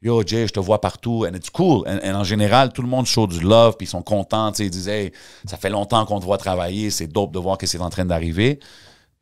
Yo, 0.00 0.22
Jay, 0.24 0.46
je 0.46 0.52
te 0.52 0.60
vois 0.60 0.80
partout, 0.80 1.26
and 1.28 1.34
it's 1.34 1.50
cool? 1.50 1.82
And, 1.88 1.98
and 2.04 2.14
en 2.14 2.22
général, 2.22 2.72
tout 2.72 2.82
le 2.82 2.88
monde 2.88 3.06
show 3.06 3.26
du 3.26 3.40
love, 3.40 3.76
puis 3.76 3.86
ils 3.86 3.90
sont 3.90 4.00
contents, 4.02 4.52
ils 4.52 4.70
disent, 4.70 4.88
hey, 4.88 5.10
ça 5.44 5.56
fait 5.56 5.70
longtemps 5.70 6.06
qu'on 6.06 6.20
te 6.20 6.24
voit 6.24 6.38
travailler, 6.38 6.90
c'est 6.90 7.08
dope 7.08 7.32
de 7.32 7.40
voir 7.40 7.58
que 7.58 7.66
c'est 7.66 7.80
en 7.80 7.90
train 7.90 8.04
d'arriver. 8.04 8.60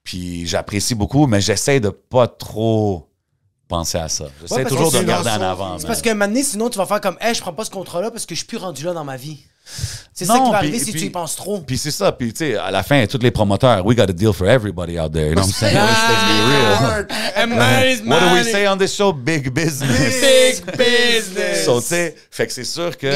Puis 0.06 0.46
j'apprécie 0.46 0.94
beaucoup, 0.94 1.26
mais 1.26 1.40
j'essaie 1.40 1.80
de 1.80 1.90
pas 1.90 2.28
trop 2.28 3.08
penser 3.66 3.98
à 3.98 4.08
ça. 4.08 4.26
J'essaie 4.40 4.54
Ouais, 4.54 4.64
toujours 4.64 4.92
que 4.92 4.98
de 4.98 4.98
regarder 4.98 5.30
en 5.30 5.40
avant. 5.40 5.78
C'est 5.80 5.86
parce 5.88 6.04
moment 6.04 6.28
donné, 6.28 6.44
sinon, 6.44 6.70
tu 6.70 6.78
vas 6.78 6.86
faire 6.86 7.00
comme, 7.00 7.18
hey, 7.20 7.34
je 7.34 7.40
prends 7.40 7.52
pas 7.52 7.64
ce 7.64 7.70
contrat-là 7.70 8.12
parce 8.12 8.24
que 8.24 8.36
je 8.36 8.38
suis 8.38 8.46
plus 8.46 8.58
rendu 8.58 8.84
là 8.84 8.92
dans 8.92 9.02
ma 9.02 9.16
vie. 9.16 9.40
C'est 10.14 10.24
ça 10.24 10.34
Non, 10.34 10.44
qui 10.44 10.50
va 10.52 10.56
arriver 10.58 10.78
si 10.78 10.92
tu 10.92 11.06
y 11.06 11.10
penses 11.10 11.34
trop. 11.34 11.58
Puis 11.58 11.76
c'est 11.76 11.90
ça, 11.90 12.12
puis 12.12 12.32
tu 12.32 12.38
sais, 12.38 12.56
à 12.56 12.70
la 12.70 12.84
fin, 12.84 13.04
tous 13.06 13.18
les 13.20 13.32
promoteurs, 13.32 13.84
we 13.84 13.96
got 13.96 14.04
a 14.04 14.12
deal 14.12 14.32
for 14.32 14.46
everybody 14.46 14.96
out 14.96 15.12
there. 15.12 15.30
You 15.30 15.34
know 15.34 15.42
what 15.42 15.48
I'm 15.48 15.52
saying? 15.52 15.74
Let's, 15.74 16.08
let's 16.08 16.24
be 16.24 16.38
real. 16.46 17.06
And 17.34 18.08
What 18.08 18.20
do 18.20 18.34
we 18.36 18.44
say 18.44 18.68
on 18.68 18.78
this 18.78 18.94
show? 18.94 19.12
Big 19.12 19.52
business. 19.52 20.20
Big 20.20 20.64
business. 20.76 21.64
So, 21.64 21.80
tu 21.80 21.88
sais, 21.88 22.14
fait 22.30 22.46
que 22.46 22.52
c'est 22.52 22.62
sûr 22.64 22.96
que 22.96 23.10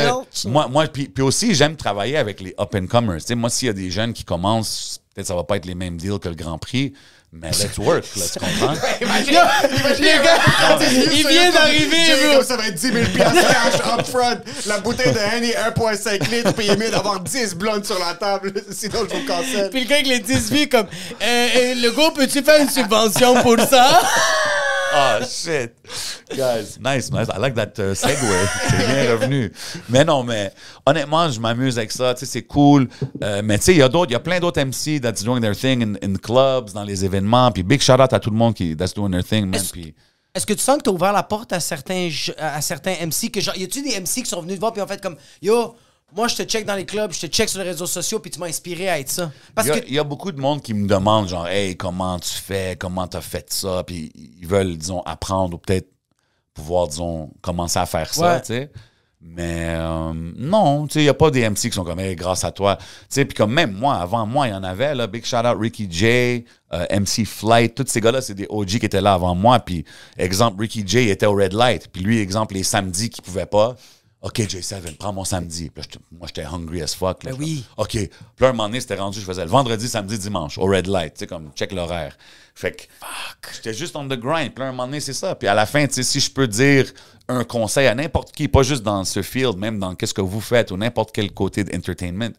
moi, 0.48 0.66
moi 0.66 0.88
puis, 0.88 1.08
puis 1.08 1.22
aussi, 1.22 1.54
j'aime 1.54 1.76
travailler 1.76 2.16
avec 2.16 2.40
les 2.40 2.52
up-and-comers. 2.58 3.20
Tu 3.20 3.26
sais, 3.28 3.34
moi, 3.36 3.48
s'il 3.48 3.66
y 3.66 3.70
a 3.70 3.74
des 3.74 3.92
jeunes 3.92 4.12
qui 4.12 4.24
commencent 4.24 4.99
Peut-être 5.14 5.26
ça 5.26 5.34
va 5.34 5.44
pas 5.44 5.56
être 5.56 5.66
les 5.66 5.74
mêmes 5.74 5.96
deals 5.96 6.18
que 6.20 6.28
le 6.28 6.36
Grand 6.36 6.58
Prix, 6.58 6.92
mais 7.32 7.50
let's 7.50 7.78
work, 7.78 8.04
là, 8.16 8.24
tu 8.32 8.38
comprends? 8.40 8.74
Imagine, 9.00 9.34
imagine, 9.34 10.04
Le 10.04 10.22
gars, 10.22 10.78
il 10.80 11.18
il 11.20 11.26
vient 11.28 11.50
d'arriver, 11.50 12.32
bro. 12.34 12.42
Ça 12.42 12.56
va 12.56 12.66
être 12.66 12.74
10 12.74 12.92
000 12.92 13.04
piastres 13.14 13.48
cash 13.48 13.98
up 13.98 14.06
front. 14.06 14.40
La 14.66 14.78
bouteille 14.78 15.12
de 15.12 15.18
Henny 15.18 15.50
1.5 15.50 16.30
litres, 16.30 16.52
puis 16.54 16.66
il 16.66 16.72
est 16.72 16.76
mieux 16.76 16.90
d'avoir 16.90 17.20
10 17.20 17.54
blondes 17.54 17.84
sur 17.84 17.98
la 17.98 18.14
table, 18.14 18.52
sinon 18.70 19.06
je 19.08 19.16
vous 19.16 19.26
cancelle. 19.26 19.70
Puis 19.70 19.82
le 19.82 19.86
gars 19.88 19.96
avec 19.96 20.08
les 20.08 20.20
10 20.20 20.50
vies, 20.52 20.68
comme, 20.68 20.86
euh, 21.22 21.48
euh, 21.56 21.74
le 21.74 21.90
gars, 21.90 22.10
peux-tu 22.14 22.42
faire 22.42 22.60
une 22.60 22.70
subvention 22.70 23.40
pour 23.42 23.58
ça? 23.60 24.00
Oh 24.92 25.18
shit. 25.24 25.72
Guys, 26.36 26.78
nice, 26.80 27.10
man. 27.10 27.26
I 27.34 27.38
like 27.38 27.54
that 27.54 27.78
uh, 27.78 27.94
segue. 27.94 28.16
C'est 28.68 28.76
bien 28.86 29.12
revenu. 29.12 29.52
Mais 29.88 30.04
non, 30.04 30.22
mais 30.24 30.52
honnêtement, 30.86 31.28
je 31.30 31.38
m'amuse 31.40 31.78
avec 31.78 31.92
ça. 31.92 32.14
Tu 32.14 32.20
sais, 32.20 32.26
c'est 32.26 32.42
cool. 32.42 32.88
Euh, 33.22 33.40
mais 33.44 33.58
tu 33.58 33.64
sais, 33.66 33.72
il 33.72 33.78
y 33.78 33.82
a 33.82 33.88
d'autres, 33.88 34.10
il 34.10 34.14
y 34.14 34.16
a 34.16 34.20
plein 34.20 34.40
d'autres 34.40 34.60
MC 34.60 35.00
that's 35.00 35.22
doing 35.22 35.40
their 35.40 35.56
thing 35.56 35.82
in, 35.82 35.94
in 36.02 36.14
clubs, 36.16 36.72
dans 36.72 36.84
les 36.84 37.04
événements. 37.04 37.50
Puis 37.52 37.62
big 37.62 37.80
shout 37.80 38.00
out 38.00 38.12
à 38.12 38.18
tout 38.20 38.30
le 38.30 38.36
monde 38.36 38.54
qui 38.54 38.76
that's 38.76 38.94
doing 38.94 39.10
their 39.10 39.24
thing, 39.24 39.46
man. 39.46 39.54
Est-ce- 39.60 39.72
Puis 39.72 39.94
Est-ce 40.34 40.46
que 40.46 40.54
tu 40.54 40.60
sens 40.60 40.78
que 40.78 40.82
t'as 40.82 40.90
ouvert 40.90 41.12
la 41.12 41.22
porte 41.22 41.52
à 41.52 41.60
certains, 41.60 42.08
à 42.38 42.60
certains 42.60 42.94
MC 43.06 43.30
que 43.30 43.40
genre, 43.40 43.56
y 43.56 43.64
a-tu 43.64 43.82
des 43.82 43.98
MC 44.00 44.22
qui 44.22 44.26
sont 44.30 44.40
venus 44.42 44.56
te 44.56 44.60
voir 44.60 44.72
puis 44.72 44.82
ont 44.82 44.86
fait 44.86 45.00
comme, 45.00 45.16
yo, 45.42 45.74
moi 46.14 46.28
je 46.28 46.36
te 46.36 46.42
check 46.42 46.64
dans 46.64 46.74
les 46.74 46.84
clubs, 46.86 47.12
je 47.12 47.20
te 47.20 47.26
check 47.26 47.48
sur 47.48 47.58
les 47.60 47.66
réseaux 47.70 47.86
sociaux 47.86 48.18
puis 48.20 48.30
tu 48.30 48.38
m'as 48.38 48.46
inspiré 48.46 48.88
à 48.88 48.98
être 48.98 49.10
ça. 49.10 49.30
Parce 49.54 49.68
il 49.68 49.70
y, 49.70 49.72
a, 49.72 49.80
que 49.80 49.86
il 49.88 49.94
y 49.94 49.98
a 49.98 50.04
beaucoup 50.04 50.32
de 50.32 50.40
monde 50.40 50.62
qui 50.62 50.74
me 50.74 50.86
demande, 50.88 51.28
genre, 51.28 51.46
hey, 51.48 51.76
comment 51.76 52.18
tu 52.18 52.30
fais, 52.34 52.76
comment 52.78 53.06
tu 53.06 53.16
as 53.16 53.20
fait 53.20 53.52
ça, 53.52 53.82
puis 53.86 54.12
ils 54.40 54.46
veulent, 54.46 54.76
disons, 54.76 55.02
apprendre 55.02 55.54
ou 55.54 55.58
peut-être 55.58 55.88
pouvoir, 56.54 56.88
disons, 56.88 57.30
commencer 57.40 57.78
à 57.78 57.86
faire 57.86 58.12
ça, 58.12 58.34
Ouais. 58.34 58.40
tu 58.40 58.46
sais. 58.48 58.70
Mais 59.22 59.74
euh, 59.76 60.12
non, 60.14 60.86
tu 60.86 60.94
sais, 60.94 61.00
il 61.00 61.02
n'y 61.02 61.08
a 61.10 61.14
pas 61.14 61.30
des 61.30 61.46
MC 61.46 61.68
qui 61.68 61.72
sont 61.72 61.84
comme, 61.84 62.00
hey, 62.00 62.16
grâce 62.16 62.42
à 62.42 62.52
toi. 62.52 62.76
Tu 62.78 62.84
sais, 63.10 63.24
puis 63.26 63.34
comme 63.36 63.52
même 63.52 63.70
moi, 63.72 63.96
avant 63.96 64.24
moi, 64.24 64.48
il 64.48 64.52
y 64.52 64.54
en 64.54 64.64
avait, 64.64 64.94
là, 64.94 65.06
Big 65.06 65.26
Shout 65.26 65.36
Out 65.46 65.58
Ricky 65.60 65.86
J, 65.90 66.46
euh, 66.72 66.86
MC 66.90 67.26
Flight, 67.26 67.74
tous 67.74 67.84
ces 67.86 68.00
gars-là, 68.00 68.22
c'est 68.22 68.32
des 68.32 68.46
OG 68.48 68.78
qui 68.78 68.86
étaient 68.86 69.02
là 69.02 69.12
avant 69.12 69.34
moi. 69.34 69.60
Puis, 69.60 69.84
exemple, 70.16 70.58
Ricky 70.62 70.84
J 70.86 71.10
était 71.10 71.26
au 71.26 71.34
Red 71.34 71.52
Light. 71.52 71.88
Puis 71.92 72.02
lui, 72.02 72.18
exemple, 72.18 72.54
les 72.54 72.62
samedis 72.62 73.10
qu'il 73.10 73.22
pouvait 73.22 73.44
pas. 73.44 73.76
OK, 74.22 74.38
J7, 74.40 74.96
prends 74.98 75.14
mon 75.14 75.24
samedi. 75.24 75.70
Puis 75.70 75.82
là, 75.82 76.00
moi, 76.12 76.26
j'étais 76.26 76.44
hungry 76.44 76.82
as 76.82 76.94
fuck. 76.94 77.24
là. 77.24 77.30
Ben 77.30 77.36
oui. 77.38 77.64
OK. 77.78 77.92
Puis 77.92 78.08
là, 78.40 78.48
un 78.48 78.52
moment 78.52 78.68
donné, 78.68 78.80
c'était 78.80 78.96
rendu, 78.96 79.18
je 79.18 79.24
faisais 79.24 79.44
le 79.44 79.50
vendredi, 79.50 79.88
samedi, 79.88 80.18
dimanche, 80.18 80.58
au 80.58 80.66
Red 80.66 80.88
Light, 80.88 81.14
tu 81.14 81.20
sais, 81.20 81.26
comme, 81.26 81.50
check 81.54 81.72
l'horaire. 81.72 82.18
Fait 82.54 82.72
que, 82.72 82.82
j'étais 83.54 83.72
juste 83.72 83.96
on 83.96 84.06
the 84.06 84.18
grind. 84.18 84.52
Puis 84.52 84.62
là, 84.62 84.68
un 84.68 84.72
moment 84.72 84.86
donné, 84.86 85.00
c'est 85.00 85.14
ça. 85.14 85.34
Puis 85.34 85.48
à 85.48 85.54
la 85.54 85.64
fin, 85.64 85.86
tu 85.86 85.94
sais, 85.94 86.02
si 86.02 86.20
je 86.20 86.30
peux 86.30 86.46
dire 86.46 86.92
un 87.28 87.44
conseil 87.44 87.86
à 87.86 87.94
n'importe 87.94 88.32
qui, 88.32 88.46
pas 88.48 88.62
juste 88.62 88.82
dans 88.82 89.04
ce 89.04 89.22
field, 89.22 89.56
même 89.56 89.78
dans 89.78 89.94
qu'est-ce 89.94 90.12
que 90.12 90.20
vous 90.20 90.40
faites 90.40 90.70
ou 90.70 90.76
n'importe 90.76 91.12
quel 91.12 91.32
côté 91.32 91.64
d'entertainment, 91.64 92.32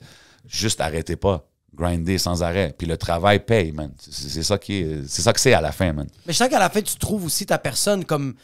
juste 0.47 0.81
arrêtez 0.81 1.15
pas. 1.15 1.47
Grinder 1.73 2.17
sans 2.17 2.43
arrêt. 2.43 2.75
Puis 2.77 2.85
le 2.85 2.97
travail 2.97 3.39
paye, 3.39 3.71
man. 3.71 3.91
C'est 3.97 4.29
c'est 4.29 4.43
ça 4.43 4.57
qui 4.57 4.81
est, 4.81 5.07
c'est 5.07 5.21
ça 5.21 5.31
que 5.31 5.39
c'est 5.39 5.53
à 5.53 5.61
la 5.61 5.71
fin, 5.71 5.93
man. 5.93 6.05
Mais 6.27 6.33
je 6.33 6.37
sens 6.37 6.49
qu'à 6.49 6.59
la 6.59 6.69
fin, 6.69 6.81
tu 6.81 6.97
trouves 6.97 7.25
aussi 7.25 7.45
ta 7.45 7.57
personne 7.57 8.03
comme. 8.03 8.35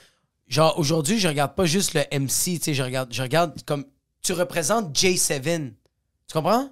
Genre, 0.47 0.77
aujourd'hui, 0.79 1.19
je 1.19 1.27
regarde 1.27 1.55
pas 1.55 1.65
juste 1.65 1.93
le 1.93 2.01
MC, 2.17 2.57
tu 2.57 2.59
sais, 2.63 2.73
je 2.73 2.83
regarde, 2.83 3.09
je 3.13 3.21
regarde 3.21 3.53
comme. 3.65 3.85
Tu 4.23 4.33
représentes 4.33 4.93
J7. 4.97 5.71
Tu 6.27 6.33
comprends? 6.33 6.69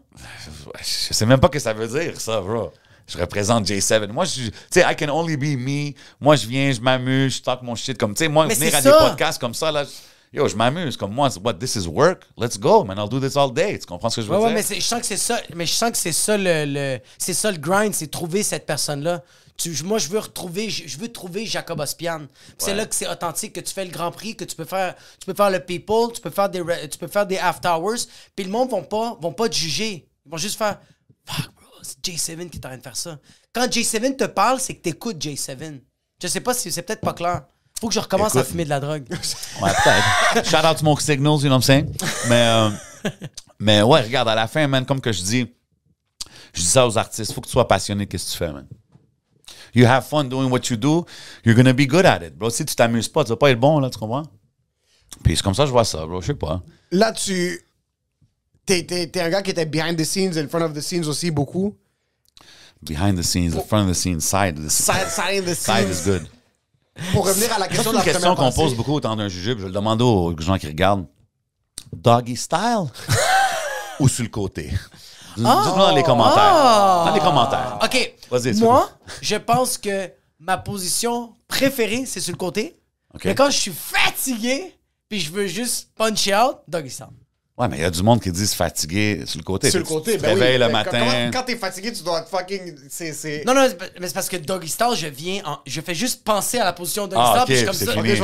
Je 0.79 1.13
sais 1.13 1.25
même 1.25 1.39
pas 1.39 1.47
ce 1.47 1.51
que 1.53 1.59
ça 1.59 1.73
veut 1.73 1.87
dire, 1.87 2.19
ça, 2.19 2.41
bro. 2.41 2.71
Je 3.07 3.17
représente 3.17 3.65
J7. 3.67 4.07
Moi, 4.11 4.25
je, 4.25 4.47
tu 4.47 4.51
sais, 4.71 4.81
I 4.81 4.95
can 4.95 5.09
only 5.09 5.37
be 5.37 5.57
me. 5.57 5.93
Moi, 6.19 6.35
je 6.35 6.47
viens, 6.47 6.71
je 6.71 6.81
m'amuse, 6.81 7.35
je 7.37 7.41
talk 7.41 7.61
mon 7.61 7.75
shit. 7.75 7.97
Comme, 7.97 8.13
tu 8.13 8.23
sais, 8.23 8.27
moi, 8.27 8.47
Mais 8.47 8.55
venir 8.55 8.75
à 8.75 8.81
ça. 8.81 8.91
des 8.91 9.07
podcasts 9.09 9.39
comme 9.39 9.53
ça, 9.53 9.71
là, 9.71 9.83
je- 9.83 10.37
yo, 10.37 10.47
je 10.47 10.55
m'amuse. 10.55 10.97
Comme 10.97 11.13
moi, 11.13 11.29
what, 11.43 11.53
this 11.53 11.75
is 11.75 11.87
work? 11.87 12.23
Let's 12.37 12.57
go, 12.59 12.83
man. 12.83 12.97
I'll 12.97 13.07
do 13.09 13.19
this 13.19 13.37
all 13.37 13.53
day. 13.53 13.77
Tu 13.77 13.85
comprends 13.85 14.09
ce 14.09 14.17
que 14.17 14.21
je 14.23 14.27
veux 14.27 14.33
Ouais, 14.37 14.41
ouais, 14.41 14.47
dire? 14.49 14.55
mais 14.55 14.63
c'est- 14.63 14.75
je 14.75 14.81
sens 14.81 14.99
que 15.01 15.05
c'est 15.05 15.17
ça. 15.17 15.39
Mais 15.53 15.65
je 15.65 15.73
sens 15.73 15.91
que 15.91 15.97
c'est 15.97 16.11
ça 16.11 16.35
le, 16.37 16.65
le- 16.65 16.99
c'est 17.17 17.33
ça 17.33 17.51
le 17.51 17.57
grind, 17.57 17.93
c'est 17.93 18.07
trouver 18.09 18.41
cette 18.41 18.65
personne-là. 18.65 19.21
Tu- 19.57 19.83
moi, 19.83 19.99
je 19.99 20.09
veux 20.09 20.19
retrouver, 20.19 20.69
je, 20.69 20.87
je 20.87 20.97
veux 20.97 21.07
trouver 21.11 21.45
Jacob 21.45 21.79
Ospian. 21.79 22.27
C'est 22.57 22.73
là 22.73 22.85
que 22.85 22.93
c'est 22.95 23.07
authentique, 23.07 23.53
que 23.53 23.61
tu 23.61 23.73
fais 23.73 23.85
le 23.85 23.91
Grand 23.91 24.11
Prix, 24.11 24.35
que 24.35 24.43
tu 24.43 24.55
peux 24.55 24.65
faire, 24.65 24.95
tu 25.19 25.25
peux 25.25 25.33
faire 25.33 25.49
le 25.49 25.59
people, 25.61 26.11
tu 26.13 26.19
peux 26.21 26.29
faire 26.29 26.49
des, 26.49 26.61
tu 26.89 26.97
peux 26.97 27.07
faire 27.07 27.25
des 27.25 27.37
after 27.37 27.69
hours. 27.69 28.05
Puis 28.35 28.45
le 28.45 28.51
monde 28.51 28.69
vont 28.69 28.83
pas, 28.83 29.17
vont 29.21 29.31
pas 29.33 29.47
te 29.47 29.55
juger. 29.55 30.07
Ils 30.25 30.31
vont 30.31 30.37
juste 30.37 30.57
faire, 30.57 30.79
fuck 31.25 31.45
bro, 31.55 31.65
c'est 31.83 31.99
J7 32.03 32.49
qui 32.49 32.57
est 32.57 32.65
en 32.65 32.69
train 32.69 32.77
de 32.77 32.83
faire 32.83 32.97
ça. 32.97 33.17
Quand 33.53 33.65
J7 33.67 34.17
te 34.17 34.25
parle, 34.25 34.59
c'est 34.59 34.75
que 34.75 34.81
t'écoutes 34.81 35.17
J7. 35.23 35.79
Je 36.21 36.27
sais 36.27 36.41
pas 36.41 36.53
si 36.53 36.71
c'est 36.71 36.81
peut-être 36.81 37.01
pas 37.01 37.13
clair. 37.13 37.43
Faut 37.79 37.87
que 37.89 37.93
je 37.93 37.99
recommence 37.99 38.35
à 38.35 38.43
fumer 38.43 38.63
de 38.65 38.69
la 38.69 38.79
drogue. 38.79 39.05
Ouais, 39.61 39.71
peut-être. 39.83 40.45
Shout 40.49 40.65
out 40.65 40.77
Smoke 40.77 41.01
Signals, 41.01 41.39
you 41.41 41.47
know 41.47 41.49
what 41.51 41.55
I'm 41.57 41.61
saying? 41.61 41.93
Mais, 42.27 42.45
euh, 42.47 42.69
mais 43.59 43.81
ouais, 43.81 44.01
regarde, 44.01 44.27
à 44.29 44.35
la 44.35 44.47
fin, 44.47 44.67
man, 44.67 44.85
comme 44.85 44.99
que 44.99 45.11
je 45.13 45.21
dis, 45.21 45.47
je 46.53 46.59
dis 46.61 46.65
ça 46.67 46.85
aux 46.87 46.97
artistes, 46.97 47.31
faut 47.33 47.39
que 47.41 47.47
tu 47.47 47.51
sois 47.53 47.67
passionné 47.67 48.05
de 48.05 48.17
ce 48.17 48.25
que 48.25 48.31
tu 48.31 48.37
fais, 48.37 48.51
man? 48.51 48.67
You 49.75 49.85
have 49.85 50.05
fun 50.07 50.25
doing 50.29 50.49
what 50.49 50.69
you 50.69 50.77
do, 50.77 51.05
you're 51.43 51.55
gonna 51.55 51.73
be 51.73 51.85
good 51.85 52.05
at 52.05 52.21
it, 52.23 52.35
bro. 52.37 52.49
Si 52.49 52.65
tu 52.65 52.75
t'amuses 52.75 53.09
pas, 53.09 53.23
tu 53.23 53.29
vas 53.29 53.35
pas 53.37 53.51
être 53.51 53.59
bon, 53.59 53.79
là, 53.79 53.89
tu 53.89 53.97
comprends? 53.99 54.23
Puis 55.23 55.35
c'est 55.35 55.43
comme 55.43 55.53
ça 55.53 55.63
que 55.63 55.67
je 55.67 55.71
vois 55.71 55.83
ça, 55.85 56.05
bro. 56.05 56.21
Je 56.21 56.27
sais 56.27 56.33
pas. 56.33 56.61
Là, 56.91 57.11
tu. 57.11 57.59
T'es, 58.65 58.83
t'es- 58.85 59.07
t'es 59.07 59.21
un 59.21 59.29
gars 59.29 59.41
qui 59.43 59.51
était 59.51 59.65
behind 59.65 59.97
the 59.97 60.03
scenes, 60.05 60.37
in 60.37 60.47
front 60.47 60.61
of 60.63 60.73
the 60.73 60.81
scenes 60.81 61.07
aussi 61.07 61.29
beaucoup. 61.29 61.75
Behind 62.81 63.17
the 63.17 63.23
scenes, 63.23 63.51
the 63.53 63.65
front 63.67 63.83
of 63.83 63.91
the 63.91 63.93
scenes, 63.95 64.21
side 64.21 64.57
of 64.57 64.65
the. 64.65 64.69
Side, 64.69 65.07
side 65.09 65.43
the 65.45 65.53
Side 65.55 65.87
scenes. 65.87 66.01
is 66.01 66.05
good. 66.05 66.27
Pour 67.13 67.27
revenir 67.27 67.51
à 67.53 67.59
la 67.59 67.67
question 67.67 67.91
de 67.91 67.97
la 67.97 68.03
question 68.03 68.35
qu'on 68.35 68.51
pose 68.51 68.73
beaucoup 68.75 68.93
au 68.93 68.99
temps 69.01 69.15
d'un 69.15 69.27
jujube. 69.27 69.57
Je 69.57 69.63
vais 69.63 69.69
le 69.69 69.73
demander 69.73 70.03
aux 70.03 70.33
gens 70.39 70.57
qui 70.57 70.67
regardent. 70.67 71.05
Doggy 71.93 72.35
style? 72.37 72.85
Ou 73.99 74.07
sur 74.07 74.23
le 74.23 74.29
côté? 74.29 74.71
Dites-nous 75.35 75.77
dans 75.77 75.95
les 75.95 76.03
commentaires. 76.03 77.05
Dans 77.05 77.13
les 77.13 77.19
commentaires. 77.19 77.79
OK. 77.83 78.13
Vas-y, 78.31 78.53
Moi, 78.59 78.89
je 79.21 79.35
pense 79.35 79.77
que 79.77 80.09
ma 80.39 80.57
position 80.57 81.33
préférée, 81.47 82.05
c'est 82.05 82.19
sur 82.21 82.31
le 82.33 82.37
côté. 82.37 82.77
Mais 83.23 83.35
quand 83.35 83.49
je 83.49 83.57
suis 83.57 83.73
fatigué, 83.73 84.75
puis 85.09 85.19
je 85.19 85.31
veux 85.31 85.47
juste 85.47 85.89
punch 85.95 86.27
out, 86.27 86.57
doggy 86.67 86.89
style. 86.89 87.07
Ouais, 87.57 87.69
mais 87.69 87.77
il 87.77 87.81
y 87.83 87.85
a 87.85 87.89
du 87.89 88.03
monde 88.03 88.21
qui 88.21 88.29
disent 88.33 88.53
fatigué 88.53 89.23
sur 89.25 89.37
le 89.39 89.43
côté. 89.45 89.69
Sur 89.71 89.79
le 89.79 89.85
côté, 89.85 90.11
tu 90.13 90.17
te 90.17 90.23
ben 90.23 90.33
oui. 90.35 90.41
réveilles 90.41 90.57
le 90.57 90.65
Mais 90.67 90.73
matin. 90.73 90.99
Quand, 91.31 91.39
quand 91.39 91.45
t'es 91.45 91.55
fatigué, 91.55 91.93
tu 91.93 92.03
dois 92.03 92.19
être 92.19 92.27
fucking. 92.27 92.75
C'est. 92.89 93.13
c'est... 93.13 93.43
Non, 93.47 93.53
non, 93.53 93.65
mais 93.97 94.07
c'est 94.07 94.13
parce 94.13 94.27
que 94.27 94.35
doggy 94.35 94.67
style, 94.67 94.87
je 94.95 95.07
viens 95.07 95.41
en- 95.45 95.59
Je 95.65 95.79
fais 95.79 95.95
juste 95.95 96.25
penser 96.25 96.59
à 96.59 96.65
la 96.65 96.73
position 96.73 97.07
de 97.07 97.11
doggy 97.15 97.23
Ah, 97.25 97.43
style, 97.43 97.45
puis 97.45 97.53
je 97.53 97.57
suis 97.59 97.65
comme 97.65 97.75
c'est 97.75 97.85
ça. 97.85 97.93
fini. 97.93 98.15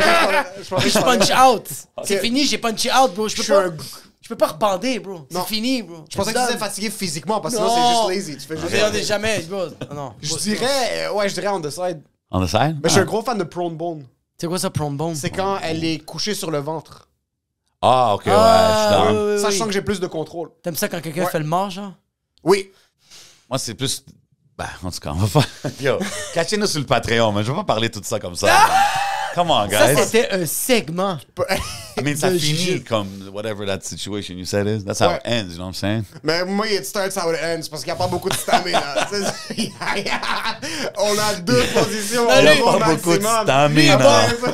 Je 0.90 1.00
punch 1.00 1.32
out. 1.50 1.68
C'est 2.04 2.20
fini, 2.20 2.46
j'ai 2.46 2.58
punché 2.58 2.90
out, 2.92 3.14
bro. 3.14 3.30
Je 3.30 3.38
peux 3.38 3.44
Je 3.44 3.54
pas. 3.54 3.68
un- 3.68 3.76
Je 4.22 4.28
peux 4.30 4.36
pas 4.36 4.48
rebander, 4.48 5.00
bro. 5.00 5.28
C'est 5.32 5.46
fini, 5.46 5.82
bro. 5.82 6.06
Je 6.10 6.16
pensais 6.16 6.32
que 6.34 6.38
tu 6.40 6.46
disais 6.46 6.58
fatigué 6.58 6.90
physiquement, 6.92 7.42
parce 7.42 7.56
que 7.56 7.60
sinon, 7.60 7.76
Non. 7.76 8.08
c'est 8.08 8.14
juste 8.16 8.28
lazy. 8.28 8.38
Tu 8.38 8.48
fais 8.48 8.58
juste. 8.58 8.72
Regardez 8.74 9.04
jamais, 9.04 9.40
bro. 9.42 9.64
Non. 9.94 10.14
Je 10.22 10.36
dirais. 10.38 11.08
euh, 11.08 11.14
Ouais, 11.14 11.28
je 11.28 11.34
dirais 11.34 11.48
on 11.50 11.60
the 11.62 11.70
side. 11.72 12.02
On 12.30 12.44
the 12.46 12.48
side? 12.48 12.78
Mais 12.84 12.90
je 12.90 12.90
suis 12.90 13.00
Ah. 13.00 13.04
un 13.04 13.06
gros 13.06 13.22
fan 13.24 13.38
de 13.38 13.44
prone 13.44 13.76
bone. 13.76 14.06
C'est 14.38 14.48
quoi 14.48 14.60
ça, 14.60 14.70
prone 14.70 14.96
bone? 14.96 15.16
C'est 15.16 15.30
quand 15.32 15.58
elle 15.64 15.84
est 15.84 16.00
couchée 16.06 16.34
sur 16.36 16.50
le 16.52 16.60
ventre. 16.60 17.08
Ah, 17.82 18.14
ok, 18.14 18.26
ouais, 18.28 18.32
Ah, 18.36 19.08
je 19.10 19.34
suis 19.34 19.42
Ça, 19.44 19.50
je 19.50 19.58
sens 19.58 19.68
que 19.68 19.74
j'ai 19.74 19.82
plus 19.82 20.00
de 20.00 20.06
contrôle. 20.08 20.50
T'aimes 20.62 20.76
ça 20.76 20.88
quand 20.88 21.02
quelqu'un 21.02 21.26
fait 21.26 21.40
le 21.40 21.46
mort, 21.46 21.70
genre? 21.72 21.94
Oui. 22.44 22.72
Moi, 23.50 23.58
c'est 23.58 23.74
plus. 23.74 24.04
Ben, 24.58 24.68
en 24.84 24.92
tout 24.92 25.00
cas, 25.00 25.12
on 25.16 25.26
va 25.26 25.42
pas. 25.42 25.70
Yo, 25.82 25.98
cachez-nous 26.36 26.68
sur 26.68 26.80
le 26.80 26.86
Patreon, 26.86 27.32
mais 27.32 27.44
je 27.44 27.50
vais 27.52 27.58
pas 27.58 27.64
parler 27.64 27.90
tout 27.90 28.02
ça 28.04 28.20
comme 28.20 28.36
ça. 28.36 28.48
Come 29.36 29.50
on, 29.50 29.68
Ça, 29.70 29.94
guys. 29.94 30.04
c'était 30.04 30.30
un 30.32 30.46
segment. 30.46 31.18
I 31.98 32.02
mean, 32.02 32.16
ça 32.16 32.30
finit 32.32 32.84
comme 32.84 33.08
whatever 33.34 33.66
that 33.66 33.84
situation 33.84 34.38
you 34.38 34.46
said 34.46 34.68
is. 34.68 34.84
That's 34.84 35.00
how 35.00 35.16
it 35.16 35.22
ends, 35.26 35.54
you 35.54 35.58
know 35.58 35.66
what 35.66 35.70
I'm 35.70 35.74
saying? 35.74 36.06
Mais 36.24 36.44
moi, 36.46 36.68
it 36.68 36.86
starts 36.86 37.16
how 37.16 37.30
it 37.32 37.40
ends 37.42 37.68
parce 37.70 37.84
qu'il 37.84 37.94
n'y 37.94 38.00
a 38.00 38.04
pas 38.04 38.08
beaucoup 38.08 38.30
de 38.30 38.36
stamina. 38.36 38.82
On 40.98 41.18
a 41.20 41.34
deux 41.42 41.64
positions. 41.74 42.28
Il 42.40 42.46
y 42.46 42.48
a 42.48 42.56
pas 42.56 42.94
beaucoup 42.94 43.18
de 43.18 43.24
stamina. 43.24 43.98
Ah, 44.02 44.28
bon, 44.42 44.52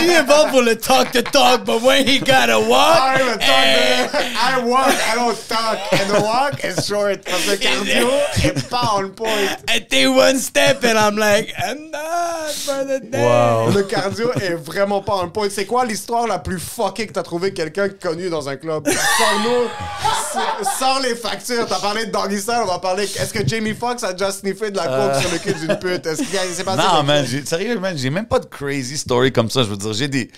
Lui 0.00 0.10
est 0.10 0.22
bon 0.22 0.50
pour 0.50 0.62
le 0.62 0.76
talk 0.76 1.12
to 1.12 1.22
talk, 1.22 1.64
but 1.64 1.82
when 1.82 2.06
he 2.06 2.18
gotta 2.18 2.58
walk. 2.58 2.98
I'm 2.98 3.28
a 3.28 3.38
talk, 3.38 4.14
I 4.14 4.62
walk, 4.64 4.88
I 4.88 5.14
don't 5.14 5.48
talk. 5.48 5.78
And 5.92 6.10
the 6.10 6.20
walk 6.22 6.64
is 6.64 6.86
short. 6.86 7.24
Parce 7.24 7.44
que 7.44 7.56
cardio 7.56 8.08
est 8.44 8.68
pas 8.68 8.96
on 8.96 9.10
point. 9.10 9.56
I 9.68 9.78
take 9.80 10.08
one 10.08 10.38
step 10.38 10.84
and 10.84 10.98
I'm 10.98 11.16
like, 11.16 11.52
I'm 11.58 11.90
not 11.90 12.50
for 12.50 12.84
the 12.84 13.00
day. 13.00 13.72
Le 13.74 13.82
cardio 13.84 14.32
est 14.40 14.54
vraiment 14.54 15.02
pas 15.02 15.16
on 15.22 15.30
point. 15.30 15.48
C'est 15.50 15.66
quoi 15.66 15.84
l'histoire 15.84 16.26
la 16.26 16.38
plus 16.38 16.58
fuckée 16.74 17.06
que 17.06 17.12
t'as 17.12 17.22
trouvé 17.22 17.52
quelqu'un 17.52 17.88
connu 17.88 18.28
dans 18.30 18.48
un 18.48 18.56
club? 18.56 18.88
Sors-nous. 18.88 20.64
Sors 20.78 21.00
les 21.00 21.14
factures. 21.14 21.66
T'as 21.66 21.78
parlé 21.80 22.06
de 22.06 22.10
Doggy 22.10 22.38
Style, 22.40 22.60
on 22.62 22.66
va 22.66 22.78
parler. 22.78 23.04
Est-ce 23.04 23.32
que 23.32 23.46
Jamie 23.46 23.74
Foxx 23.74 24.02
a 24.04 24.12
déjà 24.12 24.32
sniffé 24.32 24.70
de 24.70 24.76
la 24.76 24.86
coke 24.86 25.20
sur 25.22 25.30
le 25.32 25.38
cul 25.38 25.54
d'une 25.54 25.78
pute? 25.78 26.06
Est-ce 26.06 26.22
qu'il 26.22 26.54
s'est 26.54 26.64
passé 26.64 26.82
Euh. 26.82 26.96
Non, 26.96 27.02
man, 27.02 27.26
sérieux, 27.44 27.78
man, 27.78 27.96
j'ai 27.96 28.10
même 28.10 28.26
pas 28.26 28.38
de 28.38 28.46
crazy 28.46 28.96
story 28.98 29.32
comme 29.32 29.50
ça. 29.50 29.62
Je 29.62 29.68
veux 29.68 29.76
dire, 29.76 29.92
j'ai 29.92 30.08
des. 30.08 30.30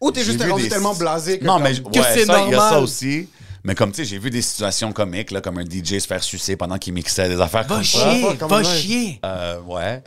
Ou 0.00 0.10
t'es 0.10 0.24
juste 0.24 0.42
rendu 0.42 0.64
des- 0.64 0.68
tellement 0.68 0.94
blasé 0.94 1.38
que. 1.38 1.44
Non, 1.44 1.54
comme- 1.54 1.62
mais 1.64 1.74
Que 1.74 1.98
ouais, 1.98 2.04
c'est 2.14 2.24
ça, 2.26 2.42
il 2.46 2.50
y 2.50 2.54
a 2.54 2.58
ça 2.58 2.64
normal. 2.64 2.82
aussi. 2.84 3.28
Mais 3.64 3.74
comme 3.76 3.90
tu 3.92 3.98
sais, 3.98 4.04
j'ai 4.04 4.18
vu 4.18 4.30
des 4.30 4.42
situations 4.42 4.92
comiques, 4.92 5.30
là, 5.30 5.40
comme 5.40 5.58
un 5.58 5.64
DJ 5.64 6.00
se 6.00 6.06
faire 6.08 6.22
sucer 6.22 6.56
pendant 6.56 6.78
qu'il 6.78 6.92
mixait 6.94 7.28
des 7.28 7.40
affaires 7.40 7.62
Va 7.66 7.76
comme 7.76 7.84
ça. 7.84 8.10
chier, 8.10 8.26
comment 8.38 8.56
va 8.56 8.68
ouais. 8.68 8.76
chier. 8.76 9.20
Euh, 9.24 9.60
ouais. 9.60 10.02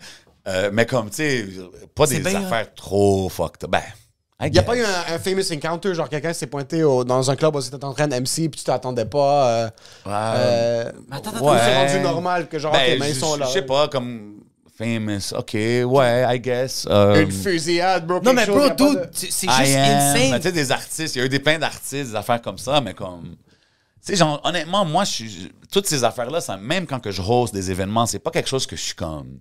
Euh, 0.47 0.69
mais 0.73 0.85
comme, 0.85 1.09
tu 1.09 1.15
sais, 1.17 1.47
pas 1.95 2.05
des 2.05 2.19
bien, 2.19 2.43
affaires 2.45 2.73
trop 2.75 3.29
fucked 3.29 3.63
up. 3.63 3.69
Ben, 3.71 3.81
Il 4.43 4.51
n'y 4.51 4.59
a 4.59 4.63
pas 4.63 4.75
eu 4.75 4.83
un, 4.83 5.15
un 5.15 5.19
famous 5.19 5.49
encounter, 5.53 5.93
genre 5.95 6.09
quelqu'un 6.09 6.33
s'est 6.33 6.47
pointé 6.47 6.83
au- 6.83 7.05
dans 7.05 7.31
un 7.31 7.35
club 7.37 7.55
où 7.55 7.61
c'était 7.61 7.83
en 7.85 7.93
train 7.93 8.07
de 8.07 8.15
MC 8.15 8.49
puis 8.49 8.59
tu 8.59 8.63
t'attendais 8.65 9.05
pas. 9.05 9.47
Euh, 9.49 9.69
euh, 10.07 10.91
Mais 11.09 11.15
attends, 11.15 11.29
attends, 11.31 11.39
c'est 11.39 11.45
Ouais. 11.45 11.87
rendu 11.87 11.99
normal 12.01 12.49
que 12.49 12.59
genre, 12.59 12.73
Ben, 12.73 12.93
ok, 12.95 12.99
mais 12.99 13.09
ils 13.11 13.15
je- 13.15 13.19
sont 13.19 13.37
là. 13.37 13.45
Je 13.47 13.51
sais 13.53 13.61
pas, 13.61 13.87
comme 13.87 14.41
famous. 14.77 15.33
OK, 15.37 15.53
ouais, 15.53 16.35
I 16.35 16.39
guess. 16.41 16.85
euh, 16.89 17.21
Une 17.23 17.31
fusillade, 17.31 18.05
bro. 18.05 18.19
Non, 18.21 18.33
mais 18.33 18.45
chose, 18.45 18.71
bro, 18.77 18.93
de- 18.95 19.07
c'est 19.13 19.31
c'est 19.31 19.47
juste 19.49 19.75
am. 19.77 19.97
insane. 19.97 20.31
Mais 20.31 20.37
Tu 20.39 20.43
sais, 20.43 20.51
des 20.51 20.71
artistes, 20.71 21.15
il 21.15 21.19
y 21.19 21.21
a 21.21 21.25
eu 21.25 21.29
des 21.29 21.39
plein 21.39 21.57
d'artistes, 21.57 22.09
des 22.11 22.15
affaires 22.15 22.41
comme 22.41 22.57
ça, 22.57 22.81
mais 22.81 22.93
comme. 22.93 23.37
Tu 24.05 24.11
sais, 24.11 24.15
genre, 24.17 24.41
honnêtement, 24.43 24.83
moi, 24.83 25.05
je 25.05 25.11
suis. 25.11 25.51
Toutes 25.71 25.87
ces 25.87 26.03
affaires-là, 26.03 26.39
même 26.59 26.85
quand 26.85 26.99
que 26.99 27.09
je 27.11 27.21
host 27.21 27.53
des 27.53 27.71
événements, 27.71 28.05
c'est 28.05 28.19
pas 28.19 28.31
quelque 28.31 28.49
chose 28.49 28.67
que 28.67 28.75
je 28.75 28.81
suis 28.81 28.95
comme. 28.95 29.39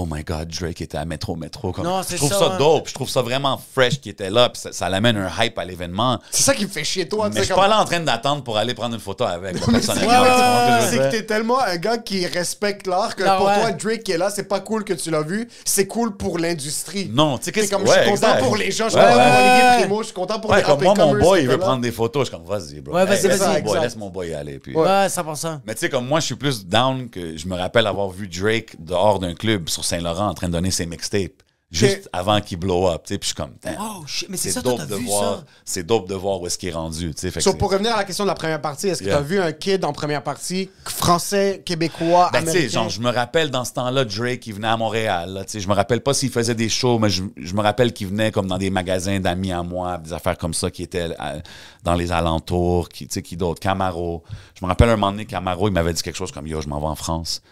Oh 0.00 0.06
my 0.08 0.22
God, 0.22 0.46
Drake 0.48 0.80
était 0.80 0.96
à 0.96 1.04
Métro 1.04 1.34
Métro. 1.34 1.72
Comme, 1.72 1.82
Non, 1.84 2.02
je 2.02 2.10
c'est 2.10 2.16
trouve 2.18 2.28
ça, 2.30 2.38
ça, 2.38 2.48
ouais. 2.52 2.58
dope. 2.58 2.86
Je 2.88 2.94
trouve 2.94 3.08
ça 3.10 3.20
vraiment 3.20 3.60
fresh 3.74 4.00
qu'il 4.00 4.12
était 4.12 4.30
là. 4.30 4.48
Puis 4.48 4.60
ça, 4.62 4.72
ça 4.72 4.88
l'amène 4.88 5.16
un 5.16 5.28
hype 5.42 5.58
à 5.58 5.64
l'événement. 5.64 6.20
C'est 6.30 6.44
ça 6.44 6.54
qui 6.54 6.64
me 6.66 6.70
fait 6.70 6.84
chier, 6.84 7.08
toi. 7.08 7.28
Mais 7.30 7.40
je 7.40 7.46
suis 7.46 7.48
comme- 7.52 7.62
pas 7.64 7.66
là 7.68 7.80
en 7.80 7.84
train 7.84 7.98
d'attendre 7.98 8.44
pour 8.44 8.56
aller 8.58 8.74
prendre 8.74 8.94
une 8.94 9.00
photo 9.00 9.24
avec. 9.24 9.56
c'est- 9.58 9.70
personnellement, 9.72 10.12
Ouais, 10.12 10.18
ouais, 10.20 10.78
que 10.78 10.90
C'est 11.02 11.08
t'es 11.10 11.26
tellement 11.26 11.58
un 11.60 11.76
gars 11.78 11.98
qui 11.98 12.24
respecte 12.28 12.86
l'art 12.86 13.16
que 13.16 13.24
Ah 13.26 13.38
pour 13.38 13.46
ouais. 13.48 13.60
toi, 13.60 13.72
Drake 13.72 14.04
qui 14.04 14.12
est 14.12 14.18
là, 14.18 14.30
c'est 14.30 14.44
pas 14.44 14.60
cool 14.60 14.84
que 14.84 14.92
tu 14.92 15.10
l'as 15.10 15.22
vu, 15.22 15.48
c'est 15.64 15.88
cool 15.88 16.16
pour 16.16 16.38
l'industrie. 16.38 17.10
Non, 17.12 17.36
tu 17.36 17.38
sais, 17.38 17.44
C'est 17.46 17.52
qu'est-ce 17.52 17.70
comme 17.72 17.82
que 17.82 17.88
je 17.88 17.92
suis 17.94 18.00
ouais, 18.02 18.06
content 18.06 18.26
exact. 18.28 18.44
pour 18.44 18.56
les 18.56 18.70
gens, 18.70 18.84
je 18.84 18.90
suis 18.90 18.98
Ouais, 19.00 19.04
content 19.04 19.16
pour 19.18 19.32
ouais. 19.32 19.50
Olivier 19.50 19.78
Primo, 19.80 19.98
je 19.98 20.04
suis 20.04 20.14
content 20.14 20.38
pour 20.40 20.50
Ouais, 20.52 20.56
les 20.58 20.62
comme 20.62 20.82
moi, 20.84 20.94
mon 20.94 21.18
boy, 21.18 21.40
il 21.42 21.48
veut 21.48 21.58
prendre 21.58 21.82
des 21.82 21.90
photos. 21.90 22.28
Je 22.28 22.30
suis 22.30 22.36
comme, 22.38 22.46
vas-y, 22.46 22.80
bro. 22.80 22.94
Ouais, 22.94 23.04
vas-y, 23.04 23.26
vas-y. 23.26 23.38
mon 23.40 23.46
boy, 23.46 23.58
Exact. 23.58 23.82
Laisse 23.82 23.96
mon 23.96 24.10
boy 24.10 24.32
aller. 24.32 24.60
Ouais, 24.74 25.08
100%. 25.08 25.60
Mais 25.66 25.74
tu 25.74 25.80
sais, 25.80 25.88
comme 25.90 26.06
moi, 26.06 26.20
je 26.20 26.26
suis 26.26 26.36
plus 26.36 26.64
down 26.64 27.10
que 27.10 27.36
je 27.36 27.48
me 27.48 27.56
rappelle 27.56 27.88
avoir 27.88 28.10
vu 28.10 28.28
Drake 28.28 28.76
dehors 28.78 29.18
d'un 29.18 29.34
club 29.34 29.68
sur 29.68 29.84
Saint-Laurent 29.88 30.28
en 30.28 30.34
train 30.34 30.48
de 30.48 30.52
donner 30.52 30.70
ses 30.70 30.86
mixtapes. 30.86 31.42
Juste 31.70 32.08
avant 32.14 32.40
qu'il 32.40 32.56
blow 32.58 32.88
up, 32.88 33.02
puis 33.06 33.18
je 33.20 33.26
suis 33.26 33.34
comme, 33.34 33.50
Oh 33.78 34.02
shit, 34.06 34.26
mais 34.30 34.38
c'est 34.38 34.50
ça, 34.52 34.62
dope 34.62 34.78
t'as 34.78 34.86
de 34.86 34.94
vu 34.94 35.04
voir, 35.04 35.44
c'est 35.66 35.82
dope 35.82 36.08
de 36.08 36.14
voir 36.14 36.40
où 36.40 36.46
est-ce 36.46 36.56
qu'il 36.56 36.70
est 36.70 36.72
rendu, 36.72 37.12
fait 37.14 37.30
que 37.30 37.50
pour 37.58 37.70
revenir 37.70 37.92
à 37.92 37.98
la 37.98 38.04
question 38.04 38.24
de 38.24 38.28
la 38.28 38.34
première 38.34 38.62
partie, 38.62 38.88
est-ce 38.88 39.00
que 39.02 39.04
Yeah. 39.08 39.16
tu 39.18 39.22
as 39.22 39.26
vu 39.26 39.38
un 39.38 39.52
kid 39.52 39.84
en 39.84 39.92
première 39.92 40.22
partie, 40.22 40.70
français, 40.86 41.62
québécois, 41.66 42.30
Ben, 42.32 42.38
américain? 42.38 42.68
genre, 42.70 42.88
je 42.88 43.02
me 43.02 43.10
rappelle 43.10 43.50
dans 43.50 43.66
ce 43.66 43.74
temps-là, 43.74 44.06
Drake, 44.06 44.46
il 44.46 44.54
venait 44.54 44.68
à 44.68 44.78
Montréal. 44.78 45.30
là, 45.30 45.44
je 45.46 45.68
me 45.68 45.74
rappelle 45.74 46.00
pas 46.00 46.14
s'il 46.14 46.30
faisait 46.30 46.54
des 46.54 46.70
shows, 46.70 46.98
mais 46.98 47.10
je, 47.10 47.22
je 47.36 47.52
me 47.54 47.60
rappelle 47.60 47.92
qu'il 47.92 48.06
venait 48.06 48.32
comme 48.32 48.46
dans 48.46 48.56
des 48.56 48.70
magasins 48.70 49.20
d'amis 49.20 49.52
à 49.52 49.62
moi, 49.62 49.98
des 49.98 50.14
affaires 50.14 50.38
comme 50.38 50.54
ça 50.54 50.70
qui 50.70 50.82
étaient 50.84 51.10
euh, 51.20 51.40
dans 51.84 51.94
les 51.96 52.12
alentours, 52.12 52.88
qui, 52.88 53.06
qui 53.08 53.36
d'autres, 53.36 53.60
Camaro. 53.60 54.22
Je 54.58 54.64
me 54.64 54.70
rappelle 54.70 54.88
un 54.88 54.96
moment 54.96 55.10
donné, 55.12 55.26
Camaro, 55.26 55.68
il 55.68 55.72
m'avait 55.72 55.92
dit 55.92 56.00
quelque 56.02 56.16
chose 56.16 56.32
comme 56.32 56.46
Yo, 56.46 56.62
je 56.62 56.68
m'en 56.68 56.80
vais 56.80 56.86
en 56.86 56.96
France. 56.96 57.42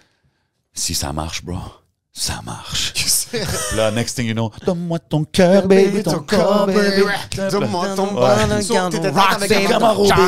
Si 0.72 0.94
ça 0.94 1.12
marche, 1.12 1.44
bro, 1.44 1.58
ça 2.18 2.40
marche. 2.44 2.94
Là, 3.76 3.90
next 3.90 4.16
thing 4.16 4.26
you 4.26 4.32
know, 4.32 4.50
donne-moi 4.64 4.98
ton 5.00 5.24
cœur, 5.24 5.66
baby, 5.66 6.02
ton 6.02 6.20
corps, 6.20 6.66
baby. 6.66 7.02
Donne-moi 7.50 7.88
ton 7.94 8.06
bras. 8.12 8.36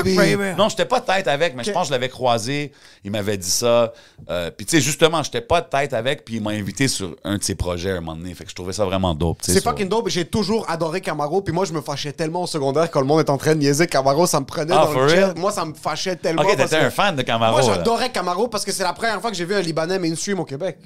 Baby. 0.04 0.54
Non, 0.58 0.68
j'étais 0.68 0.84
pas 0.84 1.00
tête 1.00 1.26
avec, 1.28 1.56
mais 1.56 1.64
je 1.64 1.70
pense 1.72 1.84
que 1.84 1.88
je 1.88 1.92
l'avais 1.92 2.08
croisé. 2.10 2.72
Il 3.04 3.10
m'avait 3.10 3.38
dit 3.38 3.48
ça. 3.50 3.92
Euh, 4.28 4.50
puis 4.50 4.66
tu 4.66 4.76
sais, 4.76 4.82
justement, 4.82 5.22
j'étais 5.22 5.40
pas 5.40 5.62
tête 5.62 5.94
avec, 5.94 6.24
puis 6.24 6.36
il 6.36 6.42
m'a 6.42 6.50
invité 6.50 6.88
sur 6.88 7.16
un 7.24 7.38
de 7.38 7.42
ses 7.42 7.54
projets 7.54 7.92
à 7.92 7.96
un 7.96 8.00
moment 8.00 8.16
donné. 8.16 8.34
Fait 8.34 8.44
que 8.44 8.50
je 8.50 8.54
trouvais 8.54 8.72
ça 8.74 8.84
vraiment 8.84 9.14
dope. 9.14 9.38
C'est 9.42 9.52
sur- 9.54 9.62
fucking 9.62 9.88
dope. 9.88 10.08
J'ai 10.10 10.26
toujours 10.26 10.68
adoré 10.68 11.00
Camaro. 11.00 11.40
Puis 11.40 11.54
moi, 11.54 11.64
je 11.64 11.72
me 11.72 11.80
fâchais 11.80 12.12
tellement 12.12 12.42
au 12.42 12.46
secondaire 12.46 12.90
quand 12.90 13.00
le 13.00 13.06
monde 13.06 13.20
est 13.20 13.30
en 13.30 13.38
train 13.38 13.54
de 13.54 13.60
niaiser 13.60 13.86
Camaro. 13.86 14.26
Ça 14.26 14.40
me 14.40 14.44
prenait 14.44 14.74
Ah, 14.74 14.84
dans 14.84 14.92
for 14.92 15.04
le. 15.06 15.34
Moi, 15.36 15.52
ça 15.52 15.64
me 15.64 15.72
fâchait 15.72 16.16
tellement. 16.16 16.42
Ok, 16.42 16.56
t'étais 16.56 16.76
un 16.76 16.90
fan 16.90 17.16
de 17.16 17.22
Camaro. 17.22 17.52
Moi, 17.52 17.62
j'adorais 17.62 18.10
Camaro 18.10 18.48
parce 18.48 18.64
que 18.64 18.72
c'est 18.72 18.82
la 18.82 18.92
première 18.92 19.20
fois 19.22 19.30
que 19.30 19.36
j'ai 19.36 19.44
vu 19.46 19.54
un 19.54 19.60
Libanais 19.62 19.98
mainstream 19.98 20.38
au 20.40 20.44
Québec. 20.44 20.78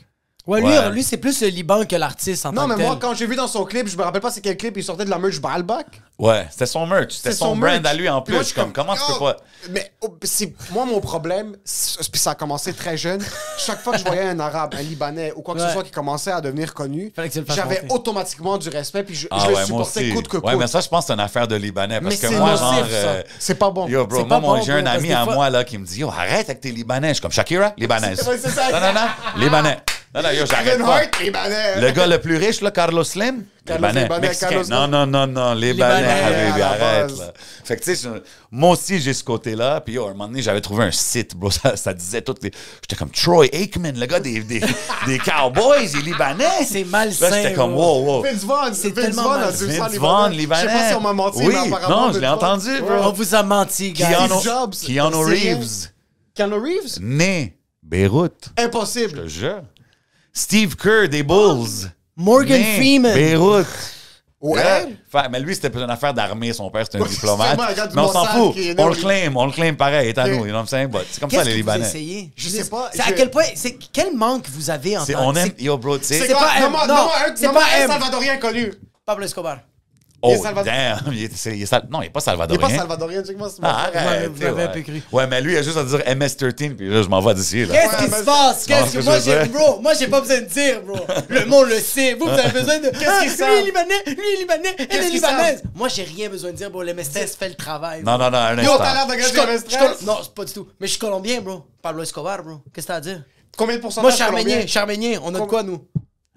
Ouais, 0.44 0.60
lui, 0.60 0.66
Ouais. 0.68 0.90
lui 0.90 1.04
c'est 1.04 1.18
plus 1.18 1.40
le 1.40 1.46
Liban 1.48 1.84
que 1.84 1.94
l'artiste 1.94 2.46
en 2.46 2.52
Non, 2.52 2.62
tant 2.62 2.68
mais 2.68 2.74
que 2.74 2.80
moi, 2.80 2.90
tel. 2.90 2.98
quand 2.98 3.14
j'ai 3.14 3.26
vu 3.28 3.36
dans 3.36 3.46
son 3.46 3.64
clip, 3.64 3.86
je 3.88 3.96
me 3.96 4.02
rappelle 4.02 4.20
pas 4.20 4.30
c'est 4.32 4.40
quel 4.40 4.56
clip, 4.56 4.76
il 4.76 4.82
sortait 4.82 5.04
de 5.04 5.10
la 5.10 5.18
merch 5.18 5.40
Balbac. 5.40 5.86
Ouais, 6.18 6.48
c'était 6.50 6.66
son 6.66 6.84
merch. 6.84 7.12
C'était 7.14 7.30
C'est 7.30 7.38
son, 7.38 7.54
brand 7.56 7.80
merch. 7.80 7.86
à 7.86 7.94
lui 7.94 8.08
en 8.08 8.20
Puis 8.22 8.32
plus. 8.32 8.34
moi, 8.34 8.42
je 8.42 8.46
suis 8.48 8.54
comme, 8.56 8.72
comment 8.72 8.94
tu 8.94 9.00
peux 9.06 9.12
oh, 9.20 9.24
pas? 9.24 9.36
Mais 9.70 9.92
oh, 10.00 10.16
c'est 10.24 10.52
moi 10.72 10.84
mon 10.84 11.00
problème, 11.00 11.56
c'est- 11.64 12.10
puis 12.10 12.20
ça 12.20 12.32
a 12.32 12.34
commencé 12.34 12.72
très 12.72 12.96
jeune. 12.96 13.20
Chaque 13.56 13.80
fois 13.82 13.92
que 13.92 14.00
je 14.00 14.04
voyais 14.04 14.22
un 14.28 14.40
arabe, 14.40 14.74
un 14.76 14.82
libanais 14.82 15.32
ou 15.36 15.42
quoi 15.42 15.54
que 15.54 15.60
ce 15.60 15.68
soit 15.70 15.84
qui 15.84 15.92
commençait 15.92 16.32
à 16.32 16.40
devenir 16.40 16.74
connu, 16.74 17.12
Fallait 17.14 17.28
que 17.28 17.34
tu 17.34 17.38
le 17.40 17.44
fasses 17.46 17.54
j'avais 17.56 17.82
monter. 17.82 17.94
automatiquement 17.94 18.58
du 18.58 18.68
respect 18.68 19.04
puis 19.04 19.14
je, 19.14 19.28
Ah 19.30 19.36
je 19.38 19.42
le 19.46 19.48
ouais, 19.50 19.54
moi 19.54 19.64
supportais 19.84 20.00
aussi. 20.00 20.10
coûte 20.14 20.28
que 20.28 20.36
coûte. 20.38 20.44
Ouais, 20.46 20.56
mais 20.56 20.66
ça, 20.66 20.80
je 20.80 20.88
pense 20.88 21.04
que 21.04 21.06
c'est 21.06 21.12
une 21.14 21.20
affaire 21.20 21.46
de 21.46 21.54
Libanais. 21.54 22.00
Parce 22.00 22.16
Mais 22.16 22.20
que 22.20 22.28
c'est 22.34 22.36
moi, 22.38 22.50
nocif, 22.50 22.66
genre. 22.66 22.78
ça. 22.78 22.84
euh, 22.90 23.22
C'est 23.38 23.54
pas 23.54 23.70
bon. 23.70 23.86
Yo, 23.86 24.04
bro, 24.08 24.18
C'est 24.18 24.26
moi, 24.26 24.28
pas 24.36 24.40
moi, 24.40 24.56
bon, 24.58 24.62
j'ai 24.64 24.72
bro, 24.72 24.80
un 24.80 24.84
parce 24.84 24.96
ami 24.96 25.08
que 25.08 25.14
à 25.14 25.18
des 25.20 25.24
fois- 25.24 25.34
moi 25.34 25.50
là, 25.50 25.62
qui 25.64 25.78
me 25.78 25.86
dit 25.86 26.00
Yo, 26.00 26.08
arrête 26.08 26.48
avec 26.50 26.60
tes 26.60 26.72
Libanais. 26.72 27.08
Je 27.10 27.14
suis 27.14 27.22
comme 27.22 27.30
Shakira, 27.32 27.72
Libanaise. 27.78 28.18
C'est- 28.20 28.28
ouais, 28.28 28.38
c'est 28.42 28.50
ça. 28.50 28.70
Non, 28.72 28.80
non, 28.80 28.92
non, 28.92 29.40
Libanais. 29.40 29.78
Non, 30.14 30.22
non, 30.22 30.30
yo, 30.30 30.44
j'arrête 30.44 30.78
pas. 30.78 30.96
Hart, 30.98 31.20
libanais. 31.22 31.80
Le 31.80 31.90
gars 31.90 32.06
le 32.06 32.18
plus 32.20 32.36
riche, 32.36 32.60
là, 32.60 32.70
Carlos 32.70 33.02
Slim? 33.02 33.44
Carlos 33.64 33.86
Libanais, 33.88 34.02
Libanais, 34.02 34.20
Mexicain. 34.28 34.48
Carlos 34.48 34.64
non, 34.68 34.80
Slim. 34.82 34.90
non, 34.90 35.06
non, 35.06 35.26
non, 35.26 35.54
Libanais, 35.54 36.00
Libanais, 36.02 36.62
arrête. 36.62 37.18
Là. 37.18 37.32
Fait 37.64 37.76
que, 37.76 37.82
tu 37.84 37.96
sais, 37.96 38.02
je- 38.14 38.20
moi 38.50 38.70
aussi, 38.72 39.00
j'ai 39.00 39.14
ce 39.14 39.24
côté-là. 39.24 39.80
Puis, 39.80 39.94
yo, 39.94 40.04
à 40.04 40.08
un 40.08 40.12
moment 40.12 40.26
donné, 40.28 40.42
j'avais 40.42 40.60
trouvé 40.60 40.84
un 40.84 40.90
site, 40.90 41.34
bro. 41.34 41.50
Ça, 41.62 41.76
ça 41.76 41.94
disait 41.94 42.20
toutes 42.20 42.42
les. 42.44 42.50
J'étais 42.82 42.96
comme 42.96 43.10
Troy 43.10 43.46
Aikman, 43.54 43.92
le 43.98 44.04
gars 44.04 44.20
des, 44.20 44.40
des, 44.40 44.60
des 45.06 45.18
Cowboys, 45.18 45.88
il 45.94 46.00
est 46.00 46.02
Libanais. 46.02 46.64
C'est 46.68 46.84
malsain, 46.84 47.30
Là, 47.30 47.42
j'étais 47.42 47.54
comme, 47.54 47.72
wow, 47.74 48.04
wow. 48.04 48.22
Vince 48.22 48.44
Vaughn, 48.44 48.74
C'est 48.74 48.90
Vince 48.94 49.04
tellement 49.06 49.22
Vaughn 49.22 49.40
mal. 49.40 49.50
Vince 49.50 49.96
Vaughn, 49.96 50.32
libanais. 50.32 50.62
Je 50.62 50.66
sais 50.68 50.74
pas 50.74 50.88
si 50.90 50.94
on 50.94 51.00
m'a 51.00 51.12
menti, 51.14 51.38
Oui, 51.38 51.54
mais 51.54 51.68
apparemment. 51.74 52.06
non, 52.08 52.12
je 52.12 52.18
l'ai 52.18 52.28
entendu, 52.28 52.80
bro. 52.82 52.92
On 53.04 53.12
vous 53.12 53.34
a 53.34 53.42
menti, 53.42 53.92
gars. 53.92 54.08
Keanu, 54.08 54.42
Jobs. 54.44 54.74
Reeves, 55.24 55.90
Keanu 56.34 56.56
Reeves? 56.58 56.98
né 57.00 57.56
Beyrouth. 57.82 58.50
Je 58.58 58.64
Impossible. 58.64 59.22
te 59.24 59.28
jure. 59.28 59.62
Steve 60.32 60.76
Kerr 60.76 61.08
des 61.08 61.22
Bulls. 61.22 61.90
Morgan 62.16 62.60
né 62.60 62.76
Freeman. 62.76 63.14
Beyrouth. 63.14 63.66
Ouais. 64.40 64.88
Mais 65.30 65.38
lui, 65.38 65.54
c'était 65.54 65.70
plus 65.70 65.82
une 65.82 65.90
affaire 65.90 66.12
d'armée. 66.12 66.52
Son 66.52 66.68
père, 66.68 66.84
c'était 66.84 66.98
un 66.98 67.02
Ouais, 67.02 67.08
diplomate. 67.08 67.58
Mais 67.94 68.00
on 68.00 68.12
s'en 68.12 68.24
fout. 68.26 68.56
On 68.76 68.88
le 68.88 68.94
claim. 68.96 69.32
On 69.36 69.46
le 69.46 69.52
claim 69.52 69.74
pareil. 69.74 70.06
Il 70.06 70.08
est 70.08 70.18
à 70.18 70.26
nous. 70.26 70.44
You 70.46 70.52
know 70.52 70.64
C'est 70.66 70.88
comme 71.20 71.30
ça, 71.30 71.36
Qu'est-ce 71.38 71.38
les 71.44 71.44
que 71.44 71.50
vous 71.50 71.56
Libanais. 71.58 71.86
essayez? 71.86 72.32
Je 72.34 72.48
sais 72.48 72.68
pas, 72.68 72.90
C'est 72.92 73.02
à 73.02 73.12
quel 73.12 73.30
point... 73.30 73.44
c'est 73.54 73.78
Quel 73.92 74.16
manque 74.16 74.46
vous 74.48 74.68
avez 74.68 74.98
en 74.98 75.04
C'est- 75.04 75.12
tant 75.12 75.28
On 75.28 75.32
que... 75.32 75.38
aime. 75.38 75.52
c'est- 75.56 75.62
Yo, 75.64 75.78
bro, 75.78 75.96
tu 75.98 76.04
sais. 76.06 76.26
C'est 76.26 76.32
pas 76.32 76.40
pas 77.52 77.60
un 77.60 77.82
M. 77.82 77.88
Salvadorien 77.88 78.36
connu. 78.38 78.72
Pablo 79.06 79.24
Escobar. 79.24 79.58
Oh, 80.24 80.28
Il 80.30 80.34
est 80.34 80.38
Salvador- 80.38 80.64
damn. 80.72 81.12
Il 81.12 81.24
est, 81.24 81.46
il 81.46 81.62
est 81.62 81.66
sal- 81.66 81.86
Non, 81.90 82.00
il 82.00 82.06
est 82.06 82.08
pas 82.08 82.08
Il 82.08 82.08
est 82.08 82.10
pas 82.10 82.20
salvadorien. 82.20 82.78
salvadorien, 82.78 83.22
check-moi 83.24 83.50
ce 83.50 83.56
Ah, 83.62 83.90
ouais. 83.92 84.26
un 84.62 84.68
peu 84.68 84.80
cru. 84.82 85.02
Ouais, 85.10 85.26
mais 85.26 85.40
lui, 85.40 85.52
il 85.54 85.58
a 85.58 85.62
juste 85.62 85.76
à 85.76 85.82
dire 85.84 86.00
MS-13, 86.06 86.74
puis 86.76 86.88
là, 86.88 87.02
je 87.02 87.08
m'en 87.08 87.20
vais 87.20 87.34
d'ici. 87.34 87.66
Qu'est-ce 87.66 87.72
Ouais, 87.72 88.04
qui 88.04 88.10
se 88.14 88.22
passe? 88.22 88.64
Qu'est-ce 88.66 88.92
ce 88.92 88.98
que 88.98 89.04
moi 89.04 89.18
j'ai 89.18 89.44
bro? 89.46 89.80
Moi 89.80 89.94
j'ai 89.98 90.06
pas 90.06 90.20
besoin 90.20 90.40
de 90.40 90.44
dire, 90.46 90.80
bro. 90.82 90.96
Le 91.28 91.44
monde 91.46 91.68
le 91.70 91.80
sait. 91.80 92.14
Vous, 92.14 92.26
vous 92.26 92.30
avez 92.30 92.50
besoin 92.50 92.78
de. 92.78 92.90
Qu'est-ce 92.90 93.04
Ah, 93.08 93.20
qu'ils 93.22 93.46
lui 93.46 93.60
est 93.60 93.64
libanais, 93.64 94.02
lui 94.06 94.12
est 94.34 94.38
libanais, 94.38 94.76
elle 94.78 95.04
est 95.04 95.10
libanaise. 95.10 95.62
Moi 95.74 95.88
j'ai 95.88 96.04
rien 96.04 96.28
besoin 96.28 96.52
de 96.52 96.56
dire, 96.56 96.70
bro. 96.70 96.82
Le 96.82 96.94
MSTS 96.94 97.34
fait 97.36 97.48
le 97.48 97.54
travail. 97.56 98.02
Non, 98.04 98.16
non, 98.16 98.30
non, 98.30 98.38
un 98.38 98.54
Yo, 98.56 98.60
instant. 98.72 98.78
t'as 98.78 98.94
l'air 98.94 99.06
MS-13. 99.08 100.04
Non, 100.04 100.18
pas 100.34 100.44
du 100.44 100.52
tout. 100.52 100.68
Mais 100.80 100.86
je 100.86 100.92
suis 100.92 101.00
colombien, 101.00 101.40
bro. 101.40 101.66
Pablo 101.82 102.02
Escobar, 102.04 102.42
bro. 102.44 102.58
Qu'est-ce 102.72 102.86
que 102.86 102.92
t'as 102.92 102.98
à 102.98 103.00
dire? 103.00 103.24
Combien 103.56 103.76
de 103.76 103.80
pourcentage 103.80 104.02
Moi 104.02 104.10
je 104.12 104.16
suis 104.16 104.24
arménien. 104.24 104.60
Je 104.62 104.66
suis 104.68 104.78
arménien. 104.78 105.20
On 105.24 105.34
a 105.34 105.40
de 105.40 105.44
quoi, 105.46 105.62
nous? 105.64 105.84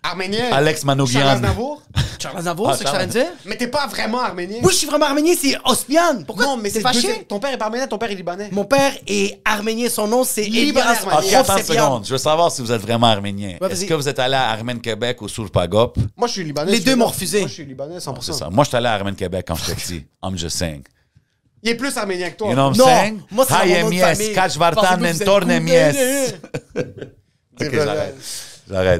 Arménien. 0.03 0.51
Alex 0.51 0.81
Charles 0.81 0.88
Manoukian. 0.88 1.27
Aznavour? 1.27 1.81
Charles 2.20 2.38
Aznavour, 2.38 2.70
Ah, 2.70 2.74
c'est 2.74 2.80
ce 2.80 2.84
que 2.84 2.89
je 2.89 2.93
suis 2.93 2.95
en 2.95 3.07
train 3.07 3.07
de 3.07 3.26
dire? 3.26 3.32
Mais 3.45 3.57
t'es 3.57 3.68
pas 3.68 3.88
vraiment 3.88 4.20
arménien. 4.20 4.59
Moi 4.61 4.72
je 4.72 4.78
suis 4.78 4.88
vraiment 4.88 5.05
arménien, 5.05 5.34
c'est 5.39 5.55
Ospian. 5.66 6.24
Pourquoi? 6.26 6.45
Non, 6.45 6.57
mais 6.57 6.70
c'est 6.70 6.82
fâché? 6.82 7.26
Ton 7.28 7.39
père 7.39 7.51
est 7.53 7.57
pas 7.57 7.66
arménien, 7.66 7.88
ton 7.88 7.97
père 7.97 8.11
est 8.11 8.16
libanais. 8.16 8.49
Mon 8.51 8.66
père 8.66 8.93
est 9.07 9.39
arménien. 9.45 9.89
Son 9.89 10.07
nom 10.07 10.24
c'est 10.24 10.43
Libanais 10.43 10.91
Elias. 10.91 11.20
Ok, 11.20 11.34
attends 11.34 11.57
une 11.57 11.63
seconde. 11.63 12.05
Je 12.05 12.11
veux 12.11 12.18
savoir 12.18 12.51
si 12.51 12.61
vous 12.61 12.72
êtes 12.72 12.82
vraiment 12.82 13.07
arménien. 13.07 13.57
Ouais, 13.61 13.72
Est-ce 13.72 13.86
que 13.86 13.93
vous 13.93 14.07
êtes 14.09 14.20
allé 14.20 14.36
à 14.36 14.49
Armène 14.49 14.82
Québec 14.82 15.22
ou 15.22 15.28
Soulpagop? 15.28 15.93
Moi, 16.18 16.28
je 16.28 16.34
suis 16.34 16.43
libanais. 16.43 16.72
Les 16.72 16.80
deux 16.80 16.95
m'ont 16.95 17.07
refusé. 17.07 17.39
Moi, 17.39 17.47
je 17.47 17.53
suis 17.53 17.66
libanais, 17.66 17.97
100%. 17.97 18.16
C'est 18.22 18.34
ça. 18.34 18.49
Moi, 18.49 18.63
je 18.63 18.70
suis 18.70 18.78
allé 18.78 18.88
à 18.88 18.93
Armène 18.93 19.16
Québec 19.16 19.45
quand 19.47 19.55
j'étais 19.55 19.76
petit. 19.76 20.05
I'm 20.24 20.38
just 20.38 20.57
saying. 20.57 20.84
Il 21.63 21.72
est 21.72 21.76
plus 21.76 21.97
arménien 21.97 22.30
que 22.30 22.36
toi. 22.38 22.49
You 22.49 22.53
know 22.53 22.70
what 22.70 22.74
I'm 22.74 22.78
Non, 22.78 22.86
saying? 22.86 23.22
moi 23.32 23.45
c'est 23.47 23.55
Hayemies, 23.55 23.97
famille. 23.97 24.34
Kachvartan, 24.34 24.97
cool? 24.97 25.05
C'est 27.57 27.68
Ok, 27.68 27.74
j'arrête. 27.74 28.16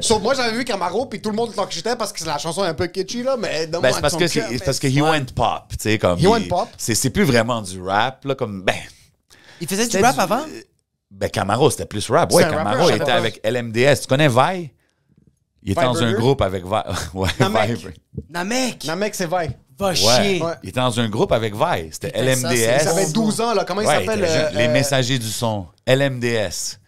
Sauf 0.02 0.22
moi, 0.22 0.34
j'avais 0.34 0.56
vu 0.56 0.64
Camaro, 0.64 1.06
puis 1.06 1.20
tout 1.20 1.30
le 1.30 1.36
monde 1.36 1.52
l'enquêtait 1.56 1.96
parce 1.96 2.12
que 2.12 2.24
la 2.24 2.38
chanson 2.38 2.64
est 2.64 2.68
un 2.68 2.74
peu 2.74 2.86
kitschy, 2.86 3.22
là, 3.22 3.36
mais 3.36 3.66
Ben, 3.66 3.80
c'est 3.92 4.00
parce 4.00 4.16
que 4.16 4.26
c'est 4.26 4.64
parce 4.64 4.78
que 4.78 4.86
he 4.86 5.00
went 5.02 5.26
pop, 5.34 5.64
tu 5.70 5.76
sais 5.80 5.98
comme 5.98 6.18
He 6.18 6.22
il- 6.22 6.28
went 6.28 6.48
pop? 6.48 6.68
C'est 6.78 6.94
c'est 6.94 7.10
plus 7.10 7.24
vraiment 7.24 7.60
du 7.62 7.80
rap 7.82 8.24
là 8.24 8.34
comme 8.34 8.62
ben 8.62 8.74
Il 9.60 9.66
faisait 9.66 9.86
du 9.88 9.96
rap 9.98 10.18
avant? 10.18 10.42
Ben 11.10 11.30
Camaro 11.30 11.70
c'était 11.70 11.86
plus 11.86 12.08
rap. 12.10 12.32
Ouais, 12.32 12.42
Camaro 12.42 12.88
je 12.90 12.94
était 12.96 13.10
avec 13.10 13.40
LMDS. 13.44 14.00
Tu 14.02 14.06
connais 14.08 14.28
Vi? 14.28 14.70
Il 15.62 15.72
était 15.72 15.80
Vi 15.80 15.86
dans 15.86 15.96
un 15.98 16.00
Burger? 16.10 16.14
groupe 16.20 16.42
avec 16.42 16.64
Vi. 16.64 16.70
Ouais, 17.14 17.28
Namek. 17.40 17.70
Vi. 17.78 17.86
Namek! 18.30 18.84
Namek, 18.84 19.14
c'est 19.14 19.26
vrai. 19.26 19.50
Va 19.78 19.88
Ouais. 19.88 19.94
chier! 19.96 20.42
Ouais. 20.42 20.52
Il 20.62 20.68
était 20.68 20.80
dans 20.80 21.00
un 21.00 21.08
groupe 21.08 21.32
avec 21.32 21.54
Vi. 21.54 21.90
C'était 21.92 22.08
ça, 22.10 22.14
c'est- 22.14 22.54
Il 22.56 22.62
LMDS. 22.62 22.88
avait 22.88 23.10
12 23.12 23.40
ans, 23.40 23.52
là. 23.52 23.64
Comment 23.64 23.80
il 23.80 23.86
s'appelle 23.88 24.24
euh, 24.24 24.50
Les 24.52 24.68
euh, 24.68 24.72
messagers 24.72 25.18
du 25.18 25.28
son. 25.28 25.66
LMDS. 25.86 26.78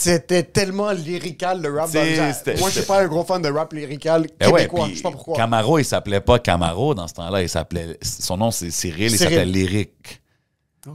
C'était 0.00 0.44
tellement 0.44 0.92
lyrical, 0.92 1.60
le 1.60 1.76
rap. 1.76 1.90
Dans 1.90 2.00
Moi, 2.60 2.70
je 2.70 2.78
suis 2.78 2.82
pas 2.86 3.00
un 3.02 3.08
gros 3.08 3.24
fan 3.24 3.42
de 3.42 3.50
rap 3.50 3.72
lyrical 3.72 4.28
Eh 4.40 4.46
ouais, 4.46 4.52
québécois. 4.52 4.86
je 4.90 4.94
sais 4.94 5.02
pas 5.02 5.10
pourquoi. 5.10 5.36
Camaro, 5.36 5.80
il 5.80 5.84
s'appelait 5.84 6.20
pas 6.20 6.38
Camaro 6.38 6.94
dans 6.94 7.08
ce 7.08 7.14
temps-là. 7.14 7.42
Il 7.42 7.48
s'appelait. 7.48 7.98
Son 8.00 8.36
nom, 8.36 8.52
c'est 8.52 8.70
Cyril. 8.70 9.10
Il 9.10 9.18
s'appelait 9.18 9.44
Lyric. 9.44 10.22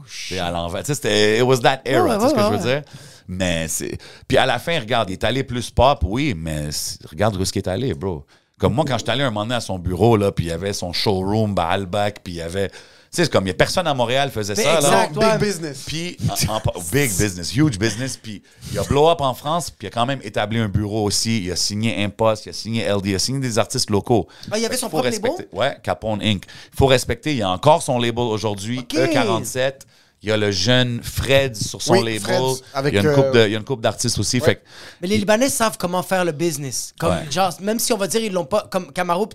C'est 0.08 0.40
à 0.40 0.52
l'envers. 0.52 0.84
Tu 0.84 0.88
sais, 0.88 0.96
c'était. 0.96 1.38
It 1.40 1.44
was 1.44 1.58
that 1.58 1.82
era, 1.84 2.06
Ouais, 2.06 2.16
tu 2.16 2.22
sais 2.22 2.30
ce 2.30 2.34
que 2.34 2.40
ouais, 2.40 2.46
je 2.46 2.64
veux 2.64 2.70
dire? 2.70 2.82
Mais 3.28 3.68
c'est. 3.68 3.98
Puis 4.26 4.38
à 4.38 4.46
la 4.46 4.58
fin, 4.58 4.80
regarde, 4.80 5.10
il 5.10 5.14
est 5.14 5.24
allé 5.26 5.44
plus 5.44 5.70
pop, 5.70 6.00
oui, 6.04 6.34
mais 6.34 6.70
regarde 7.10 7.36
où 7.36 7.42
est-ce 7.42 7.52
qu'il 7.52 7.62
est 7.62 7.68
allé, 7.70 7.94
bro. 7.94 8.26
Comme 8.58 8.74
moi, 8.74 8.86
quand 8.88 8.98
je 8.98 9.04
suis 9.04 9.12
allé 9.12 9.24
un 9.24 9.32
moment 9.32 9.42
donné 9.44 9.56
à 9.56 9.62
son 9.62 9.80
bureau, 9.80 10.16
là, 10.16 10.32
puis 10.32 10.46
il 10.46 10.48
y 10.48 10.54
avait 10.54 10.72
son 10.72 10.94
showroom, 10.94 11.54
à 11.60 11.68
Albac, 11.68 12.22
puis 12.24 12.36
il 12.36 12.38
y 12.38 12.42
avait. 12.42 12.72
Tu 13.14 13.18
sais, 13.18 13.26
c'est 13.26 13.32
comme, 13.32 13.46
il 13.46 13.50
y 13.50 13.52
a 13.52 13.54
personne 13.54 13.86
à 13.86 13.94
Montréal 13.94 14.30
qui 14.30 14.34
faisait 14.34 14.56
ça, 14.56 14.64
là. 14.64 14.78
exact. 14.80 15.14
Big 15.14 15.22
Ouais. 15.24 15.38
business. 15.38 15.84
Puis, 15.86 16.18
en- 16.50 16.56
en- 16.56 16.62
big 16.92 17.12
business, 17.16 17.56
huge 17.56 17.78
business. 17.78 18.18
Puis, 18.18 18.42
il 18.72 18.80
a 18.80 18.84
blow 18.84 19.08
up 19.08 19.22
en 19.22 19.36
France, 19.36 19.70
puis 19.70 19.86
il 19.86 19.88
a 19.88 19.92
quand 19.92 20.08
même 20.08 20.20
établi 20.24 20.58
un 20.58 20.68
bureau 20.68 21.04
aussi. 21.04 21.44
Il 21.44 21.52
a 21.52 21.56
signé 21.56 22.04
Impost, 22.04 22.48
il 22.48 22.50
a 22.50 22.54
signé 22.54 22.82
LD, 22.86 23.06
il 23.10 23.16
a 23.16 23.20
signé 23.20 23.40
des 23.40 23.60
artistes 23.60 23.92
locaux. 23.92 24.28
Ah, 24.52 24.58
il 24.58 24.64
y 24.64 24.66
avait 24.66 24.78
son 24.78 24.90
propre 24.90 25.04
respecter- 25.06 25.44
label? 25.44 25.48
Ouais, 25.54 25.78
Capone 25.84 26.24
Inc. 26.24 26.44
Il 26.74 26.76
faut 26.76 26.88
respecter. 26.88 27.32
Il 27.34 27.38
y 27.38 27.42
a 27.44 27.50
encore 27.52 27.84
son 27.84 28.00
label 28.00 28.24
aujourd'hui, 28.24 28.80
Ok. 28.80 28.96
E47. 28.96 29.82
Il 30.24 30.30
y 30.30 30.32
a 30.32 30.38
le 30.38 30.50
jeune 30.50 31.02
Fred 31.04 31.56
sur 31.56 31.82
son 31.84 31.94
Oui, 31.94 32.00
label. 32.00 32.22
Fred, 32.22 32.42
avec, 32.74 32.94
il 32.94 32.96
y 32.96 33.00
a 33.00 33.02
une 33.02 33.08
euh, 33.10 33.14
couple 33.16 33.32
de- 33.38 33.46
il 33.46 33.52
y 33.52 33.56
a 33.56 33.60
une 33.60 33.64
couple 33.66 33.84
d'artistes 33.84 34.18
aussi. 34.18 34.40
Fait 34.40 34.56
que- 34.56 34.62
Mais 35.02 35.08
les 35.10 35.18
Libanais 35.18 35.50
savent 35.50 35.78
comment 35.78 36.02
faire 36.02 36.26
le 36.26 36.32
business. 36.32 36.94
Comme, 36.98 37.12
Ouais. 37.12 37.30
genre, 37.30 37.52
même 37.62 37.78
si 37.78 37.94
on 37.94 37.98
va 37.98 38.08
dire 38.08 38.22
ils 38.24 38.32
l'ont 38.34 38.46
pas. 38.46 38.68
Comme 38.72 38.92
Camaro, 38.92 39.28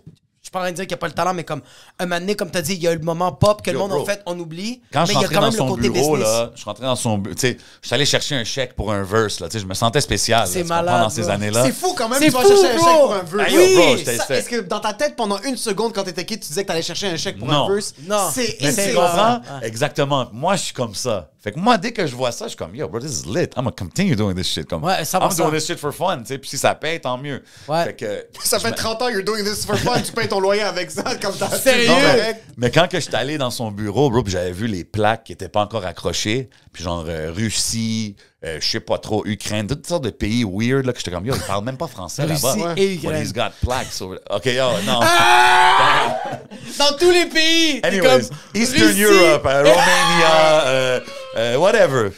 suis 0.49 0.53
pas 0.53 0.61
en 0.61 0.63
train 0.63 0.71
de 0.71 0.77
dire 0.77 0.85
qu'il 0.87 0.93
n'y 0.93 0.99
a 0.99 0.99
pas 0.99 1.07
le 1.09 1.13
talent, 1.13 1.35
mais 1.35 1.45
comme 1.45 1.61
un 1.99 2.07
moment 2.07 2.21
donné, 2.21 2.35
comme 2.35 2.51
tu 2.51 2.59
as 2.59 2.63
dit, 2.63 2.75
il 2.75 2.83
y 2.83 2.89
a 2.89 2.95
le 2.95 3.01
moment 3.01 3.33
pop 3.33 3.63
que 3.63 3.71
le 3.71 3.79
monde, 3.79 3.91
bro. 3.91 4.01
en 4.01 4.05
fait, 4.05 4.23
on 4.27 4.39
oublie. 4.39 4.81
Quand 4.93 5.01
mais 5.03 5.07
je 5.07 5.13
il 5.13 5.15
suis 5.15 5.23
y 5.23 5.37
a 5.37 5.41
rentré 5.41 5.59
dans 5.59 5.69
son 5.69 5.77
bureau, 5.77 6.17
là, 6.17 6.51
je 6.55 6.59
suis 6.61 6.65
rentré 6.65 6.85
dans 6.85 6.97
son 6.97 7.19
bureau. 7.19 7.35
Tu 7.35 7.41
sais, 7.41 7.57
je 7.83 7.87
suis 7.87 7.95
allé 7.95 8.07
chercher 8.07 8.35
un 8.37 8.45
chèque 8.45 8.75
pour 8.75 8.93
un 8.93 9.03
verse, 9.03 9.41
là. 9.41 9.49
Tu 9.49 9.55
sais, 9.55 9.63
je 9.63 9.67
me 9.67 9.75
sentais 9.75 10.01
spécial. 10.01 10.47
C'est 10.49 10.65
malade, 10.65 11.03
Dans 11.03 11.11
ces 11.11 11.29
années-là. 11.29 11.65
C'est 11.65 11.73
fou 11.73 11.95
quand 11.97 12.09
même, 12.09 12.19
C'est 12.19 12.27
tu 12.27 12.33
vas 12.33 12.41
fou, 12.41 12.49
chercher 12.49 12.67
un 12.69 12.79
chèque 12.79 13.01
pour 13.01 13.15
un 13.15 13.23
verse. 13.23 13.53
Oui, 13.53 14.05
Est-ce 14.37 14.49
que 14.49 14.61
dans 14.61 14.81
ta 14.81 14.93
tête, 14.95 15.17
pendant 15.17 15.39
une 15.43 15.57
seconde, 15.57 15.93
quand 15.93 16.05
t'étais 16.05 16.25
kid, 16.25 16.41
tu 16.41 16.49
disais 16.49 16.63
que 16.63 16.69
t'allais 16.69 16.83
chercher 16.83 17.09
un 17.09 17.17
chèque 17.17 17.39
pour 17.39 17.49
Non. 17.49 17.69
un 17.69 17.75
verse? 17.75 17.95
Non. 18.07 18.29
C'est? 18.33 18.59
Ouais. 18.63 19.67
Exactement. 19.67 20.29
Moi, 20.33 20.57
je 20.57 20.63
suis 20.65 20.75
comme 20.75 20.95
ça. 20.95 21.31
Fait 21.41 21.53
que 21.53 21.59
moi, 21.59 21.79
dès 21.79 21.93
que 21.93 22.05
je 22.05 22.17
vois 22.17 22.33
ça, 22.33 22.47
je 22.47 22.51
suis 22.51 22.57
comme, 22.57 22.75
yo, 22.75 22.89
bro, 22.89 22.99
this 22.99 23.23
is 23.23 23.27
lit. 23.27 23.45
I'm 23.57 23.63
gonna 23.63 23.71
continue 23.71 24.17
doing 24.17 24.35
this 24.35 24.49
shit. 24.49 24.67
Comme, 24.69 24.83
Ouais, 24.83 25.03
100%. 25.03 25.21
I'm 25.23 25.37
doing 25.37 25.53
this 25.53 25.67
shit 25.67 25.79
for 25.79 25.93
fun. 25.95 26.19
tu 26.19 26.27
sais. 26.27 26.39
Puis 26.39 26.51
si 26.51 26.59
ça 26.59 26.75
paye, 26.75 27.01
tant 27.01 27.17
mieux. 27.17 27.43
Ouais. 27.69 27.85
Fait 27.85 27.95
que, 27.95 28.27
Ça 28.45 28.59
fait 28.59 28.73
30 28.73 29.03
ans, 29.03 29.09
you're 29.09 29.23
doing 29.23 29.45
this 29.45 29.65
for 29.65 29.77
fun, 29.77 30.01
tu 30.01 30.11
payes 30.13 30.29
ton 30.29 30.41
loyer 30.41 30.63
avec 30.63 30.91
ça, 30.91 31.05
comme 31.17 31.37
t'as 31.37 31.49
Sérieux? 31.51 31.87
c'est 31.87 32.33
Non, 32.33 32.39
mais, 32.57 32.71
quand 32.73 32.89
que 32.89 32.99
j'étais 32.99 33.17
allé 33.17 33.39
dans 33.39 33.51
son 33.51 33.71
bureau, 33.71 34.11
bro, 34.11 34.23
puis 34.25 34.33
j'avais 34.33 34.53
vu 34.53 34.67
les 34.67 34.85
plaques 34.85 35.25
qui 35.25 35.33
étaient 35.33 35.49
pas 35.49 35.61
encore 35.61 35.87
accrochées, 35.87 36.51
puis 36.73 36.83
genre 36.83 37.05
euh, 37.09 37.31
Russie, 37.33 38.17
euh, 38.45 38.59
je 38.61 38.69
sais 38.69 38.81
pas 38.81 38.99
trop, 38.99 39.25
Ukraine, 39.27 39.67
toutes 39.67 39.87
sortes 39.87 40.05
de 40.05 40.11
pays 40.11 40.45
weird, 40.45 40.87
là, 40.87 40.93
que 40.93 40.99
j'étais 40.99 41.11
comme, 41.11 41.27
yo, 41.27 41.35
ils 41.35 41.41
parlent 41.43 41.65
même 41.65 41.77
pas 41.77 41.89
français 41.89 42.25
Russie 42.25 42.45
là-bas. 42.45 42.75
et 42.77 42.97
But 42.97 43.05
Ukraine. 43.05 43.23
he's 43.23 43.33
got 43.33 43.51
plaques 43.63 44.01
over 44.01 44.19
OK, 44.31 44.47
yo, 44.47 44.71
non. 44.87 45.01
Dans 46.79 46.97
tous 46.99 47.11
les 47.11 47.27
pays! 47.27 47.81
Anyways, 47.83 48.29
comme, 48.29 48.37
Eastern 48.55 48.83
Russie. 48.87 49.03
Europe, 49.03 49.45
uh, 49.45 49.49
Romania, 49.69 50.65
uh, 50.65 51.01
uh, 51.57 51.61
whatever. 51.61 52.11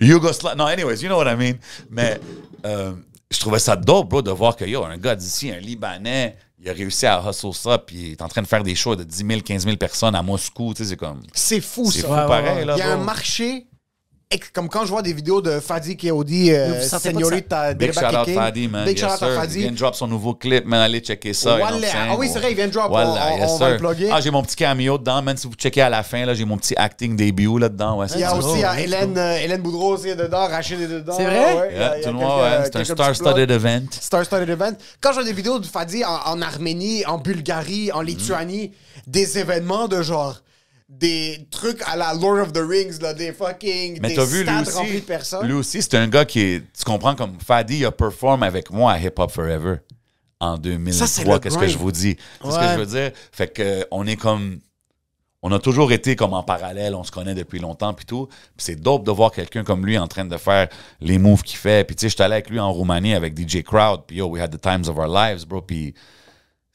Yugoslavie. 0.00 0.56
No, 0.56 0.66
anyways, 0.66 1.02
you 1.02 1.08
know 1.08 1.18
what 1.18 1.28
I 1.30 1.36
mean. 1.36 1.54
Mais 1.90 2.20
euh, 2.66 2.92
je 3.30 3.38
trouvais 3.38 3.58
ça 3.60 3.76
dope, 3.76 4.08
bro, 4.08 4.22
de 4.22 4.30
voir 4.30 4.56
que, 4.56 4.64
yo, 4.64 4.84
un 4.84 4.96
gars 4.98 5.14
d'ici, 5.14 5.50
un 5.50 5.58
Libanais, 5.58 6.36
il 6.62 6.68
a 6.68 6.72
réussi 6.72 7.06
à 7.06 7.22
hustle 7.26 7.54
ça, 7.54 7.78
puis 7.78 7.96
il 7.96 8.12
est 8.12 8.22
en 8.22 8.28
train 8.28 8.42
de 8.42 8.46
faire 8.46 8.62
des 8.62 8.74
shows 8.74 8.96
de 8.96 9.04
10 9.04 9.24
000, 9.26 9.40
15 9.40 9.64
000 9.64 9.76
personnes 9.76 10.14
à 10.14 10.22
Moscou, 10.22 10.74
tu 10.74 10.82
sais, 10.82 10.90
c'est 10.90 10.96
comme... 10.96 11.22
C'est 11.32 11.60
fou, 11.60 11.90
C'est 11.90 12.00
ça. 12.00 12.08
fou 12.08 12.12
ouais, 12.14 12.26
pareil, 12.26 12.54
ouais. 12.56 12.64
là, 12.66 12.74
Il 12.76 12.80
y 12.80 12.82
a 12.82 12.92
un 12.92 12.96
marché, 12.98 13.66
comme 14.52 14.68
quand 14.68 14.84
je 14.84 14.90
vois 14.90 15.02
des 15.02 15.12
vidéos 15.12 15.40
de 15.42 15.58
Fadi 15.58 15.96
euh, 16.04 16.12
vous 16.80 16.88
sentez 16.88 17.10
pas 17.10 17.18
Señorita 17.18 17.74
Big 17.74 17.92
shout 17.92 18.04
out. 18.04 18.28
Fadi, 18.32 18.68
man. 18.68 18.84
Big 18.84 18.96
yes, 18.96 19.04
shout 19.04 19.12
out 19.12 19.18
sir. 19.18 19.26
à 19.26 19.30
Il 19.32 19.36
Fadi. 19.40 19.58
vient 19.58 19.70
de 19.72 19.76
drop 19.76 19.94
son 19.96 20.06
nouveau 20.06 20.34
clip, 20.34 20.64
man. 20.66 20.80
Allez 20.82 21.00
checker 21.00 21.32
ça. 21.34 21.58
you 21.58 21.66
know? 21.66 21.78
Ah 21.92 22.14
oui, 22.16 22.30
c'est 22.32 22.38
vrai, 22.38 22.52
il 22.52 22.56
vient 22.56 22.68
de 22.68 22.72
drop. 22.72 22.92
Wallah, 22.92 23.30
On- 23.32 23.38
yes, 23.38 23.50
on 23.50 23.56
va 23.58 23.66
sir. 23.66 23.68
le 23.70 23.76
plugger. 23.78 24.08
Ah, 24.12 24.20
j'ai 24.20 24.30
mon 24.30 24.42
petit 24.44 24.54
cameo 24.54 24.98
dedans, 24.98 25.20
man. 25.20 25.36
Si 25.36 25.48
vous 25.48 25.54
checkez 25.54 25.80
à 25.82 25.88
la 25.90 26.04
fin, 26.04 26.24
là, 26.24 26.34
j'ai 26.34 26.44
mon 26.44 26.56
petit 26.58 26.74
acting 26.76 27.16
début 27.16 27.58
là-dedans. 27.58 27.98
Ouais, 27.98 28.06
Il 28.14 28.20
y 28.20 28.24
a 28.24 28.36
aussi 28.36 28.50
ça. 28.50 28.54
il 28.56 28.60
y 28.60 28.64
a 28.64 28.70
Oh, 28.72 28.76
let's 28.76 28.84
Hélène, 28.84 29.18
euh, 29.18 29.36
Hélène 29.38 29.62
Boudreau 29.62 29.94
aussi 29.94 30.08
est 30.10 30.16
dedans, 30.16 30.46
Rachid 30.46 30.80
est 30.80 30.86
dedans. 30.86 31.14
C'est 31.16 31.24
vrai? 31.24 31.56
Ouais, 31.56 31.74
Yeah, 31.74 31.94
tout 32.00 32.08
le 32.10 32.12
monde, 32.12 32.40
ouais. 32.40 32.60
C'est 32.66 32.76
un 32.76 32.84
star-studded 32.84 33.50
event. 33.50 33.82
Star-studded 33.90 34.48
event. 34.48 34.74
Quand 35.00 35.10
je 35.10 35.14
vois 35.16 35.24
des 35.24 35.32
vidéos 35.32 35.58
de 35.58 35.66
Fadi 35.66 36.04
en, 36.04 36.18
en 36.26 36.40
Arménie, 36.40 37.04
en 37.06 37.18
Bulgarie, 37.18 37.90
en 37.90 38.00
Lituanie, 38.02 38.70
des 39.08 39.38
événements 39.38 39.88
de 39.88 40.02
genre 40.02 40.36
des 40.90 41.46
trucs 41.50 41.80
à 41.86 41.96
la 41.96 42.12
Lord 42.12 42.40
of 42.40 42.52
the 42.52 42.58
Rings, 42.58 43.00
là, 43.00 43.14
des 43.14 43.32
fucking 43.32 44.00
Mais 44.02 44.08
des 44.08 44.14
t'as 44.16 44.24
vu, 44.24 44.44
remplis 44.44 44.74
aussi, 44.74 44.94
de 45.00 45.06
personnes. 45.06 45.46
lui 45.46 45.54
aussi, 45.54 45.80
c'est 45.80 45.94
un 45.94 46.08
gars 46.08 46.24
qui 46.24 46.40
est, 46.40 46.62
tu 46.76 46.84
comprends, 46.84 47.14
comme 47.14 47.38
Fadi, 47.38 47.78
il 47.78 47.84
a 47.86 47.92
perform 47.92 48.42
avec 48.42 48.70
moi 48.70 48.92
à 48.92 48.98
Hip 48.98 49.12
Hop 49.18 49.30
Forever 49.30 49.76
en 50.40 50.56
Ça, 50.56 51.06
c'est 51.06 51.24
2003. 51.24 51.34
le 51.34 51.40
Qu'est-ce 51.40 51.58
que 51.58 51.68
je 51.68 51.78
vous 51.78 51.92
dis? 51.92 52.16
C'est 52.42 52.50
ce 52.50 52.58
que 52.58 52.68
je 52.72 52.78
veux 52.78 52.86
dire? 52.86 53.12
Fait 53.30 53.48
que, 53.48 53.62
euh, 53.62 53.84
on 53.92 54.06
est 54.06 54.16
comme, 54.16 54.58
on 55.42 55.52
a 55.52 55.58
toujours 55.58 55.92
été 55.92 56.16
comme 56.16 56.34
en 56.34 56.42
parallèle, 56.42 56.94
on 56.94 57.04
se 57.04 57.12
connaît 57.12 57.34
depuis 57.34 57.60
longtemps 57.60 57.94
puis 57.94 58.04
tout. 58.04 58.26
Puis 58.26 58.64
c'est 58.64 58.76
dope 58.76 59.04
de 59.04 59.10
voir 59.12 59.30
quelqu'un 59.30 59.62
comme 59.64 59.86
lui 59.86 59.96
en 59.96 60.08
train 60.08 60.24
de 60.24 60.36
faire 60.36 60.68
les 61.00 61.18
moves 61.18 61.42
qu'il 61.42 61.56
fait. 61.58 61.84
Puis 61.86 61.94
tu 61.94 62.02
sais, 62.02 62.08
j'étais 62.10 62.24
allé 62.24 62.34
avec 62.34 62.50
lui 62.50 62.58
en 62.58 62.72
Roumanie 62.72 63.14
avec 63.14 63.38
DJ 63.38 63.62
Crowd, 63.62 64.02
puis 64.06 64.16
yo, 64.16 64.26
we 64.26 64.42
had 64.42 64.50
the 64.50 64.60
times 64.60 64.88
of 64.88 64.98
our 64.98 65.08
lives, 65.08 65.46
bro. 65.46 65.62
Puis 65.62 65.94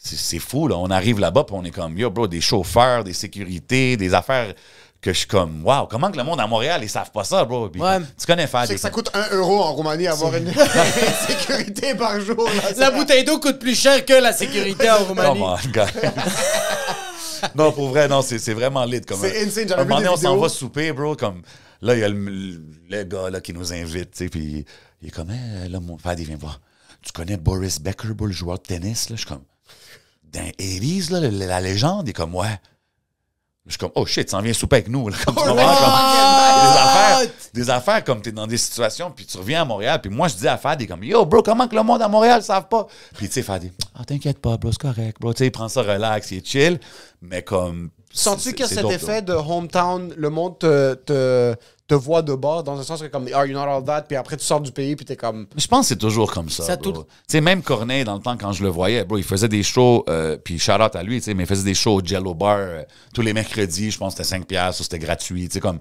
c'est 0.06 0.18
c'est 0.18 0.40
fou, 0.40 0.68
là. 0.68 0.76
On 0.78 0.90
arrive 0.92 1.20
là-bas, 1.20 1.44
puis 1.46 1.56
on 1.58 1.64
est 1.64 1.72
comme, 1.72 1.98
yo, 1.98 2.10
bro, 2.12 2.28
des 2.28 2.42
chauffeurs, 2.42 3.04
des 3.04 3.14
sécurités, 3.14 3.98
des 3.98 4.14
affaires 4.14 4.54
que 5.02 5.14
je 5.14 5.20
suis 5.20 5.28
comme, 5.28 5.64
waouh, 5.66 5.86
comment 5.88 6.10
que 6.10 6.18
le 6.18 6.24
monde 6.24 6.40
à 6.40 6.48
Montréal, 6.48 6.80
ils 6.84 6.90
savent 6.90 7.12
pas 7.12 7.24
ça, 7.24 7.46
bro? 7.46 7.70
Puis 7.70 7.80
Ouais. 7.82 8.00
Tu 8.20 8.26
connais 8.26 8.48
Fadi. 8.48 8.68
C'est 8.70 8.76
que 8.76 8.82
ça 8.82 8.90
coûte 8.90 9.10
1 9.14 9.36
euro 9.36 9.62
en 9.62 9.74
Roumanie 9.74 10.08
avoir 10.08 10.34
une 10.36 10.52
sécurité 11.28 11.94
par 11.96 12.20
jour. 12.22 12.46
là, 12.50 12.72
La 12.78 12.92
bouteille 12.92 13.24
d'eau 13.24 13.40
coûte 13.40 13.60
plus 13.60 13.76
cher 13.80 14.04
que 14.06 14.14
la 14.14 14.34
sécurité 14.34 14.90
en 14.90 15.04
Roumanie. 15.04 15.42
On, 15.44 15.70
gars. 15.72 15.88
non, 17.56 17.72
pour 17.72 17.90
vrai, 17.90 18.08
non, 18.08 18.22
c'est 18.22 18.40
c'est 18.40 18.54
vraiment 18.54 18.84
lit. 18.86 19.02
Comme 19.02 19.20
C'est 19.20 19.42
un- 19.44 19.48
insane, 19.48 19.68
j'avais 19.68 19.82
Un 19.82 19.84
vu 19.84 19.90
moment 19.90 20.00
des 20.02 20.06
donné, 20.06 20.18
on 20.18 20.22
s'en 20.22 20.38
va 20.38 20.50
souper, 20.50 20.92
bro. 20.92 21.16
Comme, 21.16 21.42
là, 21.82 21.94
il 21.94 22.00
y 22.00 22.04
a 22.04 22.10
le, 22.10 22.62
le 22.90 23.04
gars 23.04 23.30
là, 23.30 23.42
qui 23.42 23.54
nous 23.54 23.74
invite, 23.74 24.12
tu 24.12 24.18
sais, 24.24 24.30
puis 24.30 24.66
il 25.02 25.08
est 25.08 25.12
comme, 25.12 25.30
Eh, 25.32 25.70
là, 25.70 25.80
mon 25.80 25.98
père, 25.98 26.16
il 26.18 26.26
vient 26.26 26.38
voir. 26.38 26.60
Tu 27.04 27.12
connais 27.12 27.38
Boris 27.38 27.80
Becker, 27.80 28.14
bro, 28.16 28.26
le 28.26 28.34
joueur 28.34 28.58
de 28.58 28.64
tennis, 28.64 29.10
là? 29.10 29.16
Je 29.16 29.22
suis 29.22 29.30
comme, 29.30 29.44
dans 30.36 30.44
80s, 30.60 31.12
là, 31.12 31.20
la, 31.30 31.62
légende, 31.62 32.08
il 32.08 32.12
est 32.12 32.14
comme, 32.14 32.36
ouais. 32.36 32.60
Je 33.66 33.72
suis 33.72 33.80
comme, 33.80 33.92
oh 33.96 34.06
shit, 34.06 34.26
tu 34.26 34.32
s'en 34.32 34.42
viens 34.42 34.54
souper 34.54 34.76
avec 34.76 34.90
nous. 34.90 35.10
Là, 35.10 35.18
comme, 35.26 35.36
des 35.36 35.42
affaires, 35.42 37.32
des 37.54 37.70
affaires 37.70 38.04
comme 38.04 38.22
t'es 38.22 38.32
dans 38.32 38.48
des 38.48 38.58
situations, 38.58 39.12
puis 39.12 39.26
tu 39.26 39.38
reviens 39.38 39.64
à 39.64 39.66
Montréal, 39.66 40.00
puis 40.02 40.12
moi 40.12 40.28
je 40.28 40.36
dis 40.36 40.48
à 40.48 40.58
Fadi 40.58 40.88
comme 40.88 41.04
Yo, 41.04 41.26
bro, 41.26 41.42
comment 41.42 41.68
que 41.68 41.76
le 41.76 41.84
monde 41.84 42.02
à 42.02 42.08
Montréal 42.08 42.40
ne 42.40 42.44
savent 42.44 42.68
pas? 42.68 42.88
Puis 43.16 43.28
tu 43.28 43.34
sais, 43.34 43.42
Fadi, 43.42 43.72
ah, 43.96 44.06
t'inquiète 44.06 44.40
pas, 44.40 44.58
bro, 44.58 44.72
c'est 44.72 44.82
correct, 44.82 45.18
bro. 45.20 45.34
Tu 45.34 45.40
sais, 45.40 45.48
il 45.48 45.52
prend 45.52 45.68
ça 45.68 45.82
relax, 45.82 46.32
il 46.32 46.38
est 46.38 46.46
chill, 46.46 46.80
mais 47.22 47.42
comme. 47.42 47.90
Sens-tu 48.14 48.54
que 48.54 48.66
cet 48.66 48.86
effet 48.86 49.22
de 49.22 49.34
hometown, 49.34 50.14
le 50.16 50.30
monde 50.30 50.60
te, 50.60 50.94
te, 50.94 51.56
te 51.88 51.94
voit 51.94 52.22
de 52.24 52.34
bas, 52.34 52.64
dans 52.64 52.80
un 52.80 52.84
sens 52.84 53.00
que 53.02 53.06
comme, 53.08 53.28
are 53.34 53.46
you 53.46 53.54
not 53.54 53.62
all 53.70 53.84
that, 53.84 54.04
puis 54.04 54.16
après 54.18 54.38
tu 54.38 54.44
sors 54.44 54.60
du 54.60 54.72
pays, 54.72 54.96
puis 54.96 55.06
t'es 55.06 55.16
comme. 55.16 55.46
Je 55.56 55.68
pense 55.68 55.82
que 55.82 55.88
c'est 55.90 55.96
toujours 55.98 56.32
comme 56.32 56.50
ça. 56.50 56.64
Ça 56.64 56.78
bro. 56.78 56.92
tout- 56.92 57.04
Tu 57.04 57.10
sais, 57.28 57.42
même 57.42 57.62
Corneille, 57.62 58.04
dans 58.04 58.16
le 58.16 58.22
temps, 58.22 58.36
quand 58.38 58.52
je 58.54 58.64
le 58.64 58.70
voyais, 58.70 59.04
bro, 59.06 59.18
il 59.18 59.24
faisait 59.24 59.48
des 59.48 59.62
shows, 59.62 60.04
euh, 60.10 60.36
puis 60.38 60.58
shout 60.58 60.72
out 60.82 60.96
à 60.96 61.04
lui, 61.04 61.18
tu 61.20 61.26
sais, 61.26 61.34
mais 61.36 61.44
il 61.44 61.48
faisait 61.48 61.64
des 61.64 61.76
shows 61.76 61.96
au 61.96 62.02
Jello 62.04 62.34
Bar 62.34 62.58
euh, 62.58 62.82
tous 63.14 63.22
les 63.22 63.34
mercredis, 63.34 63.92
je 63.92 63.98
pense 64.00 64.16
que 64.16 64.24
c'était 64.24 64.36
5 64.38 64.48
piastres, 64.48 64.82
ou 64.82 64.84
c'était 64.84 64.98
gratuit, 65.00 65.48
tu 65.48 65.54
sais, 65.54 65.60
comme. 65.60 65.78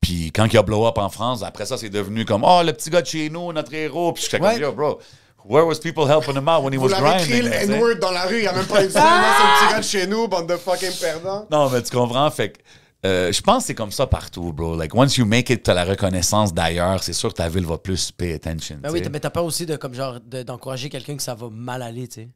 Puis 0.00 0.32
quand 0.32 0.46
il 0.52 0.58
a 0.58 0.62
blow 0.62 0.86
up 0.86 0.98
en 0.98 1.08
France, 1.08 1.42
après 1.42 1.64
ça, 1.64 1.76
c'est 1.78 1.88
devenu 1.88 2.24
comme, 2.24 2.42
oh, 2.44 2.60
le 2.64 2.72
petit 2.72 2.90
gars 2.90 3.02
de 3.02 3.06
chez 3.06 3.30
nous, 3.30 3.52
notre 3.52 3.72
héros. 3.72 4.12
Puis 4.12 4.24
j'étais 4.24 4.42
Ouais. 4.42 4.54
comme, 4.54 4.62
yo, 4.62 4.72
bro, 4.72 4.98
where 5.44 5.64
was 5.64 5.76
people 5.76 6.06
helping 6.10 6.34
him 6.36 6.48
out 6.48 6.62
when 6.62 6.72
he 6.72 6.76
Vous 6.76 6.88
was 6.88 6.98
grinding? 6.98 7.42
le 7.44 7.50
sais? 7.50 7.64
N-word 7.70 8.00
dans 8.00 8.10
la 8.10 8.24
rue, 8.26 8.38
il 8.38 8.44
y 8.44 8.48
a 8.48 8.52
même 8.52 8.66
pas 8.66 8.80
cinéma, 8.80 8.90
c'est 8.92 9.00
un 9.00 9.66
petit 9.66 9.72
gars 9.74 9.78
de 9.78 9.84
chez 9.84 10.06
nous, 10.08 10.26
bande 10.28 10.48
de 10.48 10.56
fucking 10.56 10.90
perdants. 11.00 11.46
Non, 11.50 11.70
mais 11.70 11.80
tu 11.82 11.96
comprends, 11.96 12.30
fait 12.32 12.50
que. 12.50 12.58
Euh, 13.04 13.32
je 13.32 13.40
pense 13.40 13.62
que 13.64 13.66
c'est 13.68 13.74
comme 13.74 13.90
ça 13.92 14.06
partout, 14.06 14.52
bro. 14.52 14.76
Like, 14.76 14.94
once 14.94 15.16
you 15.16 15.24
make 15.26 15.50
it, 15.50 15.62
t'as 15.62 15.74
la 15.74 15.84
reconnaissance 15.84 16.54
d'ailleurs, 16.54 17.02
c'est 17.02 17.12
sûr 17.12 17.30
que 17.30 17.34
ta 17.34 17.48
ville 17.48 17.66
va 17.66 17.78
plus 17.78 18.12
pay 18.12 18.34
attention. 18.34 18.76
Ben 18.80 18.88
tu 18.90 18.94
oui, 18.94 19.02
mais 19.10 19.18
t'as 19.20 19.30
peur 19.30 19.44
aussi 19.44 19.66
de, 19.66 19.76
comme 19.76 19.94
genre, 19.94 20.18
de- 20.20 20.42
d'encourager 20.42 20.88
quelqu'un 20.88 21.16
que 21.16 21.22
ça 21.22 21.34
va 21.34 21.48
mal 21.50 21.82
aller, 21.82 22.06
tu 22.08 22.14
sais. 22.22 22.28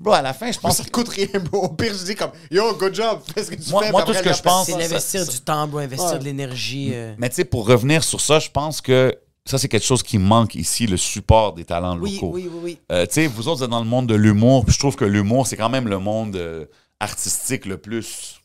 Bro, 0.00 0.12
à 0.14 0.22
la 0.22 0.32
fin, 0.32 0.50
je 0.52 0.58
pense 0.58 0.76
Ça 0.76 0.84
te 0.84 0.90
coûte 0.90 1.08
rien, 1.08 1.26
bro. 1.50 1.64
Au 1.64 1.68
pire, 1.70 1.92
je 1.92 2.04
dis 2.04 2.14
comme, 2.14 2.30
yo, 2.50 2.74
good 2.76 2.94
job, 2.94 3.20
fais 3.34 3.44
ce 3.44 3.50
que 3.50 3.56
tu 3.56 3.70
Moi- 3.70 3.84
fais. 3.84 3.90
moi, 3.90 4.02
puis 4.02 4.08
tout 4.08 4.12
ce 4.14 4.18
après, 4.20 4.30
que 4.30 4.36
je 4.36 4.42
pense, 4.42 4.66
C'est 4.66 4.72
ça, 4.72 4.78
l'investir 4.78 5.24
ça- 5.24 5.30
du 5.32 5.40
temps, 5.40 5.66
bro, 5.66 5.78
investir 5.78 6.10
Ouais. 6.12 6.18
de 6.18 6.24
l'énergie. 6.24 6.90
euh. 6.94 7.14
Mais 7.18 7.28
tu 7.28 7.36
sais, 7.36 7.44
pour 7.44 7.66
revenir 7.66 8.04
sur 8.04 8.20
ça, 8.20 8.38
je 8.38 8.48
pense 8.50 8.80
que 8.80 9.14
ça, 9.44 9.58
c'est 9.58 9.68
quelque 9.68 9.84
chose 9.86 10.02
qui 10.02 10.18
manque 10.18 10.54
ici, 10.54 10.86
le 10.86 10.96
support 10.96 11.52
des 11.54 11.64
talents 11.64 11.98
Oui, 11.98 12.14
locaux. 12.14 12.30
oui, 12.34 12.48
oui, 12.52 12.60
oui. 12.62 12.78
Euh, 12.92 13.06
tu 13.06 13.14
sais, 13.14 13.26
vous 13.26 13.48
autres, 13.48 13.58
vous 13.58 13.64
êtes 13.64 13.70
dans 13.70 13.80
le 13.82 13.86
monde 13.88 14.06
de 14.06 14.14
l'humour, 14.14 14.64
puis 14.64 14.72
je 14.74 14.78
trouve 14.78 14.96
que 14.96 15.04
l'humour, 15.04 15.46
c'est 15.46 15.56
quand 15.56 15.68
même 15.70 15.88
le 15.88 15.98
monde 15.98 16.36
euh, 16.36 16.66
artistique 17.00 17.66
le 17.66 17.76
plus 17.76 18.40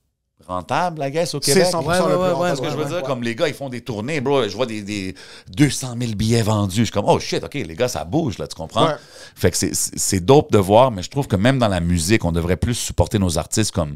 rentable, 0.48 1.04
I 1.04 1.12
guess, 1.12 1.34
au 1.36 1.39
C'est 1.42 1.54
Québec. 1.54 1.68
100% 1.72 1.86
Ouais, 1.86 1.98
le 1.98 2.02
ouais, 2.04 2.08
plus 2.08 2.08
ouais, 2.10 2.16
rentable. 2.32 2.42
ouais, 2.42 2.56
Ce 2.56 2.62
que 2.62 2.70
je 2.70 2.76
veux 2.76 2.84
ouais, 2.84 2.88
dire, 2.89 2.98
ouais. 2.98 3.04
comme 3.04 3.24
les 3.24 3.36
gars, 3.36 3.48
ils 3.48 3.54
font 3.54 3.70
des 3.70 3.82
tournées, 3.82 4.22
bro. 4.22 4.48
Je 4.48 4.56
vois 4.56 4.66
des, 4.66 4.82
des 4.82 5.16
200 5.56 5.96
000 6.00 6.14
billets 6.16 6.42
vendus. 6.42 6.76
Je 6.78 6.84
suis 6.84 6.92
comme, 6.92 7.06
oh 7.08 7.20
shit, 7.20 7.44
OK, 7.44 7.54
les 7.54 7.76
gars, 7.76 7.88
ça 7.88 8.04
bouge, 8.04 8.38
là, 8.38 8.48
tu 8.48 8.56
comprends? 8.56 8.88
Ouais. 8.88 8.96
Fait 9.36 9.52
que 9.52 9.58
c'est- 9.58 9.74
c'est 9.74 9.98
c'est 9.98 10.20
dope 10.20 10.52
de 10.52 10.58
voir, 10.58 10.92
mais 10.92 11.04
je 11.04 11.10
trouve 11.10 11.28
que 11.28 11.36
même 11.36 11.58
dans 11.60 11.68
la 11.68 11.80
musique, 11.80 12.26
on 12.26 12.32
devrait 12.32 12.58
plus 12.58 12.76
supporter 12.76 13.18
nos 13.20 13.38
artistes 13.38 13.72
comme 13.72 13.96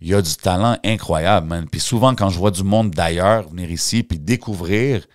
il 0.00 0.08
y 0.08 0.14
a 0.14 0.20
du 0.22 0.34
talent 0.34 0.76
incroyable, 0.84 1.46
man. 1.46 1.66
Puis 1.70 1.80
souvent, 1.80 2.14
quand 2.14 2.28
je 2.30 2.38
vois 2.38 2.50
du 2.50 2.64
monde 2.64 2.90
d'ailleurs 2.90 3.48
venir 3.48 3.70
ici 3.70 4.02
puis 4.02 4.18
découvrir, 4.18 5.06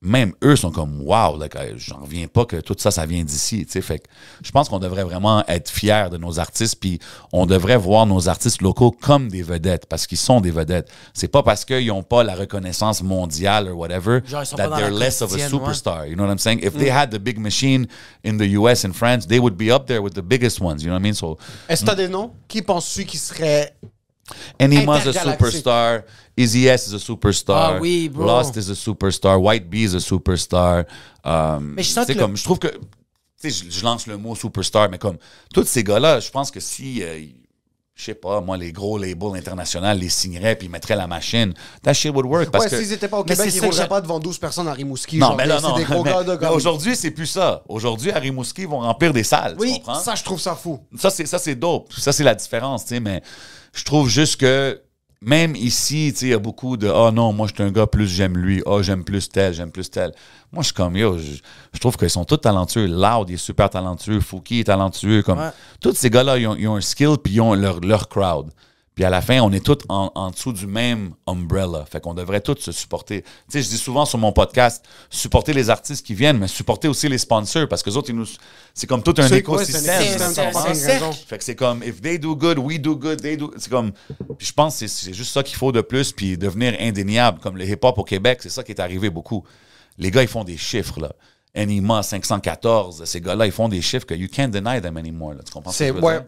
même 0.00 0.32
eux 0.44 0.54
sont 0.54 0.70
comme 0.70 1.00
wow, 1.02 1.36
like, 1.36 1.56
euh, 1.56 1.74
j'en 1.76 2.02
reviens 2.02 2.28
pas 2.28 2.44
que 2.44 2.56
tout 2.56 2.76
ça, 2.78 2.92
ça 2.92 3.04
vient 3.04 3.24
d'ici. 3.24 3.66
tu 3.66 3.72
sais. 3.72 3.80
Fait 3.80 3.98
que 3.98 4.04
je 4.42 4.50
pense 4.52 4.68
qu'on 4.68 4.78
devrait 4.78 5.02
vraiment 5.02 5.44
être 5.48 5.70
fiers 5.70 6.06
de 6.10 6.16
nos 6.18 6.38
artistes, 6.38 6.76
puis 6.80 7.00
on 7.32 7.46
devrait 7.46 7.76
voir 7.76 8.06
nos 8.06 8.28
artistes 8.28 8.62
locaux 8.62 8.92
comme 8.92 9.28
des 9.28 9.42
vedettes, 9.42 9.86
parce 9.86 10.06
qu'ils 10.06 10.18
sont 10.18 10.40
des 10.40 10.52
vedettes. 10.52 10.88
C'est 11.14 11.28
pas 11.28 11.42
parce 11.42 11.64
qu'ils 11.64 11.88
n'ont 11.88 12.04
pas 12.04 12.22
la 12.22 12.36
reconnaissance 12.36 13.02
mondiale 13.02 13.68
or 13.68 13.76
whatever 13.76 14.20
Genre, 14.24 14.44
that 14.56 14.70
they're 14.76 14.90
less 14.90 15.20
of 15.20 15.32
a 15.32 15.36
ouais. 15.36 15.48
superstar. 15.48 16.06
You 16.06 16.14
know 16.14 16.24
what 16.24 16.32
I'm 16.32 16.38
saying? 16.38 16.60
If 16.62 16.74
they 16.74 16.90
had 16.90 17.10
the 17.10 17.18
big 17.18 17.38
machine 17.38 17.88
in 18.24 18.38
the 18.38 18.56
US 18.58 18.84
and 18.84 18.92
France, 18.92 19.26
they 19.26 19.40
would 19.40 19.56
be 19.56 19.72
up 19.72 19.86
there 19.86 20.00
with 20.00 20.14
the 20.14 20.22
biggest 20.22 20.60
ones. 20.60 20.82
You 20.82 20.90
know 20.90 20.94
what 20.94 21.00
I 21.00 21.02
mean? 21.02 21.14
So 21.14 21.38
Est-ce 21.68 21.82
que 21.82 21.86
t'as 21.86 21.96
des 21.96 22.08
noms? 22.08 22.30
Qui 22.46 22.62
penses-tu 22.62 23.04
qui 23.04 23.18
serait. 23.18 23.74
Enigma's 24.58 25.06
a 25.06 25.12
superstar. 25.12 26.02
Easy 26.36 26.66
S 26.68 26.86
is 26.88 26.94
a 26.94 26.98
superstar. 26.98 27.74
Ah 27.76 27.78
oui, 27.80 28.08
bro. 28.08 28.24
Lost 28.26 28.56
is 28.56 28.70
a 28.70 28.74
superstar. 28.74 29.38
White 29.40 29.68
Bee 29.68 29.84
is 29.84 29.94
a 29.94 30.00
superstar. 30.00 30.84
Um, 31.24 31.74
Mais 31.76 31.82
je 31.82 31.90
sens 31.90 32.06
que 32.06 32.12
le- 32.12 32.18
comme, 32.18 32.36
je 32.36 32.44
trouve 32.44 32.58
que, 32.58 32.68
tu 32.68 32.78
sais, 33.36 33.50
je, 33.50 33.70
je 33.70 33.84
lance 33.84 34.06
le 34.06 34.16
mot 34.16 34.34
superstar, 34.34 34.88
mais 34.88 34.98
comme, 34.98 35.16
tous 35.52 35.64
ces 35.64 35.82
gars-là, 35.82 36.20
je 36.20 36.30
pense 36.30 36.50
que 36.52 36.60
si, 36.60 37.02
euh, 37.02 37.20
je 37.96 38.04
sais 38.04 38.14
pas, 38.14 38.40
moi, 38.40 38.56
les 38.56 38.70
gros 38.70 38.96
labels 38.96 39.34
internationaux 39.36 39.92
les 39.94 40.08
signeraient 40.08 40.54
puis 40.54 40.68
ils 40.68 40.70
mettraient 40.70 40.94
la 40.94 41.08
machine, 41.08 41.52
that 41.82 41.94
shit 41.94 42.14
would 42.14 42.24
work. 42.26 42.50
Parce 42.52 42.66
ouais, 42.70 42.78
s'ils 42.78 42.92
étaient 42.92 43.08
pas 43.08 43.18
au 43.18 43.24
Québec, 43.24 43.50
ils 43.52 43.60
rouleraient 43.60 43.88
pas 43.88 44.00
devant 44.00 44.20
12 44.20 44.38
personnes 44.38 44.68
à 44.68 44.72
Rimouski. 44.72 45.18
non, 45.18 45.26
genre, 45.28 45.36
mais 45.36 45.46
là, 45.46 45.56
c'est 45.60 45.66
non. 45.66 45.76
des 45.76 45.82
gros 45.84 46.04
mais- 46.04 46.12
gars 46.12 46.22
de 46.22 46.38
mais 46.40 46.46
Aujourd'hui, 46.48 46.94
c'est 46.94 47.10
plus 47.10 47.26
ça. 47.26 47.64
Aujourd'hui, 47.68 48.12
à 48.12 48.18
Rimouski, 48.20 48.62
ils 48.62 48.68
vont 48.68 48.78
remplir 48.78 49.12
des 49.12 49.24
salles. 49.24 49.56
tu 49.56 49.62
Oui, 49.62 49.72
comprends? 49.84 49.98
ça, 49.98 50.14
je 50.14 50.22
trouve 50.22 50.40
ça 50.40 50.54
fou. 50.54 50.78
Ça, 50.96 51.10
c'est, 51.10 51.26
ça, 51.26 51.40
c'est 51.40 51.56
dope. 51.56 51.92
Ça, 51.94 52.12
c'est 52.12 52.22
la 52.24 52.36
différence, 52.36 52.84
tu 52.84 52.90
sais, 52.90 53.00
mais 53.00 53.20
je 53.72 53.84
trouve 53.84 54.08
juste 54.08 54.36
que 54.40 54.80
même 55.20 55.56
ici, 55.56 56.08
il 56.22 56.28
y 56.28 56.32
a 56.32 56.38
beaucoup 56.38 56.76
de 56.76 56.88
Ah 56.88 57.10
non, 57.12 57.32
moi, 57.32 57.48
je 57.48 57.54
suis 57.54 57.62
un 57.62 57.72
gars 57.72 57.86
plus 57.88 58.06
j'aime 58.06 58.36
lui. 58.38 58.62
Ah, 58.66 58.82
j'aime 58.82 59.04
plus 59.04 59.28
tel, 59.28 59.52
j'aime 59.52 59.72
plus 59.72 59.90
tel. 59.90 60.12
Moi, 60.52 60.62
je 60.62 60.66
suis 60.66 60.74
comme 60.74 60.96
Yo, 60.96 61.18
je, 61.18 61.24
je 61.72 61.78
trouve 61.80 61.96
qu'ils 61.96 62.08
sont 62.10 62.24
tous 62.24 62.36
talentueux. 62.36 62.86
Loud, 62.86 63.28
il 63.28 63.34
est 63.34 63.36
super 63.36 63.68
talentueux. 63.68 64.20
Fouki 64.20 64.60
est 64.60 64.64
talentueux. 64.64 65.22
Comme, 65.22 65.38
Ouais. 65.38 65.50
Tous 65.80 65.94
ces 65.94 66.08
gars-là, 66.08 66.38
ils 66.38 66.46
ont, 66.46 66.54
ils 66.56 66.68
ont 66.68 66.76
un 66.76 66.80
skill 66.80 67.16
puis 67.22 67.34
ils 67.34 67.40
ont 67.40 67.54
leur, 67.54 67.80
leur 67.80 68.08
crowd. 68.08 68.50
Puis 68.98 69.04
à 69.04 69.10
la 69.10 69.20
fin, 69.20 69.38
on 69.42 69.52
est 69.52 69.64
tous 69.64 69.78
en, 69.88 70.10
en 70.16 70.32
dessous 70.32 70.52
du 70.52 70.66
même 70.66 71.12
umbrella. 71.24 71.84
Fait 71.88 72.00
qu'on 72.00 72.14
devrait 72.14 72.40
tous 72.40 72.56
se 72.58 72.72
supporter. 72.72 73.22
Tu 73.22 73.28
sais, 73.50 73.62
je 73.62 73.68
dis 73.68 73.78
souvent 73.78 74.04
sur 74.04 74.18
mon 74.18 74.32
podcast, 74.32 74.84
supporter 75.08 75.52
les 75.52 75.70
artistes 75.70 76.04
qui 76.04 76.14
viennent, 76.14 76.36
mais 76.38 76.48
supporter 76.48 76.88
aussi 76.88 77.08
les 77.08 77.18
sponsors 77.18 77.68
parce 77.68 77.84
que 77.84 77.90
les 77.90 77.96
autres, 77.96 78.10
ils 78.10 78.16
nous, 78.16 78.26
c'est 78.74 78.88
comme 78.88 79.04
tout 79.04 79.14
un 79.18 79.28
écosystème. 79.28 80.02
Fait 81.28 81.38
que 81.38 81.44
c'est 81.44 81.54
comme, 81.54 81.84
if 81.84 82.02
they 82.02 82.18
do 82.18 82.34
good, 82.34 82.58
we 82.58 82.80
do 82.80 82.96
good, 82.96 83.22
they 83.22 83.36
do. 83.36 83.52
C'est 83.56 83.70
comme. 83.70 83.92
Puis 84.36 84.48
je 84.48 84.52
pense 84.52 84.80
que 84.80 84.88
c'est- 84.88 85.04
c'est 85.06 85.12
juste 85.14 85.32
ça 85.32 85.44
qu'il 85.44 85.56
faut 85.56 85.70
de 85.70 85.80
plus, 85.80 86.10
puis 86.10 86.36
devenir 86.36 86.74
indéniable. 86.80 87.38
Comme 87.38 87.56
le 87.56 87.64
hip-hop 87.68 87.98
au 87.98 88.02
Québec, 88.02 88.40
c'est 88.42 88.48
ça 88.50 88.64
qui 88.64 88.72
est 88.72 88.80
arrivé 88.80 89.10
beaucoup. 89.10 89.44
Les 89.96 90.10
gars, 90.10 90.22
ils 90.22 90.28
font 90.28 90.42
des 90.42 90.56
chiffres, 90.56 90.98
là. 90.98 91.12
Anima 91.54 92.02
514, 92.02 93.04
ces 93.04 93.20
gars-là, 93.20 93.46
ils 93.46 93.52
font 93.52 93.68
des 93.68 93.80
chiffres 93.80 94.06
que 94.06 94.14
you 94.14 94.26
can't 94.28 94.48
deny 94.50 94.80
them 94.82 94.96
anymore. 94.96 95.34
Là. 95.34 95.42
Tu 95.46 95.52
comprends 95.52 95.70
ce 95.70 95.78
que 95.78 95.84
C'est 95.84 95.88
je 95.90 95.92
veux 95.94 96.00
ouais. 96.02 96.14
dire? 96.14 96.24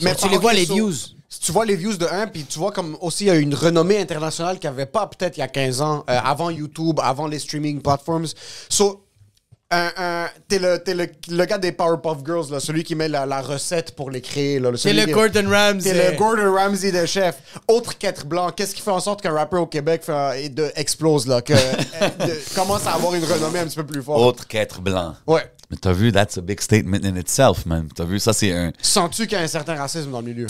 Mais 0.00 0.14
tu 0.14 0.26
les 0.30 0.38
vois, 0.38 0.54
les 0.54 0.64
views. 0.64 0.90
Si 1.34 1.40
tu 1.40 1.50
vois 1.52 1.64
les 1.64 1.74
views 1.74 1.96
de 1.96 2.06
un, 2.06 2.28
puis 2.28 2.44
tu 2.44 2.58
vois 2.60 2.70
comme 2.70 2.96
aussi 3.00 3.24
il 3.24 3.26
y 3.26 3.30
a 3.30 3.34
une 3.34 3.54
renommée 3.56 3.98
internationale 3.98 4.58
qu'il 4.60 4.70
n'y 4.70 4.74
avait 4.76 4.86
pas 4.86 5.06
peut-être 5.08 5.36
il 5.36 5.40
y 5.40 5.42
a 5.42 5.48
15 5.48 5.80
ans, 5.80 6.04
euh, 6.08 6.18
avant 6.24 6.48
YouTube, 6.50 7.00
avant 7.02 7.26
les 7.26 7.40
streaming 7.40 7.82
platforms. 7.82 8.28
So, 8.68 9.00
un, 9.72 9.90
un- 9.96 10.28
t'es 10.46 10.60
le, 10.60 10.78
t'es 10.78 10.94
le, 10.94 11.08
le 11.30 11.44
gars 11.46 11.58
des 11.58 11.72
Powerpuff 11.72 12.18
Girls, 12.24 12.52
là, 12.52 12.60
celui 12.60 12.84
qui 12.84 12.94
met 12.94 13.08
la, 13.08 13.26
la 13.26 13.40
recette 13.40 13.96
pour 13.96 14.10
les 14.12 14.20
créer. 14.20 14.60
Celui 14.76 15.00
le 15.00 15.06
qui- 15.06 15.10
Gordon 15.12 15.50
Ramsay. 15.50 15.92
T'es 15.92 16.12
le 16.12 16.16
Gordon 16.16 16.52
Ramsay 16.54 16.92
de 16.92 17.04
chef. 17.06 17.36
Autre 17.66 17.98
qu'être 17.98 18.26
blanc, 18.26 18.50
qu'est-ce 18.52 18.74
qui 18.74 18.82
fait 18.82 18.92
en 18.92 19.00
sorte 19.00 19.20
qu'un 19.20 19.32
rappeur 19.32 19.62
au 19.62 19.66
Québec 19.66 20.02
fait, 20.04 20.48
de, 20.50 20.70
explose, 20.76 21.26
là, 21.26 21.40
que, 21.42 21.52
euh, 21.54 22.08
de- 22.26 22.54
commence 22.54 22.86
à 22.86 22.92
avoir 22.92 23.14
une 23.14 23.24
renommée 23.24 23.58
un 23.58 23.64
petit 23.66 23.74
peu 23.76 23.86
plus 23.86 24.02
forte? 24.02 24.20
Autre 24.20 24.46
qu'être 24.46 24.80
blanc. 24.80 25.14
Ouais. 25.26 25.42
Mais 25.70 25.78
t'as 25.80 25.92
vu, 25.92 26.12
that's 26.12 26.38
a 26.38 26.42
big 26.42 26.60
statement 26.60 27.00
in 27.04 27.16
itself, 27.16 27.64
man. 27.66 27.88
T'as 27.92 28.04
vu, 28.04 28.20
ça, 28.20 28.32
c'est 28.34 28.52
un. 28.52 28.70
Sens-tu 28.80 29.22
qu'il 29.26 29.36
y 29.38 29.40
a 29.40 29.44
un 29.44 29.48
certain 29.48 29.74
racisme 29.74 30.10
dans 30.12 30.20
le 30.20 30.26
milieu? 30.26 30.46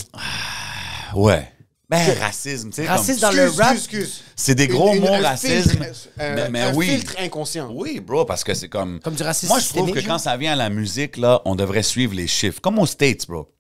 Ouais. 1.15 1.49
Ben, 1.89 2.19
racisme, 2.19 2.71
tu 2.71 2.77
sais. 2.77 2.89
Racisme 2.89 3.21
comme- 3.21 3.37
dans 3.37 3.43
le 3.45 3.51
rap. 3.51 3.75
excuse. 3.77 4.23
C'est 4.35 4.55
des 4.55 4.67
gros 4.69 4.89
Une- 4.89 4.97
une- 4.97 5.01
mots 5.03 5.15
un 5.15 5.21
racisme. 5.21 5.71
filtre, 5.71 6.09
euh, 6.19 6.35
mais 6.35 6.49
mais 6.51 6.61
un 6.63 6.75
oui. 6.75 6.87
filtre 6.89 7.15
inconscient. 7.21 7.71
Oui, 7.73 8.01
bro, 8.01 8.25
parce 8.25 8.43
que 8.43 8.55
c'est 8.55 8.69
comme. 8.71 9.01
Comme 9.01 9.15
du 9.15 9.23
racisme 9.23 9.53
Moi, 9.53 9.61
je 9.61 9.69
trouve 9.69 9.93
que 9.93 10.01
quand 10.01 10.19
ça 10.19 10.37
vient 10.37 10.53
à 10.55 10.57
la 10.57 10.71
musique, 10.71 11.19
là, 11.19 11.43
on 11.45 11.55
devrait 11.55 11.83
suivre 11.83 12.15
les 12.15 12.27
chiffres. 12.27 12.61
Comme 12.61 12.79
aux 12.79 12.87
States, 12.87 13.27
bro. 13.29 13.53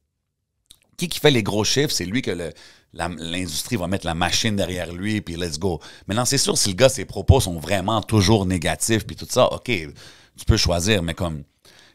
Qui 0.96 1.08
qui 1.08 1.20
fait 1.20 1.30
les 1.30 1.42
gros 1.42 1.64
chiffres, 1.64 1.92
c'est 1.92 2.06
lui 2.06 2.22
que 2.22 2.30
le- 2.30 2.52
l'industrie 2.94 3.76
va 3.76 3.88
mettre 3.88 4.06
la 4.06 4.14
machine 4.14 4.56
derrière 4.56 4.92
lui, 4.92 5.20
puis 5.20 5.36
let's 5.36 5.58
go. 5.58 5.80
Maintenant, 6.06 6.24
c'est 6.24 6.38
sûr, 6.38 6.56
si 6.56 6.70
le 6.70 6.74
gars, 6.76 6.88
ses 6.88 7.04
propos 7.04 7.40
sont 7.40 7.58
vraiment 7.58 8.00
toujours 8.00 8.46
négatifs, 8.46 9.04
puis 9.06 9.16
tout 9.16 9.26
ça, 9.28 9.52
OK, 9.52 9.64
tu 9.66 10.44
peux 10.46 10.56
choisir, 10.56 11.02
mais 11.02 11.14
comme. 11.14 11.42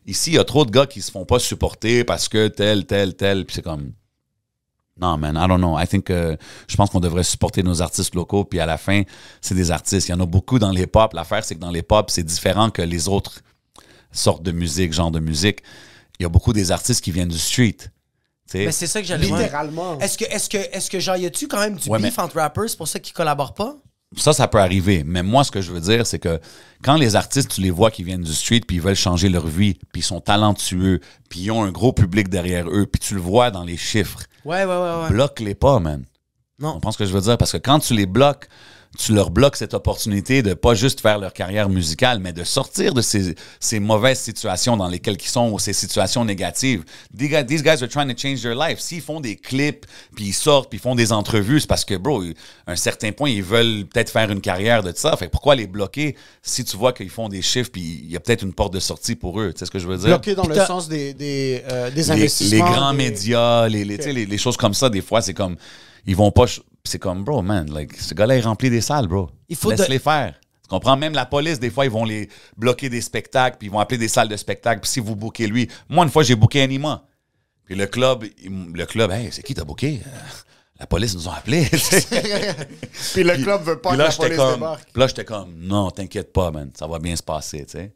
Ici, 0.05 0.31
il 0.31 0.35
y 0.35 0.39
a 0.39 0.43
trop 0.43 0.63
de 0.65 0.71
gars 0.71 0.85
qui 0.85 1.01
se 1.01 1.11
font 1.11 1.25
pas 1.25 1.39
supporter 1.39 2.03
parce 2.03 2.29
que 2.29 2.47
tel, 2.47 2.85
tel, 2.85 3.15
tel, 3.15 3.45
puis 3.45 3.55
c'est 3.55 3.61
comme. 3.61 3.93
Non, 5.01 5.17
man, 5.17 5.35
I 5.35 5.47
don't 5.47 5.57
know. 5.59 5.77
I 5.79 5.87
think 5.87 6.09
je 6.09 6.75
pense 6.75 6.89
qu'on 6.89 6.99
devrait 6.99 7.23
supporter 7.23 7.63
nos 7.63 7.81
artistes 7.81 8.15
locaux, 8.15 8.43
puis 8.45 8.59
à 8.59 8.65
la 8.65 8.77
fin, 8.77 9.03
c'est 9.41 9.55
des 9.55 9.71
artistes. 9.71 10.07
Il 10.09 10.11
y 10.11 10.13
en 10.15 10.19
a 10.19 10.25
beaucoup 10.25 10.59
dans 10.59 10.71
les 10.71 10.87
pop. 10.87 11.13
L'affaire, 11.13 11.43
c'est 11.43 11.55
que 11.55 11.59
dans 11.61 11.71
les 11.71 11.83
pop, 11.83 12.09
c'est 12.09 12.23
différent 12.23 12.69
que 12.69 12.81
les 12.81 13.07
autres 13.07 13.41
sortes 14.11 14.43
de 14.43 14.51
musique, 14.51 14.91
genre 14.93 15.11
de 15.11 15.19
musique. 15.19 15.59
Il 16.19 16.23
y 16.23 16.25
a 16.25 16.29
beaucoup 16.29 16.51
des 16.53 16.71
artistes 16.71 17.01
qui 17.03 17.11
viennent 17.11 17.29
du 17.29 17.39
street. 17.39 17.77
Mais 18.53 18.71
c'est 18.71 18.87
ça 18.87 18.99
que 18.99 19.07
j'allais 19.07 19.27
voir. 19.27 19.39
Littéralement. 19.41 19.99
Est-ce 19.99 20.17
que, 20.17 20.25
est-ce 20.25 20.49
que, 20.49 20.57
est-ce 20.57 20.89
que 20.89 20.99
genre, 20.99 21.15
y 21.17 21.25
a-tu 21.27 21.47
quand 21.47 21.59
même 21.59 21.75
du 21.75 21.87
Ouais, 21.87 21.99
beef 21.99 22.17
mais- 22.17 22.23
entre 22.23 22.37
rappers, 22.37 22.67
c'est 22.67 22.77
pour 22.77 22.87
ça 22.87 22.99
qu'ils 22.99 23.13
collaborent 23.13 23.53
pas? 23.53 23.75
Ça, 24.17 24.33
ça 24.33 24.47
peut 24.47 24.57
arriver. 24.57 25.03
Mais 25.05 25.21
moi, 25.21 25.43
ce 25.43 25.51
que 25.51 25.61
je 25.61 25.71
veux 25.71 25.79
dire, 25.79 26.07
c'est 26.07 26.17
que 26.17 26.39
quand 26.83 26.95
les 26.95 27.15
artistes, 27.15 27.51
tu 27.51 27.61
les 27.61 27.69
vois 27.69 27.91
qui 27.91 28.03
viennent 28.03 28.23
du 28.23 28.33
street, 28.33 28.61
puis 28.67 28.77
ils 28.77 28.81
veulent 28.81 28.95
changer 28.95 29.29
leur 29.29 29.45
vie, 29.45 29.75
puis 29.93 30.01
ils 30.01 30.03
sont 30.03 30.19
talentueux, 30.19 30.99
puis 31.29 31.41
ils 31.41 31.51
ont 31.51 31.63
un 31.63 31.71
gros 31.71 31.93
public 31.93 32.27
derrière 32.27 32.67
eux, 32.69 32.87
puis 32.87 32.99
tu 32.99 33.13
le 33.13 33.21
vois 33.21 33.51
dans 33.51 33.63
les 33.63 33.77
chiffres, 33.77 34.21
Ouais, 34.49 34.65
ouais, 34.65 34.77
ouais, 34.77 35.03
ouais. 35.03 35.09
bloque-les 35.09 35.53
pas, 35.53 35.79
man. 35.79 36.05
Non. 36.57 36.79
On 36.83 36.91
ce 36.91 36.97
que 36.97 37.05
je 37.05 37.13
veux 37.13 37.21
dire? 37.21 37.37
Parce 37.37 37.51
que 37.51 37.57
quand 37.57 37.77
tu 37.77 37.93
les 37.93 38.07
bloques, 38.07 38.49
tu 38.97 39.13
leur 39.13 39.29
bloques 39.29 39.55
cette 39.55 39.73
opportunité 39.75 40.41
de 40.41 40.53
pas 40.55 40.73
juste 40.73 40.99
faire 41.01 41.19
leur 41.19 41.31
carrière 41.31 41.69
musicale, 41.69 42.19
mais 42.19 42.33
de 42.33 42.43
sortir 42.43 42.93
de 42.93 43.01
ces, 43.01 43.35
ces 43.59 43.79
mauvaises 43.79 44.19
situations 44.19 44.75
dans 44.77 44.87
lesquelles 44.87 45.17
ils 45.21 45.27
sont 45.27 45.51
ou 45.51 45.59
ces 45.59 45.73
situations 45.73 46.25
négatives. 46.25 46.83
These 47.15 47.29
guys, 47.29 47.45
these 47.45 47.61
guys 47.63 47.83
are 47.83 47.87
trying 47.87 48.13
to 48.13 48.19
change 48.19 48.41
their 48.41 48.55
life. 48.55 48.79
S'ils 48.79 49.01
font 49.01 49.19
des 49.21 49.35
clips, 49.35 49.85
puis 50.15 50.25
ils 50.25 50.33
sortent, 50.33 50.69
puis 50.69 50.79
ils 50.79 50.81
font 50.81 50.95
des 50.95 51.11
entrevues, 51.11 51.59
c'est 51.59 51.67
parce 51.67 51.85
que, 51.85 51.95
bro, 51.95 52.23
à 52.65 52.71
un 52.71 52.75
certain 52.75 53.11
point, 53.11 53.29
ils 53.29 53.43
veulent 53.43 53.85
peut-être 53.85 54.09
faire 54.09 54.31
une 54.31 54.41
carrière 54.41 54.81
de 54.81 54.91
ça. 54.95 55.15
Fait 55.17 55.27
que 55.27 55.31
pourquoi 55.31 55.55
les 55.55 55.67
bloquer 55.67 56.15
si 56.41 56.65
tu 56.65 56.75
vois 56.75 56.91
qu'ils 56.91 57.11
font 57.11 57.29
des 57.29 57.43
chiffres, 57.43 57.69
puis 57.71 58.01
il 58.03 58.11
y 58.11 58.17
a 58.17 58.19
peut-être 58.19 58.41
une 58.41 58.53
porte 58.53 58.73
de 58.73 58.79
sortie 58.79 59.15
pour 59.15 59.39
eux? 59.39 59.53
Tu 59.53 59.59
sais 59.59 59.65
ce 59.65 59.71
que 59.71 59.79
je 59.79 59.87
veux 59.87 59.97
dire? 59.97 60.07
Bloqué 60.07 60.33
dans 60.33 60.47
le 60.47 60.55
sens 60.55 60.89
des, 60.89 61.13
des, 61.13 61.63
euh, 61.71 61.89
des 61.91 61.95
les, 61.95 62.11
investissements. 62.11 62.65
les 62.65 62.71
grands 62.71 62.91
des- 62.91 62.97
médias, 62.97 63.67
les, 63.67 63.85
les, 63.85 63.97
tu 63.97 64.05
sais, 64.05 64.13
les, 64.13 64.25
les 64.25 64.37
choses 64.39 64.57
comme 64.57 64.73
ça, 64.73 64.89
des 64.89 65.01
fois, 65.01 65.21
c'est 65.21 65.35
comme, 65.35 65.57
ils 66.07 66.15
vont 66.15 66.31
pas, 66.31 66.45
c'est 66.83 66.99
comme, 66.99 67.23
bro, 67.23 67.41
man, 67.41 67.69
like, 67.71 67.95
ce 67.95 68.13
gars-là, 68.13 68.37
il 68.37 68.41
remplit 68.43 68.69
des 68.69 68.81
salles, 68.81 69.07
bro. 69.07 69.29
Il 69.47 69.55
faut 69.55 69.69
Laisse 69.71 69.81
de- 69.81 69.85
les 69.91 69.99
faire. 69.99 70.33
Tu 70.63 70.69
comprends? 70.69 70.95
Même 70.97 71.13
la 71.13 71.25
police, 71.25 71.59
des 71.59 71.69
fois, 71.71 71.85
ils 71.85 71.91
vont 71.91 72.05
les 72.05 72.29
bloquer 72.55 72.89
des 72.89 73.01
spectacles, 73.01 73.57
puis 73.57 73.67
ils 73.67 73.71
vont 73.71 73.79
appeler 73.79 73.97
des 73.97 74.07
salles 74.07 74.29
de 74.29 74.37
spectacle, 74.37 74.81
puis 74.81 74.89
si 74.89 74.99
vous 74.99 75.15
booquez 75.15 75.47
lui. 75.47 75.67
Moi, 75.89 76.03
une 76.05 76.11
fois, 76.11 76.23
j'ai 76.23 76.35
booké 76.35 76.61
Anima. 76.61 77.05
Puis 77.65 77.75
le 77.75 77.85
club, 77.87 78.25
il- 78.43 78.71
le 78.73 78.85
club, 78.85 79.11
hey, 79.11 79.29
c'est 79.31 79.43
qui 79.43 79.53
t'as 79.53 79.63
booké? 79.63 80.01
Euh, 80.05 80.09
La 80.79 80.87
police 80.87 81.13
nous 81.13 81.27
a 81.27 81.33
appelés. 81.35 81.65
Puis 83.13 83.23
le 83.23 83.35
club 83.43 83.63
veut 83.63 83.79
pas 83.79 83.89
Puis 83.89 83.97
que 83.97 84.01
là, 84.03 84.09
la 84.09 84.15
police 84.15 84.37
comme, 84.37 84.53
débarque. 84.55 84.89
puis 84.93 84.99
là, 85.01 85.07
j'étais 85.07 85.25
comme, 85.25 85.53
non, 85.57 85.91
t'inquiète 85.91 86.31
pas, 86.31 86.51
man, 86.51 86.71
ça 86.73 86.87
va 86.87 86.99
bien 86.99 87.15
se 87.15 87.23
passer, 87.23 87.65
tu 87.65 87.71
sais. 87.71 87.93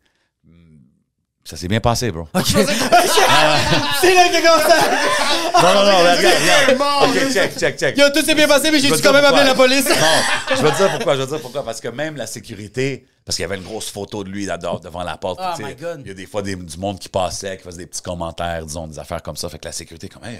Ça 1.46 1.58
s'est 1.58 1.68
bien 1.68 1.82
passé, 1.82 2.10
bro. 2.12 2.28
C'est 2.36 4.14
là 4.14 4.30
que 4.30 4.42
comme 4.46 4.70
ça! 4.70 5.62
Non, 5.62 5.74
non, 5.74 5.92
non, 5.92 5.98
regarde, 6.00 6.18
regarde. 6.42 6.78
mort, 6.78 7.04
Ok, 7.10 7.34
check, 7.34 7.58
check, 7.60 7.78
check. 7.80 7.98
Yo, 7.98 8.06
tout 8.14 8.24
s'est 8.24 8.36
bien 8.36 8.48
passé, 8.48 8.72
mais 8.72 8.78
Je 8.80 8.84
j'ai 8.88 8.92
dû 8.92 8.98
te 8.98 9.04
quand 9.04 9.12
dire 9.12 9.22
même 9.22 9.26
appeler 9.26 9.44
la 9.44 9.54
pourquoi. 9.54 9.68
police. 9.68 9.86
Non, 9.90 10.56
je 10.58 10.62
vais 10.64 10.72
te 10.72 10.78
dire 10.78 10.92
pourquoi, 10.92 11.16
je 11.16 11.20
vais 11.20 11.26
te 11.26 11.32
dire 11.32 11.42
pourquoi. 11.42 11.66
Parce 11.66 11.82
que 11.82 11.90
même 11.90 12.16
la 12.16 12.28
sécurité, 12.28 13.06
parce 13.26 13.36
qu'il 13.36 13.44
y 13.44 13.46
avait 13.46 13.58
une 13.58 13.64
grosse 13.64 13.90
photo 13.90 14.24
de 14.24 14.30
lui 14.30 14.46
là-dedans, 14.46 14.80
devant 14.80 15.04
la 15.04 15.18
porte. 15.18 15.40
Oh 15.42 15.62
my 15.62 15.76
God. 15.76 16.02
Il 16.06 16.08
y 16.08 16.12
a 16.12 16.14
des 16.14 16.26
fois 16.26 16.42
des- 16.42 16.56
du 16.56 16.78
monde 16.78 17.00
qui 17.00 17.10
passait, 17.10 17.58
qui 17.58 17.64
faisait 17.64 17.78
des 17.80 17.88
petits 17.88 18.02
commentaires, 18.02 18.66
disons, 18.66 18.88
des 18.88 19.00
affaires 19.00 19.22
comme 19.22 19.36
ça. 19.38 19.50
Fait 19.50 19.60
que 19.60 19.66
la 19.66 19.72
sécurité, 19.74 20.08
comme, 20.08 20.24
hey, 20.24 20.36
euh, 20.38 20.40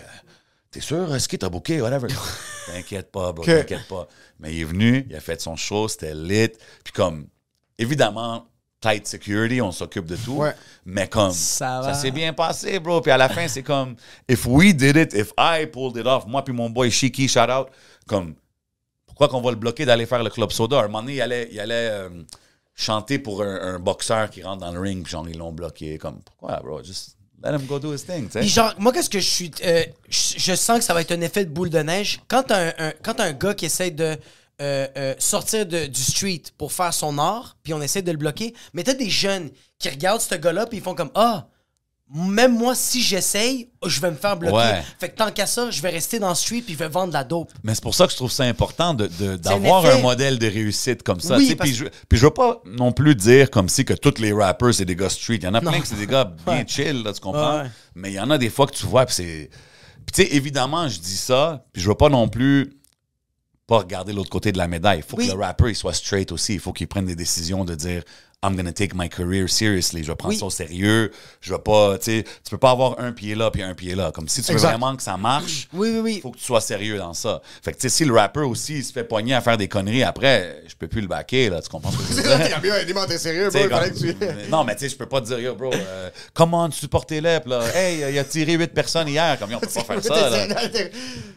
t'es 0.72 0.80
sûr, 0.82 1.14
est-ce 1.14 1.28
qu'il 1.28 1.40
t'a 1.40 1.50
booké, 1.50 1.82
whatever? 1.82 2.08
T'inquiète 2.74 3.12
pas, 3.12 3.34
bro, 3.34 3.44
t'inquiète 3.44 3.88
pas. 3.90 4.08
Mais 4.40 4.54
il 4.54 4.62
est 4.62 4.66
venu, 4.66 5.06
il 5.10 5.16
a 5.16 5.20
fait 5.20 5.42
son 5.42 5.58
show, 5.58 5.88
c'était 5.90 6.14
lit. 6.14 6.50
Puis 6.84 6.94
comme, 6.94 7.28
évidemment, 7.78 8.48
tight 8.84 9.08
security, 9.08 9.62
on 9.62 9.72
s'occupe 9.72 10.06
de 10.06 10.18
tout. 10.18 10.34
Ouais. 10.36 10.54
Mais 10.86 11.08
comme, 11.08 11.32
Ça 11.32 11.94
s'est 11.94 12.12
bien 12.12 12.34
passé, 12.34 12.80
bro. 12.80 13.00
Puis 13.02 13.12
à 13.12 13.18
la 13.18 13.30
fin, 13.30 13.48
c'est 13.48 13.64
comme, 13.64 13.96
if 14.30 14.46
we 14.46 14.76
did 14.76 14.98
it, 14.98 15.14
if 15.14 15.32
I 15.38 15.66
pulled 15.66 15.96
it 15.98 16.06
off, 16.06 16.26
moi 16.28 16.44
puis 16.44 16.54
mon 16.54 16.70
boy 16.70 16.92
Shiki, 16.92 17.28
shout 17.30 17.50
out, 17.50 17.68
comme, 18.08 18.36
pourquoi 19.06 19.28
qu'on 19.30 19.42
va 19.42 19.52
le 19.52 19.58
bloquer 19.58 19.86
d'aller 19.86 20.06
faire 20.06 20.22
le 20.24 20.30
club 20.30 20.52
soda? 20.52 20.80
À 20.80 20.84
un 20.84 20.88
moment 20.88 21.02
donné, 21.02 21.16
il 21.16 21.22
allait, 21.22 21.48
il 21.52 21.60
allait 21.60 21.90
euh, 21.92 22.10
chanter 22.76 23.20
pour 23.20 23.42
un, 23.44 23.76
un 23.76 23.80
boxeur 23.80 24.30
qui 24.30 24.44
rentre 24.44 24.66
dans 24.66 24.72
le 24.72 24.80
ring, 24.80 25.04
puis 25.04 25.12
genre, 25.12 25.28
ils 25.30 25.38
l'ont 25.38 25.52
bloqué. 25.54 25.98
Comme, 25.98 26.20
pourquoi, 26.22 26.60
bro? 26.64 26.84
Just 26.84 27.16
let 27.44 27.52
him 27.52 27.66
go 27.68 27.80
do 27.80 27.94
his 27.94 28.04
thing, 28.04 28.24
tu 28.28 28.40
Puis 28.40 28.50
sais. 28.50 28.56
genre, 28.56 28.74
moi, 28.80 28.92
qu'est-ce 28.92 29.10
que 29.10 29.20
je 29.20 29.30
suis. 29.30 29.52
euh, 29.64 29.84
je, 30.10 30.34
je 30.38 30.56
sens 30.56 30.80
que 30.80 30.84
ça 30.84 30.94
va 30.94 31.02
être 31.02 31.12
un 31.12 31.22
effet 31.22 31.46
de 31.46 31.52
boule 31.52 31.70
de 31.70 31.80
neige. 31.80 32.20
Quand 32.28 32.44
t'as 32.44 32.70
un, 32.70 32.74
un- 32.88 32.94
quand 33.04 33.20
un 33.20 33.32
gars 33.34 33.54
qui 33.54 33.66
essaie 33.66 33.92
de 33.92 34.18
euh, 34.62 34.88
euh, 34.98 35.16
sortir 35.18 35.66
de- 35.66 35.88
du 35.88 36.02
street 36.04 36.44
pour 36.58 36.72
faire 36.72 36.94
son 36.94 37.18
art, 37.18 37.58
puis 37.64 37.74
on 37.74 37.82
essaie 37.82 38.02
de 38.02 38.12
le 38.12 38.18
bloquer. 38.18 38.54
Mais 38.74 38.84
t'as 38.84 38.94
des 38.94 39.10
jeunes 39.10 39.50
qui 39.80 39.90
regardent 39.90 40.22
ce 40.22 40.36
gars-là, 40.36 40.66
puis 40.68 40.78
ils 40.78 40.84
font 40.84 40.96
comme 40.96 41.12
Ah, 41.16 41.48
même 42.16 42.56
moi, 42.56 42.76
si 42.76 43.02
j'essaye, 43.02 43.70
je 43.84 44.00
vais 44.00 44.12
me 44.12 44.16
faire 44.16 44.38
bloquer. 44.38 44.56
Ouais. 44.56 44.84
Fait 45.00 45.10
que 45.10 45.16
tant 45.16 45.32
qu'à 45.32 45.48
ça, 45.48 45.72
je 45.72 45.82
vais 45.82 45.90
rester 45.90 46.20
dans 46.20 46.30
le 46.30 46.36
street, 46.36 46.62
puis 46.62 46.74
je 46.74 46.78
vais 46.78 46.88
vendre 46.90 47.08
de 47.08 47.14
la 47.14 47.24
dope. 47.24 47.52
Mais 47.64 47.74
c'est 47.74 47.82
pour 47.82 47.96
ça 47.96 48.06
que 48.06 48.12
je 48.12 48.18
trouve 48.18 48.32
ça 48.32 48.44
important 48.44 48.94
de- 48.94 49.08
de- 49.08 49.32
un 49.32 49.38
d'avoir 49.38 50.00
modèle 50.02 50.38
de 50.38 50.46
réussite 50.46 51.02
comme 51.02 51.20
ça. 51.20 51.38
Oui, 51.38 51.56
parce- 51.56 51.68
Puis 51.70 51.76
je, 51.78 51.86
puis 52.08 52.20
je 52.20 52.26
veux 52.26 52.32
pas 52.34 52.62
non 52.66 52.92
plus 52.92 53.16
dire 53.16 53.50
comme 53.50 53.68
si 53.68 53.84
que 53.84 53.94
tous 53.94 54.22
les 54.22 54.32
rappers, 54.32 54.74
c'est 54.76 54.86
des 54.86 54.96
gars 54.96 55.10
street. 55.10 55.38
Il 55.38 55.44
y 55.44 55.48
en 55.48 55.56
a 55.56 55.62
Non. 55.62 55.72
plein 55.72 55.80
que 55.80 55.88
c'est 55.88 55.96
des 55.96 56.06
gars 56.06 56.26
bien 56.46 56.58
Ouais. 56.58 56.66
chill, 56.68 57.02
là, 57.02 57.14
tu 57.14 57.20
comprends? 57.22 57.62
Ouais. 57.64 57.70
Mais 57.96 58.12
il 58.12 58.16
y 58.16 58.20
en 58.20 58.30
a 58.30 58.38
des 58.38 58.50
fois 58.52 58.68
que 58.68 58.76
tu 58.76 58.86
vois, 58.86 59.06
puis 59.08 59.16
c'est... 59.16 59.50
Puis 60.06 60.14
tu 60.14 60.30
sais, 60.30 60.36
évidemment, 60.36 60.88
je 60.90 61.00
dis 61.00 61.18
ça, 61.18 61.66
puis 61.74 61.82
je 61.82 61.88
veux 61.88 61.96
pas 61.96 62.10
non 62.10 62.28
plus 62.28 62.74
pas 63.74 63.80
regarder 63.80 64.14
l'autre 64.14 64.30
côté 64.30 64.52
de 64.52 64.58
la 64.60 64.68
médaille. 64.68 65.00
Il 65.00 65.04
faut 65.04 65.18
Oui. 65.18 65.28
que 65.28 65.34
le 65.34 65.40
rapper 65.40 65.70
il 65.70 65.76
soit 65.76 65.94
straight 65.94 66.32
aussi. 66.32 66.54
Il 66.54 66.60
faut 66.60 66.74
qu'il 66.74 66.88
prenne 66.88 67.06
des 67.06 67.16
décisions 67.16 67.66
de 67.66 67.74
dire 67.76 68.04
I'm 68.44 68.56
gonna 68.58 68.74
take 68.74 68.94
my 68.94 69.08
career 69.10 69.48
seriously. 69.50 70.04
Je 70.04 70.10
vais 70.12 70.16
prendre 70.16 70.34
Oui. 70.34 70.40
ça 70.40 70.46
au 70.46 70.50
sérieux. 70.50 71.12
Je 71.42 71.54
vais 71.54 71.60
pas, 71.60 71.98
tu 71.98 72.06
sais, 72.06 72.24
tu 72.24 72.50
peux 72.52 72.58
pas 72.58 72.72
avoir 72.72 73.00
un 73.00 73.12
pied 73.14 73.36
là 73.36 73.50
puis 73.52 73.64
un 73.64 73.74
pied 73.74 73.96
là. 73.96 74.12
Comme 74.12 74.28
si 74.28 74.42
tu 74.42 74.48
veux 74.50 74.54
Exact. 74.54 74.70
vraiment 74.72 74.96
que 74.96 75.02
ça 75.04 75.16
marche, 75.18 75.68
Oui, 75.74 75.90
oui, 75.94 76.00
oui. 76.00 76.20
faut 76.22 76.32
que 76.32 76.38
tu 76.38 76.44
sois 76.44 76.60
sérieux 76.62 76.98
dans 76.98 77.14
ça. 77.14 77.42
Fait 77.64 77.72
que 77.72 77.78
tu 77.78 77.84
sais, 77.84 77.90
si 77.90 78.06
le 78.06 78.14
rapper 78.14 78.42
aussi 78.42 78.80
il 78.80 78.84
se 78.84 78.92
fait 78.92 79.04
pogner 79.06 79.34
à 79.34 79.42
faire 79.42 79.58
des 79.58 79.68
conneries 79.68 80.04
après, 80.04 80.62
je 80.68 80.76
peux 80.76 80.88
plus 80.88 81.02
le 81.02 81.08
backer 81.08 81.50
là. 81.50 81.62
Tu 81.62 81.70
comprends 81.70 81.92
ce 81.92 81.98
que 81.98 82.04
je 82.04 82.14
veux 82.14 82.22
dire? 82.22 82.48
Il 82.48 82.54
a 82.54 82.60
bien 82.84 83.06
t'es 83.08 83.18
sérieux, 83.18 83.50
bro. 83.50 83.68
comme- 83.70 83.94
tu. 83.94 84.16
non, 84.52 84.64
mais 84.64 84.76
tu 84.76 84.82
sais, 84.82 84.90
je 84.90 84.96
peux 84.98 85.06
pas 85.08 85.22
te 85.22 85.28
dire, 85.28 85.40
yo, 85.40 85.56
bro, 85.56 85.72
euh, 85.74 86.10
comment 86.34 86.68
tu 86.70 86.80
supportais-les, 86.80 87.40
puis 87.40 87.50
là, 87.50 87.62
hey, 87.76 88.04
il 88.14 88.20
a 88.20 88.24
tiré 88.24 88.54
8 88.54 88.74
personnes 88.74 89.08
hier, 89.08 89.38
comme, 89.40 89.54
on 89.54 89.60
peut 89.60 89.68
pas 89.68 89.84
faire 90.00 90.04
ça, 90.04 90.30
là. 90.30 90.48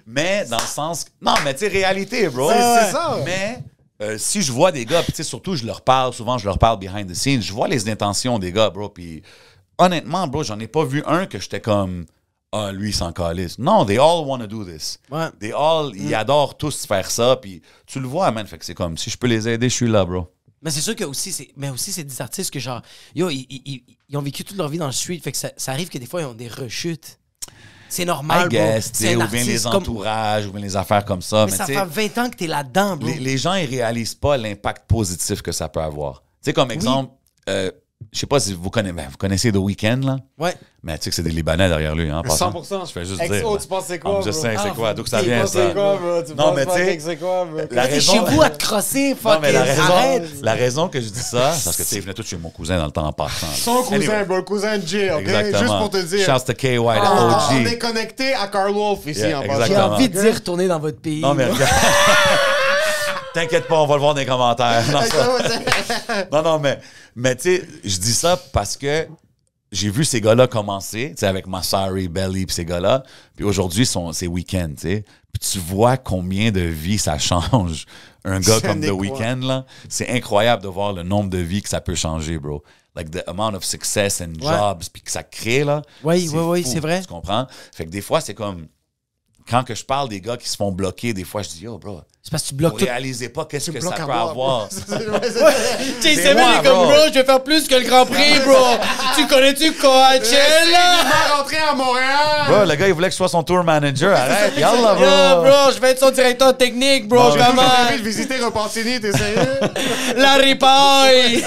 Mais 0.07 0.45
dans 0.51 0.57
le 0.59 0.63
sens. 0.67 1.05
Non, 1.21 1.35
mais 1.45 1.53
tu 1.55 1.61
sais, 1.61 1.69
réalité, 1.69 2.29
bro. 2.29 2.51
C'est- 2.51 2.57
c'est 2.87 2.93
ça. 2.93 3.19
Mais 3.25 3.59
euh, 4.03 4.19
si 4.19 4.43
je 4.43 4.53
vois 4.53 4.73
des 4.73 4.85
gars, 4.85 5.03
puis 5.03 5.13
tu 5.13 5.17
sais, 5.19 5.23
surtout, 5.23 5.55
je 5.57 5.65
leur 5.67 5.83
parle, 5.83 6.13
souvent, 6.13 6.39
je 6.39 6.45
leur 6.47 6.59
parle 6.59 6.79
behind 6.79 7.11
the 7.11 7.15
scenes, 7.15 7.41
je 7.43 7.53
vois 7.53 7.69
les 7.69 7.89
intentions 7.89 8.39
des 8.39 8.53
gars, 8.53 8.71
bro. 8.71 8.89
Puis 8.89 9.23
honnêtement, 9.79 10.27
bro, 10.27 10.43
j'en 10.43 10.59
ai 10.61 10.67
pas 10.69 10.85
vu 10.85 11.03
un 11.07 11.27
que 11.27 11.39
j'étais 11.39 11.61
comme. 11.61 12.07
Ah, 12.53 12.73
lui, 12.73 12.91
il 12.91 12.95
s'en 12.95 13.13
calisse. 13.13 13.59
Non, 13.59 13.85
they 13.85 13.99
all 13.99 14.25
want 14.25 14.39
to 14.39 14.47
do 14.47 14.65
this. 14.65 14.99
Ouais. 15.11 15.27
They 15.41 15.53
all, 15.53 15.91
ils 15.95 16.15
adorent 16.15 16.57
tous 16.57 16.87
faire 16.87 17.11
ça, 17.11 17.37
puis 17.37 17.61
tu 17.87 18.01
le 18.01 18.07
vois, 18.07 18.31
man. 18.31 18.47
Fait 18.47 18.57
que 18.57 18.65
c'est 18.65 18.75
comme, 18.75 18.97
si 18.97 19.11
je 19.11 19.19
peux 19.19 19.27
les 19.27 19.49
aider, 19.49 19.69
je 19.69 19.75
suis 19.75 19.89
là, 19.89 20.05
bro. 20.05 20.29
Mais 20.63 20.71
c'est 20.71 20.81
sûr 20.81 20.97
que 20.97 21.05
aussi, 21.05 21.33
c'est, 21.33 21.49
mais 21.57 21.69
aussi, 21.71 21.93
c'est 21.93 22.05
des 22.05 22.23
artistes 22.23 22.51
que 22.53 22.59
genre, 22.61 22.81
yo, 23.15 23.29
ils, 23.29 23.47
ils- 23.51 23.63
ils- 23.67 23.85
ils 24.09 24.17
ont 24.17 24.23
vécu 24.23 24.43
toute 24.45 24.57
leur 24.57 24.69
vie 24.69 24.79
dans 24.79 24.87
le 24.87 24.93
street, 24.93 25.21
fait 25.23 25.33
que 25.33 25.39
ça, 25.39 25.51
ça 25.57 25.73
arrive 25.73 25.89
que 25.89 25.99
des 25.99 26.07
fois, 26.07 26.23
ils 26.23 26.25
ont 26.25 26.35
des 26.35 26.49
rechutes. 26.49 27.19
C'est 27.89 28.05
normal, 28.05 28.47
I 28.47 28.49
guess, 28.49 28.93
tu 28.93 28.99
C'est 29.05 29.17
ou 29.17 29.19
bien 29.21 29.29
les 29.31 29.39
artiste 29.39 29.65
comme- 29.65 29.75
entourages, 29.83 30.47
ou 30.47 30.53
bien 30.53 30.61
les 30.61 30.77
affaires 30.77 31.05
comme 31.05 31.23
ça. 31.23 31.45
Mais, 31.47 31.53
Mais, 31.53 31.57
ça 31.57 31.65
tu 31.67 31.73
fait 31.75 31.79
sais, 31.79 32.09
20 32.15 32.19
ans 32.25 32.31
que 32.31 32.37
t'es 32.37 32.47
là-dedans, 32.47 32.97
bro. 32.97 33.09
les, 33.09 33.15
les 33.19 33.39
gens, 33.39 33.55
ils 33.55 33.67
réalisent 33.69 34.15
pas 34.15 34.37
l'impact 34.37 34.87
positif 34.89 35.43
que 35.43 35.53
ça 35.53 35.69
peut 35.69 35.81
avoir. 35.81 36.23
Tu 36.43 36.51
sais, 36.51 36.53
comme 36.53 36.71
exemple, 36.71 37.13
euh, 37.49 37.71
je 38.13 38.19
sais 38.21 38.27
pas 38.27 38.41
si 38.41 38.53
vous 38.55 38.71
connaissez, 38.71 38.93
ben, 38.95 39.07
vous 39.11 39.17
connaissez 39.17 39.53
The 39.53 39.57
Weeknd, 39.57 40.01
là? 40.05 40.17
Ouais. 40.39 40.55
Mais 40.83 40.97
tu 40.99 41.05
sais 41.05 41.11
que 41.11 41.17
c'est 41.17 41.23
des 41.23 41.31
Libanais 41.33 41.69
derrière 41.69 41.95
lui, 41.97 42.09
hein, 42.09 42.19
en 42.19 42.23
passant. 42.23 42.51
100%. 42.53 42.87
Je 42.87 42.93
fais 42.93 43.05
juste 43.05 43.21
XO, 43.21 43.33
dire. 43.33 43.59
tu 43.61 43.67
penses 43.67 43.85
c'est 43.89 43.99
quoi, 43.99 44.21
just 44.23 44.31
bro? 44.39 44.41
saying, 44.43 44.59
c'est 44.63 44.69
Ah, 44.69 44.75
quoi? 44.77 44.95
D'où 44.95 45.03
que 45.03 45.09
ça 45.09 45.19
tu 45.21 45.27
vient, 45.27 45.41
penses 45.41 45.51
ça? 45.51 45.67
C'est 45.69 45.75
quoi, 45.75 45.97
bro? 45.97 46.23
Tu 46.23 46.35
Non, 46.35 46.53
mais 46.55 46.65
tu 46.67 46.73
sais, 46.73 46.97
que 46.97 47.03
c'est 47.03 47.17
quoi, 47.17 47.45
bro? 47.45 47.61
la 47.73 47.83
raison- 47.83 48.13
chez 48.13 48.19
vous 48.21 48.43
à 48.43 48.51
te 48.51 48.63
crosser, 48.65 49.11
Non, 49.11 49.17
fuck 49.17 49.39
mais 49.43 49.51
la 49.53 49.63
raison, 49.65 49.83
arrête. 49.83 50.23
la 50.43 50.53
raison 50.55 50.89
que 50.89 51.01
je 51.01 51.09
dis 51.09 51.19
ça, 51.21 51.53
c'est 51.53 51.65
parce 51.65 51.77
que 51.77 51.83
tu 51.83 51.89
sais, 51.89 52.01
venaient 52.01 52.15
tous 52.15 52.23
chez 52.27 52.37
mon 52.37 52.51
cousin 52.51 52.79
dans 52.79 52.85
le 52.85 52.93
temps 52.93 53.07
en 53.07 53.13
passant. 53.13 53.47
là. 53.49 53.53
Son 53.57 53.83
cousin, 53.83 53.97
Anyway, 53.97 54.25
bro, 54.25 54.37
le 54.37 54.43
cousin 54.43 54.79
de 54.79 54.87
Jay, 54.87 55.11
ok? 55.13 55.21
Exactement. 55.23 55.59
Juste 55.59 55.79
pour 55.79 55.91
te 55.91 56.03
dire. 56.03 56.25
Shouts 56.25 56.45
to 56.47 56.53
KY, 56.55 56.77
the 56.77 56.81
Ah, 57.03 57.49
On 57.51 57.57
est 57.65 57.73
OG. 57.75 57.79
connecté 57.79 58.35
à 58.35 58.47
Carl 58.47 58.73
Wolf 58.73 59.01
ici 59.07 59.21
Yeah, 59.21 59.39
en 59.39 59.43
J'ai 59.43 59.49
passant. 59.49 59.61
exactement. 59.63 59.95
envie 59.97 60.09
de 60.09 60.21
dire 60.21 60.35
retourner 60.35 60.69
dans 60.69 60.79
votre 60.79 61.01
pays. 61.01 61.21
Non, 61.23 61.35
mais 61.35 61.47
regarde. 61.51 61.73
T'inquiète 63.37 63.69
pas, 63.69 63.79
on 63.83 63.87
va 63.87 63.95
le 63.97 64.01
voir 64.01 64.15
dans 64.15 64.21
les 64.21 64.27
commentaires. 64.27 64.83
Non, 64.91 65.03
ça- 65.03 66.27
non, 66.33 66.43
non, 66.43 66.59
mais, 66.59 66.81
mais 67.15 67.37
tu 67.37 67.43
sais, 67.59 67.69
je 67.85 67.99
dis 67.99 68.15
ça 68.15 68.39
parce 68.51 68.79
que 68.79 69.07
j'ai 69.71 69.91
vu 69.91 70.07
ces 70.07 70.23
gars-là 70.23 70.47
commencer, 70.47 71.11
tu 71.11 71.21
sais, 71.21 71.27
avec 71.27 71.47
Massari, 71.47 72.09
Belly, 72.09 72.47
puis 72.47 72.55
ces 72.55 72.65
gars-là. 72.65 73.03
Puis 73.37 73.45
aujourd'hui, 73.45 73.85
c'est 74.13 74.27
Weekend, 74.27 74.77
tu 74.77 74.81
sais. 74.89 75.05
Puis 75.35 75.51
tu 75.51 75.59
vois 75.59 75.99
combien 75.99 76.51
de 76.51 76.63
vies 76.63 76.97
ça 76.97 77.19
change. 77.19 77.85
Un 78.25 78.41
gars 78.41 78.59
comme 78.63 78.81
The. 78.81 78.89
Weeknd, 78.91 79.41
là, 79.43 79.67
c'est 79.91 80.09
incroyable 80.09 80.63
de 80.63 80.69
voir 80.69 80.95
le 80.95 81.03
nombre 81.03 81.29
de 81.29 81.37
vies 81.39 81.61
que 81.61 81.69
ça 81.69 81.83
peut 81.83 81.95
changer, 81.95 82.39
bro. 82.39 82.63
Like 82.95 83.11
the 83.11 83.23
amount 83.29 83.53
of 83.55 83.65
success 83.65 84.23
and 84.23 84.33
Ouais. 84.43 84.51
jobs, 84.57 84.83
puis 84.91 85.03
que 85.03 85.11
ça 85.11 85.23
crée, 85.23 85.63
là. 85.63 85.83
Oui, 86.03 86.27
oui, 86.33 86.41
oui, 86.41 86.65
c'est 86.65 86.81
vrai. 86.81 87.03
Tu 87.03 87.07
comprends? 87.09 87.47
Fait 87.75 87.85
que 87.85 87.91
des 87.91 88.01
fois, 88.01 88.23
c'est 88.23 88.33
comme. 88.35 88.67
Quand 89.47 89.63
que 89.63 89.75
je 89.75 89.85
parle 89.85 90.09
des 90.09 90.23
gars 90.23 90.39
qui 90.39 90.49
se 90.49 90.57
font 90.57 90.73
bloquer, 90.73 91.13
des 91.13 91.23
fois, 91.25 91.43
je 91.43 91.51
dis, 91.51 91.61
yo, 91.65 91.79
bro, 91.79 92.01
C'est 92.27 92.31
parce 92.33 92.43
que 92.43 92.49
tu 92.49 92.55
bloques 92.57 92.79
tout. 92.79 92.85
réalisez 92.85 93.29
pas 93.29 93.45
qu'est-ce 93.45 93.71
que 93.71 93.79
ça 93.81 93.89
bloques 93.89 93.95
peut 93.99 94.03
à 94.03 94.07
boire, 94.07 94.31
avoir. 94.31 94.69
Seven 94.73 95.11
moi, 95.11 95.21
est 95.23 96.65
comme, 96.67 96.73
bro. 96.79 96.93
je 97.07 97.13
vais 97.21 97.25
faire 97.25 97.41
plus 97.45 97.69
que 97.69 97.77
le 97.77 97.83
Grand 97.85 98.05
Prix, 98.05 98.41
bro. 98.45 98.57
tu 99.15 99.29
connais-tu 99.29 99.73
Coachella? 99.75 100.19
Il 101.31 101.33
rentré 101.37 101.57
à 101.59 101.73
Montréal! 101.73 102.47
Bro, 102.49 102.65
le 102.65 102.75
gars, 102.75 102.89
il 102.89 102.95
voulait 102.95 103.07
que 103.07 103.13
je 103.13 103.17
sois 103.19 103.29
son 103.29 103.45
tour 103.45 103.63
manager. 103.63 104.17
Arrête, 104.19 104.55
yallah, 104.59 104.95
bro. 104.95 105.05
Yo, 105.05 105.43
bro, 105.45 105.73
je 105.73 105.81
vais 105.81 105.91
être 105.91 106.01
son 106.01 106.11
directeur 106.11 106.57
technique, 106.57 107.07
bro. 107.07 107.31
Je 107.31 107.39
vais 107.39 107.45
envie 107.45 107.99
de 108.03 108.05
visiter 108.05 108.39
Repentini, 108.45 109.01
t'es 109.01 109.13
sérieux? 109.13 109.61
la 110.17 110.35
ripaille. 110.35 111.45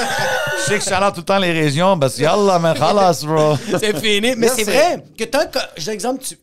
Je 0.60 0.64
sais 0.64 0.74
que 0.76 0.80
je 0.80 0.86
suis 0.86 0.94
allé 0.94 1.08
tout 1.08 1.18
le 1.18 1.24
temps 1.24 1.40
les 1.40 1.52
régions, 1.52 2.00
parce 2.00 2.16
que 2.16 2.22
yallah, 2.22 2.58
man, 2.58 2.74
khalas, 2.78 3.26
bro. 3.26 3.58
C'est 3.82 4.00
fini. 4.00 4.34
Mais 4.38 4.48
c'est 4.48 4.64
c'est- 4.64 4.72
vrai 4.72 5.04
que 5.18 5.26
tant 5.26 5.46
que. 5.52 5.60
J'ai 5.76 5.92
exemple, 5.92 6.24
tu. 6.24 6.38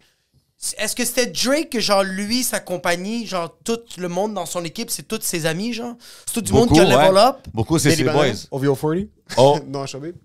Est-ce 0.78 0.96
que 0.96 1.04
c'était 1.04 1.26
Drake 1.26 1.70
que, 1.70 1.80
genre, 1.80 2.02
lui, 2.02 2.42
sa 2.42 2.60
compagnie, 2.60 3.26
genre, 3.26 3.56
tout 3.64 3.78
le 3.98 4.08
monde 4.08 4.34
dans 4.34 4.46
son 4.46 4.64
équipe, 4.64 4.90
c'est 4.90 5.06
tous 5.06 5.20
ses 5.22 5.46
amis, 5.46 5.72
genre? 5.72 5.94
C'est 6.26 6.34
tout 6.34 6.40
du 6.40 6.52
monde 6.52 6.70
qui 6.70 6.80
a 6.80 6.84
level 6.84 7.14
ouais. 7.14 7.20
up? 7.20 7.36
Beaucoup, 7.52 7.78
c'est 7.78 7.94
ses 7.94 8.04
boys. 8.04 8.46
OVO 8.50 8.74
40? 8.74 9.06
Oh. 9.36 9.58
Non, 9.66 9.86
Chabib. 9.86 10.16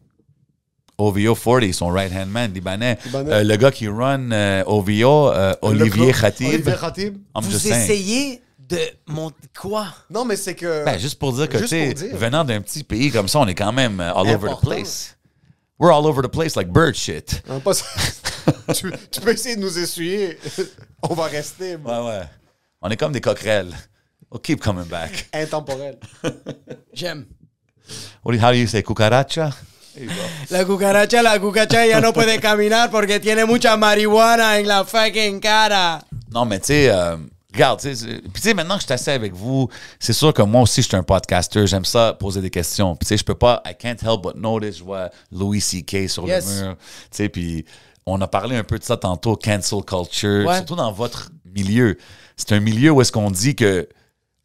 OVO 0.98 1.36
40, 1.36 1.74
son 1.74 1.88
right-hand 1.88 2.30
man, 2.30 2.54
libanais. 2.54 2.98
Libanais. 3.06 3.34
Euh, 3.34 3.44
le 3.44 3.56
gars 3.56 3.72
qui 3.72 3.88
run 3.88 4.32
euh, 4.32 4.64
OVO, 4.66 5.30
euh, 5.32 5.54
Olivier 5.62 6.14
Khatib. 6.14 6.48
Olivier 6.48 6.76
Khatib. 6.80 7.18
Vous 7.36 7.68
essayez 7.68 8.42
de 8.72 8.80
monter 9.08 9.36
quoi? 9.60 9.88
Non, 10.10 10.26
mais 10.26 10.36
c'est 10.36 10.56
que. 10.56 10.86
Ben, 10.86 10.98
juste 10.98 11.20
pour 11.20 11.34
dire 11.34 11.50
que, 11.50 11.58
tu 11.58 11.68
sais, 11.68 11.94
venant 12.14 12.44
d'un 12.44 12.62
petit 12.62 12.84
pays 12.84 13.12
comme 13.12 13.28
ça, 13.28 13.40
on 13.40 13.48
est 13.48 13.56
quand 13.56 13.74
même 13.74 14.00
euh, 14.00 14.14
all 14.14 14.28
over 14.28 14.50
the 14.50 14.62
place. 14.62 15.18
We're 15.80 15.92
all 15.92 16.06
over 16.06 16.22
the 16.22 16.32
place 16.32 16.56
like 16.56 16.72
bird 16.72 16.96
shit. 16.96 17.42
Hein, 17.50 17.60
pas 17.60 17.74
ça. 17.74 17.86
tu, 18.74 18.92
tu 19.12 19.22
peux 19.22 19.32
essayer 19.32 19.56
de 19.56 19.62
nous 19.62 19.78
essuyer. 19.80 20.38
On 21.04 21.14
va 21.14 21.26
rester. 21.26 21.76
Ouais, 21.76 22.00
ouais. 22.00 22.22
On 22.82 22.90
est 22.90 22.98
comme 22.98 23.12
des 23.12 23.22
coquerelles. 23.22 23.74
We'll 24.32 24.42
keep 24.42 24.62
coming 24.62 24.86
back. 24.86 25.28
intemporel. 25.34 25.98
J'aime. 26.94 27.26
What 28.24 28.32
do 28.34 28.38
you, 28.38 28.44
how 28.46 28.52
do 28.52 28.58
you 28.58 28.68
say, 28.68 28.82
cucaracha? 28.84 29.52
La 30.50 30.64
cucaracha, 30.64 31.22
la 31.22 31.38
cucaracha 31.38 31.86
ya 31.86 32.00
no 32.00 32.14
puede 32.14 32.40
caminar 32.40 32.90
porque 32.90 33.20
tiene 33.20 33.46
mucha 33.46 33.76
marihuana 33.76 34.58
en 34.58 34.66
la 34.66 34.86
fucking 34.86 35.42
cara. 35.42 36.02
Non, 36.34 36.46
mais 36.46 36.60
tu 36.62 36.68
sais, 36.68 36.90
euh, 36.90 37.18
regarde, 37.54 37.82
tu 37.82 37.90
sais, 37.90 37.96
c'est- 37.96 38.22
puis 38.22 38.32
tu 38.36 38.42
sais, 38.42 38.54
maintenant 38.54 38.76
que 38.76 38.82
je 38.82 38.86
suis 38.86 38.94
assis 38.94 39.10
avec 39.10 39.34
vous, 39.34 39.68
c'est 40.00 40.14
sûr 40.14 40.34
que 40.34 40.42
moi 40.44 40.62
aussi, 40.62 40.82
je 40.82 40.88
suis 40.88 40.96
un 40.96 41.04
podcaster. 41.04 41.68
J'aime 41.68 41.84
ça, 41.84 42.14
poser 42.14 42.40
des 42.40 42.50
questions. 42.50 42.96
Puis 42.96 43.06
tu 43.06 43.10
sais, 43.10 43.18
je 43.18 43.26
peux 43.26 43.36
pas, 43.36 43.62
I 43.66 43.76
can't 43.78 44.02
help 44.02 44.22
but 44.22 44.36
notice, 44.36 44.78
je 44.78 44.84
vois 44.86 45.10
Louis 45.30 45.60
C.K. 45.60 46.08
sur 46.08 46.26
Yes. 46.26 46.48
le 46.48 46.62
mur. 46.68 46.76
Tu 46.78 47.08
sais, 47.12 47.28
puis 47.28 47.66
on 48.12 48.22
a 48.22 48.28
parlé 48.28 48.56
un 48.56 48.64
peu 48.64 48.78
de 48.80 48.84
ça 48.84 48.98
tantôt, 48.98 49.36
cancel 49.36 49.84
culture, 49.84 50.46
Ouais. 50.48 50.58
surtout 50.58 50.76
dans 50.76 50.92
votre 50.92 51.32
milieu. 51.46 51.98
C'est 52.38 52.52
un 52.54 52.60
milieu 52.60 52.92
où 52.92 53.02
est-ce 53.02 53.12
qu'on 53.12 53.32
dit 53.32 53.56
que 53.56 53.88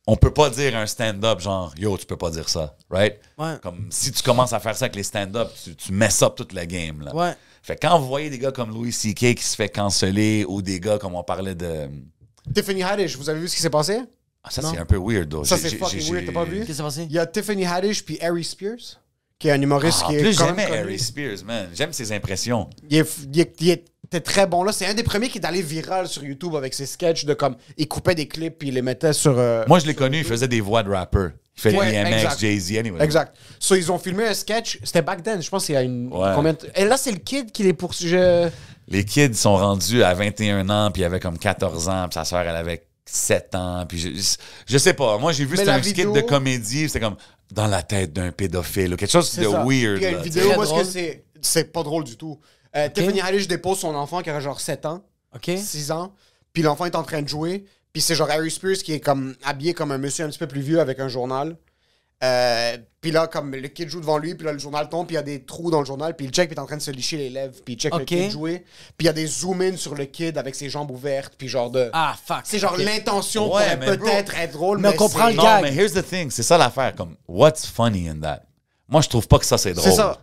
on 0.09 0.17
peut 0.17 0.33
pas 0.33 0.51
dire 0.51 0.77
un 0.77 0.87
stand-up 0.87 1.41
genre 1.41 1.75
yo 1.79 1.97
tu 1.99 2.07
peux 2.07 2.17
pas 2.17 2.31
dire 2.31 2.49
ça 2.49 2.77
right? 2.91 3.19
Ouais. 3.39 3.55
comme 3.63 3.89
si 3.91 4.13
tu 4.13 4.23
commences 4.23 4.53
à 4.53 4.61
faire 4.61 4.77
ça 4.77 4.85
avec 4.85 4.95
les 4.95 5.03
stand-up 5.03 5.51
tu, 5.65 5.75
tu 5.75 5.93
mess 5.93 6.23
up 6.23 6.35
toute 6.37 6.53
la 6.53 6.65
game 6.65 7.01
là 7.03 7.13
Ouais. 7.15 7.35
fait 7.63 7.75
que 7.75 7.87
quand 7.89 7.99
vous 7.99 8.07
voyez 8.07 8.31
des 8.31 8.39
gars 8.39 8.53
comme 8.53 8.71
Louis 8.71 8.93
C.K. 8.93 9.35
qui 9.35 9.43
se 9.43 9.57
fait 9.57 9.69
canceller 9.69 10.45
ou 10.47 10.63
des 10.63 10.79
gars 10.79 10.99
comme 10.99 11.17
on 11.17 11.25
parlait 11.25 11.57
de 11.57 11.89
Tiffany 12.55 12.85
Haddish, 12.85 13.17
vous 13.17 13.29
avez 13.29 13.41
vu 13.41 13.49
ce 13.49 13.57
qui 13.57 13.63
s'est 13.63 13.71
passé? 13.71 13.99
ah, 14.45 14.51
ça 14.51 14.63
c'est 14.63 14.79
un 14.79 14.87
peu 14.87 14.97
weird 14.97 15.29
though. 15.29 15.43
Ça, 15.43 15.57
c'est 15.57 15.71
fucking 15.75 16.13
weird, 16.13 16.27
t'as 16.27 16.33
pas 16.33 16.45
vu? 16.45 16.59
Qu'est-ce 16.59 16.67
qui 16.69 16.75
s'est 16.75 16.83
passé? 16.85 17.03
Il 17.09 17.13
y 17.13 17.19
a 17.19 17.27
Tiffany 17.27 17.65
Haddish 17.67 18.05
puis 18.05 18.17
Harry 18.21 18.45
Spears, 18.45 19.01
qui 19.39 19.49
est 19.49 19.53
un 19.53 19.61
humoriste 19.61 20.03
Ah, 20.05 20.09
qui 20.09 20.17
est. 20.17 20.21
plus 20.21 20.37
j'aimais. 20.39 20.67
Harry 20.71 20.99
Spears 20.99 21.45
man 21.45 21.69
j'aime 21.75 21.93
ses 21.93 22.13
impressions 22.13 22.69
Il, 22.89 22.99
est, 22.99 23.19
il, 23.33 23.41
est- 23.41 23.55
il 23.61 23.71
était 23.71 24.21
très 24.21 24.47
bon 24.47 24.63
là. 24.63 24.73
C'est 24.73 24.87
un 24.87 24.95
des 24.95 25.03
premiers 25.03 25.29
qui 25.29 25.39
est 25.39 25.45
allé 25.47 25.63
viral 25.63 26.07
sur 26.09 26.23
YouTube 26.25 26.55
avec 26.55 26.73
ses 26.75 26.87
sketchs 26.87 27.25
de 27.25 27.35
comme. 27.35 27.57
Il 27.77 27.89
coupait 27.89 28.15
des 28.15 28.29
clips 28.29 28.59
puis 28.59 28.69
il 28.69 28.75
les 28.75 28.83
mettait 28.83 29.13
sur. 29.13 29.39
euh, 29.39 29.65
moi 29.67 29.79
je 29.79 29.87
l'ai 29.87 29.95
connu 29.95 30.19
il 30.19 30.25
faisait 30.25 30.49
des 30.49 30.61
voix 30.61 30.83
de 30.83 30.91
rapper 30.91 31.29
il 31.57 31.61
fait 31.63 31.75
Ouais, 31.75 31.91
DMX 31.91 32.17
exact. 32.17 32.39
Jay-Z 32.41 32.77
anyway 32.79 33.03
Exact. 33.03 33.35
So, 33.59 33.75
ils 33.77 33.91
ont 33.91 33.99
filmé 33.99 34.27
un 34.27 34.35
sketch. 34.35 34.79
C'était 34.85 35.01
back 35.01 35.23
then, 35.23 35.41
je 35.43 35.49
pense 35.49 35.65
qu'il 35.65 35.75
y 35.75 35.79
a 35.79 35.83
une. 35.83 36.09
Ouais. 36.13 36.33
Combien 36.35 36.53
de- 36.53 36.59
Et 36.75 36.85
là, 36.85 36.99
c'est 36.99 37.11
le 37.13 37.17
kid 37.17 37.51
qui 37.51 37.63
les 37.63 37.73
poursuivait. 37.73 38.53
les 38.89 39.05
kids 39.07 39.33
sont 39.35 39.57
rendus 39.57 40.03
à 40.05 40.13
21 40.15 40.69
ans 40.69 40.91
puis 40.91 41.01
il 41.03 41.05
avait 41.07 41.19
comme 41.19 41.39
14 41.39 41.89
ans 41.89 42.09
puis 42.09 42.15
sa 42.15 42.25
soeur 42.27 42.41
elle 42.43 42.55
avait 42.57 42.87
7 43.07 43.55
ans 43.55 43.87
puis 43.89 43.99
je, 43.99 44.09
je, 44.15 44.37
je 44.67 44.79
sais 44.79 44.95
pas 44.95 45.17
moi 45.19 45.33
j'ai 45.33 45.45
vu 45.45 45.57
c'était 45.57 45.71
un 45.71 45.81
skit 45.83 45.93
vidéo- 45.95 46.13
de 46.13 46.21
comédie 46.23 46.89
c'était 46.89 47.01
comme 47.01 47.17
dans 47.53 47.67
la 47.69 47.83
tête 47.83 48.13
d'un 48.13 48.33
pédophile 48.33 48.95
ou 48.95 48.97
quelque 48.97 49.11
chose 49.11 49.33
de 49.37 49.45
ça. 49.45 49.65
weird 49.65 49.67
Puis 49.67 49.77
Il 49.99 50.03
y 50.03 50.07
a 50.07 50.11
là, 50.11 50.17
une 50.19 50.23
vidéo 50.25 50.53
parce 50.57 50.73
que 50.73 50.85
c'est 50.85 51.25
c'est 51.41 51.73
pas 51.73 51.83
drôle 51.85 52.03
du 52.05 52.17
tout. 52.17 52.39
Euh, 52.75 52.89
Tiffany 52.89 53.21
Haddish 53.21 53.47
dépose 53.47 53.79
son 53.79 53.95
enfant 53.95 54.21
qui 54.21 54.31
a 54.31 54.41
genre 54.41 54.61
7 54.61 54.85
ans, 54.87 55.05
OK? 55.35 55.51
6 55.57 55.93
ans, 55.93 56.13
puis 56.53 56.63
l'enfant 56.63 56.87
est 56.87 56.97
en 56.97 57.05
train 57.05 57.23
de 57.23 57.29
jouer, 57.29 57.65
Puis 57.93 58.03
c'est 58.03 58.15
genre 58.17 58.29
Harry 58.31 58.51
Spears 58.51 58.79
qui 58.79 58.93
est 58.93 59.01
comme 59.01 59.35
habillé 59.45 59.73
comme 59.75 59.93
un 59.93 59.99
monsieur 59.99 60.25
un 60.25 60.29
petit 60.29 60.39
peu 60.39 60.49
plus 60.49 60.61
vieux 60.61 60.81
avec 60.81 60.99
un 60.99 61.09
journal. 61.09 61.57
Euh, 62.25 62.79
puis 63.03 63.11
là, 63.11 63.27
comme 63.27 63.55
le 63.55 63.69
kid 63.69 63.89
joue 63.91 64.01
devant 64.01 64.17
lui, 64.17 64.35
puis 64.35 64.47
là, 64.47 64.53
le 64.53 64.59
journal 64.59 64.89
tombe, 64.89 65.07
puis 65.07 65.15
il 65.15 65.19
y 65.19 65.21
a 65.21 65.23
des 65.23 65.45
trous 65.45 65.71
dans 65.71 65.81
le 65.81 65.85
journal, 65.87 66.17
puis 66.17 66.27
le 66.27 66.33
check 66.33 66.49
puis 66.49 66.55
il 66.55 66.59
est 66.59 66.63
en 66.63 66.67
train 66.67 66.79
de 66.79 66.83
se 66.83 66.91
licher 66.91 67.19
les 67.19 67.29
lèvres, 67.29 67.55
puis 67.65 67.75
il 67.75 67.77
check 67.79 67.95
le 67.95 68.01
Ok. 68.01 68.07
kid 68.07 68.31
jouer, 68.31 68.65
puis 68.97 69.05
il 69.05 69.07
y 69.07 69.09
a 69.09 69.13
des 69.13 69.27
zoom-in 69.27 69.77
sur 69.77 69.95
le 69.95 70.07
kid 70.07 70.39
avec 70.39 70.55
ses 70.55 70.71
jambes 70.71 70.91
ouvertes, 70.91 71.35
puis 71.37 71.47
genre 71.47 71.71
de... 71.71 71.91
Ah, 71.93 72.17
fuck. 72.27 72.41
c'est 72.45 72.59
genre 72.59 72.77
l'intention 72.79 73.55
Ouais, 73.55 73.77
peut-être 73.77 74.35
être 74.39 74.53
drôle, 74.53 74.79
Mais 74.79 74.89
mais, 74.89 74.95
on 74.95 74.99
comprend 74.99 75.27
c'est- 75.27 75.33
le 75.33 75.37
Non, 75.37 75.43
gag. 75.43 75.63
mais 75.63 75.75
here's 75.75 75.93
the 75.93 76.03
thing. 76.03 76.31
C'est 76.31 76.43
ça 76.43 76.57
l'affaire. 76.57 76.95
Comme, 76.97 77.17
what's 77.29 77.67
funny 77.67 78.09
in 78.09 78.19
that? 78.21 78.43
Moi, 78.89 79.03
je 79.03 79.09
trouve 79.11 79.29
pas 79.29 79.39
que 79.39 79.45
ça, 79.47 79.59
c'est 79.59 79.75
drôle. 79.75 79.91
C'est 79.91 79.97
ça. 79.97 80.19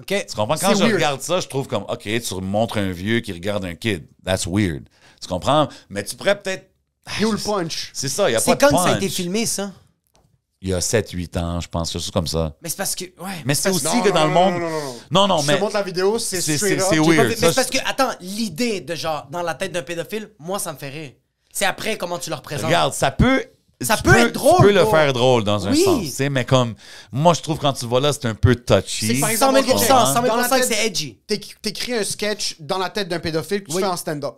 OK. 0.00 0.06
Tu 0.28 0.36
comprends? 0.36 0.54
Quand 0.56 0.68
C'est 0.68 0.74
je 0.76 0.82
weird. 0.84 0.94
regarde 0.94 1.20
ça, 1.22 1.40
je 1.40 1.48
trouve 1.48 1.66
comme, 1.66 1.84
OK, 1.88 2.02
tu 2.02 2.34
montres 2.42 2.76
un 2.78 2.92
vieux 2.92 3.20
qui 3.20 3.32
regarde 3.32 3.64
un 3.64 3.74
kid. 3.74 4.06
That's 4.24 4.46
weird. 4.46 4.88
Tu 5.20 5.26
comprends? 5.28 5.68
Mais 5.88 6.04
tu 6.04 6.14
pourrais 6.14 6.38
peut-être. 6.38 6.68
You 7.20 7.32
le 7.32 7.38
punch. 7.38 7.90
C'est 7.94 8.08
ça, 8.08 8.28
il 8.28 8.34
y 8.34 8.36
a 8.36 8.38
pas 8.38 8.44
C'est 8.44 8.54
de 8.54 8.60
quand 8.60 8.68
que 8.68 8.74
ça 8.76 8.82
a 8.82 8.86
punch. 8.92 8.96
été 8.98 9.08
filmé, 9.08 9.46
ça? 9.46 9.72
Il 10.60 10.70
y 10.70 10.74
a 10.74 10.80
7-8 10.80 11.38
ans, 11.38 11.60
je 11.60 11.68
pense, 11.68 11.92
quelque 11.92 12.02
chose 12.02 12.10
comme 12.10 12.26
ça. 12.26 12.52
Mais 12.62 12.68
c'est 12.68 12.76
parce 12.76 12.96
que. 12.96 13.04
Ouais. 13.04 13.42
Mais 13.44 13.54
c'est 13.54 13.70
aussi 13.70 13.84
Non, 13.84 14.02
que 14.02 14.08
non, 14.08 14.14
dans 14.14 14.24
le 14.26 14.32
monde. 14.32 14.54
non, 14.54 14.60
non, 14.60 14.70
non, 14.70 14.80
non. 14.80 14.96
non, 15.12 15.26
non, 15.28 15.38
Je 15.42 15.46
mais. 15.46 15.54
te 15.56 15.60
montre 15.60 15.74
la 15.74 15.82
vidéo, 15.82 16.18
c'est 16.18 16.40
c'est- 16.40 16.76
pas 16.76 16.90
weird. 16.90 17.06
Ça, 17.06 17.22
Mais 17.28 17.34
c'est 17.36 17.54
parce 17.54 17.70
que, 17.70 17.78
attends, 17.86 18.10
l'idée 18.20 18.80
de 18.80 18.94
genre, 18.96 19.28
dans 19.30 19.42
la 19.42 19.54
tête 19.54 19.70
d'un 19.70 19.82
pédophile, 19.82 20.30
moi, 20.40 20.58
ça 20.58 20.72
me 20.72 20.78
fait 20.78 20.88
rire. 20.88 21.12
C'est 21.52 21.64
après 21.64 21.96
comment 21.96 22.18
tu 22.18 22.28
le 22.30 22.36
représentes. 22.36 22.66
Regarde, 22.66 22.92
ça 22.92 23.10
peut. 23.12 23.44
Ça 23.80 23.96
tu 23.96 24.02
peut 24.02 24.10
peux 24.10 24.18
être 24.18 24.32
drôle, 24.32 24.56
Tu 24.56 24.62
peux 24.64 24.72
le 24.72 24.84
faire 24.86 25.12
drôle 25.12 25.44
dans 25.44 25.68
un 25.68 25.70
Oui. 25.70 25.84
sens. 25.84 26.00
tu 26.02 26.08
sais, 26.10 26.28
Mais 26.28 26.44
comme. 26.44 26.74
Moi, 27.12 27.34
je 27.34 27.40
trouve 27.42 27.58
quand 27.60 27.72
tu 27.74 27.86
vas 27.86 28.00
là, 28.00 28.12
c'est 28.12 28.26
un 28.26 28.34
peu 28.34 28.56
touchy. 28.56 29.06
C'est 29.14 29.20
par 29.20 29.30
100 29.30 29.52
000 29.52 29.56
exemple, 29.58 29.86
100 29.86 30.12
000 30.14 30.26
dans 30.26 30.36
la 30.36 30.48
que 30.48 30.54
tête- 30.56 30.64
c'est 30.64 30.86
edgy. 30.86 31.20
T'éc- 31.28 31.54
T'écris 31.62 31.94
un 31.94 32.02
sketch 32.02 32.56
dans 32.58 32.78
la 32.78 32.90
tête 32.90 33.08
d'un 33.08 33.20
pédophile 33.20 33.62
que 33.62 33.68
tu 33.70 33.76
Oui. 33.76 33.82
fais 33.82 33.88
en 33.88 33.96
stand-up. 33.96 34.34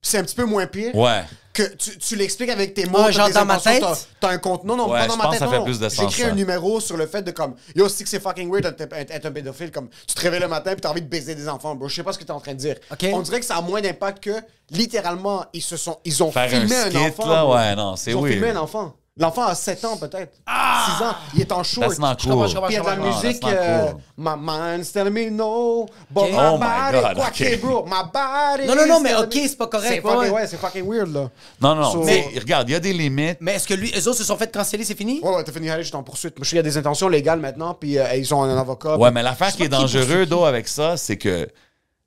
C'est 0.00 0.16
un 0.18 0.24
petit 0.24 0.34
peu 0.34 0.44
moins 0.46 0.66
pire 0.66 0.94
Ouais. 0.94 1.24
Que 1.54 1.62
tu, 1.76 1.96
tu 1.96 2.16
l'expliques 2.16 2.50
avec 2.50 2.74
tes 2.74 2.84
mots. 2.84 2.98
Ah, 3.06 3.10
genre 3.10 3.30
dans 3.30 3.44
ma 3.46 3.58
tête? 3.58 3.80
T'as 3.80 3.94
t'as 4.20 4.28
un 4.28 4.38
compte. 4.38 4.64
Non, 4.64 4.76
non, 4.76 4.90
Ouais, 4.90 4.98
pas 5.00 5.06
dans 5.06 5.16
ma 5.16 5.30
tête. 5.30 5.38
ça 5.38 5.48
fait 5.48 5.56
non. 5.58 5.64
plus 5.64 5.78
de 5.80 5.88
sens, 5.88 6.00
J'écris 6.10 6.22
ça. 6.22 6.28
un 6.28 6.34
numéro 6.34 6.80
sur 6.80 6.96
le 6.98 7.06
fait 7.06 7.22
de 7.22 7.30
comme. 7.30 7.54
Yo, 7.74 7.88
c'est 7.88 8.04
que 8.04 8.10
c'est 8.10 8.20
fucking 8.20 8.50
weird 8.52 8.76
d'être 8.76 8.92
être 8.92 9.24
un 9.26 9.32
pédophile. 9.32 9.70
Comme 9.70 9.88
tu 10.06 10.14
te 10.14 10.20
réveilles 10.20 10.40
le 10.40 10.48
matin 10.48 10.72
puis 10.72 10.80
t'as 10.82 10.90
envie 10.90 11.00
de 11.02 11.08
baiser 11.08 11.34
des 11.34 11.48
enfants, 11.48 11.74
bro. 11.74 11.88
Je 11.88 11.94
sais 11.94 12.02
pas 12.02 12.12
ce 12.12 12.18
que 12.18 12.24
t'es 12.24 12.32
en 12.32 12.40
train 12.40 12.52
de 12.52 12.58
dire. 12.58 12.76
On 13.12 13.22
dirait 13.22 13.40
que 13.40 13.46
ça 13.46 13.56
a 13.56 13.62
moins 13.62 13.80
d'impact 13.80 14.22
que 14.24 14.32
littéralement, 14.70 15.44
ils 15.52 15.62
se 15.62 15.76
sont. 15.76 15.98
Ils 16.04 16.22
ont 16.22 16.30
Faire 16.32 16.42
un 16.44 16.48
filmé 16.48 16.74
un, 16.76 16.86
skit, 16.90 16.96
enfant. 16.98 17.28
là, 17.28 17.42
bro. 17.44 17.54
ouais, 17.54 17.76
non, 17.76 17.96
c'est 17.96 18.10
Ils 18.10 18.16
ont 18.16 18.24
filmé 18.26 18.50
un 18.50 18.56
enfant. 18.56 18.94
L'enfant 19.16 19.46
a 19.46 19.54
7 19.54 19.84
ans 19.84 19.96
peut-être. 19.96 20.32
6 20.44 21.04
ans. 21.04 21.14
Il 21.34 21.40
est 21.42 21.52
en 21.52 21.62
short. 21.62 21.86
That's 21.86 21.94
Je 22.24 22.28
comprends, 22.28 22.46
je 22.48 22.54
comprends, 22.54 22.66
Puis 22.66 22.74
il 22.74 22.78
y 22.78 22.80
a 22.80 22.82
de 22.82 22.86
la 22.86 22.96
Non, 22.96 23.06
musique. 23.22 23.44
euh. 23.46 23.92
My 24.18 24.30
mind's 24.36 24.90
telling 24.90 25.12
me 25.12 25.30
no, 25.30 25.86
but 26.10 26.22
Ok. 26.22 26.30
my 26.32 26.36
Oh 26.36 26.58
my 26.58 26.58
body, 26.58 27.00
God, 27.00 27.14
quoi 27.14 27.26
ok. 27.28 27.32
que, 27.36 27.56
bro, 27.58 27.84
my 27.84 28.02
body. 28.12 28.66
Non, 28.66 28.74
non, 28.74 28.86
non, 28.88 28.98
is 28.98 29.02
mais 29.04 29.14
ok, 29.14 29.32
c'est 29.32 29.56
pas 29.56 29.66
correct, 29.68 29.88
C'est 29.94 30.00
fucking, 30.00 30.18
ouais. 30.18 30.30
ouais, 30.30 30.46
c'est 30.48 30.56
fucking 30.56 30.84
weird, 30.90 31.12
là. 31.14 31.30
Non, 31.60 31.76
non, 31.76 31.92
So- 31.92 32.02
mais 32.02 32.28
regarde, 32.36 32.68
il 32.68 32.72
y 32.72 32.74
a 32.74 32.80
des 32.80 32.92
limites. 32.92 33.38
Mais 33.40 33.52
est-ce 33.54 33.68
que 33.68 33.74
lui, 33.74 33.92
eux 33.96 34.08
autres 34.08 34.18
se 34.18 34.24
sont 34.24 34.36
fait 34.36 34.52
canceller, 34.52 34.82
c'est 34.84 34.98
fini? 34.98 35.20
Ouais, 35.22 35.30
ouais, 35.36 35.44
t'as 35.44 35.52
fini 35.52 35.70
aller, 35.70 35.84
j'étais 35.84 35.94
en 35.96 36.02
poursuite. 36.02 36.36
Moi, 36.36 36.42
je 36.44 36.48
sais 36.48 36.56
qu'il 36.56 36.56
y 36.56 36.58
a 36.58 36.62
des 36.64 36.76
intentions 36.76 37.06
légales 37.08 37.38
maintenant, 37.38 37.74
puis 37.74 37.96
euh, 37.98 38.16
ils 38.16 38.34
ont 38.34 38.42
un 38.42 38.58
avocat. 38.58 38.96
Ouais, 38.96 39.06
puis- 39.10 39.14
mais 39.14 39.22
l'affaire 39.22 39.50
Je 39.50 39.56
qui 39.56 39.62
est 39.62 39.68
poursuit 39.68 40.26
d'eau, 40.26 40.44
avec 40.44 40.66
ça, 40.66 40.96
c'est 40.96 41.18
que, 41.18 41.48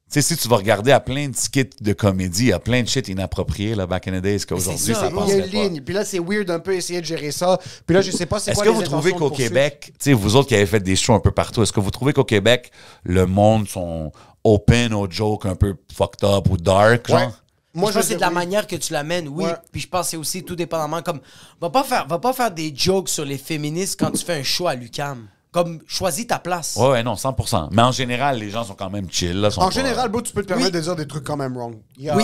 tu 0.10 0.22
sais, 0.22 0.36
si 0.36 0.38
tu 0.42 0.48
vas 0.48 0.56
regarder 0.56 0.94
à 0.94 1.02
plein 1.02 1.28
de 1.28 1.36
skits 1.36 1.70
de 1.82 1.92
comédie, 1.92 2.44
il 2.44 2.50
y 2.50 2.54
a 2.54 2.60
plein 2.60 2.82
de 2.82 2.88
shit 2.88 3.10
inapproprié, 3.10 3.76
là, 3.76 3.86
back 3.86 4.08
in 4.08 4.20
the 4.20 4.22
days, 4.22 4.40
qu'aujourd'hui, 4.48 4.82
c'est 4.82 4.94
ça, 4.94 5.02
ça 5.02 5.08
y 5.10 5.30
Il 5.30 5.38
y 5.38 5.42
a 5.42 5.46
une 5.46 5.52
ligne, 5.52 5.82
puis 5.82 5.94
là, 5.94 6.06
c'est 6.06 6.20
weird 6.20 6.50
un 6.50 6.60
peu 6.60 6.74
essayer 6.74 7.02
de 7.02 7.06
gérer 7.06 7.32
ça. 7.32 7.60
Puis 7.86 7.94
là, 7.94 8.02
je 8.02 8.12
sais 8.12 8.26
pas 8.26 8.40
c'est 8.40 8.52
Est-ce 8.52 8.60
quoi 8.60 8.68
que 8.68 8.72
les 8.72 8.76
vous 8.76 8.84
trouvez 8.84 9.12
qu'au. 9.12 9.30
Québec, 9.30 9.88
tu 9.88 9.92
sais, 10.00 10.14
vous 10.14 10.38
autres 10.38 10.48
qui 10.48 10.56
avez 10.56 10.66
fait 10.66 10.80
des 10.80 10.96
shows 10.96 11.14
un 11.14 11.20
peu 11.20 11.32
partout, 11.32 11.62
est-ce 11.62 11.74
que 11.74 11.82
vous 11.82 11.92
trouvez 11.92 12.14
qu'au 12.14 12.24
Québec, 12.24 12.72
le 13.04 13.26
monde 13.26 13.68
sont 13.68 14.14
open 14.46 14.94
aux 14.94 15.12
jokes 15.12 15.46
un 15.46 15.56
peu 15.56 15.76
fucked 15.94 16.24
up 16.24 16.50
ou 16.50 16.56
dark, 16.56 17.08
genre? 17.08 17.20
Ouais. 17.20 17.28
Moi, 17.74 17.92
je 17.92 17.96
pense 17.96 18.06
que 18.06 18.10
c'est 18.10 18.16
de 18.16 18.22
la 18.22 18.30
oui. 18.30 18.34
manière 18.34 18.66
que 18.66 18.76
tu 18.76 18.94
l'amènes, 18.94 19.28
oui. 19.28 19.44
Ouais. 19.44 19.54
Puis 19.72 19.82
je 19.82 19.88
pense 19.88 20.06
que 20.06 20.12
c'est 20.12 20.18
aussi 20.18 20.44
tout 20.44 20.56
dépendamment 20.56 21.02
comme. 21.02 21.20
Va 21.62 21.70
pas 21.70 21.84
faire, 21.84 22.08
va 22.08 22.18
pas 22.18 22.34
faire 22.34 22.50
des 22.50 22.74
jokes 22.74 23.10
sur 23.10 23.26
les 23.26 23.38
féministes 23.38 24.00
quand 24.00 24.10
tu 24.12 24.24
fais 24.24 24.40
un 24.40 24.44
show 24.44 24.68
à 24.68 24.74
l'UCAM. 24.74 25.28
Comme 25.52 25.80
choisis 25.88 26.28
ta 26.28 26.40
place. 26.40 26.76
Ouais, 26.76 26.90
ouais, 26.90 27.04
non, 27.04 27.14
100%. 27.16 27.70
Mais 27.72 27.82
en 27.82 27.92
général, 27.92 28.38
les 28.38 28.50
gens 28.50 28.64
sont 28.64 28.76
quand 28.76 28.90
même 28.90 29.08
chill, 29.10 29.40
là. 29.42 29.50
sont 29.50 29.62
En 29.62 29.66
pas- 29.66 29.72
général, 29.72 30.10
bro, 30.10 30.22
tu 30.22 30.34
peux 30.34 30.44
te 30.44 30.48
permettre 30.48 30.70
Oui. 30.70 30.74
de 30.76 30.80
dire 30.82 30.96
des 30.96 31.08
trucs 31.08 31.24
quand 31.24 31.38
même 31.38 31.56
wrong. 31.58 31.76
Il 31.98 32.04
y 32.06 32.10
a 32.10 32.16
Oui. 32.16 32.24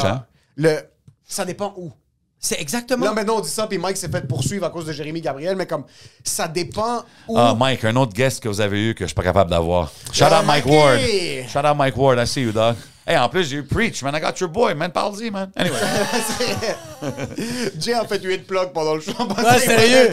Le... 0.58 0.80
Ça 1.26 1.46
dépend 1.46 1.74
où. 1.78 1.92
C'est 2.38 2.60
exactement. 2.60 3.06
Là, 3.06 3.14
maintenant, 3.14 3.38
on 3.38 3.40
dit 3.40 3.50
ça, 3.50 3.66
puis 3.68 3.78
Mike 3.78 3.96
s'est 3.96 4.10
fait 4.10 4.28
poursuivre 4.28 4.66
à 4.66 4.70
cause 4.70 4.86
de 4.86 4.92
Jérémy 4.92 5.22
Gabriel, 5.22 5.56
mais 5.56 5.66
comme, 5.66 5.86
ça 6.26 6.50
dépend 6.50 7.04
où. 7.30 7.38
Ah, 7.38 7.56
Mike, 7.58 7.86
un 7.86 7.96
autre 7.96 8.12
guest 8.12 8.44
que 8.44 8.50
vous 8.50 8.60
avez 8.60 8.90
eu 8.90 8.94
que 8.94 9.06
je 9.06 9.08
suis 9.08 9.16
pas 9.16 9.24
capable 9.24 9.50
d'avoir. 9.50 9.90
Shout 10.12 10.26
out 10.26 10.46
Mike! 10.46 10.66
Ward. 10.66 11.00
Shout 11.48 11.60
out 11.66 11.78
Mike 11.78 11.96
Ward, 11.96 12.20
I 12.22 12.28
see 12.28 12.42
you, 12.42 12.52
dog. 12.52 12.76
Hey, 13.06 13.18
en 13.18 13.28
plus, 13.28 13.44
j'ai 13.50 13.58
eu 13.58 13.64
Preach, 13.64 14.02
man. 14.02 14.16
I 14.16 14.22
got 14.22 14.40
your 14.40 14.50
boy, 14.50 14.74
man. 14.76 14.92
Parle-y, 14.92 15.30
man. 15.30 15.52
Anyway. 15.56 15.78
Jay 17.80 17.94
a 17.94 18.06
fait 18.06 18.24
8 18.24 18.48
plugs 18.48 18.72
pendant 18.74 18.96
le 18.96 19.02
show. 19.02 19.12
Ouais, 19.12 19.60
sérieux? 19.60 20.12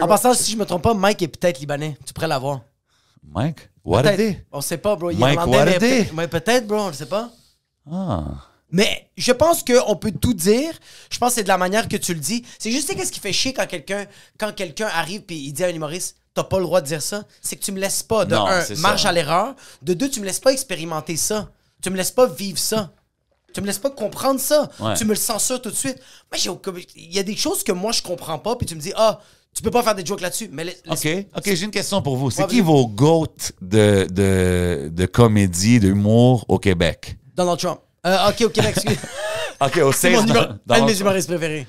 En 0.00 0.06
passant, 0.06 0.34
si 0.34 0.52
je 0.52 0.56
me 0.56 0.64
trompe 0.64 0.82
pas, 0.82 0.94
Mike 0.94 1.22
est 1.22 1.28
peut-être 1.28 1.58
libanais. 1.58 1.96
Tu 2.06 2.12
pourrais 2.12 2.28
l'avoir. 2.28 2.60
Mike, 3.34 3.70
what 3.84 4.00
a 4.00 4.02
Peut-être. 4.02 4.16
day. 4.16 4.44
On 4.52 4.60
sait 4.60 4.78
pas, 4.78 4.94
bro. 4.96 5.10
Il 5.10 5.18
Mike 5.18 5.34
irlandais, 5.34 6.08
mais 6.14 6.28
peut-être, 6.28 6.66
bro, 6.66 6.80
on 6.80 6.88
le 6.88 6.92
sait 6.92 7.06
pas. 7.06 7.30
Ah. 7.90 8.24
Mais 8.70 9.10
je 9.16 9.32
pense 9.32 9.62
qu'on 9.62 9.96
peut 9.96 10.12
tout 10.12 10.34
dire. 10.34 10.72
Je 11.10 11.18
pense 11.18 11.30
que 11.30 11.34
c'est 11.36 11.42
de 11.42 11.48
la 11.48 11.58
manière 11.58 11.88
que 11.88 11.96
tu 11.96 12.14
le 12.14 12.20
dis. 12.20 12.44
C'est 12.58 12.70
juste, 12.70 12.88
tu 12.88 12.92
sais, 12.92 12.98
qu'est-ce 12.98 13.12
qui 13.12 13.20
fait 13.20 13.32
chier 13.32 13.52
quand 13.52 13.66
quelqu'un 13.66 14.06
quand 14.38 14.52
quelqu'un 14.54 14.88
arrive 14.88 15.22
puis 15.22 15.36
il 15.36 15.52
dit 15.52 15.62
à 15.62 15.66
un 15.66 15.74
humoriste 15.74 16.16
T'as 16.34 16.44
pas 16.44 16.56
le 16.58 16.64
droit 16.64 16.80
de 16.80 16.86
dire 16.86 17.02
ça? 17.02 17.24
C'est 17.42 17.56
que 17.56 17.62
tu 17.62 17.72
me 17.72 17.78
laisses 17.78 18.02
pas, 18.02 18.24
de 18.24 18.34
Non, 18.34 18.46
un, 18.46 18.64
marge 18.78 19.02
ça. 19.02 19.10
à 19.10 19.12
l'erreur. 19.12 19.54
De 19.82 19.92
deux, 19.92 20.08
tu 20.08 20.20
me 20.20 20.24
laisses 20.24 20.40
pas 20.40 20.52
expérimenter 20.52 21.16
ça. 21.18 21.50
Tu 21.82 21.90
me 21.90 21.96
laisses 21.96 22.10
pas 22.10 22.26
vivre 22.26 22.58
ça. 22.58 22.92
Tu 23.52 23.60
me 23.60 23.66
laisses 23.66 23.78
pas 23.78 23.90
comprendre 23.90 24.40
ça. 24.40 24.70
Ouais. 24.80 24.94
Tu 24.94 25.04
me 25.04 25.10
le 25.10 25.16
censures 25.16 25.60
tout 25.60 25.70
de 25.70 25.74
suite. 25.76 25.98
Aucun- 26.48 26.72
il 26.96 27.12
y 27.14 27.18
a 27.18 27.22
des 27.22 27.36
choses 27.36 27.62
que 27.62 27.72
moi 27.72 27.92
je 27.92 28.00
comprends 28.02 28.38
pas, 28.38 28.56
puis 28.56 28.66
tu 28.66 28.74
me 28.74 28.80
dis 28.80 28.92
Ah, 28.96 29.20
tu 29.54 29.62
peux 29.62 29.70
pas 29.70 29.82
faire 29.82 29.94
des 29.94 30.06
jokes 30.06 30.22
là-dessus. 30.22 30.48
Mais 30.50 30.64
laisse- 30.64 30.82
OK, 30.88 31.04
laisse- 31.04 31.26
OK, 31.36 31.42
j'ai 31.44 31.64
une 31.64 31.70
question 31.70 32.00
pour 32.00 32.16
vous. 32.16 32.30
C'est 32.30 32.42
Ouais, 32.42 32.48
qui 32.48 32.60
vos 32.62 32.86
goats 32.86 33.26
de, 33.60 34.06
de, 34.10 34.88
de 34.90 35.06
comédie, 35.06 35.80
d'humour 35.80 36.46
au 36.48 36.58
Québec? 36.58 37.18
Donald 37.36 37.58
Trump. 37.58 37.80
Euh, 38.04 38.28
ok, 38.30 38.40
au 38.46 38.48
Québec, 38.48 38.74
excuse. 38.76 38.98
OK, 39.60 39.76
au 39.78 39.92
C'est 39.92 40.10
mon 40.10 40.16
States, 40.22 40.26
numéro- 40.26 40.46
dans- 40.66 40.74
un 40.74 40.80
de 40.80 40.86
mes 40.86 41.00
humoristes 41.00 41.28
préférés. 41.28 41.66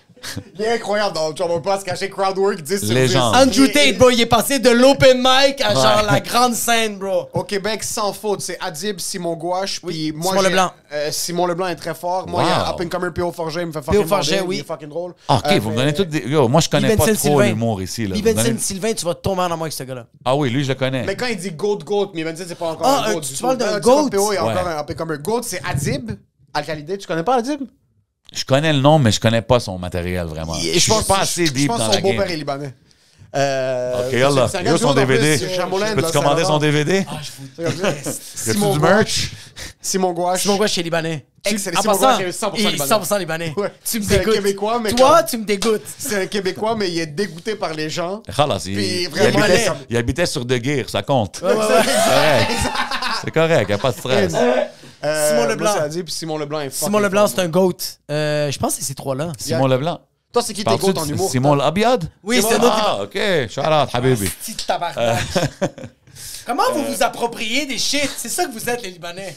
Il 0.56 0.62
est 0.62 0.70
incroyable 0.76 1.14
dans 1.14 1.30
le 1.30 1.36
job. 1.36 1.48
On 1.52 1.58
peut 1.58 1.64
pas 1.70 1.80
se 1.82 1.86
cacher 1.86 2.10
Crowdwork 2.10 2.62
10 2.62 2.78
sur 2.80 2.88
10. 2.88 2.94
Légende. 2.94 3.36
Andrew 3.36 3.52
Il 3.56 3.64
est- 3.66 3.72
Tate, 3.74 3.98
bro, 4.00 4.10
il 4.10 4.22
est 4.22 4.26
passé 4.26 4.58
de 4.58 4.70
l'open 4.70 5.18
mic 5.18 5.60
à 5.62 5.74
genre 5.76 5.98
Ouais. 5.98 6.12
la 6.12 6.20
grande 6.22 6.54
scène, 6.54 6.98
bro. 6.98 7.28
Au 7.34 7.44
Québec, 7.44 7.84
sans 7.84 8.14
faute, 8.14 8.40
c'est 8.40 8.58
Adib, 8.62 9.00
Simon 9.02 9.36
Gouache, 9.36 9.82
puis 9.86 10.14
moi, 10.14 10.30
Simon 10.32 10.42
j'ai- 10.44 10.48
Leblanc. 10.50 10.72
euh, 10.94 11.10
Simon 11.12 11.46
Leblanc 11.46 11.68
est 11.68 11.76
très 11.76 11.94
fort. 11.94 12.26
Moi, 12.30 12.42
il 12.44 12.48
y 12.50 12.52
a 12.52 12.64
Wow. 12.64 12.70
Up 12.74 12.82
and 12.82 12.88
Comer 12.90 13.12
P.O. 13.14 13.32
Forget, 13.34 13.62
il 13.64 13.68
me 13.68 13.72
fait 13.74 13.82
fucking 13.84 14.00
P.O. 14.02 14.08
Forget, 14.08 14.36
bander, 14.38 14.48
oui. 14.48 14.56
Il 14.56 14.60
est 14.62 14.64
fucking 14.64 14.90
drôle. 14.90 15.14
Ah, 15.28 15.36
OK, 15.40 15.52
Euh, 15.52 15.60
vous 15.60 15.70
me 15.70 15.76
mais- 15.76 15.82
donnez 15.82 15.94
toutes 15.94 16.10
des... 16.10 16.20
Yo, 16.26 16.48
moi, 16.48 16.62
je 16.62 16.70
connais 16.70 16.88
Lee 16.90 16.96
pas 16.96 17.06
Vincent 17.06 17.20
trop 17.30 17.40
Sylvain. 17.42 17.50
l'humour 17.50 17.82
ici. 17.82 18.08
Là. 18.08 18.16
Lee 18.16 18.22
Vous 18.22 18.28
me 18.30 18.34
Vincent 18.34 18.48
donnez- 18.48 18.60
Sylvain, 18.60 18.94
tu 18.94 19.06
vas 19.06 19.14
tomber 19.16 19.42
en 19.42 19.52
amour 19.52 19.64
avec 19.64 19.74
ce 19.74 19.84
gars-là. 19.84 20.06
Ah 20.24 20.36
oui, 20.38 20.50
lui, 20.50 20.64
je 20.64 20.70
le 20.70 20.76
connais. 20.76 21.04
Mais 21.04 21.18
quand 21.18 21.28
il 21.28 21.36
dit 21.38 21.52
GOAT, 21.52 21.80
GOAT, 21.80 22.12
mais 22.16 22.24
Vincent, 22.24 22.46
c'est 22.48 22.56
pas 22.58 22.68
encore 22.70 22.88
Ah, 22.88 23.04
un 23.08 23.10
euh, 23.10 23.14
GOAT. 23.16 23.22
tu 23.22 23.34
du 23.34 23.38
tout. 23.38 23.44
parles 23.44 23.58
d'un 23.58 23.66
tu 23.66 23.72
vois, 23.90 24.02
GOAT? 24.04 24.10
P.O. 24.10 24.32
est 24.32 24.38
encore 24.40 24.54
Ouais. 24.66 24.72
un 24.74 24.80
Up 24.80 24.90
and 24.90 24.94
Comer. 24.96 25.18
GOAT, 25.22 25.42
c'est 25.44 25.62
Adib. 25.70 26.12
Alcalidé, 26.54 26.98
tu 26.98 27.08
connais 27.08 27.24
pas 27.24 27.38
Adib? 27.38 27.62
Je 28.32 28.46
connais 28.46 28.74
le 28.74 28.80
nom, 28.80 29.00
mais 29.00 29.12
je 29.12 29.20
connais 29.20 29.42
pas 29.42 29.60
son 29.60 29.78
matériel, 29.78 30.26
vraiment. 30.28 30.56
Il- 30.56 30.74
je 30.74 30.80
suis 30.80 30.92
pas 31.08 31.20
assez 31.20 31.46
je 31.46 31.52
deep 31.52 31.68
pense 31.68 31.80
dans 31.80 31.86
son 31.88 31.92
la 31.92 32.02
game. 32.02 32.16
beau-père 32.16 32.32
est 32.32 32.38
libanais. 32.38 32.74
Euh, 33.36 34.08
OK, 34.08 34.14
un 34.14 34.18
Yo, 34.18 34.36
gars 34.36 34.78
son 34.78 34.94
DVD. 34.94 35.40
Peux-tu 35.40 36.02
là, 36.02 36.12
commander 36.12 36.44
son 36.44 36.60
DVD? 36.60 37.04
Ah, 37.10 37.14
je 37.24 37.32
vous 37.64 37.78
Y 37.80 37.86
a-tu 37.86 38.10
Simon 38.14 38.74
du 38.74 38.80
merch? 38.80 39.32
Simon 39.82 40.14
Gouache. 40.14 40.42
Simon 40.44 40.56
Gouache 40.58 40.78
est 40.78 40.84
libanais. 40.84 41.26
Excellent. 41.44 41.80
En 41.80 41.82
Simon 41.82 41.94
passant, 41.98 42.18
Gouache 42.18 42.28
est 42.28 42.30
100% 42.30 42.52
il 42.60 42.66
est 42.68 42.72
libanais. 42.72 42.92
100% 42.94 43.20
libanais. 43.20 43.54
Ouais. 43.58 43.72
Tu 43.84 44.00
me 44.00 44.04
C'est 44.06 44.16
un 44.16 44.18
dégoûtes. 44.20 44.34
Québécois, 44.36 44.80
mais 44.80 44.94
Toi, 44.94 45.24
tu 45.24 45.38
me 45.40 45.46
dégoûtes. 45.46 45.82
C'est 45.98 46.22
un 46.22 46.26
Québécois, 46.28 46.76
mais 46.76 46.92
il 46.92 47.00
est 47.00 47.08
dégoûté 47.08 47.56
par 47.56 47.74
les 47.74 47.90
gens. 47.90 48.22
Khalas, 48.36 48.64
il, 48.68 48.76
Puis 48.76 49.02
il 49.04 49.10
vraiment, 49.10 49.42
habitait, 49.98 50.24
il 50.24 50.28
sur 50.28 50.46
De 50.46 50.58
Guire, 50.58 50.88
ça 50.90 51.02
compte. 51.02 51.42
Ouais, 51.42 51.50
ouais, 51.54 51.58
ouais. 51.58 51.66
C'est 51.84 52.12
correct. 52.12 52.52
C'est 53.26 53.32
correct, 53.32 53.70
y 53.70 53.74
a 53.74 53.78
pas 53.80 53.92
de 53.92 53.98
stress. 53.98 54.34
Euh, 55.06 55.30
Simon 55.30 55.42
moi, 55.44 55.50
Leblanc. 55.50 55.90
puis 56.04 56.14
Simon 56.14 56.38
Leblanc 56.38 56.60
est 56.62 56.70
fucking 56.70 56.86
Simon 56.88 57.00
Leblanc, 57.00 57.22
fort. 57.28 57.30
c'est 57.36 57.42
un 57.42 57.50
GOAT. 57.50 57.78
Euh, 58.10 58.52
je 58.52 58.58
pense 58.60 58.74
que 58.76 58.80
c'est 58.80 58.86
ces 58.88 58.96
trois-là. 58.96 59.32
Simon 59.38 59.68
Leblanc. 59.68 60.00
Toi, 60.32 60.42
c'est 60.42 60.54
qui 60.54 60.64
tes 60.64 60.78
goats 60.78 60.94
en 61.00 61.06
humour? 61.08 61.30
Simon 61.30 61.54
L'Abiad? 61.56 62.10
Oui, 62.24 62.42
c'est 62.42 62.56
un 62.56 62.60
autre. 62.64 62.74
Ah, 62.76 63.04
OK. 63.04 63.20
Shout 63.50 63.60
out, 63.62 63.90
Habibi. 63.94 64.28
Petit 64.30 64.56
tabarnak. 64.56 65.20
Comment 66.46 66.64
vous 66.74 66.84
vous 66.86 67.04
appropriez 67.04 67.66
des 67.66 67.78
shit? 67.78 68.10
C'est 68.18 68.30
ça 68.30 68.46
que 68.46 68.52
vous 68.52 68.70
êtes, 68.70 68.82
les 68.82 68.92
Libanais. 68.92 69.36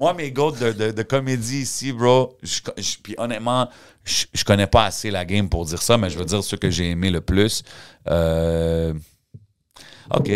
Moi, 0.00 0.14
mes 0.14 0.32
goats 0.32 0.52
de, 0.58 0.72
de, 0.72 0.90
de 0.92 1.02
comédie 1.02 1.60
ici, 1.60 1.92
bro, 1.92 2.36
je, 2.42 2.60
je- 2.78 2.96
puis 3.02 3.14
honnêtement, 3.18 3.68
je, 4.02 4.24
je 4.32 4.44
connais 4.44 4.66
pas 4.66 4.86
assez 4.86 5.10
la 5.10 5.24
game 5.24 5.48
pour 5.48 5.64
dire 5.66 5.80
ça, 5.82 5.96
mais 5.98 6.10
je 6.10 6.18
veux 6.18 6.24
dire 6.24 6.42
ceux 6.42 6.56
que 6.56 6.70
j'ai 6.70 6.90
aimé 6.90 7.10
le 7.10 7.20
plus. 7.20 7.62
Euh, 8.08 8.92
OK. 10.10 10.30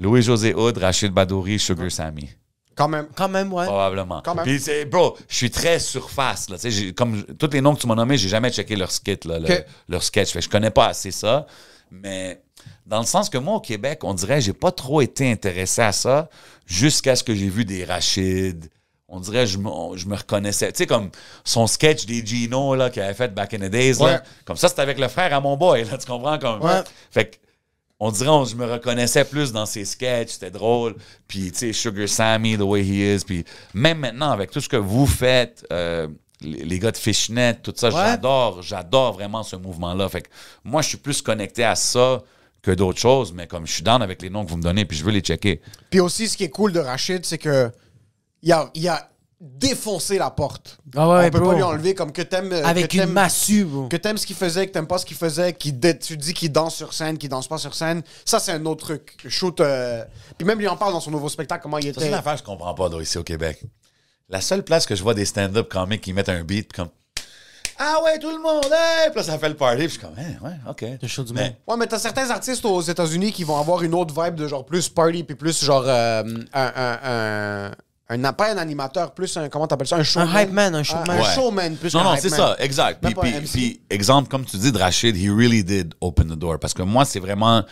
Louis-José 0.00 0.54
Houd, 0.54 0.76
Rachid 0.78 1.12
Badouri, 1.12 1.58
Sugar 1.58 1.90
Sammy. 1.92 2.30
Quand 2.74 2.88
même. 2.88 3.06
Quand 3.14 3.28
même, 3.28 3.52
ouais. 3.52 3.66
Probablement. 3.66 4.20
Quand 4.24 4.34
même. 4.34 4.44
Puis, 4.44 4.60
c'est- 4.60 4.84
bro, 4.84 5.16
je 5.28 5.36
suis 5.36 5.50
très 5.50 5.78
surface. 5.78 6.48
Là, 6.50 6.56
Tu 6.56 6.62
sais, 6.62 6.70
j'ai- 6.70 6.92
comme 6.94 7.22
tous 7.24 7.50
les 7.52 7.60
noms 7.60 7.74
que 7.74 7.80
tu 7.80 7.86
m'as 7.86 7.94
nommés, 7.94 8.16
j'ai 8.18 8.28
jamais 8.28 8.50
checké 8.50 8.76
leur 8.76 8.90
skit, 8.90 9.24
là, 9.24 9.38
le- 9.38 9.46
Ok. 9.52 9.64
leur 9.88 10.02
sketch. 10.02 10.30
Fait 10.32 10.38
que 10.40 10.44
je 10.44 10.50
connais 10.50 10.70
pas 10.70 10.86
assez 10.88 11.10
ça. 11.10 11.46
Mais 11.90 12.40
dans 12.86 13.00
le 13.00 13.06
sens 13.06 13.28
que 13.30 13.38
moi, 13.38 13.54
au 13.56 13.60
Québec, 13.60 14.00
on 14.02 14.14
dirait 14.14 14.40
j'ai 14.40 14.52
pas 14.52 14.72
trop 14.72 15.00
été 15.00 15.30
intéressé 15.30 15.82
à 15.82 15.92
ça 15.92 16.28
jusqu'à 16.66 17.14
ce 17.16 17.22
que 17.22 17.34
j'ai 17.34 17.48
vu 17.48 17.64
des 17.64 17.84
Rachid 17.84 18.68
on 19.06 19.20
dirait, 19.20 19.46
je 19.46 19.58
me, 19.58 19.68
on- 19.68 19.96
je 19.96 20.08
me 20.08 20.16
reconnaissais. 20.16 20.72
Tu 20.72 20.78
sais, 20.78 20.86
comme 20.86 21.10
son 21.44 21.68
sketch 21.68 22.04
des 22.06 22.26
Gino, 22.26 22.74
là, 22.74 22.90
qu'il 22.90 23.00
avait 23.00 23.14
fait 23.14 23.32
back 23.32 23.54
in 23.54 23.58
the 23.58 23.70
days, 23.70 23.92
là. 24.00 24.04
Ouais. 24.06 24.18
Comme 24.44 24.56
ça, 24.56 24.68
c'était 24.68 24.80
avec 24.80 24.98
le 24.98 25.06
frère 25.06 25.32
à 25.32 25.40
mon 25.40 25.56
boy, 25.56 25.84
là, 25.84 25.98
tu 25.98 26.06
comprends? 26.06 26.36
Comme, 26.38 26.60
Ouais. 26.62 26.82
Fait 27.12 27.26
que, 27.30 27.36
on 28.00 28.10
dirait, 28.10 28.28
on- 28.30 28.44
je 28.44 28.56
me 28.56 28.64
reconnaissais 28.70 29.24
plus 29.24 29.52
dans 29.52 29.66
ses 29.66 29.84
sketchs, 29.84 30.30
c'était 30.32 30.50
drôle. 30.50 30.96
Puis, 31.28 31.52
tu 31.52 31.58
sais, 31.58 31.72
Sugar 31.72 32.08
Sammy, 32.08 32.56
the 32.56 32.62
way 32.62 32.82
he 32.82 33.14
is. 33.16 33.24
Puis, 33.24 33.44
même 33.72 33.98
maintenant, 33.98 34.30
avec 34.30 34.50
tout 34.50 34.60
ce 34.60 34.68
que 34.68 34.76
vous 34.76 35.06
faites, 35.06 35.64
euh, 35.72 36.08
les, 36.40 36.64
les 36.64 36.78
gars 36.78 36.90
de 36.90 36.96
Fishnet, 36.96 37.54
tout 37.62 37.72
ça, 37.76 37.90
j'adore, 37.90 38.62
j'adore 38.62 39.12
vraiment 39.14 39.42
ce 39.42 39.56
mouvement-là. 39.56 40.08
Fait 40.08 40.22
que, 40.22 40.28
moi, 40.64 40.82
je 40.82 40.88
suis 40.88 40.98
plus 40.98 41.22
connecté 41.22 41.64
à 41.64 41.74
ça 41.76 42.22
que 42.60 42.70
d'autres 42.72 42.98
choses, 42.98 43.32
mais 43.32 43.46
comme 43.46 43.66
je 43.66 43.72
suis 43.74 43.82
down 43.82 44.02
avec 44.02 44.20
les 44.22 44.30
noms 44.30 44.44
que 44.44 44.50
vous 44.50 44.56
me 44.56 44.62
donnez, 44.62 44.84
puis 44.84 44.96
je 44.98 45.04
veux 45.04 45.12
les 45.12 45.20
checker. 45.20 45.60
Puis 45.90 46.00
aussi, 46.00 46.28
ce 46.28 46.36
qui 46.36 46.44
est 46.44 46.50
cool 46.50 46.72
de 46.72 46.80
Rachid, 46.80 47.24
c'est 47.24 47.38
que 47.38 47.70
il 48.42 48.52
a, 48.52 48.70
il 48.74 48.86
a 48.88 49.08
défoncé 49.46 50.16
la 50.18 50.30
porte. 50.30 50.78
Ah 50.96 51.08
ouais, 51.08 51.26
On 51.26 51.30
peut 51.30 51.38
bro. 51.38 51.50
pas 51.50 51.54
lui 51.56 51.62
enlever 51.62 51.94
comme 51.94 52.12
que 52.12 52.22
t'aimes. 52.22 52.52
euh, 52.52 52.64
Avec 52.64 52.88
que 52.88 52.96
une 52.96 53.10
massue, 53.10 53.64
bro. 53.64 53.88
Que 53.88 53.96
t'aimes 53.96 54.16
ce 54.16 54.26
qu'il 54.26 54.34
faisait, 54.36 54.66
que 54.66 54.72
t'aimes 54.72 54.86
pas 54.86 54.98
ce 54.98 55.04
qu'il 55.06 55.16
faisait, 55.16 55.52
qu'il 55.52 55.78
dé- 55.78 55.98
tu 55.98 56.16
dis 56.16 56.32
qu'il 56.34 56.50
danse 56.50 56.74
sur 56.74 56.92
scène, 56.94 57.18
qu'il 57.18 57.28
danse 57.28 57.46
pas 57.46 57.58
sur 57.58 57.74
scène. 57.74 58.02
Ça, 58.24 58.40
c'est 58.40 58.52
un 58.52 58.64
autre 58.66 58.86
truc. 58.86 59.16
Shoot. 59.28 59.60
euh, 59.60 60.04
Puis 60.38 60.46
même 60.46 60.58
lui 60.58 60.66
en 60.68 60.76
parle 60.76 60.92
dans 60.94 61.00
son 61.00 61.10
nouveau 61.10 61.28
spectacle, 61.28 61.62
comment 61.62 61.78
il 61.78 61.84
Ça, 61.84 61.92
c'est 62.00 62.06
était. 62.06 62.10
l'affaire 62.10 62.32
que 62.34 62.38
je 62.40 62.44
comprends 62.44 62.74
pas, 62.74 62.88
là, 62.88 63.00
ici 63.02 63.18
au 63.18 63.22
Québec. 63.22 63.60
La 64.30 64.40
seule 64.40 64.62
place 64.64 64.86
que 64.86 64.94
je 64.96 65.02
vois 65.02 65.14
des 65.14 65.26
stand-up 65.26 65.68
comiques 65.68 66.00
qui 66.00 66.12
mettent 66.14 66.30
un 66.30 66.42
beat, 66.42 66.72
comme 66.72 66.88
Ah 67.78 67.96
ouais, 68.04 68.18
tout 68.18 68.30
le 68.30 68.40
monde, 68.40 68.64
hey! 68.72 69.10
Puis 69.10 69.16
là, 69.16 69.22
ça 69.24 69.38
fait 69.38 69.48
le 69.48 69.56
party, 69.56 69.76
puis 69.78 69.84
je 69.86 69.90
suis 69.92 69.98
comme, 70.00 70.14
Hein, 70.16 70.36
ouais, 70.42 70.54
ok. 70.70 70.84
Le 71.02 71.08
show 71.08 71.24
du 71.24 71.32
Mais- 71.34 71.42
monde. 71.42 71.54
Ouais, 71.68 71.76
mais 71.76 71.86
t'as 71.86 71.98
certains 71.98 72.30
artistes 72.30 72.64
aux 72.64 72.80
États-Unis 72.80 73.32
qui 73.32 73.44
vont 73.44 73.58
avoir 73.58 73.82
une 73.82 73.94
autre 73.94 74.14
vibe 74.22 74.36
de 74.36 74.46
genre 74.48 74.64
plus 74.64 74.88
party, 74.88 75.24
puis 75.24 75.34
plus 75.34 75.62
genre 75.64 75.82
euh, 75.86 76.22
un, 76.52 76.72
un, 76.76 76.98
un, 77.04 77.70
un- 78.22 78.32
pas 78.32 78.52
un 78.52 78.58
animateur, 78.58 79.14
plus 79.14 79.36
un, 79.36 79.48
comment 79.48 79.66
t'appelles 79.66 79.86
ça, 79.86 79.96
un 79.96 80.02
showman. 80.02 80.42
hype 80.42 80.50
man, 80.52 80.74
un 80.74 80.82
showman. 80.82 81.10
Un, 81.10 81.18
Ouais. 81.22 81.34
showman, 81.34 81.76
plus 81.76 81.94
Non, 81.94 82.04
non, 82.04 82.16
c'est 82.18 82.28
ça, 82.28 82.56
exact. 82.58 83.02
Puis, 83.02 83.14
un 83.34 83.40
puis- 83.40 83.80
exemple, 83.88 84.28
comme 84.28 84.44
tu 84.44 84.56
dis 84.58 84.72
de 84.72 84.78
Rachid, 84.78 85.16
he 85.16 85.28
really 85.30 85.64
did 85.64 85.94
open 86.00 86.28
the 86.28 86.38
door. 86.38 86.58
Parce 86.58 86.74
que 86.74 86.82
moi, 86.82 87.04
c'est 87.04 87.20
vraiment 87.20 87.62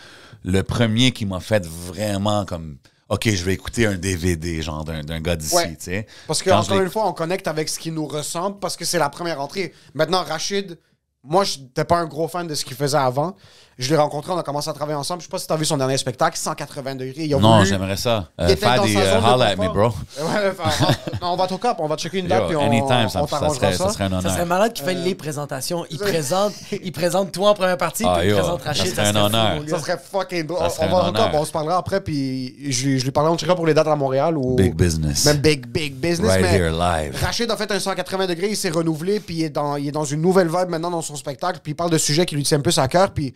le 0.43 0.61
premier 0.63 1.11
qui 1.11 1.25
m'a 1.25 1.39
fait 1.39 1.65
vraiment 1.65 2.45
comme, 2.45 2.77
OK, 3.09 3.29
je 3.29 3.43
vais 3.43 3.53
écouter 3.53 3.85
un 3.85 3.95
DVD, 3.95 4.61
genre, 4.61 4.83
d'un 4.83 5.01
d'un 5.03 5.19
gars 5.19 5.35
d'ici, 5.35 5.55
Ouais. 5.55 5.69
tu 5.75 5.85
sais. 5.85 6.07
Parce 6.25 6.41
que, 6.41 6.49
Quand 6.49 6.59
encore 6.61 6.79
une 6.81 6.89
fois, 6.89 7.07
on 7.07 7.13
connecte 7.13 7.47
avec 7.47 7.69
ce 7.69 7.77
qui 7.77 7.91
nous 7.91 8.07
ressemble 8.07 8.59
parce 8.59 8.75
que 8.75 8.85
c'est 8.85 8.97
la 8.99 9.09
première 9.09 9.39
entrée. 9.39 9.73
Maintenant, 9.93 10.23
Rachid, 10.23 10.77
moi, 11.23 11.43
je 11.43 11.59
n'étais 11.59 11.85
pas 11.85 11.97
un 11.99 12.05
gros 12.05 12.27
fan 12.27 12.47
de 12.47 12.55
ce 12.55 12.65
qu'il 12.65 12.75
faisait 12.75 12.97
avant. 12.97 13.35
Je 13.79 13.89
l'ai 13.89 13.97
rencontré, 13.97 14.31
on 14.31 14.37
a 14.37 14.43
commencé 14.43 14.69
à 14.69 14.73
travailler 14.73 14.97
ensemble. 14.97 15.21
Je 15.21 15.25
sais 15.25 15.31
pas 15.31 15.39
si 15.39 15.47
tu 15.47 15.53
as 15.53 15.55
vu 15.55 15.65
son 15.65 15.77
dernier 15.77 15.97
spectacle, 15.97 16.37
180 16.37 16.95
degrés. 16.95 17.23
Il 17.25 17.33
a 17.33 17.39
Non, 17.39 17.57
voulu- 17.57 17.67
j'aimerais 17.69 17.97
ça. 17.97 18.29
Il 18.37 18.43
Euh, 18.43 18.47
était 18.49 18.55
faire 18.57 18.75
dans 18.75 18.83
des 18.85 18.93
sa 18.93 18.99
euh, 18.99 19.13
zone 19.13 19.23
de 19.23 19.33
holla 19.33 19.45
at 19.45 19.55
me, 19.55 19.67
confort. 19.67 19.73
bro. 19.73 19.93
Ouais, 20.27 20.51
enfin, 20.59 20.93
non, 21.21 21.33
on 21.33 21.35
va 21.35 21.51
au 21.51 21.57
cap, 21.57 21.77
on 21.79 21.87
va 21.87 21.95
checker 21.97 22.19
une 22.19 22.27
date 22.27 22.41
Yo, 22.43 22.47
puis 22.49 22.55
on, 22.55 22.61
anytime, 22.67 23.09
ça, 23.09 23.23
on 23.23 23.27
ça 23.27 23.39
t'arrangera 23.39 23.55
serait, 23.55 23.73
ça 23.73 23.89
serait 23.89 24.03
un 24.05 24.09
Ça 24.09 24.17
honneur. 24.17 24.31
serait 24.31 24.45
malade 24.45 24.73
qu'il 24.73 24.85
fasse 24.85 24.95
les 24.95 25.15
présentations. 25.15 25.85
Il 25.89 25.97
présente, 25.97 26.53
il 26.71 26.91
présente 26.91 27.31
toi 27.31 27.49
en 27.49 27.53
première 27.55 27.77
partie, 27.77 28.03
Ah, 28.07 28.17
puis 28.19 28.27
il 28.27 28.31
yo, 28.31 28.37
présente 28.37 28.61
ça 28.61 28.67
Rachid. 28.69 28.87
serait 28.95 29.07
un 29.07 29.11
fou, 29.13 29.17
honneur. 29.19 29.55
mon 29.55 29.61
gars. 29.63 29.77
Ça 29.77 29.79
serait 29.83 29.97
fucking 30.11 30.45
drôle. 30.45 30.59
Ça 30.59 30.65
On- 30.65 30.69
serait 30.69 30.85
On 30.87 30.91
va 30.91 30.97
un 31.05 31.09
au 31.09 31.11
cap, 31.13 31.27
honneur. 31.29 31.41
on 31.41 31.45
se 31.45 31.51
parlera 31.51 31.77
après, 31.77 32.01
puis 32.01 32.71
je, 32.71 32.85
lui- 32.87 32.99
je 32.99 33.03
lui 33.05 33.11
parlerai, 33.11 33.33
on 33.33 33.37
checkera 33.37 33.55
pour 33.55 33.65
les 33.65 33.73
dates 33.73 33.87
à 33.87 33.95
Montréal. 33.95 34.37
Ou... 34.37 34.55
Big 34.55 34.75
business. 34.75 35.25
Même 35.25 35.37
big, 35.37 35.65
big 35.65 35.95
business. 35.95 36.29
Right 36.29 36.41
mais 36.43 36.57
here, 36.57 36.69
live. 36.71 37.17
Rachid 37.23 37.49
a 37.49 37.57
fait 37.57 37.71
un 37.71 37.79
180 37.79 38.27
degrés, 38.27 38.49
il 38.49 38.57
s'est 38.57 38.69
renouvelé, 38.69 39.19
puis 39.19 39.37
il 39.37 39.43
est, 39.45 39.49
dans, 39.49 39.77
il 39.77 39.87
est 39.87 39.91
dans 39.91 40.05
une 40.05 40.21
nouvelle 40.21 40.47
vibe 40.47 40.69
maintenant 40.69 40.91
dans 40.91 41.01
son 41.01 41.15
spectacle, 41.15 41.59
puis 41.63 41.71
il 41.71 41.75
parle 41.75 41.89
de 41.89 41.97
sujets 41.97 42.25
qui 42.27 42.35
lui 42.35 42.43
tiennent 42.43 42.61
plus 42.61 42.77
à 42.77 42.87
cœur, 42.87 43.11
puis 43.11 43.33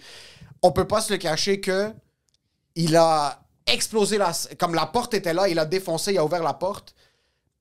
on 0.68 0.72
peut 0.72 0.88
pas 0.88 1.02
se 1.02 1.14
le 1.14 1.18
cacher 1.18 1.62
que 1.62 1.94
il 2.76 2.96
a 2.96 3.40
explosé 3.66 4.18
la... 4.18 4.32
Comme 4.60 4.76
la 4.76 4.86
porte 4.86 5.14
était 5.14 5.34
là, 5.34 5.48
il 5.48 5.58
a 5.60 5.66
défoncé, 5.66 6.14
il 6.14 6.18
a 6.18 6.26
ouvert 6.26 6.44
la 6.44 6.54
porte. 6.54 6.94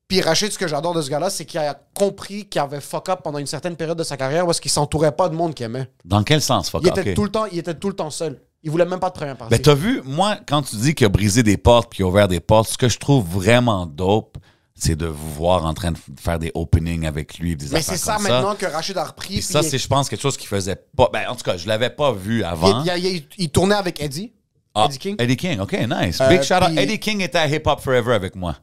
Puis 0.09 0.21
Rachid, 0.21 0.53
ce 0.53 0.59
que 0.59 0.69
j'adore 0.69 0.95
de 0.95 1.03
ce 1.03 1.11
gars-là, 1.11 1.31
c'est 1.31 1.45
qu'il 1.45 1.59
a 1.59 1.81
compris 1.95 2.47
qu'il 2.47 2.61
avait 2.61 2.81
fuck 2.81 3.09
up 3.09 3.21
pendant 3.25 3.39
une 3.39 3.47
certaine 3.47 3.77
période 3.77 3.99
de 3.99 4.05
sa 4.05 4.17
carrière 4.17 4.45
parce 4.45 4.61
qu'il 4.61 4.71
s'entourait 4.71 5.13
pas 5.13 5.29
de 5.29 5.35
monde 5.35 5.55
qu'il 5.55 5.67
aimait. 5.67 5.91
Dans 6.05 6.23
quel 6.23 6.41
sens, 6.41 6.71
fuck 6.71 6.83
Il 6.85 6.89
était, 6.89 7.15
tout 7.15 7.25
le 7.25 7.31
temps, 7.31 7.47
il 7.47 7.59
était 7.59 7.75
tout 7.75 7.89
le 7.89 7.97
temps 7.97 8.11
seul. 8.11 8.41
Il 8.63 8.71
voulait 8.71 8.85
même 8.85 9.01
pas 9.01 9.11
de 9.11 9.15
première 9.15 9.37
partie. 9.37 9.51
Ben, 9.51 9.61
t'as 9.61 9.75
vu, 9.75 10.03
moi, 10.05 10.37
quand 10.47 10.63
tu 10.63 10.77
dis 10.77 10.95
qu'il 10.95 11.07
a 11.07 11.09
brisé 11.09 11.43
des 11.43 11.57
portes 11.57 11.91
puis 11.91 11.99
qu'il 11.99 12.05
a 12.05 12.09
ouvert 12.09 12.29
des 12.29 12.41
portes, 12.41 12.69
ce 12.69 12.79
que 12.79 12.89
je 12.89 12.99
trouve 12.99 13.25
vraiment 13.25 13.87
dope, 13.87 14.39
c'est 14.79 14.95
de 14.97 15.07
vous 15.07 15.33
voir 15.33 15.65
en 15.65 15.73
train 15.75 15.93
de 15.93 15.99
faire 16.21 16.39
des 16.39 16.53
openings 16.55 17.07
avec 17.07 17.39
lui, 17.39 17.57
des 17.57 17.67
Mais 17.73 17.81
c'est 17.83 17.97
ça 17.97 18.15
comme 18.17 18.25
maintenant 18.25 18.55
que 18.55 18.67
Rachid 18.67 18.97
a 18.99 19.05
repris. 19.05 19.35
Puis 19.35 19.43
ça, 19.43 19.61
il- 19.63 19.69
c'est, 19.71 19.79
je 19.79 19.89
pense, 19.89 20.09
quelque 20.09 20.21
chose 20.21 20.37
qu'il 20.37 20.49
faisait 20.49 20.77
pas. 20.97 21.09
Ben, 21.13 21.27
en 21.29 21.35
tout 21.35 21.45
cas, 21.45 21.57
je 21.57 21.67
l'avais 21.67 21.91
pas 21.91 22.13
vu 22.13 22.45
avant. 22.45 22.85
il, 22.85 23.05
il- 23.05 23.27
il- 23.39 23.51
tournait 23.51 23.75
avec 23.75 24.01
Eddie. 24.03 24.33
Ah, 24.75 24.85
Eddie 24.89 24.99
King. 24.99 25.17
Eddie 25.19 25.37
King, 25.37 25.61
ok, 25.61 25.73
nice. 25.73 26.21
Euh, 26.21 26.29
Big 26.29 26.43
shout 26.43 26.55
out. 26.55 26.67
puis- 26.67 26.79
Eddie 26.79 26.99
King 26.99 27.23
était 27.23 27.39
à 27.39 27.49
Hip 27.49 27.63
Hop 27.65 27.81
Forever 27.81 28.13
avec 28.15 28.37
moi. 28.37 28.57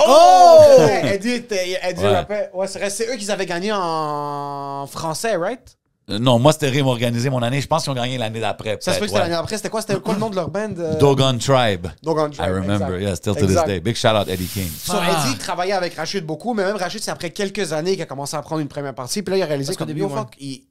Oh! 0.00 0.86
Eddie, 1.04 1.30
était- 1.32 1.78
Eddie 1.82 2.02
Ouais. 2.02 2.14
rappait. 2.14 2.50
Ouais. 2.54 2.66
C'est 2.68 3.12
eux 3.12 3.16
qui 3.16 3.30
avaient 3.30 3.46
gagné 3.46 3.70
en 3.72 4.86
français, 4.86 5.36
right? 5.36 5.76
Euh, 6.10 6.18
non, 6.18 6.38
moi, 6.38 6.52
c'était 6.52 6.68
Rime 6.70 6.86
organisé 6.86 7.28
mon 7.30 7.42
année. 7.42 7.60
Je 7.60 7.66
pense 7.66 7.82
qu'ils 7.82 7.92
ont 7.92 7.94
gagné 7.94 8.16
l'année 8.18 8.40
d'après. 8.40 8.78
Ça 8.80 8.94
se 8.94 8.98
peut 8.98 9.04
que 9.04 9.10
c'était 9.10 9.20
l'année 9.22 9.34
après. 9.34 9.56
C'était 9.56 9.68
quoi? 9.68 9.80
C'était 9.82 10.00
quoi 10.00 10.14
le 10.14 10.20
nom 10.20 10.30
de 10.30 10.36
leur 10.36 10.48
band? 10.50 10.72
euh? 10.78 10.98
Dogon 10.98 11.36
Tribe. 11.38 11.86
Dogon 12.02 12.28
I 12.30 12.36
Tribe, 12.36 12.54
remember, 12.54 12.94
exact. 12.94 13.00
yeah, 13.02 13.16
still 13.16 13.34
to 13.34 13.44
Exact. 13.44 13.64
this 13.66 13.74
day. 13.74 13.80
Big 13.80 13.94
shout 13.96 14.08
out 14.16 14.28
Eddie 14.28 14.46
King. 14.46 14.68
So, 14.82 14.94
Eddie 14.94 15.36
travaillait 15.38 15.74
avec 15.74 15.94
Rachid 15.94 16.24
beaucoup, 16.24 16.54
mais 16.54 16.64
même 16.64 16.76
Rachid, 16.76 17.02
c'est 17.02 17.10
après 17.10 17.30
quelques 17.30 17.72
années 17.72 17.92
qu'il 17.92 18.02
a 18.02 18.06
commencé 18.06 18.36
à 18.36 18.42
prendre 18.42 18.62
une 18.62 18.68
première 18.68 18.94
partie. 18.94 19.22
Puis 19.22 19.32
là, 19.32 19.38
il 19.38 19.42
a 19.42 19.46
réalisé 19.46 19.72
qu'au 19.74 19.78
comme 19.80 19.88
début, 19.88 20.02
fuck, 20.08 20.34
il- 20.40 20.64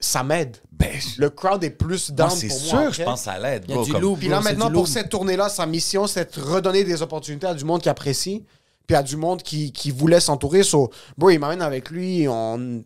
ça 0.00 0.22
m'aide. 0.22 0.56
Ben, 0.72 0.90
je- 0.94 1.20
Le 1.20 1.30
crowd 1.30 1.62
est 1.64 1.70
plus 1.70 2.10
down 2.12 2.28
moi, 2.28 2.36
c'est 2.38 2.48
pour 2.48 2.56
sûr, 2.56 2.74
moi. 2.74 2.82
je 2.84 2.88
après. 2.90 3.04
pense 3.04 3.26
à 3.28 3.38
l'aide. 3.38 3.64
Il 3.66 3.70
y 3.70 3.72
a 3.72 3.76
bro, 3.76 3.84
du 3.84 3.92
comme- 3.92 4.00
loup, 4.02 4.16
Puis 4.16 4.28
là, 4.28 4.40
c'est 4.42 4.50
maintenant, 4.50 4.70
pour 4.70 4.86
cette 4.88 5.08
tournée-là, 5.08 5.48
sa 5.48 5.66
mission, 5.66 6.06
c'est 6.06 6.36
de 6.36 6.40
redonner 6.40 6.84
des 6.84 7.02
opportunités 7.02 7.46
à 7.48 7.54
du 7.54 7.64
monde 7.64 7.80
qui 7.82 7.88
apprécie, 7.88 8.44
puis 8.86 8.96
à 8.96 9.02
du 9.02 9.16
monde 9.16 9.42
qui, 9.42 9.72
qui 9.72 9.90
voulait 9.90 10.20
s'entourer. 10.20 10.62
So, 10.62 10.90
bro, 11.16 11.30
il 11.30 11.38
m'amène 11.38 11.62
avec 11.62 11.90
lui. 11.90 12.26
On 12.28 12.82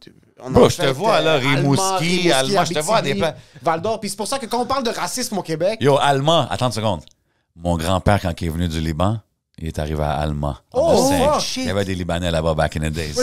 Bro, 0.51 0.64
a 0.64 0.69
je 0.69 0.77
te 0.77 0.86
vois, 0.86 1.20
là, 1.20 1.36
Rimouski, 1.36 2.31
Allemand, 2.32 2.64
je 2.64 2.74
te 2.74 2.78
vois 2.81 2.97
à 2.98 3.02
des 3.02 3.14
plans. 3.14 3.35
Val 3.62 3.81
d'Or. 3.81 4.01
Puis 4.01 4.10
c'est 4.10 4.16
pour 4.16 4.27
ça 4.27 4.39
que 4.39 4.47
quand 4.47 4.60
on 4.60 4.66
parle 4.66 4.82
de 4.85 4.90
racisme 4.90 5.39
au 5.39 5.43
Québec, 5.43 5.78
Yo, 5.81 5.98
Allemand, 5.98 6.47
attends 6.51 6.66
une 6.66 6.73
seconde. 6.73 7.01
Mon 7.56 7.77
grand-père, 7.77 8.20
quand 8.20 8.32
il 8.40 8.47
est 8.47 8.51
venu 8.51 8.66
du 8.69 8.81
Liban, 8.81 9.19
il 9.59 9.69
est 9.69 9.78
arrivé 9.78 10.02
à 10.02 10.12
Allemand. 10.12 10.56
Oh, 10.73 11.09
Cinq. 11.10 11.32
fuck, 11.32 11.56
Il 11.56 11.64
y 11.66 11.70
avait 11.70 11.85
des 11.85 11.94
Libanais 11.94 12.31
là-bas 12.31 12.55
back 12.55 12.77
in 12.77 12.81
the 12.81 12.93
days. 12.93 13.14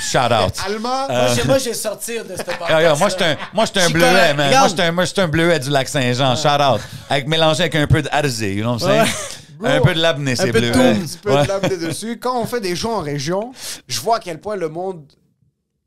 Shout 0.00 0.18
out. 0.32 0.54
allemand, 0.66 1.06
Moi, 1.08 1.26
j'ai- 1.34 1.44
Moi, 1.44 1.58
j'ai 1.58 1.74
sortir 1.74 2.24
de 2.24 2.34
cette 2.36 2.46
yo, 2.68 2.96
moi, 2.96 3.08
j'étais 3.08 3.24
un, 3.24 3.36
un 3.54 3.64
Je 3.64 3.80
suis 3.80 3.92
bleuet, 3.92 4.34
man. 4.34 4.50
Moi, 4.92 5.04
j'étais 5.04 5.20
un, 5.22 5.24
un 5.24 5.28
bleuet 5.28 5.60
du 5.60 5.70
lac 5.70 5.88
Saint-Jean. 5.88 6.34
Shout 6.36 6.48
out. 6.62 6.80
Avec, 7.08 7.28
mélangé 7.28 7.60
avec 7.62 7.74
un 7.76 7.86
peu 7.86 8.02
de 8.02 8.08
Arzé, 8.10 8.54
you 8.54 8.62
know 8.62 8.72
what 8.74 8.80
I'm 8.80 9.06
saying? 9.06 9.14
un 9.64 9.80
peu 9.80 9.94
de 9.94 10.00
labné, 10.00 10.36
c'est 10.36 10.52
bleuet. 10.52 10.74
un 10.74 10.94
petit 10.96 11.18
peu 11.18 11.34
Ouais. 11.34 11.42
de 11.44 11.48
lame 11.48 11.78
dessus. 11.88 12.18
Quand 12.18 12.40
on 12.40 12.46
fait 12.46 12.60
des 12.60 12.74
shows 12.76 12.92
en 12.94 13.00
région, 13.00 13.52
je 13.86 14.00
vois 14.00 14.16
à 14.16 14.20
quel 14.20 14.40
point 14.40 14.56
le 14.56 14.68
monde 14.68 15.04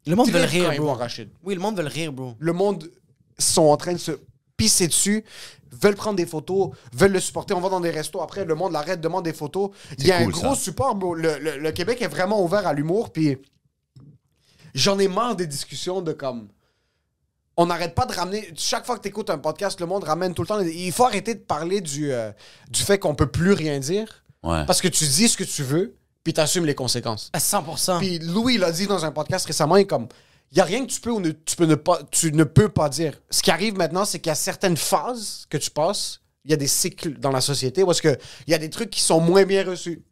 Le 0.08 0.16
monde 0.16 0.30
veut 0.30 0.40
le 0.40 0.46
rire, 0.46 0.74
bro. 0.78 0.94
Rachid. 0.94 1.30
Oui, 1.44 1.54
le 1.56 1.62
monde 1.62 1.76
veut 1.78 1.84
le 1.84 1.90
rire, 1.90 2.12
bro. 2.12 2.34
le 2.40 2.54
monde 2.54 2.90
sont 3.38 3.64
en 3.64 3.78
train 3.78 3.94
de 3.94 3.98
se 3.98 4.12
pisser 4.58 4.88
dessus, 4.88 5.24
veulent 5.72 5.96
prendre 5.96 6.18
des 6.18 6.26
photos, 6.26 6.72
veulent 6.94 7.12
le 7.14 7.20
supporter. 7.20 7.54
On 7.56 7.62
va 7.62 7.70
dans 7.70 7.80
des 7.80 7.92
restos 7.92 8.22
après, 8.22 8.44
le 8.44 8.56
monde 8.56 8.74
l'arrête, 8.74 9.00
demande 9.02 9.24
des 9.24 9.34
photos. 9.34 9.70
Il 9.98 10.08
y 10.08 10.12
a 10.12 10.18
un 10.18 10.26
gros 10.28 10.56
ça. 10.56 10.62
support. 10.62 10.96
bro. 10.96 11.14
Le, 11.16 11.38
le- 11.40 11.58
le 11.58 11.72
Québec 11.72 12.02
est 12.02 12.08
vraiment 12.08 12.44
ouvert 12.44 12.66
à 12.68 12.74
l'humour, 12.74 13.12
puis 13.14 13.38
j'en 14.74 15.00
ai 15.00 15.08
marre 15.08 15.36
des 15.36 15.48
discussions 15.48 16.02
de 16.02 16.12
comme. 16.14 16.48
On 17.58 17.66
n'arrête 17.66 17.94
pas 17.94 18.06
de 18.06 18.14
ramener. 18.14 18.54
Chaque 18.56 18.86
fois 18.86 18.98
que 18.98 19.02
tu 19.02 19.10
écoutes 19.10 19.30
un 19.30 19.38
podcast, 19.38 19.80
le 19.82 19.86
monde 19.86 20.06
ramène 20.06 20.34
tout 20.34 20.44
le 20.44 20.48
temps. 20.48 20.60
Il 20.62 20.92
faut 20.94 21.04
arrêter 21.06 21.36
de 21.36 21.42
parler 21.42 21.82
du, 21.82 22.12
euh, 22.12 22.32
du 22.70 22.82
fait 22.82 22.98
qu'on 23.00 23.16
peut 23.16 23.28
plus 23.28 23.52
rien 23.52 23.80
dire. 23.80 24.24
Ouais. 24.44 24.66
Parce 24.66 24.80
que 24.82 24.88
tu 24.88 25.04
dis 25.06 25.28
ce 25.28 25.36
que 25.36 25.44
tu 25.44 25.64
veux, 25.64 25.96
puis 26.30 26.36
tu 26.36 26.42
assumes 26.42 26.66
les 26.68 26.76
conséquences. 26.76 27.32
À 27.34 27.40
100%. 27.40 27.98
Puis 27.98 28.20
Louis 28.20 28.60
l'a 28.60 28.72
dit 28.72 28.86
dans 28.86 29.04
un 29.04 29.12
podcast 29.12 29.48
récemment, 29.48 29.78
il 29.78 29.82
est 29.82 29.88
comme 29.88 30.08
il 30.52 30.60
y 30.60 30.62
a 30.62 30.64
rien 30.64 30.86
que 30.86 30.92
tu 30.92 31.02
peux 31.02 31.10
ou 31.10 31.20
ne, 31.20 31.32
tu 31.32 31.56
peux 31.56 31.66
ne 31.66 31.74
pas 31.74 32.02
tu 32.12 32.32
ne 32.32 32.44
peux 32.44 32.70
pas 32.70 32.88
dire. 32.88 33.20
Ce 33.32 33.42
qui 33.42 33.50
arrive 33.50 33.76
maintenant, 33.76 34.06
c'est 34.06 34.20
qu'il 34.20 34.30
y 34.30 34.32
a 34.32 34.36
certaines 34.36 34.78
phases 34.78 35.48
que 35.50 35.58
tu 35.58 35.72
passes, 35.72 36.22
il 36.46 36.52
y 36.52 36.54
a 36.54 36.58
des 36.58 36.68
cycles 36.68 37.18
dans 37.18 37.32
la 37.32 37.42
société 37.42 37.82
où 37.82 37.90
est-ce 37.90 38.04
que 38.04 38.16
il 38.46 38.52
y 38.52 38.54
a 38.54 38.60
des 38.60 38.70
trucs 38.70 38.92
qui 38.92 39.02
sont 39.02 39.20
moins 39.20 39.44
bien 39.44 39.64
reçus. 39.64 40.04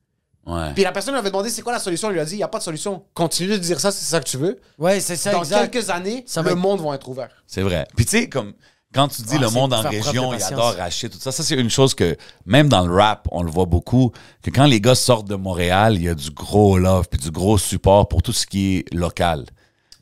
Ouais. 0.48 0.73
Puis 0.73 0.84
la 0.84 0.91
personne 0.91 1.14
lui 1.14 1.19
avait 1.19 1.30
demandé 1.30 1.52
c'est 1.52 1.61
quoi 1.61 1.73
la 1.73 1.80
solution, 1.80 2.10
il 2.10 2.14
lui 2.14 2.19
a 2.19 2.26
dit 2.26 2.34
il 2.34 2.39
y 2.39 2.44
a 2.44 2.48
pas 2.48 2.57
de 2.57 2.64
solution. 2.64 3.06
Continue 3.14 3.52
de 3.52 3.57
dire 3.57 3.80
ça, 3.80 3.91
c'est 3.91 4.06
ça 4.06 4.19
que 4.19 4.27
tu 4.27 4.38
veux. 4.38 4.60
Ouais, 4.80 4.99
c'est 4.99 5.18
ça, 5.18 5.34
dans 5.34 5.44
exact. 5.44 5.69
quelques 5.69 5.91
années, 5.91 6.23
Ça 6.26 6.41
le 6.41 6.49
va 6.49 6.56
monde 6.56 6.81
va 6.81 6.95
être 6.95 7.07
ouvert. 7.07 7.30
C'est 7.45 7.61
vrai. 7.61 7.88
Puis 7.95 8.06
tu 8.06 8.18
sais, 8.18 8.27
comme 8.27 8.53
quand 8.93 9.07
tu 9.09 9.22
dis 9.22 9.35
Ah, 9.35 9.41
le 9.41 9.49
monde 9.49 9.73
en 9.73 9.81
région, 9.81 10.34
il 10.34 10.41
adore 10.41 10.76
Rachid, 10.76 11.11
tout 11.11 11.19
ça, 11.19 11.31
ça 11.31 11.43
c'est 11.43 11.55
une 11.55 11.69
chose 11.69 11.93
que 11.93 12.18
même 12.45 12.69
dans 12.69 12.85
le 12.85 12.93
rap, 12.93 13.27
on 13.31 13.43
le 13.43 13.51
voit 13.51 13.65
beaucoup, 13.65 14.11
que 14.41 14.49
quand 14.49 14.65
les 14.65 14.81
gars 14.81 14.95
sortent 14.95 15.27
de 15.27 15.35
Montréal, 15.35 15.95
il 15.95 16.03
y 16.03 16.09
a 16.09 16.15
du 16.15 16.31
gros 16.31 16.77
love 16.77 17.07
puis 17.09 17.19
du 17.19 17.31
gros 17.31 17.57
support 17.57 18.07
pour 18.07 18.22
tout 18.22 18.34
ce 18.34 18.45
qui 18.45 18.77
est 18.77 18.93
local. 18.93 19.45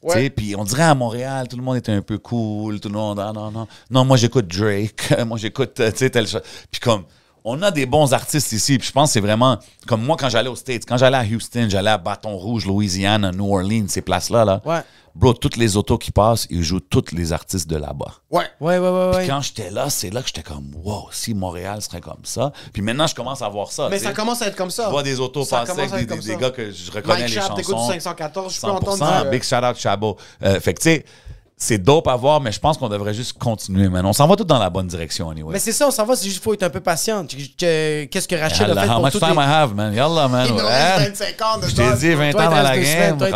Tu 0.08 0.12
sais, 0.12 0.30
Puis 0.30 0.56
on 0.56 0.64
dirait 0.64 0.84
à 0.84 0.94
Montréal, 0.94 1.48
tout 1.48 1.58
le 1.58 1.64
monde 1.64 1.78
était 1.78 1.92
un 1.92 2.04
peu 2.04 2.20
cool, 2.20 2.80
tout 2.80 2.90
le 2.90 2.96
monde, 2.96 3.20
ah 3.20 3.32
non, 3.34 3.50
non, 3.50 3.68
non, 3.90 4.06
moi 4.06 4.18
j'écoute 4.18 4.48
Drake, 4.48 5.14
moi 5.26 5.38
j'écoute, 5.38 5.80
euh, 5.80 5.92
tu 5.92 5.98
sais, 5.98 6.10
telle 6.12 6.28
chose. 6.28 6.44
Puis 6.70 6.80
comme, 6.80 7.06
on 7.46 7.62
a 7.62 7.72
des 7.72 7.86
bons 7.86 8.12
artistes 8.12 8.52
ici. 8.52 8.78
Puis 8.78 8.88
je 8.88 8.92
pense 8.92 9.10
que 9.10 9.14
c'est 9.14 9.22
vraiment 9.22 9.58
comme 9.88 10.04
moi 10.04 10.18
quand 10.20 10.30
j'allais 10.30 10.50
aux 10.50 10.56
States, 10.56 10.84
quand 10.86 10.98
j'allais 10.98 11.18
à 11.18 11.24
Houston, 11.24 11.68
j'allais 11.70 11.92
à 11.92 11.98
Baton 11.98 12.36
Rouge, 12.36 12.66
Louisiana, 12.66 13.32
New 13.32 13.54
Orleans, 13.54 13.86
ces 13.88 14.02
places-là. 14.02 14.44
Là. 14.44 14.62
Ouais. 14.66 14.82
Bro, 15.14 15.34
toutes 15.34 15.56
les 15.56 15.78
autos 15.78 15.98
qui 15.98 16.12
passent, 16.12 16.46
ils 16.50 16.62
jouent 16.62 16.82
tous 16.82 17.14
les 17.14 17.32
artistes 17.32 17.70
de 17.70 17.78
là-bas. 17.78 18.16
Ouais. 18.30 18.44
Ouais, 18.60 18.78
ouais, 18.80 18.90
ouais, 18.90 19.16
ouais. 19.16 19.28
Quand 19.28 19.40
j'étais 19.40 19.70
là, 19.70 19.90
c'est 19.90 20.10
là 20.10 20.22
que 20.22 20.28
j'étais 20.28 20.44
comme, 20.44 20.72
wow, 20.84 21.08
si 21.12 21.34
Montréal 21.34 21.82
serait 21.82 22.02
comme 22.02 22.24
ça. 22.24 22.52
Puis 22.74 22.82
maintenant, 22.82 23.08
je 23.08 23.16
commence 23.16 23.42
à 23.42 23.48
voir 23.48 23.72
ça. 23.72 23.88
Mais 23.90 24.00
ça 24.00 24.12
commence 24.12 24.42
à 24.42 24.48
être 24.48 24.58
comme 24.58 24.72
ça. 24.72 24.86
Je 24.86 24.90
vois 24.90 25.04
des 25.04 25.22
autos 25.22 25.46
Ça 25.46 25.64
passer 25.64 25.80
avec 25.80 26.22
des, 26.22 26.36
gars 26.36 26.50
que 26.50 26.70
je 26.70 26.92
reconnais 26.92 27.20
Mike 27.20 27.28
les 27.30 27.34
Sharp, 27.34 27.62
chansons. 27.62 27.88
du 27.88 27.94
514, 27.94 28.56
je 28.56 28.60
peux 28.60 28.68
100%, 28.68 28.72
entendre 28.72 29.22
euh, 29.26 29.30
Big 29.30 29.44
shout 29.44 29.56
out 29.56 29.78
Chabot. 29.78 30.18
Euh, 30.44 30.60
fait 30.60 30.74
que 30.74 30.82
tu 30.82 30.90
sais, 30.90 31.06
c'est 31.58 31.78
dope 31.78 32.08
à 32.10 32.16
voir, 32.18 32.42
mais 32.42 32.52
je 32.52 32.60
pense 32.60 32.78
qu'on 32.78 32.90
devrait 32.90 33.14
juste 33.14 33.38
continuer, 33.40 33.88
man. 33.88 34.06
On 34.06 34.12
s'en 34.12 34.28
va 34.28 34.36
tout 34.36 34.44
dans 34.44 34.60
la 34.60 34.70
bonne 34.70 34.88
direction, 34.88 35.30
anyway. 35.30 35.54
Mais 35.54 35.60
c'est 35.60 35.72
ça, 35.72 35.88
on 35.88 35.92
s'en 35.92 36.06
va, 36.06 36.16
c'est 36.18 36.26
juste 36.26 36.38
qu'il 36.38 36.44
faut 36.44 36.54
être 36.54 36.64
un 36.64 36.70
peu 36.70 36.82
patient. 36.82 37.26
Qu'est-ce 37.26 38.28
que 38.28 38.36
Rachel 38.36 38.78
a 38.78 38.82
fait 38.84 38.90
how 38.90 38.94
pour 38.96 39.04
much 39.04 39.12
toutes 39.14 39.22
time 39.22 39.32
les... 39.32 39.46
I 39.46 39.48
have, 39.48 39.74
man? 39.74 39.94
Yalla, 39.94 40.28
man. 40.28 40.46
Il 40.50 40.54
nous 40.54 40.60
Ouais. 40.60 40.96
reste 40.98 41.18
25 41.18 41.42
ans 41.42 41.58
de 41.60 41.68
Je 41.68 41.76
t'ai 41.76 41.94
dit 41.98 42.14
20 42.14 42.32
Toi, 42.32 42.42
ans 42.42 42.50
dans 42.50 42.62
la 42.62 42.78
game. 42.78 43.18
toi, 43.18 43.28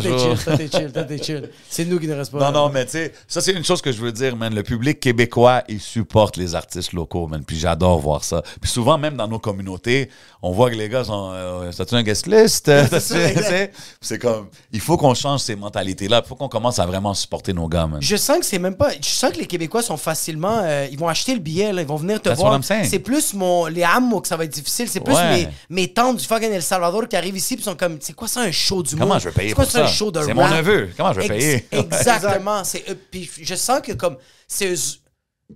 t'es 0.00 0.18
chill, 0.18 0.38
toi, 0.44 0.56
t'es 0.56 0.68
chill, 0.70 0.92
toi, 0.92 1.02
t'es 1.04 1.22
chill. 1.22 1.50
C'est 1.68 1.84
nous 1.86 1.98
qui 1.98 2.06
ne 2.06 2.14
reste 2.14 2.30
pas. 2.30 2.38
Non, 2.38 2.52
non, 2.52 2.68
mais 2.72 2.84
tu 2.84 2.92
sais, 2.92 3.12
ça, 3.26 3.40
c'est 3.40 3.52
une 3.52 3.64
chose 3.64 3.82
que 3.82 3.90
je 3.90 4.00
veux 4.00 4.12
dire, 4.12 4.36
man. 4.36 4.54
Le 4.54 4.62
public 4.62 5.00
québécois, 5.00 5.64
il 5.68 5.80
supporte 5.80 6.36
les 6.36 6.54
artistes 6.54 6.92
locaux, 6.92 7.26
man. 7.26 7.42
Puis 7.44 7.58
j'adore 7.58 7.98
voir 7.98 8.22
ça. 8.22 8.42
Puis 8.60 8.70
souvent, 8.70 8.96
même 8.96 9.16
dans 9.16 9.26
nos 9.26 9.40
communautés, 9.40 10.08
on 10.40 10.52
voit 10.52 10.70
que 10.70 10.76
les 10.76 10.88
gars 10.88 11.02
sont. 11.02 11.32
Euh, 11.34 11.72
T'as-tu 11.76 11.96
un 11.96 12.04
guest 12.04 12.28
list? 12.28 12.70
C'est 14.00 14.18
comme. 14.20 14.46
Il 14.72 14.80
faut 14.80 14.96
qu'on 14.96 15.14
change 15.14 15.40
ces 15.40 15.56
mentalités-là. 15.56 16.22
Il 16.24 16.28
faut 16.28 16.36
qu'on 16.36 16.48
commence 16.48 16.78
à 16.78 16.86
vraiment 16.86 17.12
supporter 17.12 17.52
nos 17.56 17.66
gars, 17.68 17.86
man. 17.88 18.00
Je 18.00 18.14
sens 18.16 18.38
que 18.38 18.44
c'est 18.46 18.60
même 18.60 18.76
pas. 18.76 18.90
Je 19.00 19.08
sens 19.08 19.32
que 19.32 19.38
les 19.38 19.46
Québécois 19.46 19.82
sont 19.82 19.96
facilement. 19.96 20.60
euh, 20.62 20.86
ils 20.90 20.96
vont 20.98 21.08
acheter 21.08 21.34
le 21.34 21.40
billet, 21.40 21.72
là, 21.72 21.82
ils 21.82 21.88
vont 21.88 21.96
venir 21.96 22.20
te 22.22 22.28
That's 22.28 22.38
voir. 22.38 22.50
what 22.52 22.56
I'm 22.58 22.62
saying. 22.62 22.84
C'est 22.88 23.00
plus 23.00 23.34
mon, 23.34 23.66
les 23.66 23.82
âmes 23.82 24.20
que 24.22 24.28
ça 24.28 24.36
va 24.36 24.44
être 24.44 24.52
difficile. 24.52 24.88
C'est 24.88 25.00
plus 25.00 25.14
Ouais. 25.14 25.46
mes, 25.46 25.48
mes 25.70 25.92
tantes 25.92 26.18
du 26.18 26.24
fucking 26.24 26.52
El 26.52 26.62
Salvador 26.62 27.08
qui 27.08 27.16
arrivent 27.16 27.36
ici 27.36 27.56
puis 27.56 27.64
sont 27.64 27.74
comme. 27.74 27.98
C'est 28.00 28.12
quoi 28.12 28.28
ça, 28.28 28.42
un 28.42 28.52
show 28.52 28.82
du 28.82 28.94
Comment 28.94 29.18
je 29.18 29.28
vais 29.28 29.34
payer 29.34 29.48
C'est 29.48 29.54
quoi 29.56 29.64
pour 29.64 29.72
ça, 29.72 29.84
un 29.84 29.88
show 29.88 30.10
de 30.12 30.20
C'est 30.20 30.32
rap? 30.32 30.36
mon 30.36 30.56
neveu. 30.56 30.90
Comment 30.96 31.12
je 31.12 31.20
vais 31.20 31.28
payer? 31.28 31.66
Exactement. 31.72 32.62
C'est, 32.62 32.88
euh, 32.88 32.94
puis 33.10 33.28
je 33.42 33.54
sens 33.56 33.80
que 33.80 33.92
comme. 33.92 34.16
C'est 34.46 34.72
eux- 34.72 34.98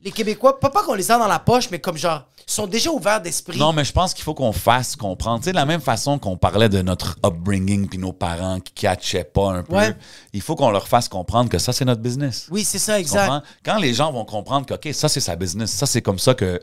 les 0.02 0.10
Québécois, 0.12 0.58
pas, 0.60 0.70
pas 0.70 0.82
qu'on 0.84 0.94
les 0.94 1.10
a 1.10 1.18
dans 1.18 1.26
la 1.28 1.38
poche, 1.38 1.68
mais 1.70 1.78
comme 1.80 1.96
genre. 1.96 2.24
Sont 2.52 2.66
déjà 2.66 2.90
ouverts 2.90 3.20
d'esprit. 3.20 3.58
Non, 3.58 3.72
mais 3.72 3.84
je 3.84 3.92
pense 3.92 4.12
qu'il 4.14 4.24
faut 4.24 4.34
qu'on 4.34 4.52
fasse 4.52 4.96
comprendre. 4.96 5.38
Tu 5.38 5.44
sais, 5.44 5.50
de 5.52 5.56
la 5.56 5.66
même 5.66 5.80
façon 5.80 6.18
qu'on 6.18 6.36
parlait 6.36 6.68
de 6.68 6.82
notre 6.82 7.16
upbringing 7.24 7.88
puis 7.88 7.98
nos 7.98 8.12
parents 8.12 8.60
qui 8.60 8.72
catchaient 8.72 9.24
pas 9.24 9.52
un 9.52 9.62
peu, 9.62 9.74
Ouais. 9.76 9.94
il 10.32 10.40
faut 10.42 10.56
qu'on 10.56 10.70
leur 10.70 10.88
fasse 10.88 11.08
comprendre 11.08 11.48
que 11.48 11.58
ça, 11.58 11.72
c'est 11.72 11.84
notre 11.84 12.02
business. 12.02 12.46
Oui, 12.50 12.64
c'est 12.64 12.78
ça, 12.78 12.98
exact. 12.98 13.20
comprends? 13.26 13.42
Quand 13.64 13.78
les 13.78 13.94
gens 13.94 14.12
vont 14.12 14.24
comprendre 14.24 14.66
que, 14.66 14.74
OK, 14.74 14.88
ça, 14.92 15.08
c'est 15.08 15.20
sa 15.20 15.36
business, 15.36 15.70
ça, 15.70 15.86
c'est 15.86 16.02
comme 16.02 16.18
ça 16.18 16.34
que 16.34 16.60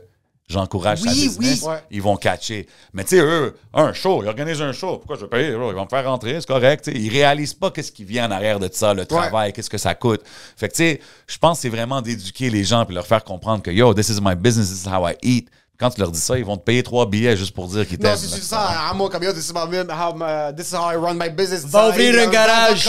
j'encourage 0.48 1.00
sa 1.02 1.10
Oui, 1.10 1.28
business, 1.28 1.62
oui. 1.66 1.74
Ils 1.90 2.02
vont 2.02 2.16
catcher. 2.16 2.66
Mais 2.94 3.04
tu 3.04 3.16
sais, 3.16 3.22
eux, 3.22 3.54
un 3.74 3.92
show, 3.92 4.22
ils 4.22 4.28
organisent 4.28 4.62
un 4.62 4.72
show, 4.72 4.96
pourquoi 4.98 5.16
je 5.16 5.22
vais 5.22 5.28
payer? 5.28 5.48
Ils 5.48 5.56
vont 5.56 5.84
me 5.84 5.88
faire 5.88 6.04
rentrer, 6.06 6.34
c'est 6.40 6.46
correct. 6.48 6.84
tu 6.84 6.92
sais. 6.92 6.98
Ils 6.98 7.10
réalisent 7.10 7.54
pas 7.54 7.70
qu'est-ce 7.70 7.92
qui 7.92 8.04
vient 8.04 8.26
en 8.28 8.30
arrière 8.30 8.58
de 8.58 8.68
ça, 8.72 8.94
le 8.94 9.04
travail, 9.04 9.52
qu'est-ce 9.52 9.68
que 9.70 9.78
ça 9.78 9.94
coûte. 9.94 10.22
Fait 10.56 10.68
que 10.68 10.74
tu 10.74 10.82
sais, 10.82 11.00
je 11.26 11.36
pense 11.38 11.58
que 11.58 11.62
c'est 11.62 11.68
vraiment 11.68 12.00
d'éduquer 12.00 12.48
les 12.50 12.64
gens 12.64 12.84
puis 12.86 12.94
leur 12.94 13.06
faire 13.06 13.24
comprendre 13.24 13.62
que, 13.62 13.70
yo, 13.70 13.92
this 13.94 14.08
is 14.08 14.20
my 14.22 14.34
business, 14.34 14.68
this 14.70 14.84
is 14.84 14.88
how 14.88 15.06
I 15.06 15.14
eat. 15.22 15.48
Quand 15.80 15.90
tu 15.90 16.00
leur 16.00 16.10
dis 16.10 16.18
ça, 16.18 16.36
ils 16.36 16.44
vont 16.44 16.56
te 16.56 16.64
payer 16.64 16.82
trois 16.82 17.06
billets 17.08 17.36
juste 17.36 17.54
pour 17.54 17.68
dire 17.68 17.86
qu'ils 17.86 17.98
Non, 18.00 18.08
t'aiment. 18.08 18.16
si 18.18 18.24
là, 18.24 18.30
tu 18.30 18.34
dis 18.34 18.40
tu 18.40 18.46
ça 18.48 18.68
à 18.90 18.92
moi, 18.94 19.08
comme 19.08 19.22
yo, 19.22 19.32
this 19.32 19.48
is, 19.48 19.52
my, 19.52 19.60
how, 19.60 20.12
my- 20.12 20.52
this 20.56 20.72
is 20.72 20.74
how 20.74 20.90
I 20.90 20.96
run 20.96 21.14
my 21.14 21.30
business. 21.30 21.64
Va 21.64 21.88
ouvrir 21.90 22.18
un 22.20 22.26
garage. 22.26 22.84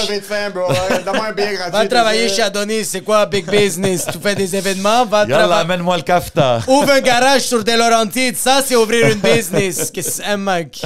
Va 1.72 1.86
travailler 1.88 2.30
chez 2.30 2.42
Adonis, 2.42 2.86
c'est 2.86 3.02
quoi 3.02 3.28
Big 3.28 3.46
Business? 3.48 4.08
tu 4.12 4.18
fais 4.18 4.34
des 4.34 4.56
événements, 4.56 5.06
va 5.06 5.24
travailler. 5.28 5.62
amène-moi 5.62 5.98
le 5.98 6.02
kafta. 6.04 6.62
Ouvre 6.68 6.90
un 6.90 7.02
garage 7.02 7.42
sur 7.42 7.64
De 7.64 7.74
Laurentides, 7.74 8.36
ça 8.38 8.64
c'est 8.66 8.76
ouvrir 8.76 9.06
une 9.10 9.20
business. 9.20 9.92
Qu'est-ce 9.92 10.18
que 10.18 10.24
c'est, 10.24 10.38
mec? 10.38 10.82